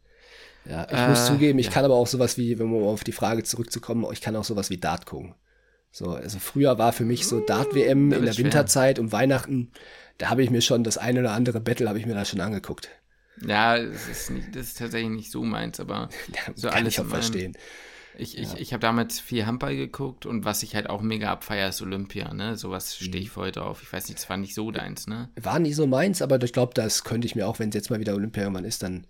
Ja, 0.64 0.86
ich 0.90 0.96
äh, 0.96 1.08
muss 1.08 1.26
zugeben, 1.26 1.58
ich 1.58 1.66
ja. 1.66 1.72
kann 1.72 1.84
aber 1.84 1.94
auch 1.94 2.06
sowas 2.06 2.38
wie, 2.38 2.58
wenn 2.58 2.70
wir 2.70 2.86
auf 2.86 3.04
die 3.04 3.12
Frage 3.12 3.42
zurückzukommen, 3.42 4.06
ich 4.12 4.20
kann 4.20 4.36
auch 4.36 4.44
sowas 4.44 4.70
wie 4.70 4.78
Dart 4.78 5.06
gucken. 5.06 5.34
So, 5.90 6.12
also 6.12 6.38
früher 6.38 6.78
war 6.78 6.92
für 6.92 7.04
mich 7.04 7.26
so 7.26 7.40
Dart-WM 7.40 8.12
in 8.12 8.24
der 8.24 8.32
schwer. 8.32 8.44
Winterzeit 8.44 8.98
um 8.98 9.12
Weihnachten, 9.12 9.72
da 10.18 10.30
habe 10.30 10.42
ich 10.42 10.50
mir 10.50 10.62
schon 10.62 10.84
das 10.84 10.96
eine 10.96 11.20
oder 11.20 11.32
andere 11.32 11.60
Battle 11.60 11.88
habe 11.88 11.98
ich 11.98 12.06
mir 12.06 12.14
da 12.14 12.24
schon 12.24 12.40
angeguckt. 12.40 12.88
Ja, 13.44 13.76
das 13.78 14.08
ist, 14.08 14.30
nicht, 14.30 14.54
das 14.54 14.68
ist 14.68 14.78
tatsächlich 14.78 15.10
nicht 15.10 15.30
so 15.30 15.42
meins, 15.42 15.80
aber 15.80 16.08
ja, 16.28 16.52
so 16.54 16.68
kann 16.68 16.78
alles 16.78 16.94
ich 16.94 17.00
auch 17.00 17.06
verstehen. 17.06 17.56
Ich, 18.16 18.34
ja. 18.34 18.42
ich, 18.42 18.54
ich 18.54 18.72
habe 18.72 18.80
damals 18.80 19.20
viel 19.20 19.46
Handball 19.46 19.76
geguckt 19.76 20.26
und 20.26 20.44
was 20.44 20.62
ich 20.62 20.74
halt 20.74 20.90
auch 20.90 21.00
mega 21.02 21.30
abfeier, 21.30 21.68
ist 21.68 21.82
Olympia, 21.82 22.32
ne? 22.34 22.56
Sowas 22.56 22.96
stehe 22.96 23.22
ich 23.22 23.28
mhm. 23.28 23.32
voll 23.32 23.52
drauf. 23.52 23.82
Ich 23.82 23.92
weiß 23.92 24.08
nicht, 24.08 24.18
das 24.18 24.28
war 24.28 24.36
nicht 24.36 24.54
so 24.54 24.70
deins, 24.70 25.06
ne? 25.06 25.30
War 25.40 25.58
nie 25.58 25.72
so 25.72 25.86
meins, 25.86 26.22
aber 26.22 26.42
ich 26.42 26.52
glaube, 26.52 26.74
das 26.74 27.04
könnte 27.04 27.26
ich 27.26 27.34
mir 27.34 27.46
auch, 27.46 27.58
wenn 27.58 27.70
es 27.70 27.74
jetzt 27.74 27.90
mal 27.90 28.00
wieder 28.00 28.14
Olympia 28.14 28.42
irgendwann 28.42 28.64
ist, 28.64 28.82
dann 28.82 29.06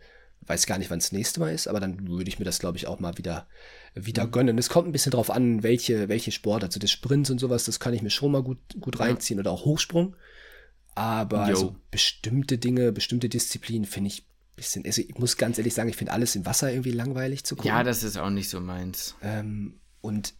weiß 0.46 0.66
gar 0.66 0.78
nicht, 0.78 0.90
wann 0.90 0.98
es 0.98 1.06
das 1.06 1.12
nächste 1.12 1.40
Mal 1.40 1.52
ist, 1.52 1.68
aber 1.68 1.80
dann 1.80 2.08
würde 2.08 2.28
ich 2.28 2.38
mir 2.38 2.44
das, 2.44 2.58
glaube 2.58 2.76
ich, 2.76 2.86
auch 2.86 3.00
mal 3.00 3.16
wieder, 3.16 3.46
wieder 3.94 4.26
mhm. 4.26 4.30
gönnen. 4.30 4.58
Es 4.58 4.68
kommt 4.68 4.88
ein 4.88 4.92
bisschen 4.92 5.12
drauf 5.12 5.30
an, 5.30 5.62
welche, 5.62 6.08
welche 6.08 6.32
Sport, 6.32 6.64
also 6.64 6.80
das 6.80 6.90
Sprints 6.90 7.30
und 7.30 7.38
sowas, 7.38 7.64
das 7.64 7.80
kann 7.80 7.94
ich 7.94 8.02
mir 8.02 8.10
schon 8.10 8.32
mal 8.32 8.42
gut, 8.42 8.58
gut 8.80 8.98
reinziehen 9.00 9.38
ja. 9.38 9.42
oder 9.42 9.52
auch 9.52 9.64
Hochsprung. 9.64 10.16
Aber 10.94 11.42
also 11.42 11.76
bestimmte 11.90 12.58
Dinge, 12.58 12.92
bestimmte 12.92 13.28
Disziplinen 13.28 13.86
finde 13.86 14.08
ich 14.08 14.26
bisschen, 14.56 14.84
also 14.84 15.02
ich 15.02 15.18
muss 15.18 15.36
ganz 15.36 15.58
ehrlich 15.58 15.74
sagen, 15.74 15.88
ich 15.88 15.96
finde 15.96 16.12
alles 16.12 16.36
im 16.36 16.46
Wasser 16.46 16.70
irgendwie 16.70 16.92
langweilig 16.92 17.44
zu 17.44 17.56
gucken. 17.56 17.68
Ja, 17.68 17.82
das 17.82 18.02
ist 18.02 18.16
auch 18.16 18.30
nicht 18.30 18.48
so 18.48 18.60
meins. 18.60 19.14
Ähm, 19.22 19.80
und 20.00 20.34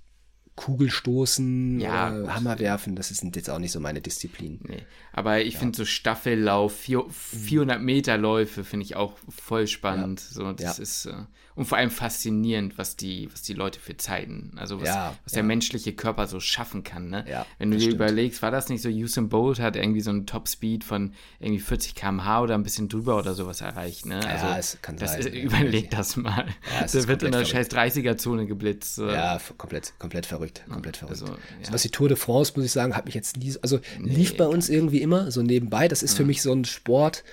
Kugelstoßen, 0.54 1.80
ja, 1.80 2.14
äh, 2.14 2.28
Hammer 2.28 2.58
werfen, 2.58 2.94
das 2.94 3.08
sind 3.08 3.36
jetzt 3.36 3.48
auch 3.48 3.58
nicht 3.58 3.72
so 3.72 3.80
meine 3.80 4.00
Disziplinen. 4.02 4.60
Nee. 4.62 4.82
Aber 5.12 5.40
ich 5.40 5.54
ja. 5.54 5.60
finde 5.60 5.76
so 5.76 5.84
Staffellauf, 5.84 6.74
400 6.74 7.80
Meter 7.80 8.18
Läufe 8.18 8.62
finde 8.62 8.84
ich 8.84 8.94
auch 8.94 9.14
voll 9.28 9.66
spannend. 9.66 10.20
Ja. 10.20 10.34
So, 10.34 10.52
das 10.52 10.78
ist, 10.78 11.06
äh, 11.06 11.14
und 11.54 11.66
vor 11.66 11.78
allem 11.78 11.90
faszinierend, 11.90 12.78
was 12.78 12.96
die, 12.96 13.30
was 13.30 13.42
die 13.42 13.52
Leute 13.52 13.78
für 13.78 13.96
Zeiten, 13.96 14.52
also 14.56 14.80
was, 14.80 14.88
was 15.24 15.32
der 15.32 15.42
menschliche 15.42 15.92
Körper 15.92 16.26
so 16.26 16.40
schaffen 16.40 16.82
kann. 16.82 17.10
Ne? 17.10 17.24
Wenn 17.58 17.70
du 17.70 17.76
dir 17.76 17.82
stimmt. 17.84 17.96
überlegst, 17.96 18.42
war 18.42 18.50
das 18.50 18.68
nicht 18.68 18.80
so, 18.80 18.88
Usain 18.88 19.28
Bolt 19.28 19.60
hat 19.60 19.76
irgendwie 19.76 20.00
so 20.00 20.10
einen 20.10 20.26
Top-Speed 20.26 20.82
von 20.82 21.12
irgendwie 21.40 21.60
40 21.60 21.94
km/h 21.94 22.42
oder 22.42 22.54
ein 22.54 22.62
bisschen 22.62 22.88
drüber 22.88 23.18
oder 23.18 23.34
sowas 23.34 23.60
erreicht. 23.60 24.06
Ne? 24.06 24.16
Also, 24.26 24.46
ja, 24.46 24.58
es 24.58 24.78
kann 24.80 24.96
das 24.96 25.12
sein. 25.12 25.20
Ist, 25.20 25.34
überleg 25.34 25.90
das 25.90 26.16
mal. 26.16 26.46
Ja, 26.80 26.86
der 26.86 27.08
wird 27.08 27.22
in 27.22 27.32
der 27.32 27.44
scheiß 27.44 27.70
30er-Zone 27.70 28.46
geblitzt. 28.46 28.94
So. 28.94 29.08
Ja, 29.08 29.38
komplett, 29.58 29.92
komplett 29.98 30.24
verrückt. 30.26 30.51
Komplett 30.68 30.98
verrückt. 30.98 31.22
Also, 31.22 31.34
ja. 31.34 31.72
Was 31.72 31.82
die 31.82 31.90
Tour 31.90 32.08
de 32.08 32.16
France, 32.16 32.52
muss 32.56 32.64
ich 32.64 32.72
sagen, 32.72 32.96
hat 32.96 33.06
mich 33.06 33.14
jetzt 33.14 33.36
nie, 33.36 33.54
also 33.62 33.80
nee, 33.98 34.14
lief 34.14 34.36
bei 34.36 34.46
uns 34.46 34.68
irgendwie 34.68 35.02
immer 35.02 35.30
so 35.30 35.42
nebenbei. 35.42 35.88
Das 35.88 36.02
ist 36.02 36.16
für 36.16 36.24
mich 36.24 36.42
so 36.42 36.52
ein 36.52 36.64
Sport, 36.64 37.24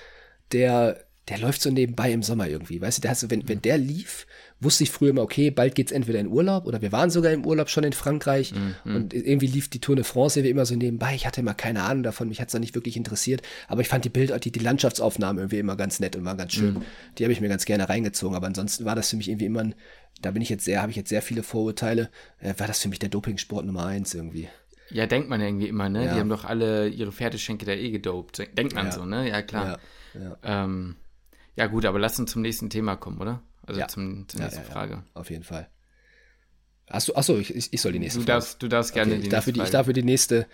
der 0.52 1.04
der 1.30 1.38
läuft 1.38 1.62
so 1.62 1.70
nebenbei 1.70 2.12
im 2.12 2.22
Sommer 2.22 2.48
irgendwie. 2.48 2.80
Weißt 2.80 2.98
du, 2.98 3.02
der 3.02 3.12
hat 3.12 3.18
so, 3.18 3.30
wenn, 3.30 3.48
wenn 3.48 3.62
der 3.62 3.78
lief, 3.78 4.26
wusste 4.60 4.84
ich 4.84 4.90
früher 4.90 5.10
immer, 5.10 5.22
okay, 5.22 5.50
bald 5.50 5.74
geht's 5.74 5.90
entweder 5.90 6.20
in 6.20 6.28
Urlaub 6.28 6.66
oder 6.66 6.82
wir 6.82 6.92
waren 6.92 7.10
sogar 7.10 7.32
im 7.32 7.46
Urlaub 7.46 7.68
schon 7.70 7.84
in 7.84 7.92
Frankreich 7.92 8.52
mhm. 8.52 8.94
und 8.94 9.14
irgendwie 9.14 9.46
lief 9.46 9.68
die 9.68 9.80
Tour 9.80 9.96
de 9.96 10.04
France 10.04 10.38
irgendwie 10.38 10.50
immer 10.50 10.66
so 10.66 10.76
nebenbei. 10.76 11.14
Ich 11.14 11.26
hatte 11.26 11.40
immer 11.40 11.54
keine 11.54 11.82
Ahnung 11.82 12.02
davon, 12.02 12.28
mich 12.28 12.40
hat's 12.40 12.52
noch 12.52 12.60
nicht 12.60 12.74
wirklich 12.74 12.96
interessiert, 12.96 13.42
aber 13.68 13.80
ich 13.80 13.88
fand 13.88 14.04
die 14.04 14.10
Bilder, 14.10 14.38
die, 14.38 14.52
die 14.52 14.60
Landschaftsaufnahmen 14.60 15.38
irgendwie 15.38 15.58
immer 15.58 15.76
ganz 15.76 16.00
nett 16.00 16.14
und 16.14 16.24
waren 16.24 16.36
ganz 16.36 16.52
schön. 16.52 16.74
Mhm. 16.74 16.82
Die 17.18 17.24
habe 17.24 17.32
ich 17.32 17.40
mir 17.40 17.48
ganz 17.48 17.64
gerne 17.64 17.88
reingezogen, 17.88 18.36
aber 18.36 18.46
ansonsten 18.46 18.84
war 18.84 18.94
das 18.94 19.10
für 19.10 19.16
mich 19.16 19.28
irgendwie 19.28 19.46
immer 19.46 19.60
ein, 19.60 19.74
da 20.20 20.30
bin 20.30 20.42
ich 20.42 20.50
jetzt 20.50 20.64
sehr, 20.64 20.82
habe 20.82 20.90
ich 20.90 20.96
jetzt 20.96 21.08
sehr 21.08 21.22
viele 21.22 21.42
Vorurteile, 21.42 22.10
äh, 22.40 22.54
war 22.58 22.66
das 22.66 22.80
für 22.80 22.88
mich 22.88 22.98
der 22.98 23.08
Dopingsport 23.08 23.64
Nummer 23.64 23.86
eins 23.86 24.14
irgendwie. 24.14 24.48
Ja, 24.90 25.06
denkt 25.06 25.28
man 25.28 25.40
irgendwie 25.40 25.68
immer, 25.68 25.88
ne? 25.88 26.04
Ja. 26.04 26.14
Die 26.14 26.20
haben 26.20 26.28
doch 26.28 26.44
alle 26.44 26.88
ihre 26.88 27.12
Pferdeschenke 27.12 27.64
da 27.64 27.72
eh 27.72 27.90
gedopt. 27.90 28.42
Denkt 28.56 28.74
man 28.74 28.86
ja. 28.86 28.92
so, 28.92 29.04
ne? 29.04 29.28
Ja, 29.28 29.40
klar. 29.40 29.78
Ja, 30.14 30.20
ja. 30.20 30.64
Ähm, 30.64 30.96
ja, 31.56 31.66
gut, 31.66 31.84
aber 31.84 31.98
lass 31.98 32.18
uns 32.18 32.32
zum 32.32 32.42
nächsten 32.42 32.70
Thema 32.70 32.96
kommen, 32.96 33.20
oder? 33.20 33.42
Also 33.66 33.80
zum, 33.86 34.28
zur 34.28 34.40
nächsten 34.40 34.64
Frage. 34.64 35.04
auf 35.14 35.30
jeden 35.30 35.44
Fall. 35.44 35.68
Achso, 36.86 37.14
achso 37.14 37.38
ich, 37.38 37.72
ich 37.72 37.80
soll 37.80 37.92
die 37.92 38.00
nächste 38.00 38.20
du 38.20 38.26
darfst, 38.26 38.62
Du 38.62 38.68
darfst 38.68 38.92
gerne 38.92 39.12
okay, 39.12 39.22
die 39.22 39.28
nächste 39.28 39.52
die, 39.52 39.60
Ich 39.60 39.70
darf 39.70 39.86
für 39.86 39.92
die 39.92 40.02
nächste 40.02 40.46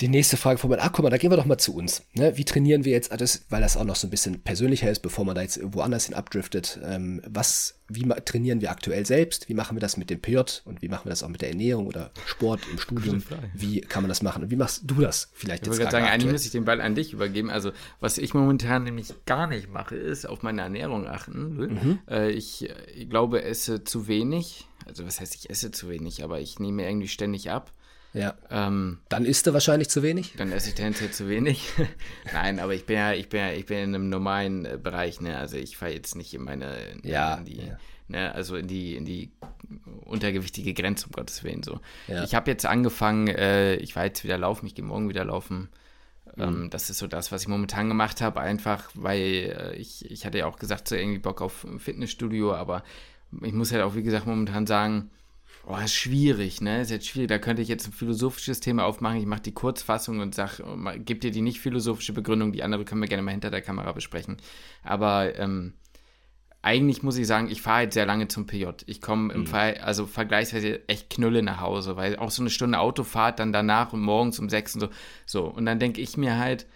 die 0.00 0.08
nächste 0.08 0.36
Frage 0.36 0.58
vorbei. 0.58 0.76
Ach, 0.80 0.92
guck 0.92 1.04
mal, 1.04 1.10
da 1.10 1.16
gehen 1.16 1.30
wir 1.30 1.38
doch 1.38 1.46
mal 1.46 1.56
zu 1.56 1.74
uns. 1.74 2.02
Ne? 2.12 2.36
Wie 2.36 2.44
trainieren 2.44 2.84
wir 2.84 2.92
jetzt 2.92 3.12
alles, 3.12 3.46
weil 3.48 3.62
das 3.62 3.78
auch 3.78 3.84
noch 3.84 3.96
so 3.96 4.06
ein 4.06 4.10
bisschen 4.10 4.40
persönlicher 4.40 4.90
ist, 4.90 5.00
bevor 5.00 5.24
man 5.24 5.34
da 5.34 5.40
jetzt 5.40 5.58
woanders 5.62 6.06
hin 6.06 6.14
abdriftet. 6.14 6.78
Ähm, 6.84 7.22
was, 7.26 7.80
wie 7.88 8.06
trainieren 8.06 8.60
wir 8.60 8.70
aktuell 8.70 9.06
selbst? 9.06 9.48
Wie 9.48 9.54
machen 9.54 9.74
wir 9.74 9.80
das 9.80 9.96
mit 9.96 10.10
dem 10.10 10.20
PJ 10.20 10.38
und 10.66 10.82
wie 10.82 10.88
machen 10.88 11.06
wir 11.06 11.10
das 11.10 11.22
auch 11.22 11.28
mit 11.28 11.40
der 11.40 11.48
Ernährung 11.48 11.86
oder 11.86 12.10
Sport 12.26 12.60
im 12.70 12.78
Studium? 12.78 13.22
Wie 13.54 13.80
kann 13.80 14.02
man 14.02 14.10
das 14.10 14.20
machen? 14.20 14.42
Und 14.42 14.50
wie 14.50 14.56
machst 14.56 14.82
du 14.84 15.00
das 15.00 15.30
vielleicht 15.32 15.62
ich 15.62 15.68
jetzt? 15.68 15.76
Ich 15.76 15.80
würde 15.80 15.92
sagen, 15.92 16.06
eigentlich 16.06 16.32
muss 16.32 16.44
ich 16.44 16.52
den 16.52 16.66
Ball 16.66 16.82
an 16.82 16.94
dich 16.94 17.14
übergeben. 17.14 17.48
Also, 17.48 17.72
was 18.00 18.18
ich 18.18 18.34
momentan 18.34 18.84
nämlich 18.84 19.14
gar 19.24 19.46
nicht 19.46 19.72
mache, 19.72 19.96
ist 19.96 20.28
auf 20.28 20.42
meine 20.42 20.60
Ernährung 20.60 21.06
achten. 21.06 21.56
Mhm. 21.56 21.98
Äh, 22.06 22.32
ich, 22.32 22.68
ich 22.94 23.08
glaube, 23.08 23.42
esse 23.42 23.82
zu 23.82 24.08
wenig. 24.08 24.66
Also, 24.84 25.06
was 25.06 25.20
heißt, 25.20 25.34
ich 25.34 25.48
esse 25.48 25.70
zu 25.70 25.88
wenig, 25.88 26.22
aber 26.22 26.38
ich 26.40 26.58
nehme 26.58 26.86
irgendwie 26.86 27.08
ständig 27.08 27.50
ab. 27.50 27.72
Ja. 28.16 28.34
Ähm, 28.50 29.00
dann 29.10 29.26
isst 29.26 29.46
du 29.46 29.52
wahrscheinlich 29.52 29.90
zu 29.90 30.02
wenig? 30.02 30.32
Dann 30.38 30.50
esse 30.50 30.70
ich 30.70 30.74
tendenziell 30.74 31.10
zu 31.10 31.28
wenig. 31.28 31.70
Nein, 32.32 32.60
aber 32.60 32.72
ich 32.72 32.86
bin 32.86 32.96
ja, 32.96 33.12
ich 33.12 33.28
bin 33.28 33.40
ja, 33.40 33.52
ich 33.52 33.66
bin 33.66 33.76
in 33.76 33.94
einem 33.94 34.08
normalen 34.08 34.64
äh, 34.64 34.78
Bereich, 34.82 35.20
ne? 35.20 35.36
Also 35.36 35.58
ich 35.58 35.76
fahre 35.76 35.92
jetzt 35.92 36.16
nicht 36.16 36.32
in 36.32 36.42
meine, 36.42 36.74
ja, 37.02 37.34
in 37.34 37.44
die, 37.44 37.58
ja. 37.58 37.78
ne, 38.08 38.34
also 38.34 38.56
in 38.56 38.68
die, 38.68 38.96
in 38.96 39.04
die 39.04 39.32
untergewichtige 40.06 40.72
Grenze, 40.72 41.06
um 41.06 41.12
Gottes 41.12 41.44
Willen 41.44 41.62
so. 41.62 41.80
Ja. 42.08 42.24
Ich 42.24 42.34
habe 42.34 42.50
jetzt 42.50 42.64
angefangen, 42.64 43.28
äh, 43.28 43.76
ich 43.76 43.94
war 43.96 44.06
jetzt 44.06 44.24
wieder 44.24 44.38
laufen, 44.38 44.64
ich 44.64 44.74
gehe 44.74 44.84
morgen 44.84 45.10
wieder 45.10 45.26
laufen. 45.26 45.68
Mhm. 46.36 46.42
Ähm, 46.42 46.70
das 46.70 46.88
ist 46.88 46.98
so 46.98 47.06
das, 47.06 47.32
was 47.32 47.42
ich 47.42 47.48
momentan 47.48 47.88
gemacht 47.88 48.22
habe, 48.22 48.40
einfach, 48.40 48.88
weil 48.94 49.20
äh, 49.20 49.76
ich, 49.76 50.10
ich 50.10 50.24
hatte 50.24 50.38
ja 50.38 50.46
auch 50.46 50.58
gesagt, 50.58 50.88
so 50.88 50.94
irgendwie 50.94 51.18
Bock 51.18 51.42
auf 51.42 51.66
Fitnessstudio, 51.78 52.54
aber 52.54 52.82
ich 53.42 53.52
muss 53.52 53.72
halt 53.72 53.82
auch, 53.82 53.94
wie 53.94 54.02
gesagt, 54.02 54.26
momentan 54.26 54.66
sagen, 54.66 55.10
Oh, 55.68 55.76
ist 55.76 55.94
schwierig, 55.94 56.60
ne? 56.60 56.80
Ist 56.80 56.92
jetzt 56.92 57.08
schwierig. 57.08 57.28
Da 57.28 57.38
könnte 57.38 57.60
ich 57.60 57.66
jetzt 57.66 57.88
ein 57.88 57.92
philosophisches 57.92 58.60
Thema 58.60 58.84
aufmachen. 58.84 59.18
Ich 59.18 59.26
mache 59.26 59.40
die 59.40 59.54
Kurzfassung 59.54 60.20
und 60.20 60.32
sage, 60.32 60.62
gib 61.04 61.22
dir 61.22 61.32
die 61.32 61.42
nicht 61.42 61.58
philosophische 61.58 62.12
Begründung. 62.12 62.52
Die 62.52 62.62
andere 62.62 62.84
können 62.84 63.00
wir 63.00 63.08
gerne 63.08 63.24
mal 63.24 63.32
hinter 63.32 63.50
der 63.50 63.62
Kamera 63.62 63.90
besprechen. 63.90 64.36
Aber 64.84 65.36
ähm, 65.36 65.74
eigentlich 66.62 67.02
muss 67.02 67.18
ich 67.18 67.26
sagen, 67.26 67.50
ich 67.50 67.62
fahre 67.62 67.78
halt 67.78 67.94
sehr 67.94 68.06
lange 68.06 68.28
zum 68.28 68.46
PJ. 68.46 68.66
Ich 68.86 69.00
komme 69.00 69.34
im 69.34 69.40
mhm. 69.40 69.46
Fall, 69.46 69.78
also 69.78 70.06
vergleichsweise 70.06 70.88
echt 70.88 71.10
knülle 71.10 71.42
nach 71.42 71.60
Hause, 71.60 71.96
weil 71.96 72.16
auch 72.16 72.30
so 72.30 72.42
eine 72.42 72.50
Stunde 72.50 72.78
Autofahrt 72.78 73.40
dann 73.40 73.52
danach 73.52 73.92
und 73.92 74.00
morgens 74.00 74.38
um 74.38 74.48
sechs 74.48 74.72
und 74.74 74.82
so. 74.82 74.88
So. 75.26 75.44
Und 75.46 75.66
dann 75.66 75.80
denke 75.80 76.00
ich 76.00 76.16
mir 76.16 76.38
halt, 76.38 76.66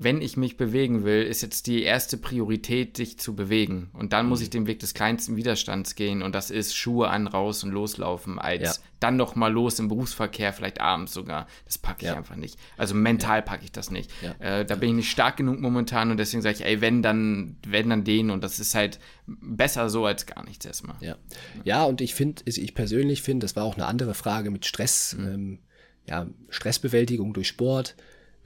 wenn 0.00 0.22
ich 0.22 0.36
mich 0.36 0.56
bewegen 0.56 1.02
will, 1.02 1.24
ist 1.24 1.42
jetzt 1.42 1.66
die 1.66 1.82
erste 1.82 2.16
Priorität, 2.18 2.96
sich 2.96 3.18
zu 3.18 3.34
bewegen. 3.34 3.90
Und 3.92 4.12
dann 4.12 4.26
muss 4.26 4.38
mhm. 4.38 4.42
ich 4.44 4.50
den 4.50 4.66
Weg 4.68 4.78
des 4.78 4.94
kleinsten 4.94 5.34
Widerstands 5.34 5.96
gehen. 5.96 6.22
Und 6.22 6.36
das 6.36 6.50
ist 6.50 6.76
Schuhe 6.76 7.08
an, 7.08 7.26
raus 7.26 7.64
und 7.64 7.72
loslaufen, 7.72 8.38
als 8.38 8.62
ja. 8.62 8.72
dann 9.00 9.16
noch 9.16 9.34
mal 9.34 9.52
los 9.52 9.80
im 9.80 9.88
Berufsverkehr, 9.88 10.52
vielleicht 10.52 10.80
abends 10.80 11.12
sogar. 11.12 11.48
Das 11.64 11.78
packe 11.78 12.02
ich 12.02 12.12
ja. 12.12 12.16
einfach 12.16 12.36
nicht. 12.36 12.60
Also 12.76 12.94
mental 12.94 13.42
packe 13.42 13.64
ich 13.64 13.72
das 13.72 13.90
nicht. 13.90 14.12
Äh, 14.38 14.64
da 14.64 14.76
bin 14.76 14.90
ich 14.90 14.94
nicht 14.94 15.10
stark 15.10 15.36
genug 15.36 15.58
momentan 15.58 16.12
und 16.12 16.16
deswegen 16.16 16.42
sage 16.42 16.54
ich, 16.54 16.64
ey, 16.64 16.80
wenn 16.80 17.02
dann, 17.02 17.56
wenn 17.66 17.90
dann 17.90 18.04
den. 18.04 18.30
Und 18.30 18.44
das 18.44 18.60
ist 18.60 18.76
halt 18.76 19.00
besser 19.26 19.90
so 19.90 20.06
als 20.06 20.26
gar 20.26 20.44
nichts 20.44 20.64
erstmal. 20.64 20.96
Ja, 21.00 21.16
ja 21.64 21.82
und 21.82 22.00
ich 22.00 22.14
finde, 22.14 22.42
ich 22.46 22.74
persönlich 22.76 23.22
finde, 23.22 23.42
das 23.42 23.56
war 23.56 23.64
auch 23.64 23.74
eine 23.74 23.86
andere 23.86 24.14
Frage 24.14 24.52
mit 24.52 24.64
Stress, 24.64 25.16
mhm. 25.18 25.26
ähm, 25.26 25.58
ja, 26.06 26.28
Stressbewältigung 26.50 27.34
durch 27.34 27.48
Sport 27.48 27.96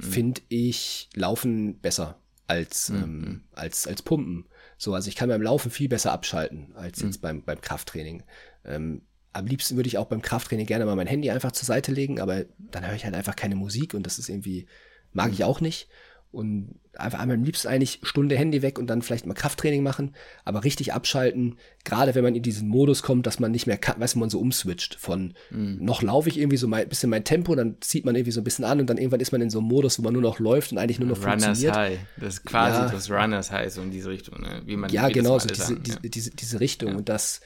mhm. 0.03 0.11
finde 0.11 0.41
ich 0.49 1.09
Laufen 1.15 1.79
besser 1.81 2.19
als, 2.47 2.91
mhm. 2.91 3.03
ähm, 3.03 3.45
als, 3.53 3.87
als 3.87 4.03
Pumpen. 4.03 4.47
So, 4.79 4.95
also 4.95 5.09
ich 5.09 5.17
kann 5.17 5.29
beim 5.29 5.43
Laufen 5.43 5.71
viel 5.71 5.89
besser 5.89 6.13
abschalten 6.13 6.73
als 6.75 7.01
jetzt 7.01 7.19
mhm. 7.19 7.23
beim, 7.23 7.43
beim 7.45 7.61
Krafttraining. 7.61 8.25
Ähm, 8.65 9.03
am 9.33 9.47
liebsten 9.47 9.77
würde 9.77 9.87
ich 9.87 9.99
auch 9.99 10.07
beim 10.07 10.23
Krafttraining 10.23 10.67
gerne 10.67 10.85
mal 10.85 10.97
mein 10.97 11.07
Handy 11.07 11.31
einfach 11.31 11.53
zur 11.53 11.67
Seite 11.67 11.93
legen, 11.93 12.21
aber 12.21 12.45
dann 12.59 12.87
höre 12.87 12.95
ich 12.95 13.05
halt 13.05 13.15
einfach 13.15 13.37
keine 13.37 13.55
Musik 13.55 13.95
und 13.95 14.05
das 14.05 14.19
ist 14.19 14.29
irgendwie, 14.29 14.67
mag 15.13 15.33
ich 15.33 15.39
mhm. 15.39 15.45
auch 15.47 15.61
nicht 15.61 15.89
und 16.33 16.75
einfach 16.97 17.19
einmal 17.21 17.37
am 17.37 17.45
liebsten 17.45 17.69
eigentlich 17.69 18.01
Stunde 18.03 18.37
Handy 18.37 18.63
weg 18.63 18.79
und 18.79 18.87
dann 18.87 19.03
vielleicht 19.03 19.27
mal 19.27 19.35
Krafttraining 19.35 19.83
machen, 19.83 20.15
aber 20.45 20.65
richtig 20.65 20.93
abschalten, 20.93 21.57
gerade 21.85 22.15
wenn 22.15 22.25
man 22.25 22.35
in 22.35 22.43
diesen 22.43 22.69
Modus 22.69 23.03
kommt, 23.03 23.27
dass 23.27 23.39
man 23.39 23.51
nicht 23.51 23.67
mehr 23.67 23.79
kann, 23.79 24.01
du, 24.01 24.19
man 24.19 24.31
so 24.31 24.41
umswitcht 24.41 24.95
von 24.95 25.35
mm. 25.51 25.85
noch 25.85 26.03
laufe 26.03 26.29
ich 26.29 26.39
irgendwie 26.39 26.57
so 26.57 26.67
ein 26.67 26.89
bisschen 26.89 27.11
mein 27.11 27.25
Tempo, 27.25 27.55
dann 27.55 27.77
zieht 27.81 28.05
man 28.05 28.15
irgendwie 28.15 28.33
so 28.33 28.41
ein 28.41 28.45
bisschen 28.45 28.65
an 28.65 28.81
und 28.81 28.89
dann 28.89 28.99
irgendwann 28.99 29.21
ist 29.21 29.33
man 29.33 29.41
in 29.41 29.51
so 29.51 29.59
einem 29.59 29.69
Modus, 29.69 29.99
wo 29.99 30.03
man 30.03 30.13
nur 30.13 30.23
noch 30.23 30.39
läuft 30.39 30.73
und 30.73 30.79
eigentlich 30.79 30.99
nur 30.99 31.09
noch 31.09 31.19
Runners 31.19 31.45
funktioniert. 31.45 31.77
High, 31.77 31.99
das 32.17 32.35
ist 32.35 32.45
quasi 32.45 32.81
ja. 32.81 32.89
das 32.89 33.11
Runners 33.11 33.51
High 33.51 33.73
so 33.73 33.83
in 33.83 33.91
diese 33.91 34.11
Richtung, 34.11 34.41
ne? 34.41 34.63
wie 34.65 34.77
man 34.77 34.91
Ja, 34.91 35.09
genau, 35.09 35.39
so 35.39 35.49
diese, 35.49 35.75
ja. 35.75 35.79
diese, 36.03 36.31
diese 36.31 36.61
Richtung 36.61 36.91
ja. 36.91 36.97
und 36.97 37.09
das 37.09 37.41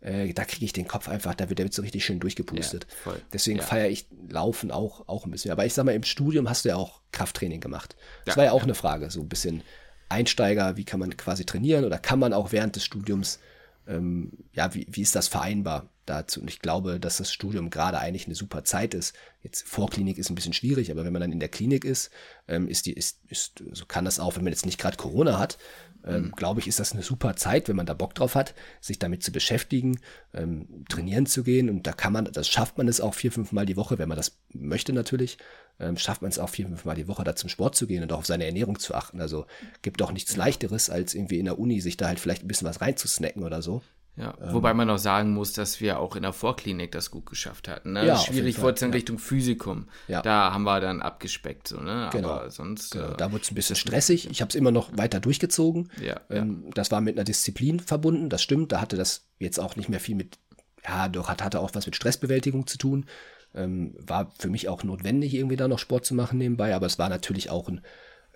äh, 0.00 0.32
da 0.32 0.44
kriege 0.44 0.64
ich 0.64 0.72
den 0.72 0.88
Kopf 0.88 1.08
einfach, 1.08 1.34
da 1.34 1.48
wird 1.48 1.58
der 1.58 1.66
wird 1.66 1.74
so 1.74 1.82
richtig 1.82 2.04
schön 2.04 2.20
durchgepustet. 2.20 2.86
Ja, 3.04 3.14
Deswegen 3.32 3.58
ja. 3.58 3.64
feiere 3.64 3.88
ich 3.88 4.06
Laufen 4.28 4.70
auch, 4.70 5.08
auch 5.08 5.26
ein 5.26 5.30
bisschen. 5.30 5.50
Aber 5.50 5.66
ich 5.66 5.74
sag 5.74 5.84
mal, 5.84 5.94
im 5.94 6.02
Studium 6.02 6.48
hast 6.48 6.64
du 6.64 6.70
ja 6.70 6.76
auch 6.76 7.02
Krafttraining 7.12 7.60
gemacht. 7.60 7.96
Das 8.24 8.34
ja, 8.34 8.38
war 8.38 8.44
ja 8.46 8.52
auch 8.52 8.62
eine 8.62 8.74
Frage, 8.74 9.10
so 9.10 9.20
ein 9.20 9.28
bisschen 9.28 9.62
Einsteiger, 10.08 10.76
wie 10.76 10.84
kann 10.84 11.00
man 11.00 11.16
quasi 11.16 11.44
trainieren 11.44 11.84
oder 11.84 11.98
kann 11.98 12.18
man 12.18 12.32
auch 12.32 12.52
während 12.52 12.76
des 12.76 12.84
Studiums, 12.84 13.40
ähm, 13.86 14.32
ja, 14.54 14.74
wie, 14.74 14.86
wie 14.90 15.02
ist 15.02 15.14
das 15.14 15.28
vereinbar 15.28 15.88
dazu? 16.06 16.40
Und 16.40 16.48
ich 16.48 16.60
glaube, 16.60 16.98
dass 16.98 17.18
das 17.18 17.32
Studium 17.32 17.70
gerade 17.70 17.98
eigentlich 17.98 18.26
eine 18.26 18.34
super 18.34 18.64
Zeit 18.64 18.94
ist. 18.94 19.14
Jetzt 19.42 19.68
Vorklinik 19.68 20.18
ist 20.18 20.30
ein 20.30 20.34
bisschen 20.34 20.52
schwierig, 20.52 20.90
aber 20.90 21.04
wenn 21.04 21.12
man 21.12 21.20
dann 21.20 21.32
in 21.32 21.40
der 21.40 21.48
Klinik 21.48 21.84
ist, 21.84 22.10
ähm, 22.48 22.68
ist 22.68 22.86
die, 22.86 22.92
ist, 22.92 23.20
ist, 23.28 23.62
so 23.72 23.84
kann 23.86 24.04
das 24.04 24.18
auch, 24.18 24.36
wenn 24.36 24.44
man 24.44 24.52
jetzt 24.52 24.66
nicht 24.66 24.80
gerade 24.80 24.96
Corona 24.96 25.38
hat, 25.38 25.58
ähm, 26.04 26.24
mhm. 26.24 26.32
glaube 26.32 26.60
ich, 26.60 26.68
ist 26.68 26.80
das 26.80 26.92
eine 26.92 27.02
super 27.02 27.36
Zeit, 27.36 27.68
wenn 27.68 27.76
man 27.76 27.86
da 27.86 27.94
Bock 27.94 28.14
drauf 28.14 28.34
hat, 28.34 28.54
sich 28.80 28.98
damit 28.98 29.22
zu 29.22 29.32
beschäftigen, 29.32 30.00
ähm, 30.34 30.84
trainieren 30.88 31.26
zu 31.26 31.42
gehen. 31.42 31.68
Und 31.68 31.86
da 31.86 31.92
kann 31.92 32.12
man, 32.12 32.26
das 32.26 32.48
schafft 32.48 32.78
man 32.78 32.88
es 32.88 33.00
auch 33.00 33.14
vier, 33.14 33.32
fünf 33.32 33.52
Mal 33.52 33.66
die 33.66 33.76
Woche, 33.76 33.98
wenn 33.98 34.08
man 34.08 34.16
das 34.16 34.38
möchte 34.52 34.92
natürlich, 34.92 35.38
ähm, 35.78 35.96
schafft 35.96 36.22
man 36.22 36.30
es 36.30 36.38
auch 36.38 36.48
vier, 36.48 36.66
fünf 36.66 36.84
Mal 36.84 36.94
die 36.94 37.08
Woche 37.08 37.24
da 37.24 37.36
zum 37.36 37.48
Sport 37.48 37.74
zu 37.74 37.86
gehen 37.86 38.02
und 38.02 38.12
auch 38.12 38.18
auf 38.18 38.26
seine 38.26 38.46
Ernährung 38.46 38.78
zu 38.78 38.94
achten. 38.94 39.20
Also 39.20 39.46
gibt 39.82 40.02
auch 40.02 40.12
nichts 40.12 40.36
leichteres, 40.36 40.90
als 40.90 41.14
irgendwie 41.14 41.38
in 41.38 41.46
der 41.46 41.58
Uni 41.58 41.80
sich 41.80 41.96
da 41.96 42.08
halt 42.08 42.20
vielleicht 42.20 42.44
ein 42.44 42.48
bisschen 42.48 42.68
was 42.68 42.80
reinzusnacken 42.80 43.42
oder 43.42 43.62
so. 43.62 43.82
Ja, 44.16 44.34
ähm, 44.40 44.52
wobei 44.52 44.74
man 44.74 44.90
auch 44.90 44.98
sagen 44.98 45.32
muss, 45.32 45.52
dass 45.52 45.80
wir 45.80 45.98
auch 45.98 46.16
in 46.16 46.22
der 46.22 46.32
Vorklinik 46.32 46.92
das 46.92 47.10
gut 47.10 47.26
geschafft 47.26 47.68
hatten. 47.68 47.92
Ne? 47.92 48.06
Ja, 48.06 48.16
Schwierig 48.16 48.60
wurde 48.60 48.74
es 48.74 48.82
in 48.82 48.90
ja. 48.90 48.94
Richtung 48.94 49.18
Physikum. 49.18 49.88
Ja. 50.08 50.20
Da 50.22 50.52
haben 50.52 50.64
wir 50.64 50.80
dann 50.80 51.00
abgespeckt. 51.00 51.68
So, 51.68 51.80
ne? 51.80 52.10
Genau. 52.12 52.30
Aber 52.30 52.50
sonst. 52.50 52.92
Genau. 52.92 53.12
Äh, 53.12 53.16
da 53.16 53.32
wurde 53.32 53.42
es 53.42 53.50
ein 53.50 53.54
bisschen 53.54 53.76
stressig. 53.76 54.28
Ich 54.30 54.40
habe 54.40 54.50
es 54.50 54.54
immer 54.54 54.72
noch 54.72 54.96
weiter 54.96 55.20
durchgezogen. 55.20 55.90
Ja, 56.02 56.20
ähm, 56.28 56.70
Das 56.74 56.90
war 56.90 57.00
mit 57.00 57.16
einer 57.16 57.24
Disziplin 57.24 57.80
verbunden, 57.80 58.28
das 58.28 58.42
stimmt. 58.42 58.72
Da 58.72 58.80
hatte 58.80 58.96
das 58.96 59.26
jetzt 59.38 59.58
auch 59.58 59.76
nicht 59.76 59.88
mehr 59.88 60.00
viel 60.00 60.16
mit, 60.16 60.38
ja, 60.84 61.08
doch, 61.08 61.28
hat, 61.28 61.42
hatte 61.42 61.60
auch 61.60 61.70
was 61.74 61.86
mit 61.86 61.96
Stressbewältigung 61.96 62.66
zu 62.66 62.78
tun. 62.78 63.06
Ähm, 63.54 63.94
war 63.98 64.32
für 64.38 64.48
mich 64.48 64.68
auch 64.68 64.84
notwendig, 64.84 65.34
irgendwie 65.34 65.56
da 65.56 65.66
noch 65.66 65.78
Sport 65.78 66.04
zu 66.04 66.14
machen 66.14 66.38
nebenbei, 66.38 66.74
aber 66.74 66.86
es 66.86 66.98
war 66.98 67.08
natürlich 67.08 67.50
auch 67.50 67.68
ein 67.68 67.80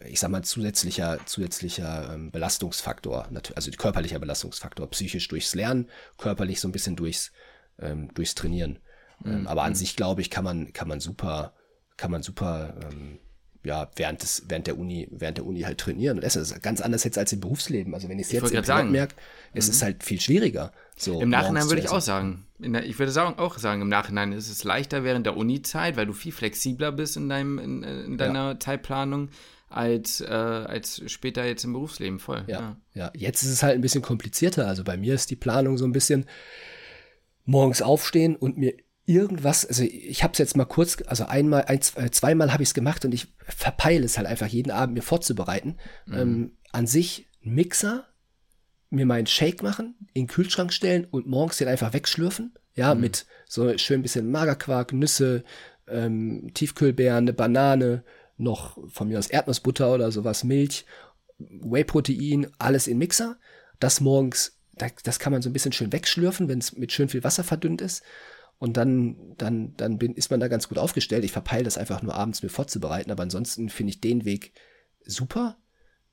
ich 0.06 0.20
sag 0.20 0.30
mal, 0.30 0.42
zusätzlicher, 0.42 1.18
zusätzlicher 1.26 2.14
ähm, 2.14 2.30
Belastungsfaktor, 2.30 3.28
also 3.54 3.70
körperlicher 3.72 4.18
Belastungsfaktor, 4.18 4.88
psychisch 4.90 5.28
durchs 5.28 5.54
Lernen, 5.54 5.88
körperlich 6.18 6.60
so 6.60 6.68
ein 6.68 6.72
bisschen 6.72 6.96
durchs, 6.96 7.32
ähm, 7.78 8.12
durchs 8.14 8.34
Trainieren. 8.34 8.78
Ähm, 9.24 9.42
mhm. 9.42 9.46
aber 9.46 9.62
an 9.62 9.74
sich, 9.74 9.96
glaube 9.96 10.20
ich, 10.20 10.30
kann 10.30 10.44
man, 10.44 10.72
kann 10.72 10.88
man 10.88 11.00
super, 11.00 11.54
kann 11.96 12.10
man 12.10 12.22
super, 12.22 12.74
ähm, 12.82 13.18
ja, 13.62 13.90
während 13.96 14.22
des, 14.22 14.44
während 14.48 14.66
der 14.66 14.78
Uni, 14.78 15.08
während 15.10 15.38
der 15.38 15.46
Uni 15.46 15.62
halt 15.62 15.78
trainieren. 15.78 16.18
Und 16.18 16.24
das 16.24 16.36
ist 16.36 16.62
ganz 16.62 16.82
anders 16.82 17.02
jetzt 17.04 17.16
als 17.16 17.32
im 17.32 17.40
Berufsleben. 17.40 17.94
Also 17.94 18.10
wenn 18.10 18.18
ich 18.18 18.26
es 18.26 18.32
jetzt 18.32 18.52
im 18.52 18.92
merke, 18.92 19.14
es 19.54 19.66
mhm. 19.66 19.72
ist 19.72 19.82
halt 19.82 20.04
viel 20.04 20.20
schwieriger. 20.20 20.72
So 20.96 21.20
Im 21.22 21.30
Nachhinein 21.30 21.64
würde 21.70 21.80
ich 21.80 21.88
auch 21.88 22.02
sagen. 22.02 22.46
Der, 22.58 22.84
ich 22.84 22.98
würde 22.98 23.10
sagen, 23.10 23.38
auch 23.38 23.58
sagen, 23.58 23.80
im 23.80 23.88
Nachhinein 23.88 24.32
ist 24.32 24.50
es 24.50 24.64
leichter 24.64 25.02
während 25.02 25.24
der 25.24 25.36
Uni-Zeit, 25.36 25.96
weil 25.96 26.06
du 26.06 26.12
viel 26.12 26.32
flexibler 26.32 26.92
bist 26.92 27.16
in 27.16 27.28
deinem, 27.28 27.58
in, 27.58 27.82
in 27.82 28.18
deiner 28.18 28.52
ja. 28.52 28.60
Zeitplanung 28.60 29.30
als, 29.76 30.20
äh, 30.20 30.26
als 30.26 31.02
später 31.06 31.44
jetzt 31.44 31.64
im 31.64 31.72
Berufsleben 31.72 32.18
voll. 32.18 32.44
Ja, 32.46 32.60
ja, 32.60 32.76
ja. 32.94 33.12
Jetzt 33.14 33.42
ist 33.42 33.50
es 33.50 33.62
halt 33.62 33.74
ein 33.74 33.80
bisschen 33.80 34.02
komplizierter. 34.02 34.66
Also 34.66 34.84
bei 34.84 34.96
mir 34.96 35.14
ist 35.14 35.30
die 35.30 35.36
Planung 35.36 35.78
so 35.78 35.84
ein 35.84 35.92
bisschen 35.92 36.26
morgens 37.44 37.82
aufstehen 37.82 38.36
und 38.36 38.56
mir 38.56 38.74
irgendwas, 39.06 39.66
also 39.66 39.82
ich 39.82 40.22
habe 40.22 40.32
es 40.32 40.38
jetzt 40.38 40.56
mal 40.56 40.64
kurz, 40.64 40.96
also 41.06 41.26
einmal, 41.26 41.64
ein, 41.66 41.80
zweimal 41.82 42.52
habe 42.52 42.62
ich 42.62 42.70
es 42.70 42.74
gemacht 42.74 43.04
und 43.04 43.12
ich 43.12 43.34
verpeile 43.38 44.04
es 44.04 44.16
halt 44.16 44.26
einfach 44.26 44.46
jeden 44.46 44.70
Abend 44.70 44.94
mir 44.94 45.02
vorzubereiten. 45.02 45.76
Mhm. 46.06 46.14
Ähm, 46.14 46.56
an 46.72 46.86
sich 46.86 47.28
Mixer, 47.42 48.06
mir 48.90 49.06
meinen 49.06 49.26
Shake 49.26 49.62
machen, 49.62 49.96
in 50.14 50.22
den 50.22 50.28
Kühlschrank 50.28 50.72
stellen 50.72 51.06
und 51.10 51.26
morgens 51.26 51.58
den 51.58 51.68
einfach 51.68 51.92
wegschlürfen. 51.92 52.54
Ja, 52.76 52.94
mhm. 52.94 53.02
mit 53.02 53.26
so 53.46 53.76
schön 53.78 54.02
bisschen 54.02 54.30
Magerquark, 54.30 54.92
Nüsse, 54.92 55.44
ähm, 55.86 56.50
Tiefkühlbeeren, 56.54 57.24
eine 57.24 57.32
Banane, 57.32 58.04
noch 58.36 58.78
von 58.90 59.08
mir 59.08 59.18
aus 59.18 59.28
Erdnussbutter 59.28 59.92
oder 59.92 60.10
sowas, 60.12 60.44
Milch, 60.44 60.84
Whey-Protein, 61.38 62.48
alles 62.58 62.86
in 62.86 62.98
Mixer. 62.98 63.36
Das 63.80 64.00
morgens, 64.00 64.58
das 65.04 65.18
kann 65.18 65.32
man 65.32 65.42
so 65.42 65.50
ein 65.50 65.52
bisschen 65.52 65.72
schön 65.72 65.92
wegschlürfen, 65.92 66.48
wenn 66.48 66.58
es 66.58 66.76
mit 66.76 66.92
schön 66.92 67.08
viel 67.08 67.24
Wasser 67.24 67.44
verdünnt 67.44 67.80
ist. 67.80 68.02
Und 68.58 68.76
dann, 68.76 69.16
dann, 69.36 69.76
dann 69.76 69.98
bin, 69.98 70.14
ist 70.14 70.30
man 70.30 70.40
da 70.40 70.48
ganz 70.48 70.68
gut 70.68 70.78
aufgestellt. 70.78 71.24
Ich 71.24 71.32
verpeile 71.32 71.64
das 71.64 71.76
einfach 71.76 72.02
nur 72.02 72.14
abends 72.14 72.42
mir 72.42 72.48
vorzubereiten, 72.48 73.10
aber 73.10 73.24
ansonsten 73.24 73.68
finde 73.68 73.90
ich 73.90 74.00
den 74.00 74.24
Weg 74.24 74.52
super. 75.04 75.56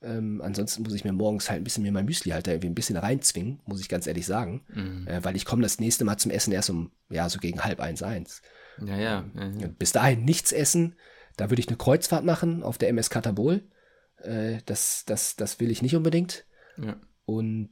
Ähm, 0.04 0.42
ansonsten 0.44 0.82
muss 0.82 0.94
ich 0.94 1.04
mir 1.04 1.14
morgens 1.14 1.50
halt 1.50 1.62
ein 1.62 1.64
bisschen 1.64 1.84
mehr 1.84 1.92
mein 1.92 2.06
Müsli 2.06 2.32
halt 2.32 2.48
da 2.48 2.52
irgendwie 2.52 2.70
ein 2.70 2.76
bisschen 2.76 2.98
reinzwingen, 2.98 3.60
muss 3.66 3.80
ich 3.80 3.90
ganz 3.90 4.08
ehrlich 4.08 4.26
sagen. 4.26 4.66
Mhm. 4.74 5.08
Äh, 5.08 5.24
weil 5.24 5.36
ich 5.36 5.46
komme 5.46 5.62
das 5.62 5.80
nächste 5.80 6.04
Mal 6.06 6.18
zum 6.18 6.32
Essen 6.32 6.52
erst 6.52 6.72
um, 6.72 6.92
ja, 7.10 7.30
so 7.30 7.40
gegen 7.40 7.64
halb 7.64 7.80
eins, 7.80 8.02
eins. 8.02 8.42
Ja, 8.84 8.98
ja. 8.98 9.26
ja, 9.36 9.48
ja. 9.60 9.68
Bis 9.68 9.92
dahin 9.92 10.26
nichts 10.26 10.52
essen, 10.52 10.96
da 11.38 11.50
würde 11.50 11.62
ich 11.62 11.68
eine 11.68 11.78
Kreuzfahrt 11.78 12.26
machen 12.26 12.64
auf 12.64 12.78
der 12.78 12.90
MS 12.90 13.10
Katabol. 13.10 13.64
Äh, 14.18 14.60
das, 14.66 15.04
das, 15.06 15.36
das 15.36 15.60
will 15.60 15.72
ich 15.72 15.82
nicht 15.82 15.96
unbedingt. 15.96 16.46
Ja. 16.78 17.00
Und 17.26 17.72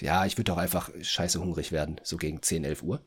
ja, 0.00 0.26
ich 0.26 0.36
würde 0.36 0.52
auch 0.52 0.58
einfach 0.58 0.90
scheiße 1.00 1.40
hungrig 1.40 1.72
werden, 1.72 2.00
so 2.02 2.16
gegen 2.16 2.42
10, 2.42 2.64
11 2.64 2.82
Uhr. 2.82 3.04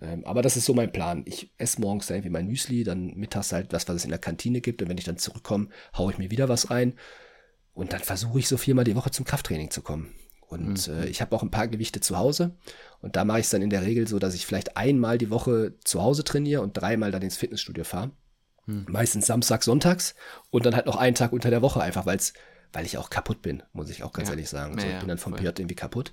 Ähm, 0.00 0.24
aber 0.24 0.42
das 0.42 0.56
ist 0.56 0.64
so 0.64 0.74
mein 0.74 0.92
Plan. 0.92 1.22
Ich 1.26 1.52
esse 1.58 1.80
morgens 1.80 2.06
da 2.06 2.14
irgendwie 2.14 2.30
mein 2.30 2.46
Müsli, 2.46 2.84
dann 2.84 3.14
mittags 3.14 3.52
halt 3.52 3.72
das, 3.72 3.86
was 3.88 3.96
es 3.96 4.04
in 4.04 4.10
der 4.10 4.18
Kantine 4.18 4.60
gibt. 4.60 4.82
Und 4.82 4.88
wenn 4.88 4.98
ich 4.98 5.04
dann 5.04 5.18
zurückkomme, 5.18 5.68
haue 5.96 6.12
ich 6.12 6.18
mir 6.18 6.30
wieder 6.30 6.48
was 6.48 6.70
rein. 6.70 6.94
Und 7.74 7.92
dann 7.92 8.00
versuche 8.00 8.38
ich 8.38 8.48
so 8.48 8.56
viermal 8.56 8.84
die 8.84 8.96
Woche 8.96 9.10
zum 9.10 9.24
Krafttraining 9.24 9.70
zu 9.70 9.82
kommen. 9.82 10.12
Und 10.48 10.88
mhm. 10.88 10.94
äh, 10.94 11.06
ich 11.06 11.20
habe 11.20 11.36
auch 11.36 11.42
ein 11.42 11.50
paar 11.50 11.68
Gewichte 11.68 12.00
zu 12.00 12.18
Hause. 12.18 12.56
Und 13.00 13.16
da 13.16 13.24
mache 13.24 13.40
ich 13.40 13.46
es 13.46 13.50
dann 13.50 13.62
in 13.62 13.70
der 13.70 13.82
Regel 13.82 14.08
so, 14.08 14.18
dass 14.18 14.34
ich 14.34 14.46
vielleicht 14.46 14.76
einmal 14.76 15.18
die 15.18 15.30
Woche 15.30 15.74
zu 15.84 16.02
Hause 16.02 16.24
trainiere 16.24 16.62
und 16.62 16.72
dreimal 16.72 17.12
dann 17.12 17.22
ins 17.22 17.36
Fitnessstudio 17.36 17.84
fahre. 17.84 18.10
Hm. 18.70 18.86
Meistens 18.88 19.26
Samstag, 19.26 19.62
Sonntags 19.62 20.14
und 20.50 20.66
dann 20.66 20.74
halt 20.74 20.86
noch 20.86 20.96
einen 20.96 21.14
Tag 21.14 21.32
unter 21.32 21.50
der 21.50 21.62
Woche 21.62 21.80
einfach, 21.80 22.06
weil's, 22.06 22.32
weil 22.72 22.84
ich 22.84 22.98
auch 22.98 23.10
kaputt 23.10 23.42
bin, 23.42 23.62
muss 23.72 23.90
ich 23.90 24.02
auch 24.02 24.12
ganz 24.12 24.28
ja. 24.28 24.34
ehrlich 24.34 24.48
sagen. 24.48 24.78
So, 24.78 24.86
ich 24.86 24.98
bin 24.98 25.08
dann 25.08 25.18
vom 25.18 25.34
PJ 25.34 25.46
irgendwie 25.46 25.74
kaputt. 25.74 26.12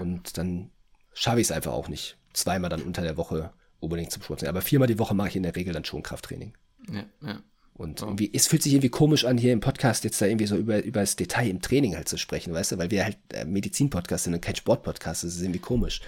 Und 0.00 0.36
dann 0.36 0.70
schaffe 1.12 1.40
ich 1.40 1.46
es 1.46 1.52
einfach 1.52 1.72
auch 1.72 1.88
nicht. 1.88 2.18
Zweimal 2.32 2.70
dann 2.70 2.82
unter 2.82 3.02
der 3.02 3.16
Woche 3.16 3.52
unbedingt 3.80 4.10
zum 4.10 4.22
Sport. 4.22 4.44
Aber 4.44 4.62
viermal 4.62 4.88
die 4.88 4.98
Woche 4.98 5.14
mache 5.14 5.28
ich 5.28 5.36
in 5.36 5.42
der 5.42 5.56
Regel 5.56 5.72
dann 5.72 5.84
schon 5.84 6.02
Krafttraining. 6.02 6.54
Ja, 6.90 7.04
ja. 7.22 7.42
Und 7.74 8.02
oh. 8.02 8.06
irgendwie, 8.06 8.30
es 8.32 8.46
fühlt 8.46 8.62
sich 8.62 8.72
irgendwie 8.72 8.88
komisch 8.88 9.26
an, 9.26 9.36
hier 9.36 9.52
im 9.52 9.60
Podcast 9.60 10.04
jetzt 10.04 10.20
da 10.20 10.26
irgendwie 10.26 10.46
so 10.46 10.56
über, 10.56 10.82
über 10.82 11.00
das 11.00 11.16
Detail 11.16 11.48
im 11.48 11.60
Training 11.60 11.94
halt 11.94 12.08
zu 12.08 12.16
sprechen, 12.16 12.54
weißt 12.54 12.72
du, 12.72 12.78
weil 12.78 12.90
wir 12.90 13.04
halt 13.04 13.18
äh, 13.34 13.44
Medizin-Podcast 13.44 14.24
sind 14.24 14.34
und 14.34 14.40
kein 14.40 14.56
Sport-Podcast, 14.56 15.24
das 15.24 15.34
ist 15.34 15.42
irgendwie 15.42 15.58
komisch. 15.58 16.00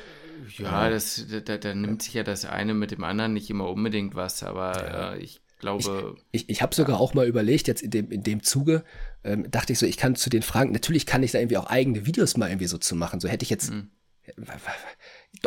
Ja, 0.57 0.89
das, 0.89 1.26
da, 1.45 1.59
da 1.59 1.74
nimmt 1.74 2.03
sich 2.03 2.14
ja 2.14 2.22
das 2.22 2.47
eine 2.47 2.72
mit 2.72 2.91
dem 2.91 3.05
anderen 3.05 3.35
nicht 3.35 3.51
immer 3.51 3.68
unbedingt 3.68 4.14
was, 4.14 4.43
aber 4.43 5.12
äh, 5.14 5.18
ich 5.18 5.43
glaube. 5.59 6.17
Ich, 6.31 6.43
ich, 6.43 6.51
ich 6.51 6.63
habe 6.63 6.75
sogar 6.75 6.97
ja. 6.97 7.01
auch 7.01 7.15
mal 7.15 7.27
überlegt, 7.27 7.69
jetzt 7.69 7.83
in 7.83 7.91
dem, 7.91 8.11
in 8.11 8.23
dem 8.23 8.43
Zuge, 8.43 8.85
ähm, 9.25 9.51
dachte 9.51 9.73
ich 9.73 9.79
so, 9.79 9.87
ich 9.87 9.97
kann 9.97 10.17
zu 10.17 10.31
den 10.31 10.43
Fragen, 10.43 10.73
natürlich 10.73 11.07
kann 11.07 11.23
ich 11.23 11.33
da 11.33 11.39
irgendwie 11.39 11.57
auch 11.57 11.67
eigene 11.67 12.07
Videos 12.07 12.37
mal 12.37 12.49
irgendwie 12.49 12.67
so 12.67 12.79
zu 12.79 12.97
machen. 12.97 13.21
So 13.21 13.29
hätte 13.29 13.43
ich 13.43 13.51
jetzt. 13.51 13.71
Mhm. 13.71 13.91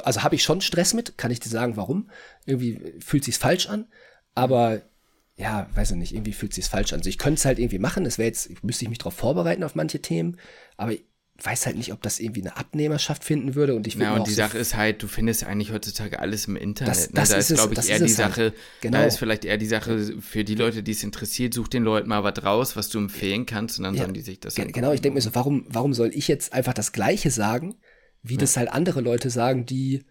Also 0.04 0.24
habe 0.24 0.36
ich 0.36 0.44
schon 0.44 0.62
Stress 0.62 0.94
mit, 0.94 1.18
kann 1.18 1.32
ich 1.32 1.40
dir 1.40 1.50
sagen, 1.50 1.78
warum? 1.78 2.10
Irgendwie 2.46 2.96
fühlt 3.00 3.24
sich's 3.24 3.38
falsch 3.38 3.68
an, 3.68 3.88
aber 4.34 4.82
ja, 5.36 5.70
weiß 5.74 5.92
ich 5.92 5.98
nicht, 5.98 6.14
irgendwie 6.14 6.34
fühlt 6.34 6.54
sich 6.54 6.66
falsch 6.66 6.94
an. 6.94 7.00
Also 7.00 7.10
ich 7.10 7.18
könnte 7.18 7.38
es 7.38 7.46
halt 7.46 7.60
irgendwie 7.60 7.80
machen, 7.80 8.06
es 8.06 8.18
wäre 8.18 8.28
jetzt, 8.28 8.64
müsste 8.64 8.86
ich 8.86 8.90
mich 8.90 8.98
darauf 8.98 9.14
vorbereiten 9.14 9.64
auf 9.64 9.76
manche 9.76 10.02
Themen, 10.02 10.38
aber 10.78 10.94
ich 10.94 11.04
weiß 11.44 11.66
halt 11.66 11.78
nicht, 11.78 11.92
ob 11.92 12.02
das 12.02 12.20
irgendwie 12.20 12.42
eine 12.42 12.58
Abnehmerschaft 12.58 13.24
finden 13.24 13.56
würde 13.56 13.76
und 13.76 13.88
ich 13.88 13.96
Ja, 13.96 14.16
und 14.16 14.28
die 14.28 14.34
Sache 14.34 14.58
ist 14.58 14.76
halt, 14.76 15.02
du 15.02 15.08
findest 15.08 15.44
eigentlich 15.44 15.72
heutzutage 15.72 16.20
alles 16.20 16.48
im 16.48 16.56
Internet. 16.56 16.92
Das, 16.92 17.12
das 17.12 17.30
ne? 17.30 17.34
Da 17.34 17.40
ist, 17.40 17.52
ist, 17.52 17.58
glaube 17.58 17.74
ich, 17.74 17.90
eher 17.90 17.98
die 17.98 18.04
halt. 18.04 18.12
Sache, 18.12 18.54
genau. 18.82 18.98
da 18.98 19.06
ist 19.06 19.18
vielleicht 19.18 19.46
eher 19.46 19.58
die 19.58 19.66
Sache 19.66 20.16
für 20.22 20.44
die 20.44 20.56
Leute, 20.56 20.84
die 20.84 20.92
es 20.92 21.04
interessiert, 21.04 21.54
such 21.54 21.68
den 21.68 21.84
Leuten 21.84 22.10
mal 22.10 22.24
was 22.24 22.44
raus, 22.44 22.76
was 22.76 22.90
du 22.90 23.00
empfehlen 23.00 23.46
kannst 23.46 23.80
und 23.80 23.84
dann 23.84 23.96
ja, 23.96 24.04
sollen 24.04 24.14
die 24.14 24.22
sich 24.22 24.40
das 24.40 24.56
Genau, 24.56 24.92
ich 24.94 25.02
denke 25.02 25.16
mir 25.16 25.22
so, 25.22 25.34
warum, 25.34 25.66
warum 25.70 25.94
soll 25.94 26.12
ich 26.14 26.28
jetzt 26.28 26.54
einfach 26.54 26.74
das 26.74 26.92
Gleiche 26.92 27.32
sagen, 27.32 27.76
wie 28.22 28.34
ja. 28.34 28.40
das 28.40 28.58
halt 28.58 28.70
andere 28.72 29.02
Leute 29.02 29.30
sagen, 29.30 29.66
die 29.66 30.06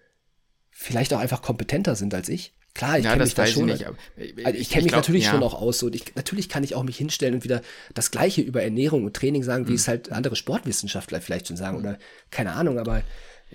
vielleicht 0.70 1.12
auch 1.14 1.20
einfach 1.20 1.42
kompetenter 1.42 1.94
sind 1.94 2.14
als 2.14 2.28
ich? 2.28 2.54
Klar, 2.74 2.98
ich 2.98 3.04
ja, 3.04 3.12
kenne 3.12 3.24
mich 3.24 3.34
da 3.34 3.46
schon. 3.46 3.66
Nicht, 3.66 3.84
ich, 4.16 4.46
also 4.46 4.58
ich 4.58 4.70
kenne 4.70 4.84
mich 4.84 4.92
glaub, 4.92 5.02
natürlich 5.02 5.24
ja. 5.24 5.32
schon 5.32 5.42
auch 5.42 5.54
aus. 5.54 5.82
Und 5.82 5.94
ich, 5.94 6.14
natürlich 6.14 6.48
kann 6.48 6.62
ich 6.62 6.74
auch 6.74 6.82
mich 6.82 6.96
hinstellen 6.96 7.34
und 7.34 7.44
wieder 7.44 7.62
das 7.94 8.10
Gleiche 8.10 8.42
über 8.42 8.62
Ernährung 8.62 9.04
und 9.04 9.14
Training 9.14 9.42
sagen, 9.42 9.66
wie 9.66 9.72
mhm. 9.72 9.76
es 9.76 9.88
halt 9.88 10.12
andere 10.12 10.36
Sportwissenschaftler 10.36 11.20
vielleicht 11.20 11.48
schon 11.48 11.56
sagen. 11.56 11.78
Oder 11.78 11.98
keine 12.30 12.52
Ahnung, 12.52 12.78
aber 12.78 13.02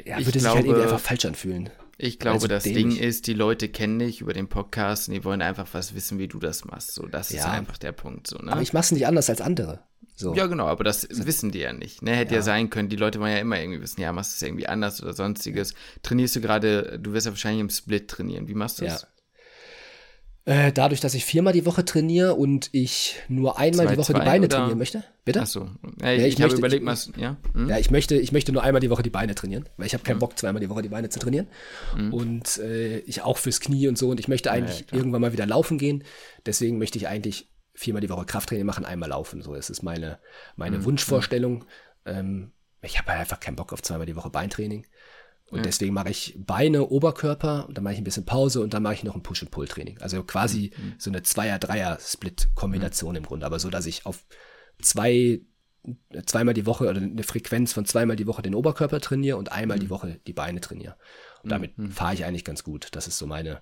ja, 0.04 0.18
würde 0.26 0.40
sich 0.40 0.48
halt 0.48 0.66
irgendwie 0.66 0.84
einfach 0.84 1.00
falsch 1.00 1.26
anfühlen. 1.26 1.70
Ich 1.98 2.20
glaube, 2.20 2.36
also 2.36 2.48
das 2.48 2.64
dämlich. 2.64 2.96
Ding 2.96 3.04
ist, 3.04 3.28
die 3.28 3.34
Leute 3.34 3.70
kennen 3.70 4.00
dich 4.00 4.20
über 4.20 4.34
den 4.34 4.50
Podcast 4.50 5.08
und 5.08 5.14
die 5.14 5.24
wollen 5.24 5.42
einfach 5.42 5.68
was 5.72 5.96
wissen, 5.96 6.20
wie 6.20 6.28
du 6.28 6.40
das 6.40 6.66
machst. 6.66 6.94
So, 6.94 7.06
das 7.06 7.30
ja. 7.30 7.40
ist 7.40 7.46
einfach 7.46 7.78
der 7.78 7.94
Punkt. 7.94 8.28
So, 8.28 8.38
ne? 8.38 8.52
Aber 8.52 8.62
ich 8.62 8.74
mache 8.74 8.84
es 8.84 8.92
nicht 8.92 9.08
anders 9.08 9.30
als 9.30 9.40
andere. 9.40 9.80
So. 10.16 10.34
Ja, 10.34 10.46
genau, 10.46 10.68
aber 10.68 10.86
das 10.86 11.08
wissen 11.12 11.52
die 11.52 11.60
ja 11.60 11.74
nicht. 11.74 12.02
Ne? 12.02 12.16
Hätte 12.16 12.36
ja. 12.36 12.40
ja. 12.40 12.42
sein 12.42 12.70
können, 12.70 12.88
die 12.88 12.96
Leute 12.96 13.20
wollen 13.20 13.34
ja 13.34 13.40
immer 13.40 13.60
irgendwie 13.60 13.82
wissen, 13.82 14.00
ja, 14.00 14.14
machst 14.14 14.32
du 14.32 14.36
es 14.46 14.48
irgendwie 14.48 14.68
anders 14.68 15.04
oder 15.04 15.14
sonstiges. 15.14 15.74
Trainierst 16.04 16.38
du 16.38 16.42
gerade, 16.42 17.00
du 17.00 17.12
wirst 17.12 17.26
ja 17.26 17.34
wahrscheinlich 17.34 17.62
im 17.62 17.70
Split 17.70 18.08
trainieren. 18.08 18.48
Wie 18.48 18.54
machst 18.54 18.80
du 18.80 18.86
das? 18.86 19.02
Ja. 19.02 19.08
Äh, 20.48 20.72
dadurch, 20.72 21.02
dass 21.02 21.16
ich 21.16 21.26
viermal 21.26 21.54
die 21.54 21.66
Woche 21.66 21.84
trainiere 21.84 22.36
und 22.36 22.70
ich 22.72 23.16
nur 23.28 23.58
einmal 23.58 23.88
zwei, 23.88 23.94
die 23.94 23.98
Woche 23.98 24.14
die 24.14 24.20
Beine 24.20 24.46
oder? 24.46 24.58
trainieren 24.58 24.78
möchte. 24.78 25.04
Bitte? 25.26 25.42
Achso. 25.42 25.72
Ja, 26.00 26.12
ich, 26.14 26.20
ja, 26.20 26.28
ich, 26.28 26.36
ich 26.36 26.42
habe 26.44 26.54
überlegt, 26.54 26.86
was, 26.86 27.12
ja. 27.18 27.36
Hm? 27.54 27.68
Ja, 27.68 27.80
ich 27.80 27.90
möchte, 27.90 28.16
ich 28.16 28.32
möchte 28.32 28.52
nur 28.52 28.62
einmal 28.62 28.80
die 28.80 28.92
Woche 28.92 29.02
die 29.02 29.10
Beine 29.10 29.34
trainieren, 29.34 29.68
weil 29.78 29.88
ich 29.88 29.94
habe 29.96 30.04
keinen 30.04 30.16
hm. 30.16 30.20
Bock, 30.20 30.38
zweimal 30.38 30.62
die 30.62 30.70
Woche 30.70 30.84
die 30.84 30.90
Beine 30.90 31.10
zu 31.10 31.18
trainieren. 31.20 31.48
Hm. 31.96 32.14
Und 32.14 32.60
äh, 32.60 33.00
ich 33.00 33.24
auch 33.24 33.40
fürs 33.40 33.60
Knie 33.60 33.88
und 33.88 33.98
so. 33.98 34.10
Und 34.10 34.20
ich 34.20 34.28
möchte 34.28 34.52
eigentlich 34.52 34.86
irgendwann 34.92 35.22
mal 35.22 35.34
wieder 35.34 35.48
laufen 35.48 35.80
gehen. 35.80 36.04
Deswegen 36.46 36.78
möchte 36.78 37.00
ich 37.00 37.08
eigentlich 37.08 37.48
viermal 37.76 38.02
die 38.02 38.10
Woche 38.10 38.26
Krafttraining 38.26 38.66
machen, 38.66 38.86
einmal 38.86 39.10
laufen. 39.10 39.42
So, 39.42 39.54
das 39.54 39.70
ist 39.70 39.84
meine, 39.84 40.20
meine 40.56 40.78
hm. 40.78 40.86
Wunschvorstellung. 40.86 41.66
Ähm, 42.06 42.52
ich 42.82 42.98
habe 42.98 43.12
halt 43.12 43.22
einfach 43.22 43.40
keinen 43.40 43.56
Bock 43.56 43.74
auf 43.74 43.82
zweimal 43.82 44.06
die 44.06 44.16
Woche 44.16 44.30
Beintraining. 44.30 44.86
Und 45.52 45.60
ja. 45.60 45.64
deswegen 45.64 45.94
mache 45.94 46.10
ich 46.10 46.34
Beine, 46.38 46.88
Oberkörper, 46.88 47.68
und 47.68 47.78
dann 47.78 47.84
mache 47.84 47.94
ich 47.94 48.00
ein 48.00 48.04
bisschen 48.04 48.26
Pause 48.26 48.62
und 48.62 48.74
dann 48.74 48.82
mache 48.82 48.96
ich 48.96 49.04
noch 49.04 49.16
ein 49.16 49.22
Push-and-Pull-Training. 49.22 50.00
Also 50.02 50.24
quasi 50.24 50.72
mhm. 50.76 50.96
so 50.98 51.12
eine 51.12 51.22
Zweier-Dreier-Split-Kombination 51.22 53.12
mhm. 53.12 53.18
im 53.18 53.24
Grunde, 53.24 53.46
aber 53.46 53.60
so, 53.60 53.70
dass 53.70 53.86
ich 53.86 54.08
auf 54.08 54.26
zwei, 54.82 55.42
zweimal 56.26 56.56
die 56.56 56.66
Woche 56.66 56.90
oder 56.90 57.00
eine 57.00 57.24
Frequenz 57.24 57.74
von 57.74 57.86
zweimal 57.86 58.16
die 58.16 58.26
Woche 58.26 58.42
den 58.42 58.56
Oberkörper 58.56 59.00
trainiere 59.00 59.38
und 59.38 59.52
einmal 59.52 59.78
mhm. 59.78 59.82
die 59.82 59.90
Woche 59.92 60.20
die 60.26 60.34
Beine 60.34 60.62
trainiere. 60.62 60.96
Und 61.44 61.52
damit 61.52 61.78
mhm. 61.78 61.92
fahre 61.92 62.16
ich 62.16 62.26
eigentlich 62.26 62.46
ganz 62.46 62.64
gut. 62.64 62.88
Das 62.94 63.08
ist 63.08 63.20
so 63.20 63.28
meine, 63.28 63.62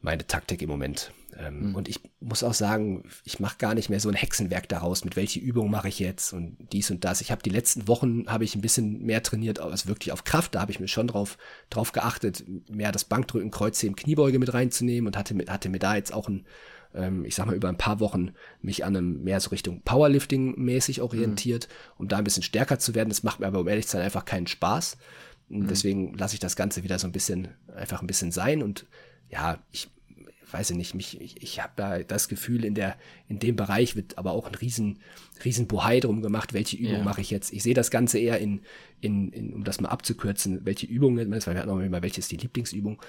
meine 0.00 0.26
Taktik 0.26 0.62
im 0.62 0.68
Moment. 0.68 1.12
Ähm, 1.38 1.70
mhm. 1.70 1.74
Und 1.74 1.88
ich 1.88 2.00
muss 2.20 2.42
auch 2.42 2.54
sagen, 2.54 3.04
ich 3.24 3.40
mache 3.40 3.58
gar 3.58 3.74
nicht 3.74 3.90
mehr 3.90 4.00
so 4.00 4.08
ein 4.08 4.14
Hexenwerk 4.14 4.68
daraus, 4.68 5.04
mit 5.04 5.16
welche 5.16 5.38
Übung 5.38 5.70
mache 5.70 5.88
ich 5.88 5.98
jetzt 5.98 6.32
und 6.32 6.56
dies 6.72 6.90
und 6.90 7.04
das. 7.04 7.20
Ich 7.20 7.30
habe 7.30 7.42
die 7.42 7.50
letzten 7.50 7.88
Wochen 7.88 8.26
habe 8.26 8.44
ich 8.44 8.54
ein 8.54 8.62
bisschen 8.62 9.02
mehr 9.02 9.22
trainiert, 9.22 9.58
also 9.58 9.88
wirklich 9.88 10.12
auf 10.12 10.24
Kraft. 10.24 10.54
Da 10.54 10.60
habe 10.60 10.72
ich 10.72 10.80
mir 10.80 10.88
schon 10.88 11.08
drauf, 11.08 11.36
drauf 11.68 11.92
geachtet, 11.92 12.44
mehr 12.70 12.92
das 12.92 13.04
Bankdrücken, 13.04 13.50
Kreuzheben, 13.50 13.96
Kniebeuge 13.96 14.38
mit 14.38 14.54
reinzunehmen 14.54 15.06
und 15.06 15.16
hatte, 15.16 15.36
hatte 15.48 15.68
mir 15.68 15.78
da 15.78 15.96
jetzt 15.96 16.12
auch 16.14 16.28
ein, 16.28 16.46
ähm, 16.94 17.24
ich 17.26 17.34
sag 17.34 17.46
mal, 17.46 17.56
über 17.56 17.68
ein 17.68 17.78
paar 17.78 18.00
Wochen 18.00 18.30
mich 18.62 18.84
an 18.84 18.96
einem 18.96 19.22
mehr 19.22 19.40
so 19.40 19.50
Richtung 19.50 19.82
Powerlifting 19.82 20.58
mäßig 20.58 21.02
orientiert, 21.02 21.68
mhm. 21.68 22.00
um 22.02 22.08
da 22.08 22.16
ein 22.16 22.24
bisschen 22.24 22.44
stärker 22.44 22.78
zu 22.78 22.94
werden. 22.94 23.10
Das 23.10 23.22
macht 23.22 23.40
mir 23.40 23.46
aber, 23.46 23.60
um 23.60 23.68
ehrlich 23.68 23.86
zu 23.86 23.92
sein, 23.92 24.02
einfach 24.02 24.24
keinen 24.24 24.46
Spaß. 24.46 24.96
Mhm. 25.48 25.68
Deswegen 25.68 26.14
lasse 26.16 26.34
ich 26.34 26.40
das 26.40 26.56
Ganze 26.56 26.82
wieder 26.82 26.98
so 26.98 27.06
ein 27.06 27.12
bisschen, 27.12 27.48
einfach 27.74 28.00
ein 28.00 28.06
bisschen 28.06 28.32
sein 28.32 28.62
und 28.62 28.86
ja, 29.30 29.58
ich 29.72 29.88
weiß 30.50 30.70
ich 30.70 30.76
nicht, 30.76 30.94
mich, 30.94 31.20
ich, 31.20 31.42
ich 31.42 31.60
habe 31.60 31.72
da 31.76 31.98
das 31.98 32.28
Gefühl, 32.28 32.64
in 32.64 32.74
der, 32.74 32.96
in 33.28 33.38
dem 33.38 33.56
Bereich 33.56 33.96
wird 33.96 34.16
aber 34.16 34.32
auch 34.32 34.46
ein 34.46 34.54
riesen, 34.54 35.00
riesen 35.44 35.66
Bohai 35.66 36.00
drum 36.00 36.22
gemacht, 36.22 36.52
welche 36.52 36.76
Übung 36.76 36.98
ja. 36.98 37.04
mache 37.04 37.20
ich 37.20 37.30
jetzt. 37.30 37.52
Ich 37.52 37.62
sehe 37.62 37.74
das 37.74 37.90
Ganze 37.90 38.18
eher 38.18 38.38
in, 38.38 38.60
in, 39.00 39.32
in, 39.32 39.54
um 39.54 39.64
das 39.64 39.80
mal 39.80 39.88
abzukürzen, 39.88 40.64
welche 40.64 40.86
Übungen, 40.86 41.30
weil 41.30 41.40
wir 41.40 41.60
hatten 41.60 41.70
auch 41.70 41.80
immer, 41.80 42.02
welche 42.02 42.20
ist 42.20 42.30
die 42.30 42.36
Lieblingsübung. 42.36 43.02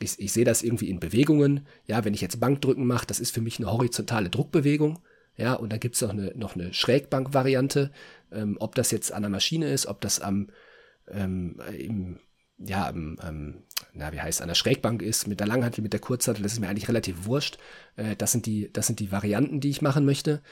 Ich, 0.00 0.18
ich 0.18 0.32
sehe 0.32 0.44
das 0.44 0.62
irgendwie 0.62 0.90
in 0.90 1.00
Bewegungen. 1.00 1.66
Ja, 1.86 2.04
wenn 2.04 2.14
ich 2.14 2.20
jetzt 2.20 2.40
Bankdrücken 2.40 2.86
mache, 2.86 3.06
das 3.06 3.20
ist 3.20 3.32
für 3.32 3.40
mich 3.40 3.58
eine 3.58 3.72
horizontale 3.72 4.28
Druckbewegung. 4.28 4.98
Ja, 5.36 5.54
und 5.54 5.72
da 5.72 5.78
gibt's 5.78 6.02
noch 6.02 6.10
eine, 6.10 6.32
noch 6.36 6.56
eine 6.56 6.74
Schrägbank-Variante. 6.74 7.90
Ähm, 8.30 8.56
ob 8.60 8.74
das 8.74 8.90
jetzt 8.90 9.12
an 9.12 9.22
der 9.22 9.30
Maschine 9.30 9.72
ist, 9.72 9.86
ob 9.86 10.02
das 10.02 10.20
am, 10.20 10.50
ähm, 11.08 11.58
im, 11.78 12.18
ja, 12.66 12.88
am, 12.88 13.18
ähm, 13.26 13.62
na, 13.94 14.12
wie 14.12 14.20
heißt, 14.20 14.42
an 14.42 14.48
der 14.48 14.54
Schrägbank 14.54 15.02
ist, 15.02 15.26
mit 15.26 15.40
der 15.40 15.46
Langhantel, 15.46 15.82
mit 15.82 15.92
der 15.92 16.00
Kurzhantel, 16.00 16.42
das 16.42 16.54
ist 16.54 16.60
mir 16.60 16.68
eigentlich 16.68 16.88
relativ 16.88 17.26
wurscht. 17.26 17.58
Äh, 17.96 18.16
das, 18.16 18.32
sind 18.32 18.46
die, 18.46 18.72
das 18.72 18.86
sind 18.86 19.00
die 19.00 19.12
Varianten, 19.12 19.60
die 19.60 19.70
ich 19.70 19.82
machen 19.82 20.04
möchte. 20.04 20.42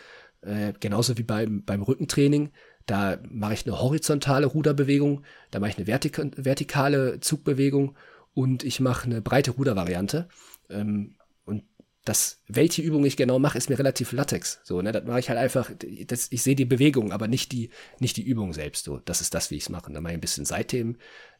Äh, 0.42 0.72
genauso 0.80 1.18
wie 1.18 1.22
beim, 1.22 1.64
beim 1.64 1.82
Rückentraining. 1.82 2.50
Da 2.86 3.18
mache 3.28 3.54
ich 3.54 3.66
eine 3.66 3.80
horizontale 3.80 4.46
Ruderbewegung, 4.46 5.22
da 5.50 5.60
mache 5.60 5.70
ich 5.70 5.76
eine 5.76 5.86
vertik 5.86 6.18
vertikale 6.36 7.20
Zugbewegung 7.20 7.96
und 8.34 8.64
ich 8.64 8.80
mache 8.80 9.04
eine 9.04 9.20
breite 9.20 9.52
Rudervariante. 9.52 10.28
Ähm, 10.70 11.16
und 11.44 11.64
das, 12.04 12.40
welche 12.48 12.82
Übung 12.82 13.04
ich 13.04 13.16
genau 13.16 13.38
mache, 13.38 13.58
ist 13.58 13.68
mir 13.68 13.78
relativ 13.78 14.12
latex. 14.12 14.60
So, 14.64 14.80
ne, 14.80 14.92
das 14.92 15.04
mache 15.04 15.20
ich 15.20 15.28
halt 15.28 15.38
einfach, 15.38 15.70
das, 16.06 16.28
ich 16.30 16.42
sehe 16.42 16.56
die 16.56 16.64
Bewegung, 16.64 17.12
aber 17.12 17.28
nicht 17.28 17.52
die, 17.52 17.70
nicht 17.98 18.16
die 18.16 18.24
Übung 18.24 18.54
selbst. 18.54 18.84
So, 18.84 18.98
das 18.98 19.20
ist 19.20 19.34
das, 19.34 19.50
wie 19.50 19.56
ich 19.56 19.64
es 19.64 19.68
mache. 19.68 19.92
Dann 19.92 20.02
mache 20.02 20.14
ich 20.14 20.18
ein 20.18 20.22
bisschen 20.22 20.46
Seitheben, 20.46 20.96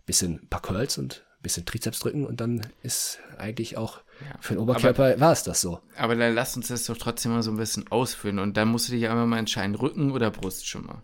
bisschen 0.07 0.41
ein 0.43 0.49
paar 0.49 0.63
Curls 0.63 0.99
und 0.99 1.25
ein 1.39 1.43
bisschen 1.43 1.65
Trizeps 1.65 2.01
drücken 2.01 2.27
und 2.27 2.41
dann 2.41 2.67
ist 2.83 3.19
eigentlich 3.39 3.77
auch 3.77 4.01
ja, 4.21 4.37
für 4.41 4.55
den 4.55 4.61
Oberkörper 4.61 5.19
war 5.19 5.33
es 5.33 5.43
das 5.43 5.61
so. 5.61 5.81
Aber 5.97 6.15
dann 6.15 6.35
lass 6.35 6.57
uns 6.57 6.69
das 6.69 6.85
doch 6.85 6.97
trotzdem 6.97 7.33
mal 7.33 7.43
so 7.43 7.51
ein 7.51 7.57
bisschen 7.57 7.91
ausführen 7.91 8.39
und 8.39 8.57
dann 8.57 8.69
musst 8.69 8.89
du 8.89 8.93
dich 8.93 9.09
einmal 9.09 9.27
mal 9.27 9.39
entscheiden, 9.39 9.75
Rücken 9.75 10.11
oder 10.13 10.31
Brust 10.31 10.67
schon 10.67 10.87
mal. 10.87 11.03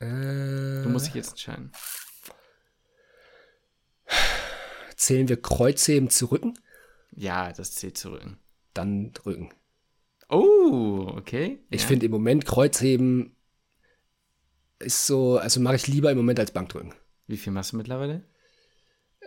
Äh, 0.00 0.82
du 0.82 0.88
musst 0.88 1.06
dich 1.06 1.14
jetzt 1.14 1.30
entscheiden. 1.30 1.70
Zählen 4.96 5.28
wir 5.28 5.40
Kreuzheben 5.40 6.10
zu 6.10 6.26
Rücken? 6.26 6.58
Ja, 7.12 7.52
das 7.52 7.72
zählt 7.72 7.96
zu 7.96 8.10
Rücken. 8.10 8.38
Dann 8.72 9.12
Rücken. 9.24 9.50
Oh, 10.28 11.12
okay. 11.16 11.62
Ich 11.70 11.82
ja. 11.82 11.88
finde 11.88 12.06
im 12.06 12.12
Moment 12.12 12.46
Kreuzheben 12.46 13.36
ist 14.78 15.06
so, 15.06 15.38
also 15.38 15.60
mache 15.60 15.76
ich 15.76 15.86
lieber 15.86 16.10
im 16.10 16.16
Moment 16.16 16.40
als 16.40 16.50
Bankdrücken. 16.50 16.94
Wie 17.26 17.36
viel 17.36 17.52
machst 17.52 17.72
du 17.72 17.76
mittlerweile? 17.76 18.24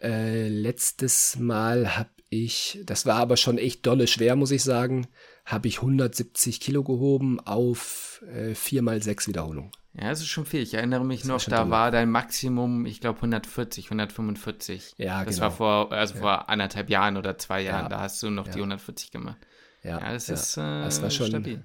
Äh, 0.02 0.50
letztes 0.50 1.38
Mal 1.38 1.98
habe 1.98 2.10
ich, 2.30 2.82
das 2.86 3.06
war 3.06 3.16
aber 3.16 3.38
schon 3.38 3.58
echt 3.58 3.86
dolle 3.86 4.08
schwer, 4.08 4.36
muss 4.36 4.52
ich 4.52 4.64
sagen, 4.64 5.08
habe 5.46 5.68
ich 5.68 5.78
170 5.78 6.60
Kilo 6.60 6.84
gehoben 6.84 7.40
auf 7.40 8.24
äh, 8.28 8.54
4 8.54 8.82
mal 8.82 9.02
6 9.02 9.28
Wiederholungen. 9.28 9.72
Ja, 9.94 10.10
das 10.10 10.20
ist 10.20 10.28
schon 10.28 10.46
viel. 10.46 10.62
Ich 10.62 10.76
erinnere 10.76 11.04
mich 11.04 11.22
das 11.22 11.28
noch, 11.30 11.40
war 11.40 11.50
da 11.50 11.58
dolle. 11.60 11.72
war 11.72 11.92
dein 11.92 12.12
Maximum, 12.12 12.86
ich 12.86 13.02
glaube 13.02 13.18
140, 13.18 13.86
145. 13.86 14.94
Ja, 14.98 15.26
das 15.26 15.36
genau. 15.36 15.46
war 15.46 15.52
vor, 15.52 15.92
also 15.92 16.16
ja. 16.16 16.20
vor 16.20 16.50
anderthalb 16.50 16.90
Jahren 16.90 17.18
oder 17.18 17.38
zwei 17.38 17.62
Jahren, 17.62 17.86
ja. 17.86 17.90
da 17.90 18.00
hast 18.02 18.22
du 18.22 18.30
noch 18.30 18.46
ja. 18.48 18.54
die 18.54 18.60
140 18.60 19.10
gemacht. 19.10 19.38
Ja, 19.84 20.00
ja 20.00 20.12
das 20.12 20.30
ist 20.30 20.58
äh, 20.58 20.62
das 20.62 21.02
war 21.02 21.10
schon, 21.10 21.28
stabil. 21.28 21.64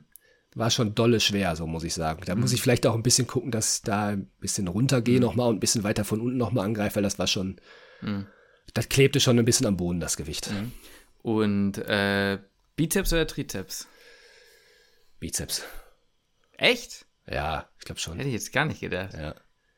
War 0.54 0.70
schon 0.70 0.94
dolle 0.94 1.18
schwer, 1.20 1.56
so 1.56 1.66
muss 1.66 1.84
ich 1.84 1.94
sagen. 1.94 2.22
Da 2.26 2.34
mhm. 2.34 2.42
muss 2.42 2.52
ich 2.52 2.60
vielleicht 2.60 2.86
auch 2.86 2.94
ein 2.94 3.02
bisschen 3.02 3.26
gucken, 3.26 3.50
dass 3.50 3.76
ich 3.76 3.82
da 3.82 4.08
ein 4.08 4.30
bisschen 4.38 4.68
runtergehe 4.68 5.16
mhm. 5.16 5.22
nochmal 5.22 5.48
und 5.48 5.56
ein 5.56 5.60
bisschen 5.60 5.82
weiter 5.82 6.04
von 6.04 6.20
unten 6.20 6.36
nochmal 6.36 6.66
angreife, 6.66 6.96
weil 6.96 7.02
das 7.02 7.18
war 7.18 7.26
schon, 7.26 7.58
Mhm. 8.02 8.26
Das 8.74 8.88
klebte 8.88 9.20
schon 9.20 9.38
ein 9.38 9.44
bisschen 9.44 9.66
am 9.66 9.76
Boden, 9.76 10.00
das 10.00 10.16
Gewicht. 10.16 10.50
Mhm. 10.50 10.72
Und 11.22 11.78
äh, 11.78 12.38
Bizeps 12.76 13.12
oder 13.12 13.26
Trizeps? 13.26 13.86
Bizeps. 15.20 15.62
Echt? 16.52 17.06
Ja, 17.30 17.68
ich 17.78 17.84
glaube 17.84 18.00
schon. 18.00 18.16
Hätte 18.16 18.28
ich 18.28 18.34
jetzt 18.34 18.52
gar 18.52 18.64
nicht 18.64 18.80
gedacht. 18.80 19.14
Ja. 19.14 19.34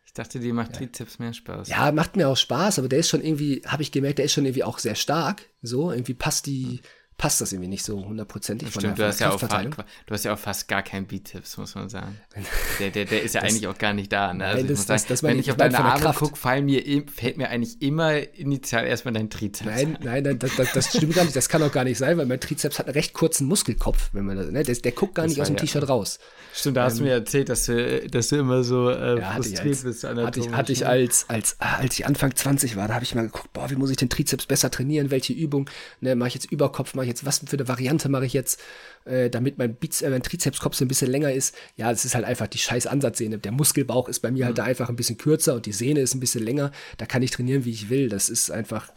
Ich 0.07 0.13
dachte, 0.13 0.39
dir 0.39 0.55
macht 0.55 0.73
ja. 0.73 0.79
Trizeps 0.79 1.19
mehr 1.19 1.35
Spaß. 1.35 1.69
Ja, 1.69 1.91
macht 1.93 2.17
mir 2.17 2.29
auch 2.29 2.37
Spaß, 2.37 2.79
aber 2.79 2.89
der 2.89 3.01
ist 3.01 3.09
schon 3.09 3.23
irgendwie, 3.23 3.63
habe 3.67 3.83
ich 3.83 3.93
gemerkt, 3.93 4.19
der 4.19 4.27
ist 4.27 4.33
schon 4.33 4.45
irgendwie 4.45 4.65
auch 4.65 4.79
sehr 4.79 4.95
stark. 4.95 5.43
So, 5.61 5.91
irgendwie 5.91 6.15
passt 6.15 6.47
die, 6.47 6.81
passt 7.17 7.41
das 7.41 7.53
irgendwie 7.53 7.69
nicht 7.69 7.85
so 7.85 8.05
hundertprozentig 8.05 8.71
von 8.71 8.81
Stimmt, 8.81 8.99
du, 8.99 9.07
hast 9.07 9.21
ja 9.21 9.31
auch, 9.31 9.41
du 9.41 10.11
hast 10.11 10.25
ja 10.25 10.35
auch 10.35 10.39
fast 10.39 10.67
gar 10.69 10.83
keinen 10.83 11.07
Bizeps, 11.07 11.57
muss 11.57 11.75
man 11.75 11.89
sagen. 11.89 12.19
Der, 12.81 12.91
der, 12.91 13.05
der 13.05 13.23
ist 13.23 13.37
ja 13.37 13.41
das, 13.41 13.51
eigentlich 13.51 13.69
auch 13.69 13.79
gar 13.79 13.93
nicht 13.93 14.13
da. 14.13 14.35
Ne? 14.35 14.45
Also 14.45 14.59
nein, 14.59 14.67
das, 14.67 14.87
das, 14.87 15.07
sagen, 15.07 15.23
wenn 15.23 15.39
ich 15.39 15.49
auf 15.49 15.57
deine 15.57 15.79
Arme 15.79 16.13
gucke, 16.13 16.37
fällt 16.37 16.65
mir, 16.65 16.83
fällt 17.07 17.37
mir 17.37 17.49
eigentlich 17.51 17.81
immer 17.81 18.17
initial 18.37 18.85
erstmal 18.85 19.15
dein 19.15 19.31
Trizeps. 19.31 19.65
Nein, 19.65 19.97
nein, 20.03 20.25
nein 20.25 20.39
das, 20.39 20.57
das, 20.73 20.89
stimmt 20.89 21.15
gar 21.15 21.23
nicht. 21.23 21.37
Das 21.37 21.49
kann 21.49 21.63
auch 21.63 21.71
gar 21.71 21.85
nicht 21.85 21.99
sein, 21.99 22.19
weil 22.19 22.27
mein 22.27 22.41
Trizeps 22.41 22.81
hat 22.81 22.87
einen 22.87 22.95
recht 22.95 23.13
kurzen 23.13 23.47
Muskelkopf. 23.47 24.11
Wenn 24.13 24.25
man 24.25 24.37
das, 24.37 24.51
ne? 24.51 24.65
der, 24.65 24.75
der 24.75 24.93
guckt 24.93 25.15
gar 25.15 25.27
nicht 25.27 25.41
aus 25.41 25.47
dem 25.47 25.57
ja, 25.57 25.63
T-Shirt 25.63 25.89
raus. 25.89 26.19
Stimmt, 26.53 26.77
da 26.77 26.85
hast 26.85 26.95
ähm, 26.95 26.99
du 26.99 27.05
mir 27.05 27.13
erzählt, 27.13 27.49
dass 27.49 27.67
du, 27.67 28.09
dass 28.09 28.29
du 28.29 28.37
immer 28.37 28.65
so 28.65 28.91
äh, 28.91 29.21
ja, 29.21 29.33
frustriert 29.33 29.67
als, 29.67 29.83
bist. 29.83 30.05
Hatte 30.05 30.41
ich, 30.41 30.51
hatte 30.51 30.73
ich 30.73 30.87
als, 30.87 31.29
als, 31.29 31.57
ah, 31.61 31.77
als 31.77 31.95
ich 31.95 32.07
Anfang 32.07 32.35
20 32.35 32.77
war, 32.77 32.89
da 32.89 32.95
habe 32.95 33.05
ich 33.05 33.15
mal 33.15 33.23
geguckt, 33.23 33.53
boah, 33.53 33.71
wie 33.71 33.77
muss 33.77 33.91
ich 33.91 33.97
den 33.97 34.09
Trizeps 34.09 34.47
besser 34.47 34.71
trainieren, 34.71 35.11
welche 35.11 35.33
Übung, 35.33 35.71
ne, 36.01 36.17
mache 36.17 36.29
ich 36.29 36.35
jetzt 36.35 36.51
Überkopf, 36.51 36.95
mache 36.95 37.04
mache 37.05 37.11
ich 37.11 37.21
jetzt, 37.21 37.27
was 37.27 37.39
für 37.39 37.57
eine 37.57 37.69
Variante 37.69 38.09
mache 38.09 38.27
ich 38.27 38.33
jetzt, 38.33 38.61
äh, 39.05 39.29
damit 39.29 39.59
mein, 39.59 39.75
Biz, 39.75 40.03
äh, 40.03 40.11
mein 40.11 40.23
Trizepskopf 40.23 40.75
so 40.75 40.85
ein 40.85 40.89
bisschen 40.89 41.11
länger 41.11 41.33
ist. 41.33 41.55
Ja, 41.77 41.91
es 41.91 42.05
ist 42.05 42.15
halt 42.15 42.25
einfach 42.25 42.47
die 42.47 42.59
scheiß 42.59 42.87
Ansatzsehne. 42.87 43.39
Der 43.39 43.53
Muskelbauch 43.53 44.09
ist 44.09 44.21
bei 44.21 44.31
mir 44.31 44.47
halt 44.47 44.57
mhm. 44.57 44.59
halt 44.63 44.67
da 44.67 44.71
einfach 44.71 44.89
ein 44.89 44.97
bisschen 44.97 45.19
kürzer 45.19 45.55
und 45.55 45.67
die 45.67 45.73
Sehne 45.73 46.01
ist 46.01 46.15
ein 46.15 46.21
bisschen 46.21 46.43
länger. 46.43 46.73
Da 46.97 47.07
kann 47.07 47.23
ich 47.23 47.31
trainieren, 47.31 47.65
wie 47.65 47.71
ich 47.71 47.91
will. 47.91 48.09
Das 48.09 48.29
ist 48.29 48.51
einfach, 48.51 48.91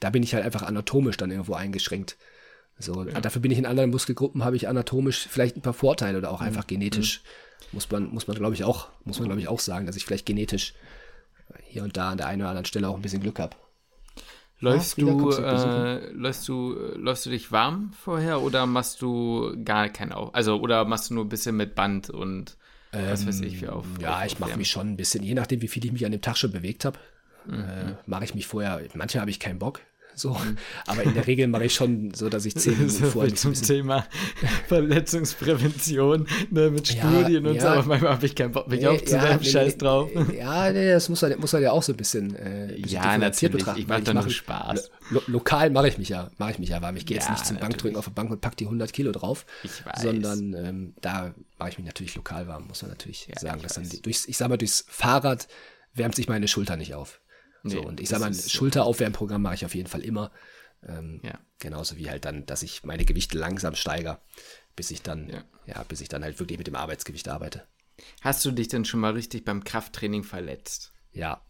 da 0.00 0.10
bin 0.10 0.22
ich 0.22 0.34
halt 0.34 0.44
einfach 0.44 0.62
anatomisch 0.62 1.16
dann 1.16 1.30
irgendwo 1.30 1.54
eingeschränkt. 1.54 2.16
So, 2.78 3.04
ja. 3.04 3.20
dafür 3.20 3.42
bin 3.42 3.52
ich 3.52 3.58
in 3.58 3.66
anderen 3.66 3.90
Muskelgruppen, 3.90 4.44
habe 4.44 4.56
ich 4.56 4.66
anatomisch 4.66 5.28
vielleicht 5.30 5.56
ein 5.56 5.62
paar 5.62 5.74
Vorteile 5.74 6.18
oder 6.18 6.30
auch 6.30 6.40
mhm. 6.40 6.48
einfach 6.48 6.66
genetisch. 6.66 7.22
Mhm. 7.22 7.28
Muss 7.72 7.90
man, 7.90 8.10
muss 8.10 8.26
man, 8.26 8.36
glaube 8.36 8.54
ich, 8.54 8.64
auch, 8.64 8.88
muss 9.04 9.18
man, 9.18 9.28
glaube 9.28 9.40
ich, 9.40 9.48
auch 9.48 9.60
sagen, 9.60 9.86
dass 9.86 9.96
ich 9.96 10.04
vielleicht 10.04 10.26
genetisch 10.26 10.74
hier 11.64 11.84
und 11.84 11.96
da 11.96 12.10
an 12.10 12.18
der 12.18 12.26
einen 12.26 12.42
oder 12.42 12.50
anderen 12.50 12.66
Stelle 12.66 12.88
auch 12.88 12.96
ein 12.96 13.02
bisschen 13.02 13.22
Glück 13.22 13.38
habe. 13.38 13.56
Läufst 14.62 14.96
ja, 14.96 15.04
du, 15.04 15.30
äh, 15.30 16.12
läufst 16.12 16.48
du, 16.48 16.72
läufst 16.94 17.26
du 17.26 17.30
dich 17.30 17.50
warm 17.50 17.92
vorher 18.00 18.42
oder 18.42 18.64
machst 18.64 19.02
du 19.02 19.56
gar 19.64 19.88
keinen 19.88 20.12
auf? 20.12 20.32
Also, 20.34 20.60
oder 20.60 20.84
machst 20.84 21.10
du 21.10 21.14
nur 21.14 21.24
ein 21.24 21.28
bisschen 21.28 21.56
mit 21.56 21.74
Band 21.74 22.10
und 22.10 22.56
was 22.92 23.26
weiß 23.26 23.40
ich, 23.40 23.60
wie 23.60 23.68
auf? 23.68 23.86
Ja, 24.00 24.18
auf 24.18 24.26
ich 24.26 24.38
mache 24.38 24.56
mich 24.56 24.70
schon 24.70 24.92
ein 24.92 24.96
bisschen, 24.96 25.24
je 25.24 25.34
nachdem, 25.34 25.62
wie 25.62 25.68
viel 25.68 25.84
ich 25.84 25.92
mich 25.92 26.06
an 26.06 26.12
dem 26.12 26.20
Tag 26.20 26.36
schon 26.36 26.52
bewegt 26.52 26.84
habe, 26.84 26.98
mhm. 27.46 27.54
äh, 27.54 27.94
mache 28.06 28.24
ich 28.24 28.34
mich 28.34 28.46
vorher, 28.46 28.82
manchmal 28.94 29.22
habe 29.22 29.30
ich 29.30 29.40
keinen 29.40 29.58
Bock, 29.58 29.80
so. 30.14 30.30
Mhm. 30.30 30.56
Aber 30.86 31.02
in 31.02 31.14
der 31.14 31.26
Regel 31.26 31.46
mache 31.48 31.64
ich 31.64 31.74
schon 31.74 32.12
so, 32.14 32.28
dass 32.28 32.44
ich 32.44 32.54
zehn 32.56 32.72
Minuten 32.78 33.04
vorher 33.06 33.34
zum 33.34 33.54
Thema 33.54 34.06
Verletzungsprävention 34.68 36.26
ne, 36.50 36.70
mit 36.70 36.88
Studien 36.88 37.44
ja, 37.44 37.50
und 37.50 37.56
ja. 37.56 37.62
so. 37.62 37.68
Aber 37.68 37.82
manchmal 37.84 38.12
habe 38.12 38.26
ich 38.26 38.34
keinen 38.34 38.52
Bock, 38.52 38.68
mich 38.68 38.80
nee, 38.80 38.86
aufzunehmen. 38.86 39.38
Ja, 39.40 39.44
Scheiß 39.44 39.78
drauf. 39.78 40.10
Ja, 40.36 40.70
nee, 40.72 40.90
das 40.90 41.08
muss 41.08 41.22
man, 41.22 41.38
muss 41.38 41.52
man 41.52 41.62
ja 41.62 41.72
auch 41.72 41.82
so 41.82 41.92
ein 41.92 41.96
bisschen, 41.96 42.34
äh, 42.36 42.74
bisschen 42.76 43.02
ja, 43.02 43.18
natürlich. 43.18 43.58
Betrachten. 43.58 43.80
Ich 43.80 43.86
mache 43.86 44.02
doch 44.02 44.14
nur 44.14 44.30
Spaß. 44.30 44.90
Lo 45.10 45.22
lokal 45.26 45.70
mache 45.70 45.88
ich 45.88 45.98
mich 45.98 46.08
ja, 46.08 46.30
mache 46.38 46.52
ich 46.52 46.58
mich 46.58 46.68
ja 46.70 46.80
warm. 46.82 46.96
Ich 46.96 47.06
gehe 47.06 47.16
jetzt 47.16 47.30
nicht 47.30 47.44
zum 47.44 47.54
natürlich. 47.54 47.70
Bankdrücken 47.70 47.96
auf 47.98 48.04
der 48.04 48.12
Bank 48.12 48.30
und 48.30 48.40
pack 48.40 48.56
die 48.56 48.64
100 48.64 48.92
Kilo 48.92 49.12
drauf, 49.12 49.46
ich 49.62 49.84
weiß. 49.84 50.02
sondern 50.02 50.54
ähm, 50.54 50.94
da 51.00 51.34
mache 51.58 51.70
ich 51.70 51.78
mich 51.78 51.86
natürlich 51.86 52.14
lokal 52.14 52.46
warm, 52.46 52.68
muss 52.68 52.82
man 52.82 52.90
natürlich 52.90 53.28
sagen. 53.38 53.62
Dass 53.62 53.74
dann 53.74 53.88
durchs, 54.02 54.26
ich 54.26 54.36
sag 54.36 54.48
mal, 54.48 54.56
durchs 54.56 54.84
Fahrrad 54.88 55.48
wärmt 55.94 56.14
sich 56.14 56.28
meine 56.28 56.48
Schulter 56.48 56.76
nicht 56.76 56.94
auf. 56.94 57.20
Nee, 57.62 57.74
so, 57.74 57.82
und 57.82 58.00
ich 58.00 58.08
sag 58.08 58.20
mal, 58.20 58.26
ein 58.26 58.34
Schulteraufwärmprogramm 58.34 59.42
mache 59.42 59.54
ich 59.54 59.64
auf 59.64 59.74
jeden 59.74 59.88
Fall 59.88 60.02
immer. 60.02 60.30
Ähm, 60.86 61.20
ja. 61.22 61.38
Genauso 61.58 61.96
wie 61.96 62.10
halt 62.10 62.24
dann, 62.24 62.44
dass 62.46 62.62
ich 62.62 62.82
meine 62.82 63.04
Gewichte 63.04 63.38
langsam 63.38 63.74
steigere, 63.74 64.20
bis 64.74 64.90
ich 64.90 65.02
dann, 65.02 65.28
ja. 65.28 65.44
ja. 65.66 65.82
bis 65.84 66.00
ich 66.00 66.08
dann 66.08 66.24
halt 66.24 66.40
wirklich 66.40 66.58
mit 66.58 66.66
dem 66.66 66.74
Arbeitsgewicht 66.74 67.28
arbeite. 67.28 67.66
Hast 68.20 68.44
du 68.44 68.50
dich 68.50 68.68
denn 68.68 68.84
schon 68.84 69.00
mal 69.00 69.12
richtig 69.12 69.44
beim 69.44 69.62
Krafttraining 69.62 70.24
verletzt? 70.24 70.92
Ja, 71.12 71.42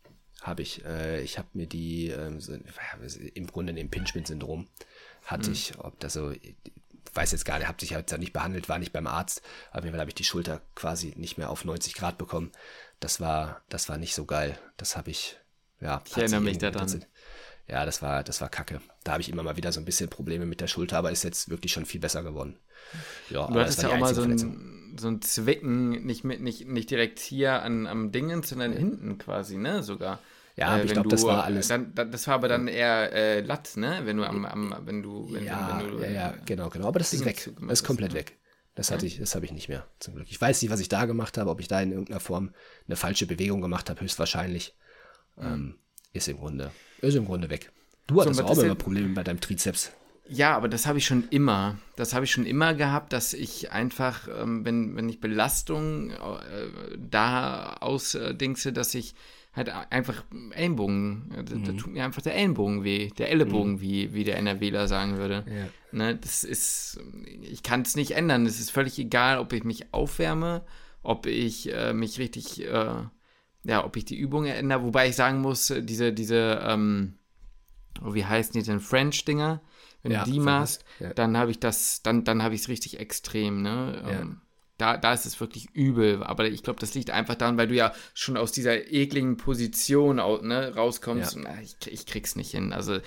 habe 0.43 0.63
ich. 0.63 0.85
Äh, 0.85 1.23
ich 1.23 1.39
habe 1.39 1.49
mir 1.55 1.67
die, 1.67 2.15
so, 2.39 2.53
im 2.53 3.47
Grunde 3.47 3.73
im 3.73 3.91
Pinchman-Syndrom 3.91 4.69
hatte 5.25 5.49
mhm. 5.49 5.53
ich, 5.53 5.79
ob 5.79 5.99
das 6.01 6.15
so, 6.15 6.31
ich 6.31 6.57
weiß 7.15 7.33
jetzt 7.33 7.45
gar 7.45 7.59
nicht, 7.59 7.69
habe 7.69 7.81
sich 7.81 7.95
halt 7.95 8.11
nicht 8.19 8.33
behandelt, 8.33 8.69
war 8.69 8.79
nicht 8.79 8.93
beim 8.93 9.07
Arzt. 9.07 9.43
Auf 9.71 9.85
jeden 9.85 9.93
Fall 9.93 10.01
habe 10.01 10.11
ich 10.11 10.15
die 10.15 10.25
Schulter 10.25 10.63
quasi 10.75 11.15
nicht 11.17 11.39
mehr 11.39 11.51
auf 11.51 11.65
90 11.65 11.95
Grad 11.95 12.19
bekommen. 12.19 12.53
Das 13.01 13.21
war, 13.21 13.63
das 13.69 13.89
war 13.89 13.99
nicht 13.99 14.15
so 14.15 14.25
geil. 14.25 14.59
Das 14.77 14.97
habe 14.97 15.11
ich 15.11 15.39
ja, 15.83 16.03
ich 16.07 16.17
erinnere 16.17 16.41
mich 16.41 16.59
daran. 16.59 17.05
Ja, 17.69 17.85
das 17.87 18.03
war, 18.03 18.25
das 18.25 18.41
war 18.41 18.49
kacke. 18.49 18.81
Da 19.05 19.13
habe 19.13 19.23
ich 19.23 19.29
immer 19.29 19.43
mal 19.43 19.57
wieder 19.57 19.73
so 19.73 19.81
ein 19.81 19.85
bisschen 19.85 20.11
Probleme 20.11 20.47
mit 20.47 20.61
der 20.61 20.67
Schulter, 20.67 20.99
aber 20.99 21.11
ist 21.11 21.23
jetzt 21.23 21.49
wirklich 21.49 21.73
schon 21.73 21.87
viel 21.87 22.01
besser 22.01 22.23
geworden. 22.23 22.59
Ja, 23.31 23.47
du 23.47 23.55
hattest 23.55 23.83
ja 23.83 23.91
auch 23.91 23.99
mal 23.99 24.15
so 24.15 24.23
ein, 24.23 24.97
so 24.99 25.09
ein 25.09 25.23
Zwicken, 25.23 26.05
nicht, 26.05 26.25
mit, 26.25 26.41
nicht, 26.41 26.67
nicht 26.67 26.91
direkt 26.91 27.19
hier 27.19 27.63
an, 27.63 27.87
am 27.87 28.11
Dingen, 28.13 28.43
sondern 28.43 28.73
hinten 28.73 29.17
quasi, 29.19 29.57
ne, 29.57 29.83
sogar. 29.83 30.19
Ja, 30.57 30.77
äh, 30.77 30.85
ich 30.85 30.93
glaube, 30.93 31.09
das 31.09 31.25
war 31.25 31.45
alles. 31.45 31.69
Dann, 31.69 31.95
das 31.95 32.27
war 32.27 32.35
aber 32.35 32.49
dann 32.49 32.69
eher 32.69 33.13
äh, 33.13 33.41
Latt, 33.41 33.77
ne? 33.77 34.03
Wenn 34.05 34.19
du 34.19 34.25
am, 34.25 34.45
am 34.45 34.77
wenn 34.85 35.03
du, 35.03 35.33
wenn, 35.33 35.45
ja, 35.45 35.81
wenn 35.81 35.97
du, 35.97 36.03
ja, 36.03 36.11
ja, 36.11 36.35
genau, 36.45 36.69
genau. 36.69 36.89
Aber 36.89 36.99
das 36.99 37.15
ist 37.15 37.25
weg. 37.25 37.51
Das 37.61 37.81
ist 37.81 37.85
komplett 37.85 38.13
ne? 38.13 38.19
weg. 38.19 38.39
Das 38.75 38.91
hatte 38.91 39.07
ich, 39.07 39.19
das 39.19 39.35
habe 39.35 39.45
ich 39.45 39.53
nicht 39.53 39.69
mehr, 39.69 39.87
zum 39.99 40.15
Glück. 40.15 40.27
Ich 40.31 40.41
weiß 40.41 40.61
nicht, 40.63 40.71
was 40.71 40.81
ich 40.81 40.89
da 40.89 41.05
gemacht 41.05 41.37
habe, 41.37 41.51
ob 41.51 41.61
ich 41.61 41.69
da 41.69 41.81
in 41.81 41.93
irgendeiner 41.93 42.21
Form 42.21 42.55
eine 42.87 42.97
falsche 42.97 43.27
Bewegung 43.27 43.61
gemacht 43.61 43.91
habe, 43.91 44.01
höchstwahrscheinlich. 44.01 44.75
Ähm, 45.41 45.77
ist 46.13 46.29
im 46.29 46.39
Grunde, 46.39 46.71
ist 47.01 47.15
im 47.15 47.25
Grunde 47.25 47.51
weg. 47.51 47.71
Du 48.07 48.21
hattest 48.21 48.39
so, 48.39 48.45
auch 48.45 48.59
immer 48.59 48.75
Probleme 48.75 49.15
bei 49.15 49.23
deinem 49.23 49.41
Trizeps. 49.41 49.93
Ja, 50.29 50.57
aber 50.57 50.69
das 50.69 50.87
habe 50.87 50.99
ich 50.99 51.07
schon 51.07 51.29
immer. 51.31 51.79
Das 51.97 52.15
habe 52.15 52.25
ich 52.25 52.31
schon 52.31 52.47
immer 52.47 52.75
gehabt, 52.75 53.13
dass 53.13 53.35
ich 53.35 53.73
einfach, 53.73 54.29
ähm, 54.29 54.65
wenn, 54.65 54.97
wenn 54.97 55.09
ich 55.09 55.21
Belastung 55.21 56.11
äh, 56.11 56.17
da 56.97 57.75
ausdingse, 57.81 58.73
dass 58.73 58.95
ich 58.95 59.15
halt 59.55 59.69
einfach 59.91 60.25
Ellenbogen, 60.53 61.31
äh, 61.35 61.43
mhm. 61.43 61.65
da, 61.65 61.73
tut 61.73 61.93
mir 61.93 62.05
einfach 62.05 62.23
der 62.23 62.35
Ellenbogen 62.35 62.85
weh, 62.85 63.11
der 63.19 63.31
Ellenbogen, 63.31 63.75
mhm. 63.75 63.81
wie, 63.81 64.15
wie 64.15 64.25
der 64.25 64.39
NRWler 64.39 64.89
sagen 64.89 65.19
würde. 65.19 65.45
Ja. 65.47 65.69
Ne, 65.99 66.17
das 66.17 66.45
ist, 66.45 67.01
ich 67.43 67.63
kann 67.63 67.83
es 67.83 67.97
nicht 67.97 68.13
ändern. 68.13 68.47
Es 68.47 68.61
ist 68.61 68.71
völlig 68.71 68.99
egal, 68.99 69.39
ob 69.39 69.53
ich 69.53 69.65
mich 69.65 69.93
aufwärme, 69.93 70.65
ob 71.03 71.27
ich 71.27 71.73
äh, 71.73 71.93
mich 71.93 72.19
richtig 72.19 72.65
äh, 72.65 72.95
ja, 73.65 73.85
ob 73.85 73.97
ich 73.97 74.05
die 74.05 74.19
Übung 74.19 74.47
ändere, 74.47 74.83
wobei 74.83 75.09
ich 75.09 75.17
sagen 75.17 75.41
muss, 75.41 75.71
äh, 75.71 75.83
diese, 75.83 76.13
diese, 76.13 76.61
ähm, 76.65 77.15
oh, 78.05 78.15
wie 78.15 78.25
heißen 78.25 78.53
die 78.53 78.63
denn, 78.63 78.81
French-Dinger, 78.81 79.61
wenn 80.03 80.13
ja, 80.13 80.25
du 80.25 80.31
die 80.31 80.41
machst, 80.41 80.85
ja. 80.99 81.15
dann 81.15 81.37
habe 81.37 81.51
ich 81.51 81.61
das, 81.61 82.03
dann, 82.03 82.25
dann 82.25 82.43
habe 82.43 82.55
ich 82.55 82.63
es 82.63 82.69
richtig 82.69 82.99
extrem, 82.99 83.63
ne? 83.63 84.03
Ja. 84.05 84.21
Ähm, 84.21 84.41
da, 84.79 84.97
da 84.97 85.13
ist 85.13 85.27
es 85.27 85.39
wirklich 85.39 85.71
übel, 85.75 86.25
aber 86.25 86.47
ich 86.47 86.65
glaube, 86.65 86.81
das 86.81 86.95
liegt 86.95 87.11
einfach 87.11 87.37
daran, 87.37 87.57
weil 87.57 87.69
du 87.69 87.75
ja 87.75 87.93
schon 88.15 88.37
aus 88.37 88.51
dieser 88.51 88.91
ekligen 88.91 89.37
Position 89.37 90.17
ne, 90.17 90.75
rauskommst 90.75 91.37
und 91.37 91.47
ach, 91.47 91.61
ich, 91.61 91.77
ich 91.87 92.05
krieg's 92.05 92.35
nicht 92.35 92.51
hin. 92.51 92.73
Also 92.73 92.99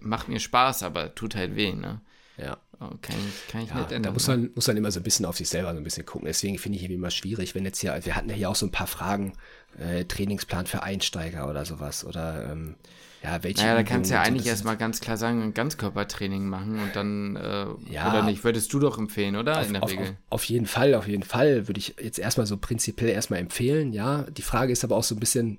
macht 0.00 0.28
mir 0.28 0.40
Spaß, 0.40 0.82
aber 0.82 1.14
tut 1.14 1.34
halt 1.34 1.54
weh, 1.54 1.74
ne? 1.74 2.00
Ja. 2.38 2.56
Oh, 2.82 2.94
kann 3.00 3.16
ich, 3.28 3.52
kann 3.52 3.62
ich 3.62 3.68
ja, 3.68 3.76
nicht 3.76 3.92
ändern. 3.92 4.02
Da 4.02 4.10
muss 4.12 4.26
man, 4.26 4.50
muss 4.54 4.66
man 4.66 4.76
immer 4.76 4.90
so 4.90 5.00
ein 5.00 5.04
bisschen 5.04 5.24
auf 5.26 5.36
sich 5.36 5.48
selber 5.48 5.72
so 5.72 5.78
ein 5.78 5.84
bisschen 5.84 6.04
gucken. 6.04 6.26
Deswegen 6.26 6.58
finde 6.58 6.78
ich 6.78 6.90
immer 6.90 7.10
schwierig, 7.10 7.54
wenn 7.54 7.64
jetzt 7.64 7.78
hier, 7.78 7.98
wir 8.02 8.16
hatten 8.16 8.28
ja 8.28 8.34
hier 8.34 8.50
auch 8.50 8.56
so 8.56 8.66
ein 8.66 8.72
paar 8.72 8.86
Fragen, 8.86 9.34
äh, 9.78 10.04
Trainingsplan 10.04 10.66
für 10.66 10.82
Einsteiger 10.82 11.48
oder 11.48 11.64
sowas. 11.64 12.04
Oder 12.04 12.50
ähm, 12.50 12.74
ja, 13.22 13.42
welche. 13.44 13.62
Naja, 13.62 13.76
da 13.76 13.82
kannst 13.84 14.10
du 14.10 14.14
ja 14.14 14.22
eigentlich 14.22 14.46
erstmal 14.46 14.76
ganz 14.76 15.00
klar 15.00 15.16
sagen, 15.16 15.42
ein 15.42 15.54
Ganzkörpertraining 15.54 16.48
machen 16.48 16.80
und 16.80 16.96
dann, 16.96 17.36
äh, 17.36 17.66
ja, 17.92 18.10
oder 18.10 18.24
nicht, 18.24 18.42
würdest 18.42 18.72
du 18.72 18.80
doch 18.80 18.98
empfehlen, 18.98 19.36
oder? 19.36 19.60
Auf, 19.60 19.66
In 19.66 19.72
der 19.74 19.82
auf, 19.84 19.90
Regel. 19.90 20.06
Auf, 20.06 20.14
auf, 20.30 20.44
jeden 20.44 20.66
Fall, 20.66 20.94
auf 20.94 21.06
jeden 21.06 21.22
Fall 21.22 21.68
würde 21.68 21.78
ich 21.78 21.94
jetzt 22.02 22.18
erstmal 22.18 22.46
so 22.46 22.56
prinzipiell 22.56 23.10
erstmal 23.10 23.38
empfehlen, 23.38 23.92
ja. 23.92 24.22
Die 24.22 24.42
Frage 24.42 24.72
ist 24.72 24.82
aber 24.82 24.96
auch 24.96 25.04
so 25.04 25.14
ein 25.14 25.20
bisschen, 25.20 25.58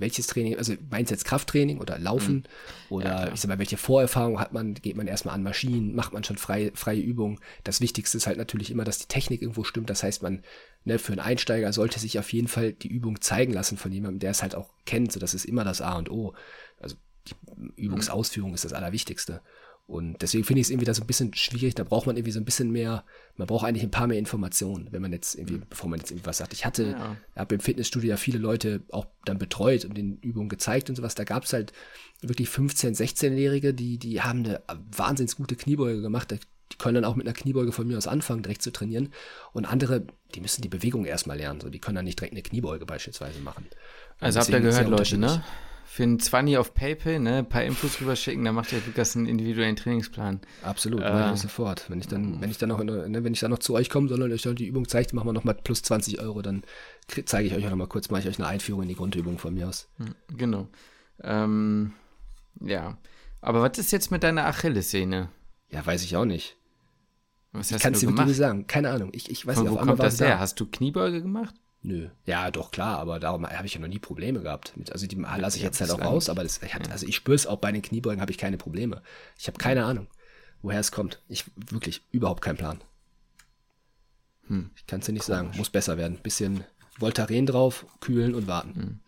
welches 0.00 0.26
Training, 0.26 0.56
also 0.56 0.74
meinst 0.90 1.10
du 1.10 1.14
jetzt 1.14 1.24
Krafttraining 1.24 1.78
oder 1.78 1.98
Laufen 1.98 2.34
mhm. 2.34 2.42
oder 2.96 3.26
ja, 3.26 3.32
ich 3.32 3.40
sag 3.40 3.48
mal, 3.48 3.58
welche 3.58 3.76
Vorerfahrung 3.76 4.40
hat 4.40 4.52
man, 4.52 4.74
geht 4.74 4.96
man 4.96 5.06
erstmal 5.06 5.34
an 5.34 5.42
Maschinen, 5.42 5.94
macht 5.94 6.12
man 6.12 6.24
schon 6.24 6.36
freie, 6.36 6.72
freie 6.74 7.00
Übungen. 7.00 7.38
Das 7.64 7.80
Wichtigste 7.80 8.16
ist 8.16 8.26
halt 8.26 8.38
natürlich 8.38 8.70
immer, 8.70 8.84
dass 8.84 8.98
die 8.98 9.08
Technik 9.08 9.42
irgendwo 9.42 9.64
stimmt. 9.64 9.90
Das 9.90 10.02
heißt, 10.02 10.22
man, 10.22 10.42
ne, 10.84 10.98
für 10.98 11.12
einen 11.12 11.20
Einsteiger 11.20 11.72
sollte 11.72 11.98
sich 11.98 12.18
auf 12.18 12.32
jeden 12.32 12.48
Fall 12.48 12.72
die 12.72 12.88
Übung 12.88 13.20
zeigen 13.20 13.52
lassen 13.52 13.76
von 13.76 13.92
jemandem, 13.92 14.20
der 14.20 14.30
es 14.30 14.42
halt 14.42 14.54
auch 14.54 14.70
kennt. 14.84 15.12
So, 15.12 15.20
das 15.20 15.34
ist 15.34 15.44
immer 15.44 15.64
das 15.64 15.80
A 15.80 15.96
und 15.96 16.10
O. 16.10 16.34
Also 16.80 16.96
die 17.28 17.82
Übungsausführung 17.82 18.50
mhm. 18.50 18.54
ist 18.54 18.64
das 18.64 18.72
Allerwichtigste. 18.72 19.40
Und 19.86 20.22
deswegen 20.22 20.44
finde 20.44 20.60
ich 20.60 20.66
es 20.66 20.70
irgendwie 20.70 20.86
da 20.86 20.94
so 20.94 21.02
ein 21.02 21.06
bisschen 21.06 21.34
schwierig. 21.34 21.74
Da 21.74 21.84
braucht 21.84 22.06
man 22.06 22.16
irgendwie 22.16 22.32
so 22.32 22.40
ein 22.40 22.44
bisschen 22.44 22.70
mehr, 22.70 23.04
man 23.36 23.46
braucht 23.46 23.66
eigentlich 23.66 23.82
ein 23.82 23.90
paar 23.90 24.06
mehr 24.06 24.18
Informationen, 24.18 24.88
wenn 24.90 25.02
man 25.02 25.12
jetzt 25.12 25.34
irgendwie, 25.34 25.56
mhm. 25.56 25.64
bevor 25.68 25.90
man 25.90 25.98
jetzt 25.98 26.10
irgendwie 26.10 26.26
was 26.26 26.38
sagt. 26.38 26.52
Ich 26.52 26.64
hatte, 26.64 26.92
ja. 26.92 27.16
habe 27.36 27.54
im 27.54 27.60
Fitnessstudio 27.60 28.10
ja 28.10 28.16
viele 28.16 28.38
Leute 28.38 28.82
auch 28.90 29.06
dann 29.24 29.38
betreut 29.38 29.84
und 29.84 29.96
den 29.96 30.18
Übungen 30.18 30.48
gezeigt 30.48 30.88
und 30.88 30.96
sowas. 30.96 31.14
Da 31.14 31.24
gab 31.24 31.44
es 31.44 31.52
halt 31.52 31.72
wirklich 32.22 32.48
15-, 32.48 32.96
16-Jährige, 32.96 33.74
die, 33.74 33.98
die 33.98 34.22
haben 34.22 34.44
eine 34.44 34.62
wahnsinnig 34.96 35.36
gute 35.36 35.56
Kniebeuge 35.56 36.00
gemacht. 36.00 36.30
Die 36.30 36.78
können 36.78 36.94
dann 36.94 37.04
auch 37.04 37.16
mit 37.16 37.26
einer 37.26 37.34
Kniebeuge 37.34 37.72
von 37.72 37.86
mir 37.86 37.98
aus 37.98 38.06
anfangen, 38.06 38.42
direkt 38.42 38.62
zu 38.62 38.72
trainieren. 38.72 39.12
Und 39.52 39.66
andere, 39.66 40.06
die 40.34 40.40
müssen 40.40 40.62
die 40.62 40.68
Bewegung 40.68 41.04
erstmal 41.04 41.36
lernen. 41.36 41.60
So, 41.60 41.68
die 41.68 41.80
können 41.80 41.96
dann 41.96 42.04
nicht 42.04 42.18
direkt 42.18 42.32
eine 42.32 42.42
Kniebeuge 42.42 42.86
beispielsweise 42.86 43.40
machen. 43.40 43.66
Also 44.20 44.40
habt 44.40 44.48
ihr 44.48 44.60
gehört, 44.60 44.88
Leute, 44.88 45.18
ne? 45.18 45.44
Für 45.92 46.04
einen 46.04 46.18
20 46.18 46.56
auf 46.56 46.72
PayPal, 46.72 47.18
ne, 47.18 47.36
ein 47.40 47.48
paar 47.50 47.64
Infos 47.64 48.00
rüberschicken, 48.00 48.42
dann 48.46 48.54
macht 48.54 48.72
der 48.72 48.80
Lukas 48.86 49.14
einen 49.14 49.26
individuellen 49.26 49.76
Trainingsplan. 49.76 50.40
Absolut, 50.62 51.02
äh, 51.02 51.36
sofort. 51.36 51.84
Wenn 51.90 52.00
ich 52.00 52.06
dann, 52.06 52.40
wenn 52.40 52.50
ich 52.50 52.56
dann 52.56 52.70
noch, 52.70 52.82
ne, 52.82 53.22
wenn 53.22 53.34
ich 53.34 53.40
dann 53.40 53.50
noch 53.50 53.58
zu 53.58 53.74
euch 53.74 53.90
komme, 53.90 54.08
sondern 54.08 54.32
euch 54.32 54.40
dann 54.40 54.56
die 54.56 54.64
Übung 54.64 54.88
zeigt, 54.88 55.12
machen 55.12 55.28
wir 55.28 55.34
nochmal 55.34 55.54
plus 55.54 55.82
20 55.82 56.18
Euro, 56.22 56.40
dann 56.40 56.62
zeige 57.26 57.46
ich 57.46 57.54
euch 57.54 57.66
auch 57.66 57.70
nochmal 57.70 57.88
kurz, 57.88 58.08
mache 58.08 58.22
ich 58.22 58.28
euch 58.28 58.38
eine 58.38 58.48
Einführung 58.48 58.84
in 58.84 58.88
die 58.88 58.94
Grundübung 58.94 59.36
von 59.36 59.52
mir 59.52 59.68
aus. 59.68 59.90
Hm, 59.98 60.14
genau. 60.34 60.66
Ähm, 61.22 61.92
ja. 62.62 62.96
Aber 63.42 63.60
was 63.60 63.76
ist 63.76 63.92
jetzt 63.92 64.10
mit 64.10 64.22
deiner 64.22 64.46
Achillessehne? 64.46 65.28
Ja, 65.68 65.84
weiß 65.84 66.04
ich 66.04 66.16
auch 66.16 66.24
nicht. 66.24 66.56
Was 67.52 67.70
hast 67.70 67.76
ich 67.76 67.82
kann 67.82 67.92
es 67.92 68.00
dir 68.00 68.10
nicht 68.10 68.36
sagen. 68.36 68.66
Keine 68.66 68.92
Ahnung. 68.92 69.10
Ich, 69.12 69.30
ich 69.30 69.46
weiß 69.46 69.56
Von 69.56 69.64
nicht, 69.64 69.74
wo 69.74 69.84
kommt 69.84 70.00
das 70.00 70.18
her? 70.18 70.28
Da. 70.28 70.38
Hast 70.38 70.58
du 70.58 70.64
Kniebeuge 70.64 71.20
gemacht? 71.20 71.54
Nö. 71.82 72.08
Ja, 72.26 72.50
doch, 72.52 72.70
klar, 72.70 72.98
aber 72.98 73.18
darum 73.18 73.44
habe 73.44 73.66
ich 73.66 73.74
ja 73.74 73.80
noch 73.80 73.88
nie 73.88 73.98
Probleme 73.98 74.40
gehabt. 74.40 74.76
Mit, 74.76 74.92
also 74.92 75.06
die 75.06 75.16
lasse 75.16 75.56
ich 75.56 75.64
jetzt 75.64 75.80
halt 75.80 75.90
auch 75.90 76.00
raus, 76.00 76.28
aber 76.28 76.44
das, 76.44 76.62
ich 76.62 76.74
hab, 76.74 76.88
also 76.90 77.06
ich 77.06 77.16
spüre 77.16 77.34
es 77.34 77.46
auch 77.46 77.58
bei 77.58 77.72
den 77.72 77.82
Kniebeugen, 77.82 78.20
habe 78.20 78.30
ich 78.30 78.38
keine 78.38 78.56
Probleme. 78.56 79.02
Ich 79.36 79.48
habe 79.48 79.58
keine 79.58 79.84
Ahnung, 79.84 80.06
woher 80.62 80.78
es 80.78 80.92
kommt. 80.92 81.20
Ich 81.28 81.44
wirklich 81.56 82.02
überhaupt 82.12 82.42
keinen 82.42 82.56
Plan. 82.56 82.80
Hm, 84.46 84.70
ich 84.76 84.86
kann 84.86 85.00
es 85.00 85.06
dir 85.06 85.12
nicht 85.12 85.24
Komisch. 85.24 85.38
sagen. 85.38 85.52
Muss 85.56 85.70
besser 85.70 85.96
werden. 85.98 86.18
Bisschen 86.18 86.64
Voltaren 86.98 87.46
drauf, 87.46 87.86
kühlen 88.00 88.34
und 88.34 88.46
warten. 88.46 88.74
Hm. 88.74 89.00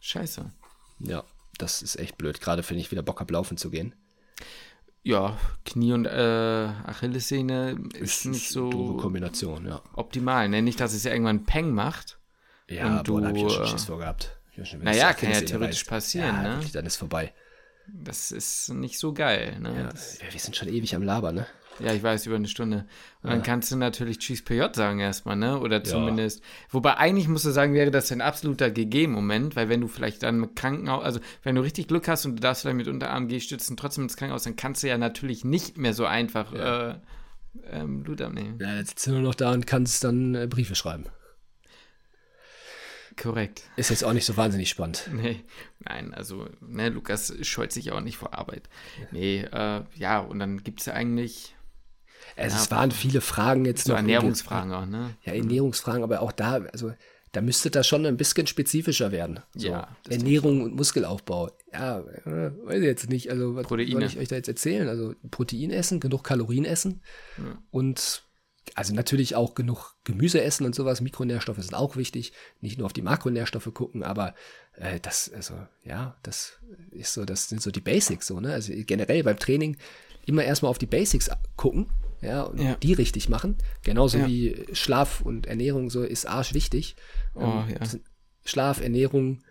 Scheiße. 0.00 0.50
Ja, 0.98 1.24
das 1.56 1.80
ist 1.80 1.96
echt 1.96 2.18
blöd. 2.18 2.40
Gerade 2.40 2.68
wenn 2.68 2.78
ich 2.78 2.90
wieder 2.90 3.02
Bock 3.02 3.20
habe, 3.20 3.32
laufen 3.32 3.56
zu 3.56 3.70
gehen. 3.70 3.94
Ja, 5.06 5.36
Knie 5.66 5.92
und 5.92 6.06
äh, 6.06 6.68
Achillessehne 6.86 7.78
ist, 7.92 8.24
ist 8.24 8.24
nicht 8.24 8.48
so 8.48 8.96
Kombination, 8.96 9.66
ja. 9.66 9.82
optimal. 9.92 10.48
Ne? 10.48 10.62
Nicht, 10.62 10.80
dass 10.80 10.94
es 10.94 11.04
ja 11.04 11.12
irgendwann 11.12 11.44
Peng 11.44 11.72
macht. 11.72 12.18
Ja, 12.70 12.98
und 12.98 13.06
du, 13.06 13.20
da 13.20 13.28
hab 13.28 13.36
ich 13.36 13.42
ja 13.42 13.50
schon 13.50 13.66
Schiss 13.66 13.84
vor 13.84 13.98
gehabt. 13.98 14.34
Schon, 14.62 14.82
naja, 14.82 15.12
kann 15.12 15.30
ja 15.30 15.42
theoretisch 15.42 15.84
passieren, 15.84 16.36
ja, 16.42 16.56
ne? 16.56 16.64
Dann 16.72 16.86
ist 16.86 16.96
vorbei. 16.96 17.34
Das 17.86 18.32
ist 18.32 18.70
nicht 18.70 18.98
so 18.98 19.12
geil, 19.12 19.58
ne? 19.60 19.76
Ja, 19.76 19.90
das, 19.90 20.20
wir 20.30 20.40
sind 20.40 20.56
schon 20.56 20.68
ewig 20.68 20.94
am 20.94 21.02
Laber, 21.02 21.32
ne? 21.32 21.46
Ja, 21.80 21.92
ich 21.92 22.02
weiß, 22.02 22.26
über 22.26 22.36
eine 22.36 22.48
Stunde. 22.48 22.86
Und 23.22 23.30
dann 23.30 23.42
kannst 23.42 23.70
du 23.72 23.76
natürlich 23.76 24.18
Cheese 24.18 24.42
PJ 24.42 24.62
sagen 24.74 25.00
erstmal, 25.00 25.36
ne? 25.36 25.58
Oder 25.58 25.82
zumindest. 25.82 26.40
Ja. 26.40 26.46
Wobei 26.70 26.96
eigentlich 26.96 27.28
musst 27.28 27.44
du 27.44 27.50
sagen, 27.50 27.74
wäre 27.74 27.90
das 27.90 28.12
ein 28.12 28.20
absoluter 28.20 28.70
GG-Moment, 28.70 29.56
weil 29.56 29.68
wenn 29.68 29.80
du 29.80 29.88
vielleicht 29.88 30.22
dann 30.22 30.40
mit 30.40 30.56
Krankenhaus, 30.56 31.04
also 31.04 31.20
wenn 31.42 31.54
du 31.54 31.62
richtig 31.62 31.88
Glück 31.88 32.06
hast 32.08 32.26
und 32.26 32.36
du 32.36 32.40
darfst 32.40 32.62
vielleicht 32.62 32.76
mit 32.76 32.88
Unterarm 32.88 33.28
G-Stützen 33.28 33.76
trotzdem 33.76 34.04
ins 34.04 34.16
Krankenhaus, 34.16 34.44
dann 34.44 34.56
kannst 34.56 34.82
du 34.82 34.88
ja 34.88 34.98
natürlich 34.98 35.44
nicht 35.44 35.76
mehr 35.76 35.94
so 35.94 36.06
einfach 36.06 36.52
ja. 36.52 36.90
äh, 36.90 36.94
ähm, 37.70 38.02
Blut 38.02 38.20
abnehmen. 38.20 38.58
Ja, 38.60 38.76
jetzt 38.76 38.90
sitzt 38.90 39.06
du 39.06 39.12
nur 39.12 39.20
noch 39.20 39.34
da 39.34 39.52
und 39.52 39.66
kannst 39.66 40.04
dann 40.04 40.34
äh, 40.34 40.46
Briefe 40.46 40.74
schreiben. 40.74 41.06
Korrekt. 43.16 43.62
Ist 43.76 43.90
jetzt 43.90 44.04
auch 44.04 44.12
nicht 44.12 44.24
so 44.24 44.36
wahnsinnig 44.36 44.68
spannend. 44.68 45.08
Nee, 45.12 45.44
nein, 45.78 46.12
also, 46.12 46.48
ne, 46.60 46.88
Lukas 46.88 47.32
scheut 47.42 47.72
sich 47.72 47.92
auch 47.92 48.00
nicht 48.00 48.16
vor 48.16 48.34
Arbeit. 48.34 48.68
Nee, 49.12 49.42
äh, 49.42 49.82
ja, 49.94 50.18
und 50.18 50.38
dann 50.38 50.62
gibt 50.62 50.80
es 50.80 50.86
ja 50.86 50.94
eigentlich, 50.94 51.54
also 52.36 52.56
ja, 52.56 52.62
es 52.62 52.70
waren 52.70 52.90
viele 52.90 53.20
Fragen 53.20 53.64
jetzt 53.64 53.84
so 53.84 53.92
noch. 53.92 53.98
Ernährungsfragen 53.98 54.72
auch, 54.72 54.86
ne? 54.86 55.10
Ja, 55.24 55.34
Ernährungsfragen, 55.34 56.02
aber 56.02 56.20
auch 56.20 56.32
da, 56.32 56.54
also 56.72 56.92
da 57.34 57.40
müsste 57.40 57.70
das 57.70 57.86
schon 57.86 58.06
ein 58.06 58.16
bisschen 58.16 58.46
spezifischer 58.46 59.10
werden. 59.10 59.40
So, 59.54 59.68
ja. 59.68 59.88
Ernährung 60.08 60.62
und 60.62 60.76
Muskelaufbau. 60.76 61.50
Ja, 61.72 61.98
äh, 61.98 62.52
weiß 62.64 62.78
ich 62.78 62.84
jetzt 62.84 63.08
nicht. 63.10 63.30
Also, 63.30 63.56
was 63.56 63.66
Proteine. 63.66 63.90
soll 63.90 64.02
ich 64.04 64.18
euch 64.18 64.28
da 64.28 64.36
jetzt 64.36 64.48
erzählen? 64.48 64.88
Also, 64.88 65.14
Protein 65.30 65.70
essen, 65.70 65.98
genug 65.98 66.22
Kalorien 66.22 66.64
essen 66.64 67.02
ja. 67.38 67.58
und 67.70 68.22
also 68.76 68.94
natürlich 68.94 69.36
auch 69.36 69.54
genug 69.54 69.94
Gemüse 70.04 70.42
essen 70.42 70.64
und 70.64 70.74
sowas. 70.74 71.00
Mikronährstoffe 71.00 71.58
sind 71.58 71.74
auch 71.74 71.96
wichtig. 71.96 72.32
Nicht 72.60 72.78
nur 72.78 72.86
auf 72.86 72.92
die 72.92 73.02
Makronährstoffe 73.02 73.70
gucken, 73.74 74.02
aber 74.02 74.34
äh, 74.76 75.00
das, 75.00 75.30
also, 75.34 75.54
ja, 75.84 76.16
das 76.22 76.58
ist 76.90 77.12
so, 77.12 77.24
das 77.24 77.48
sind 77.48 77.60
so 77.60 77.70
die 77.70 77.80
Basics, 77.80 78.28
so, 78.28 78.40
ne? 78.40 78.52
Also 78.52 78.72
generell 78.74 79.22
beim 79.22 79.38
Training 79.38 79.76
immer 80.24 80.44
erstmal 80.44 80.70
auf 80.70 80.78
die 80.78 80.86
Basics 80.86 81.30
gucken 81.56 81.90
ja, 82.24 82.42
und 82.42 82.60
ja. 82.60 82.74
die 82.76 82.92
richtig 82.92 83.28
machen. 83.28 83.56
Genauso 83.82 84.18
ja. 84.18 84.26
wie 84.26 84.64
Schlaf 84.72 85.20
und 85.20 85.46
Ernährung 85.46 85.90
so 85.90 86.02
ist 86.02 86.26
arsch 86.26 86.54
wichtig. 86.54 86.96
Oh, 87.34 87.42
ähm, 87.42 87.64
ja. 87.68 87.86
Schlaf, 88.44 88.80
Ernährung, 88.80 89.42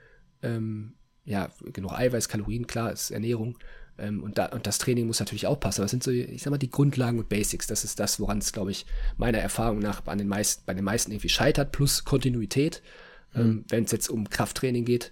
ähm, 0.41 0.93
ja, 1.25 1.49
genug 1.71 1.93
Eiweiß, 1.93 2.29
Kalorien, 2.29 2.67
klar, 2.67 2.91
ist 2.91 3.11
Ernährung. 3.11 3.57
Ähm, 3.97 4.23
und, 4.23 4.37
da, 4.37 4.47
und 4.47 4.65
das 4.65 4.79
Training 4.79 5.07
muss 5.07 5.19
natürlich 5.19 5.47
auch 5.47 5.59
passen. 5.59 5.81
Aber 5.81 5.85
das 5.85 5.91
sind 5.91 6.03
so, 6.03 6.11
ich 6.11 6.41
sag 6.41 6.51
mal, 6.51 6.57
die 6.57 6.71
Grundlagen 6.71 7.19
und 7.19 7.29
Basics. 7.29 7.67
Das 7.67 7.83
ist 7.83 7.99
das, 7.99 8.19
woran 8.19 8.39
es, 8.39 8.51
glaube 8.51 8.71
ich, 8.71 8.85
meiner 9.17 9.37
Erfahrung 9.37 9.79
nach 9.79 10.05
an 10.07 10.17
den 10.17 10.27
meisten, 10.27 10.63
bei 10.65 10.73
den 10.73 10.83
meisten 10.83 11.11
irgendwie 11.11 11.29
scheitert, 11.29 11.71
plus 11.71 12.03
Kontinuität. 12.03 12.81
Mhm. 13.33 13.41
Ähm, 13.41 13.65
Wenn 13.69 13.83
es 13.83 13.91
jetzt 13.91 14.09
um 14.09 14.29
Krafttraining 14.29 14.85
geht, 14.85 15.11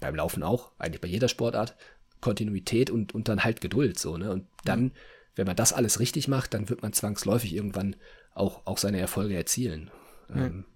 beim 0.00 0.14
Laufen 0.14 0.42
auch, 0.42 0.72
eigentlich 0.78 1.00
bei 1.00 1.08
jeder 1.08 1.28
Sportart, 1.28 1.76
Kontinuität 2.20 2.90
und, 2.90 3.14
und 3.14 3.28
dann 3.28 3.44
halt 3.44 3.60
Geduld, 3.60 3.98
so, 3.98 4.16
ne? 4.16 4.30
Und 4.32 4.46
dann 4.64 4.82
mhm 4.82 4.92
wenn 5.40 5.46
man 5.46 5.56
das 5.56 5.72
alles 5.72 6.00
richtig 6.00 6.28
macht, 6.28 6.52
dann 6.52 6.68
wird 6.68 6.82
man 6.82 6.92
zwangsläufig 6.92 7.54
irgendwann 7.54 7.96
auch, 8.34 8.66
auch 8.66 8.76
seine 8.76 9.00
Erfolge 9.00 9.34
erzielen. 9.34 9.90
Ja, 10.28 10.44
ähm, 10.44 10.66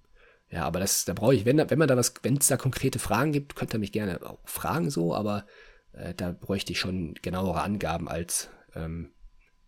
ja 0.49 0.65
aber 0.65 0.81
das, 0.81 1.05
da 1.05 1.13
brauche 1.13 1.35
ich, 1.35 1.45
wenn, 1.45 1.59
wenn 1.59 1.79
man 1.79 1.87
da 1.87 1.99
was, 1.99 2.15
wenn 2.23 2.39
es 2.39 2.47
da 2.47 2.57
konkrete 2.57 2.99
Fragen 2.99 3.33
gibt, 3.33 3.57
könnt 3.57 3.75
ihr 3.75 3.79
mich 3.79 3.93
gerne 3.93 4.25
auch 4.25 4.39
fragen 4.47 4.89
so, 4.89 5.15
aber 5.15 5.45
äh, 5.93 6.15
da 6.15 6.33
bräuchte 6.33 6.73
ich 6.73 6.81
schon 6.81 7.13
genauere 7.21 7.61
Angaben 7.61 8.09
als 8.09 8.49
ähm, 8.75 9.11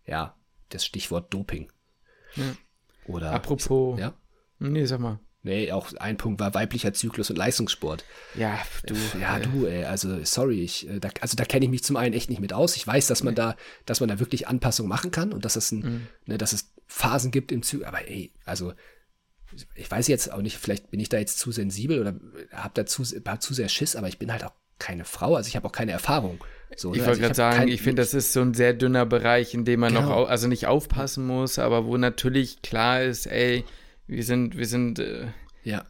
ja, 0.07 0.35
das 0.69 0.83
Stichwort 0.83 1.31
Doping. 1.31 1.71
Ja. 2.35 2.55
Oder 3.05 3.33
apropos, 3.33 3.99
ich, 3.99 4.01
ja? 4.01 4.15
Nee, 4.57 4.85
sag 4.85 4.99
mal. 4.99 5.19
Nee, 5.47 5.71
auch 5.71 5.93
ein 5.95 6.17
Punkt 6.17 6.39
war 6.39 6.53
weiblicher 6.53 6.93
Zyklus 6.93 7.29
und 7.29 7.37
Leistungssport. 7.37 8.03
Ja, 8.35 8.59
du. 8.85 8.95
Ja, 9.19 9.39
du, 9.39 9.65
ey, 9.65 9.85
also 9.85 10.23
sorry, 10.23 10.61
ich, 10.61 10.89
äh, 10.89 10.99
da, 10.99 11.09
also 11.21 11.35
da 11.35 11.45
kenne 11.45 11.65
ich 11.65 11.71
mich 11.71 11.83
zum 11.83 11.95
einen 11.95 12.13
echt 12.13 12.29
nicht 12.29 12.41
mit 12.41 12.53
aus. 12.53 12.75
Ich 12.75 12.85
weiß, 12.85 13.07
dass 13.07 13.23
man 13.23 13.33
nee. 13.33 13.37
da, 13.37 13.55
dass 13.85 14.01
man 14.01 14.09
da 14.09 14.19
wirklich 14.19 14.47
Anpassungen 14.47 14.89
machen 14.89 15.09
kann 15.09 15.31
und 15.31 15.45
dass 15.45 15.55
es 15.55 15.71
ein, 15.71 15.79
mhm. 15.79 16.07
ne, 16.25 16.37
dass 16.37 16.51
es 16.51 16.73
Phasen 16.85 17.31
gibt 17.31 17.51
im 17.51 17.63
Zyklus. 17.63 17.87
Aber 17.87 18.07
ey, 18.07 18.31
also 18.45 18.73
ich 19.75 19.89
weiß 19.89 20.07
jetzt 20.07 20.31
auch 20.31 20.41
nicht, 20.41 20.57
vielleicht 20.57 20.91
bin 20.91 20.99
ich 20.99 21.09
da 21.09 21.17
jetzt 21.17 21.39
zu 21.39 21.51
sensibel 21.51 21.99
oder 22.01 22.19
habe 22.51 22.73
da 22.73 22.85
zu, 22.85 23.03
hab 23.03 23.41
zu 23.41 23.53
sehr 23.53 23.69
Schiss, 23.69 23.95
aber 23.95 24.09
ich 24.09 24.19
bin 24.19 24.31
halt 24.31 24.43
auch 24.43 24.51
keine 24.79 25.05
Frau, 25.05 25.35
also 25.35 25.47
ich 25.47 25.55
habe 25.55 25.67
auch 25.67 25.71
keine 25.71 25.91
Erfahrung. 25.91 26.43
So, 26.75 26.91
ich 26.93 26.99
ne? 26.99 27.07
wollte 27.07 27.09
also 27.09 27.21
gerade 27.21 27.35
sagen, 27.35 27.57
kein, 27.57 27.67
ich 27.69 27.81
finde, 27.81 28.01
das 28.01 28.13
ist 28.13 28.33
so 28.33 28.41
ein 28.41 28.53
sehr 28.53 28.73
dünner 28.73 29.05
Bereich, 29.05 29.53
in 29.53 29.65
dem 29.65 29.79
man 29.79 29.93
genau. 29.93 30.21
noch, 30.21 30.29
also 30.29 30.47
nicht 30.47 30.67
aufpassen 30.67 31.25
muss, 31.25 31.57
aber 31.57 31.85
wo 31.85 31.97
natürlich 31.97 32.61
klar 32.61 33.01
ist, 33.01 33.25
ey, 33.25 33.63
wir 34.07 34.23
sind, 34.23 34.57
wir 34.57 34.65
sind, 34.65 34.99
äh, 34.99 35.27
ja. 35.63 35.85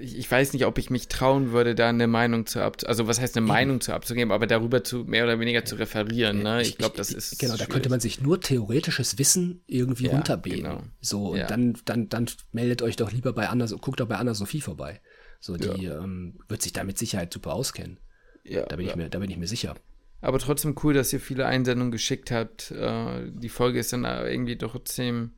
Ich, 0.00 0.16
ich, 0.16 0.30
weiß 0.30 0.52
nicht, 0.52 0.64
ob 0.64 0.78
ich 0.78 0.90
mich 0.90 1.08
trauen 1.08 1.50
würde, 1.50 1.74
da 1.74 1.88
eine 1.88 2.06
Meinung 2.06 2.46
zu 2.46 2.62
ab, 2.62 2.76
also 2.86 3.08
was 3.08 3.20
heißt 3.20 3.36
eine 3.36 3.44
Meinung 3.44 3.80
zu 3.80 3.92
abzugeben, 3.92 4.30
aber 4.30 4.46
darüber 4.46 4.84
zu 4.84 4.98
mehr 4.98 5.24
oder 5.24 5.40
weniger 5.40 5.64
zu 5.64 5.74
referieren. 5.74 6.44
Ne? 6.44 6.62
Ich 6.62 6.78
glaube, 6.78 6.96
das 6.96 7.10
ist 7.10 7.38
genau. 7.38 7.54
Schwierig. 7.54 7.66
Da 7.66 7.72
könnte 7.72 7.88
man 7.88 7.98
sich 7.98 8.20
nur 8.20 8.40
theoretisches 8.40 9.18
Wissen 9.18 9.62
irgendwie 9.66 10.06
ja, 10.06 10.12
runterbeten. 10.12 10.62
Genau. 10.62 10.82
So 11.00 11.30
und 11.30 11.38
ja. 11.38 11.48
dann, 11.48 11.76
dann, 11.84 12.08
dann 12.08 12.26
meldet 12.52 12.82
euch 12.82 12.94
doch 12.94 13.10
lieber 13.10 13.32
bei 13.32 13.48
Anna, 13.48 13.66
guckt 13.66 13.98
doch 13.98 14.06
bei 14.06 14.16
Anna 14.16 14.34
Sophie 14.34 14.60
vorbei. 14.60 15.00
So 15.40 15.56
die 15.56 15.84
ja. 15.84 15.98
ähm, 15.98 16.38
wird 16.46 16.62
sich 16.62 16.72
da 16.72 16.84
mit 16.84 16.96
Sicherheit 16.96 17.32
super 17.32 17.54
auskennen. 17.54 17.98
Ja, 18.44 18.66
da 18.66 18.76
bin 18.76 18.86
ich 18.86 18.94
mir, 18.94 19.08
da 19.08 19.18
bin 19.18 19.30
ich 19.30 19.36
mir 19.36 19.48
sicher. 19.48 19.74
Aber 20.20 20.38
trotzdem 20.38 20.76
cool, 20.82 20.94
dass 20.94 21.12
ihr 21.12 21.20
viele 21.20 21.46
Einsendungen 21.46 21.92
geschickt 21.92 22.30
habt. 22.30 22.70
Äh, 22.70 23.30
die 23.32 23.48
Folge 23.48 23.80
ist 23.80 23.92
dann 23.92 24.04
irgendwie 24.04 24.56
trotzdem 24.56 25.32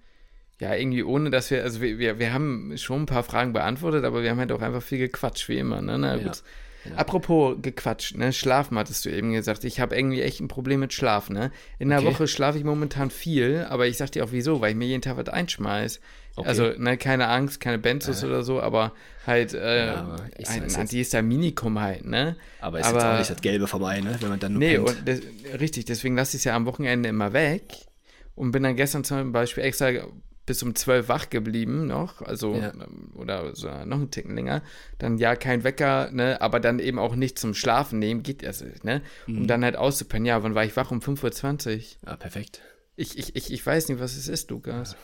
ja, 0.61 0.75
irgendwie 0.75 1.03
ohne, 1.03 1.31
dass 1.31 1.51
wir, 1.51 1.63
also 1.63 1.81
wir, 1.81 1.99
wir, 1.99 2.19
wir 2.19 2.33
haben 2.35 2.77
schon 2.77 3.03
ein 3.03 3.07
paar 3.07 3.23
Fragen 3.23 3.55
beantwortet, 3.55 4.05
aber 4.05 4.23
wir 4.23 4.31
haben 4.31 4.39
halt 4.39 4.53
auch 4.53 4.61
einfach 4.61 4.83
viel 4.83 4.99
gequatscht, 4.99 5.49
wie 5.49 5.59
immer, 5.59 5.81
ne? 5.81 5.99
Na, 5.99 6.17
gut. 6.17 6.43
Ja. 6.85 6.97
Apropos 6.97 7.57
gequatscht, 7.61 8.17
ne? 8.17 8.33
Schlafen 8.33 8.79
hattest 8.79 9.05
du 9.05 9.11
eben 9.11 9.33
gesagt. 9.33 9.65
Ich 9.65 9.81
habe 9.81 9.97
irgendwie 9.97 10.21
echt 10.21 10.41
ein 10.41 10.49
Problem 10.49 10.81
mit 10.81 10.93
Schlaf, 10.93 11.31
ne? 11.31 11.51
In 11.79 11.89
der 11.89 12.01
okay. 12.01 12.09
Woche 12.09 12.29
schlafe 12.29 12.59
ich 12.59 12.65
momentan 12.65 13.11
viel, 13.11 13.67
aber 13.69 13.87
ich 13.87 13.97
sag 13.97 14.13
dir 14.13 14.25
auch 14.25 14.33
wieso, 14.33 14.61
weil 14.61 14.71
ich 14.71 14.77
mir 14.77 14.87
jeden 14.87 15.03
Tag 15.03 15.17
was 15.17 15.29
einschmeiß. 15.29 16.01
Okay. 16.37 16.49
Also, 16.49 16.73
ne, 16.77 16.97
keine 16.97 17.29
Angst, 17.29 17.61
keine 17.61 17.79
Benzos 17.79 18.23
ja. 18.23 18.29
oder 18.29 18.43
so, 18.43 18.61
aber 18.61 18.93
halt 19.27 19.53
äh, 19.55 19.87
ja, 19.89 20.17
ein 20.47 20.75
Antihistaminicum 20.75 21.81
halt, 21.81 22.05
ne? 22.05 22.37
Aber 22.61 22.81
ist 22.81 22.87
aber, 22.87 22.99
jetzt 22.99 23.07
auch 23.07 23.19
nicht 23.19 23.31
das 23.31 23.41
Gelbe 23.41 23.67
vom 23.67 23.85
Ei, 23.85 24.01
ne? 24.01 24.17
Wenn 24.21 24.29
man 24.29 24.41
dann 24.41 24.53
nur 24.53 24.61
Nee, 24.61 24.79
und 24.79 24.97
das, 25.07 25.21
richtig, 25.59 25.87
deswegen 25.87 26.17
lasse 26.17 26.37
ich 26.37 26.41
es 26.41 26.45
ja 26.45 26.55
am 26.55 26.67
Wochenende 26.67 27.09
immer 27.09 27.33
weg 27.33 27.63
und 28.37 28.53
bin 28.53 28.63
dann 28.63 28.77
gestern 28.77 29.05
zum 29.05 29.33
Beispiel 29.33 29.65
extra 29.65 29.91
bis 30.51 30.65
um 30.65 30.75
zwölf 30.75 31.09
wach 31.09 31.31
geblieben 31.31 31.87
noch, 31.87 32.23
also 32.23 32.57
ja. 32.57 32.73
Ähm, 32.73 33.13
oder 33.15 33.55
so, 33.55 33.69
noch 33.85 33.99
einen 33.99 34.11
Ticken 34.11 34.35
länger, 34.35 34.63
dann 34.99 35.17
ja 35.17 35.37
kein 35.37 35.63
Wecker, 35.63 36.11
ne, 36.11 36.41
aber 36.41 36.59
dann 36.59 36.81
eben 36.81 36.99
auch 36.99 37.15
nicht 37.15 37.39
zum 37.39 37.55
Schlafen 37.55 38.01
nehmen, 38.01 38.25
geht 38.25 38.45
also, 38.45 38.65
ne, 38.83 39.01
um 39.29 39.43
mhm. 39.43 39.47
dann 39.47 39.63
halt 39.63 39.77
auszupennen. 39.77 40.27
Ja, 40.27 40.43
wann 40.43 40.57
war 40.57 40.65
ich 40.65 40.77
wach? 40.77 40.91
Um 40.91 40.99
5.20 40.99 41.77
Uhr. 41.77 42.09
Ah, 42.09 42.17
perfekt. 42.17 42.63
Ich, 42.97 43.17
ich, 43.17 43.37
ich, 43.37 43.53
ich 43.53 43.65
weiß 43.65 43.91
nicht, 43.91 44.01
was 44.01 44.17
es 44.17 44.27
ist, 44.27 44.51
Lukas. 44.51 44.97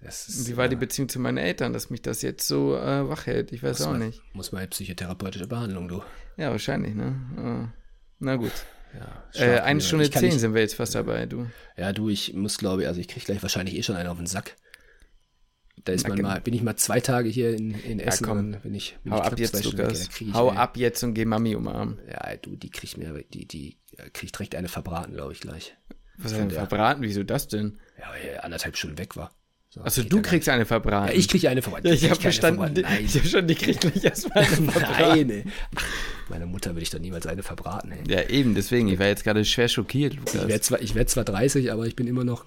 Ja, 0.00 0.08
ist, 0.08 0.48
Wie 0.48 0.56
war 0.56 0.66
ja. 0.66 0.68
die 0.68 0.76
Beziehung 0.76 1.08
zu 1.08 1.18
meinen 1.18 1.38
Eltern, 1.38 1.72
dass 1.72 1.90
mich 1.90 2.02
das 2.02 2.22
jetzt 2.22 2.46
so 2.46 2.76
äh, 2.76 3.08
wach 3.08 3.26
hält? 3.26 3.50
Ich 3.50 3.64
weiß 3.64 3.80
muss 3.80 3.88
auch 3.88 3.92
mal, 3.92 3.98
nicht. 3.98 4.22
Muss 4.34 4.52
mal 4.52 4.64
psychotherapeutische 4.68 5.48
Behandlung, 5.48 5.88
du. 5.88 6.00
Ja, 6.36 6.52
wahrscheinlich, 6.52 6.94
ne? 6.94 7.72
Na 8.20 8.36
gut. 8.36 8.52
Ja, 9.34 9.46
äh, 9.46 9.60
eine 9.60 9.80
Stunde 9.80 10.08
zehn 10.08 10.38
sind 10.38 10.54
wir 10.54 10.60
jetzt 10.60 10.74
fast 10.74 10.94
dabei, 10.94 11.26
du. 11.26 11.48
Ja, 11.76 11.92
du, 11.92 12.08
ich 12.08 12.34
muss 12.34 12.58
glaube, 12.58 12.86
also 12.86 13.00
ich 13.00 13.08
kriege 13.08 13.26
gleich 13.26 13.42
wahrscheinlich 13.42 13.74
eh 13.74 13.82
schon 13.82 13.96
einen 13.96 14.08
auf 14.08 14.18
den 14.18 14.26
Sack. 14.26 14.56
Da 15.84 15.92
ist 15.92 16.08
man 16.08 16.20
mal, 16.20 16.40
bin 16.40 16.54
ich 16.54 16.62
mal 16.62 16.76
zwei 16.76 17.00
Tage 17.00 17.28
hier 17.28 17.54
in, 17.54 17.72
in 17.80 17.98
Essen. 17.98 18.24
Ja, 18.24 18.28
komm, 18.28 18.52
bin 18.52 18.74
ich, 18.74 18.96
bin 19.02 19.12
Hau 19.12 19.18
ich 19.18 19.24
ab 19.24 19.38
jetzt, 19.38 19.64
Lukas. 19.64 20.08
Hau 20.32 20.52
mir, 20.52 20.58
ab 20.58 20.76
jetzt 20.76 21.02
und 21.02 21.14
geh 21.14 21.24
Mami 21.24 21.56
umarmen. 21.56 21.98
Ja, 22.08 22.36
du, 22.36 22.56
die 22.56 22.70
kriegt 22.70 22.98
mir, 22.98 23.24
die, 23.32 23.46
die 23.46 23.76
kriegt 24.12 24.38
direkt 24.38 24.54
eine 24.54 24.68
verbraten, 24.68 25.14
glaube 25.14 25.32
ich, 25.32 25.40
gleich. 25.40 25.76
Was 26.18 26.34
heißt 26.34 26.52
verbraten? 26.52 27.02
Wieso 27.02 27.22
das 27.24 27.48
denn? 27.48 27.78
Ja, 27.98 28.10
weil 28.10 28.22
er 28.28 28.44
anderthalb 28.44 28.76
Stunden 28.76 28.98
weg 28.98 29.16
war. 29.16 29.32
So, 29.74 29.80
also 29.80 30.02
du 30.02 30.20
kriegst 30.20 30.50
eine 30.50 30.66
verbraten. 30.66 31.08
Ja, 31.12 31.18
ich 31.18 31.28
kriege 31.28 31.48
eine 31.48 31.62
verbraten. 31.62 31.86
Ja, 31.86 31.94
ich 31.94 32.04
habe 32.10 32.20
verstanden. 32.20 32.82
Nein. 32.82 33.04
Ich 33.06 33.16
habe 33.16 33.26
schon, 33.26 33.46
die 33.46 33.54
kriegt 33.54 33.80
gleich 33.80 34.04
erstmal 34.04 34.44
eine 34.44 34.46
verbraten. 34.70 35.28
Nein, 35.28 35.52
meine 36.28 36.44
Mutter 36.44 36.72
würde 36.72 36.82
ich 36.82 36.90
doch 36.90 36.98
niemals 36.98 37.26
eine 37.26 37.42
verbraten. 37.42 37.90
Ey. 37.90 38.02
Ja, 38.06 38.28
eben, 38.28 38.54
deswegen. 38.54 38.88
Ich 38.88 38.98
war 38.98 39.06
jetzt 39.06 39.24
gerade 39.24 39.44
schwer 39.46 39.68
schockiert, 39.68 40.14
Lukas. 40.14 40.34
Ich 40.34 40.48
werde 40.48 40.60
zwar, 40.60 40.78
werd 40.94 41.08
zwar 41.08 41.24
30, 41.24 41.72
aber 41.72 41.86
ich 41.86 41.96
bin 41.96 42.06
immer 42.06 42.22
noch 42.22 42.44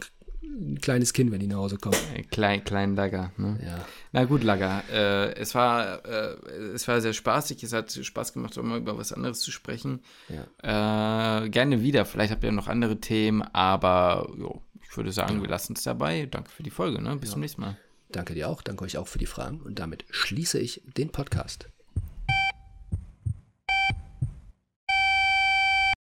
ein 0.56 0.80
kleines 0.80 1.14
Kind, 1.14 1.32
wenn 1.32 1.40
die 1.40 1.48
nach 1.48 1.58
Hause 1.58 1.78
kommen. 1.78 1.98
Klein, 2.32 2.64
klein 2.64 2.96
Lager. 2.96 3.32
Ne? 3.38 3.60
Ja. 3.64 3.86
Na 4.12 4.26
gut, 4.26 4.44
Lager. 4.44 4.84
Äh, 4.92 5.34
es, 5.34 5.54
war, 5.56 6.06
äh, 6.06 6.36
es 6.74 6.88
war 6.88 7.02
sehr 7.02 7.14
spaßig. 7.14 7.64
Es 7.64 7.74
hat 7.74 7.92
Spaß 7.92 8.34
gemacht, 8.34 8.58
auch 8.58 8.64
mal 8.64 8.78
über 8.78 8.98
was 8.98 9.14
anderes 9.14 9.40
zu 9.40 9.52
sprechen. 9.52 10.02
Ja. 10.30 11.44
Äh, 11.44 11.50
gerne 11.50 11.82
wieder. 11.82 12.06
Vielleicht 12.06 12.32
habt 12.32 12.44
ihr 12.44 12.52
noch 12.52 12.68
andere 12.68 13.00
Themen, 13.00 13.42
aber 13.42 14.30
jo, 14.38 14.62
ich 14.82 14.96
würde 14.96 15.12
sagen, 15.12 15.38
ja. 15.38 15.42
wir 15.42 15.50
lassen 15.50 15.74
es 15.74 15.84
dabei. 15.84 16.26
Danke 16.26 16.50
für 16.50 16.64
die 16.64 16.72
Folge. 16.72 17.02
Ne? 17.02 17.16
Bis 17.18 17.32
zum 17.32 17.42
nächsten 17.42 17.62
Mal. 17.62 17.78
Danke 18.10 18.34
dir 18.34 18.50
auch. 18.50 18.62
Danke 18.62 18.86
euch 18.86 18.98
auch 18.98 19.08
für 19.08 19.20
die 19.20 19.26
Fragen. 19.26 19.62
Und 19.62 19.80
damit 19.80 20.06
schließe 20.10 20.60
ich 20.60 20.82
den 20.98 21.10
Podcast. 21.12 21.70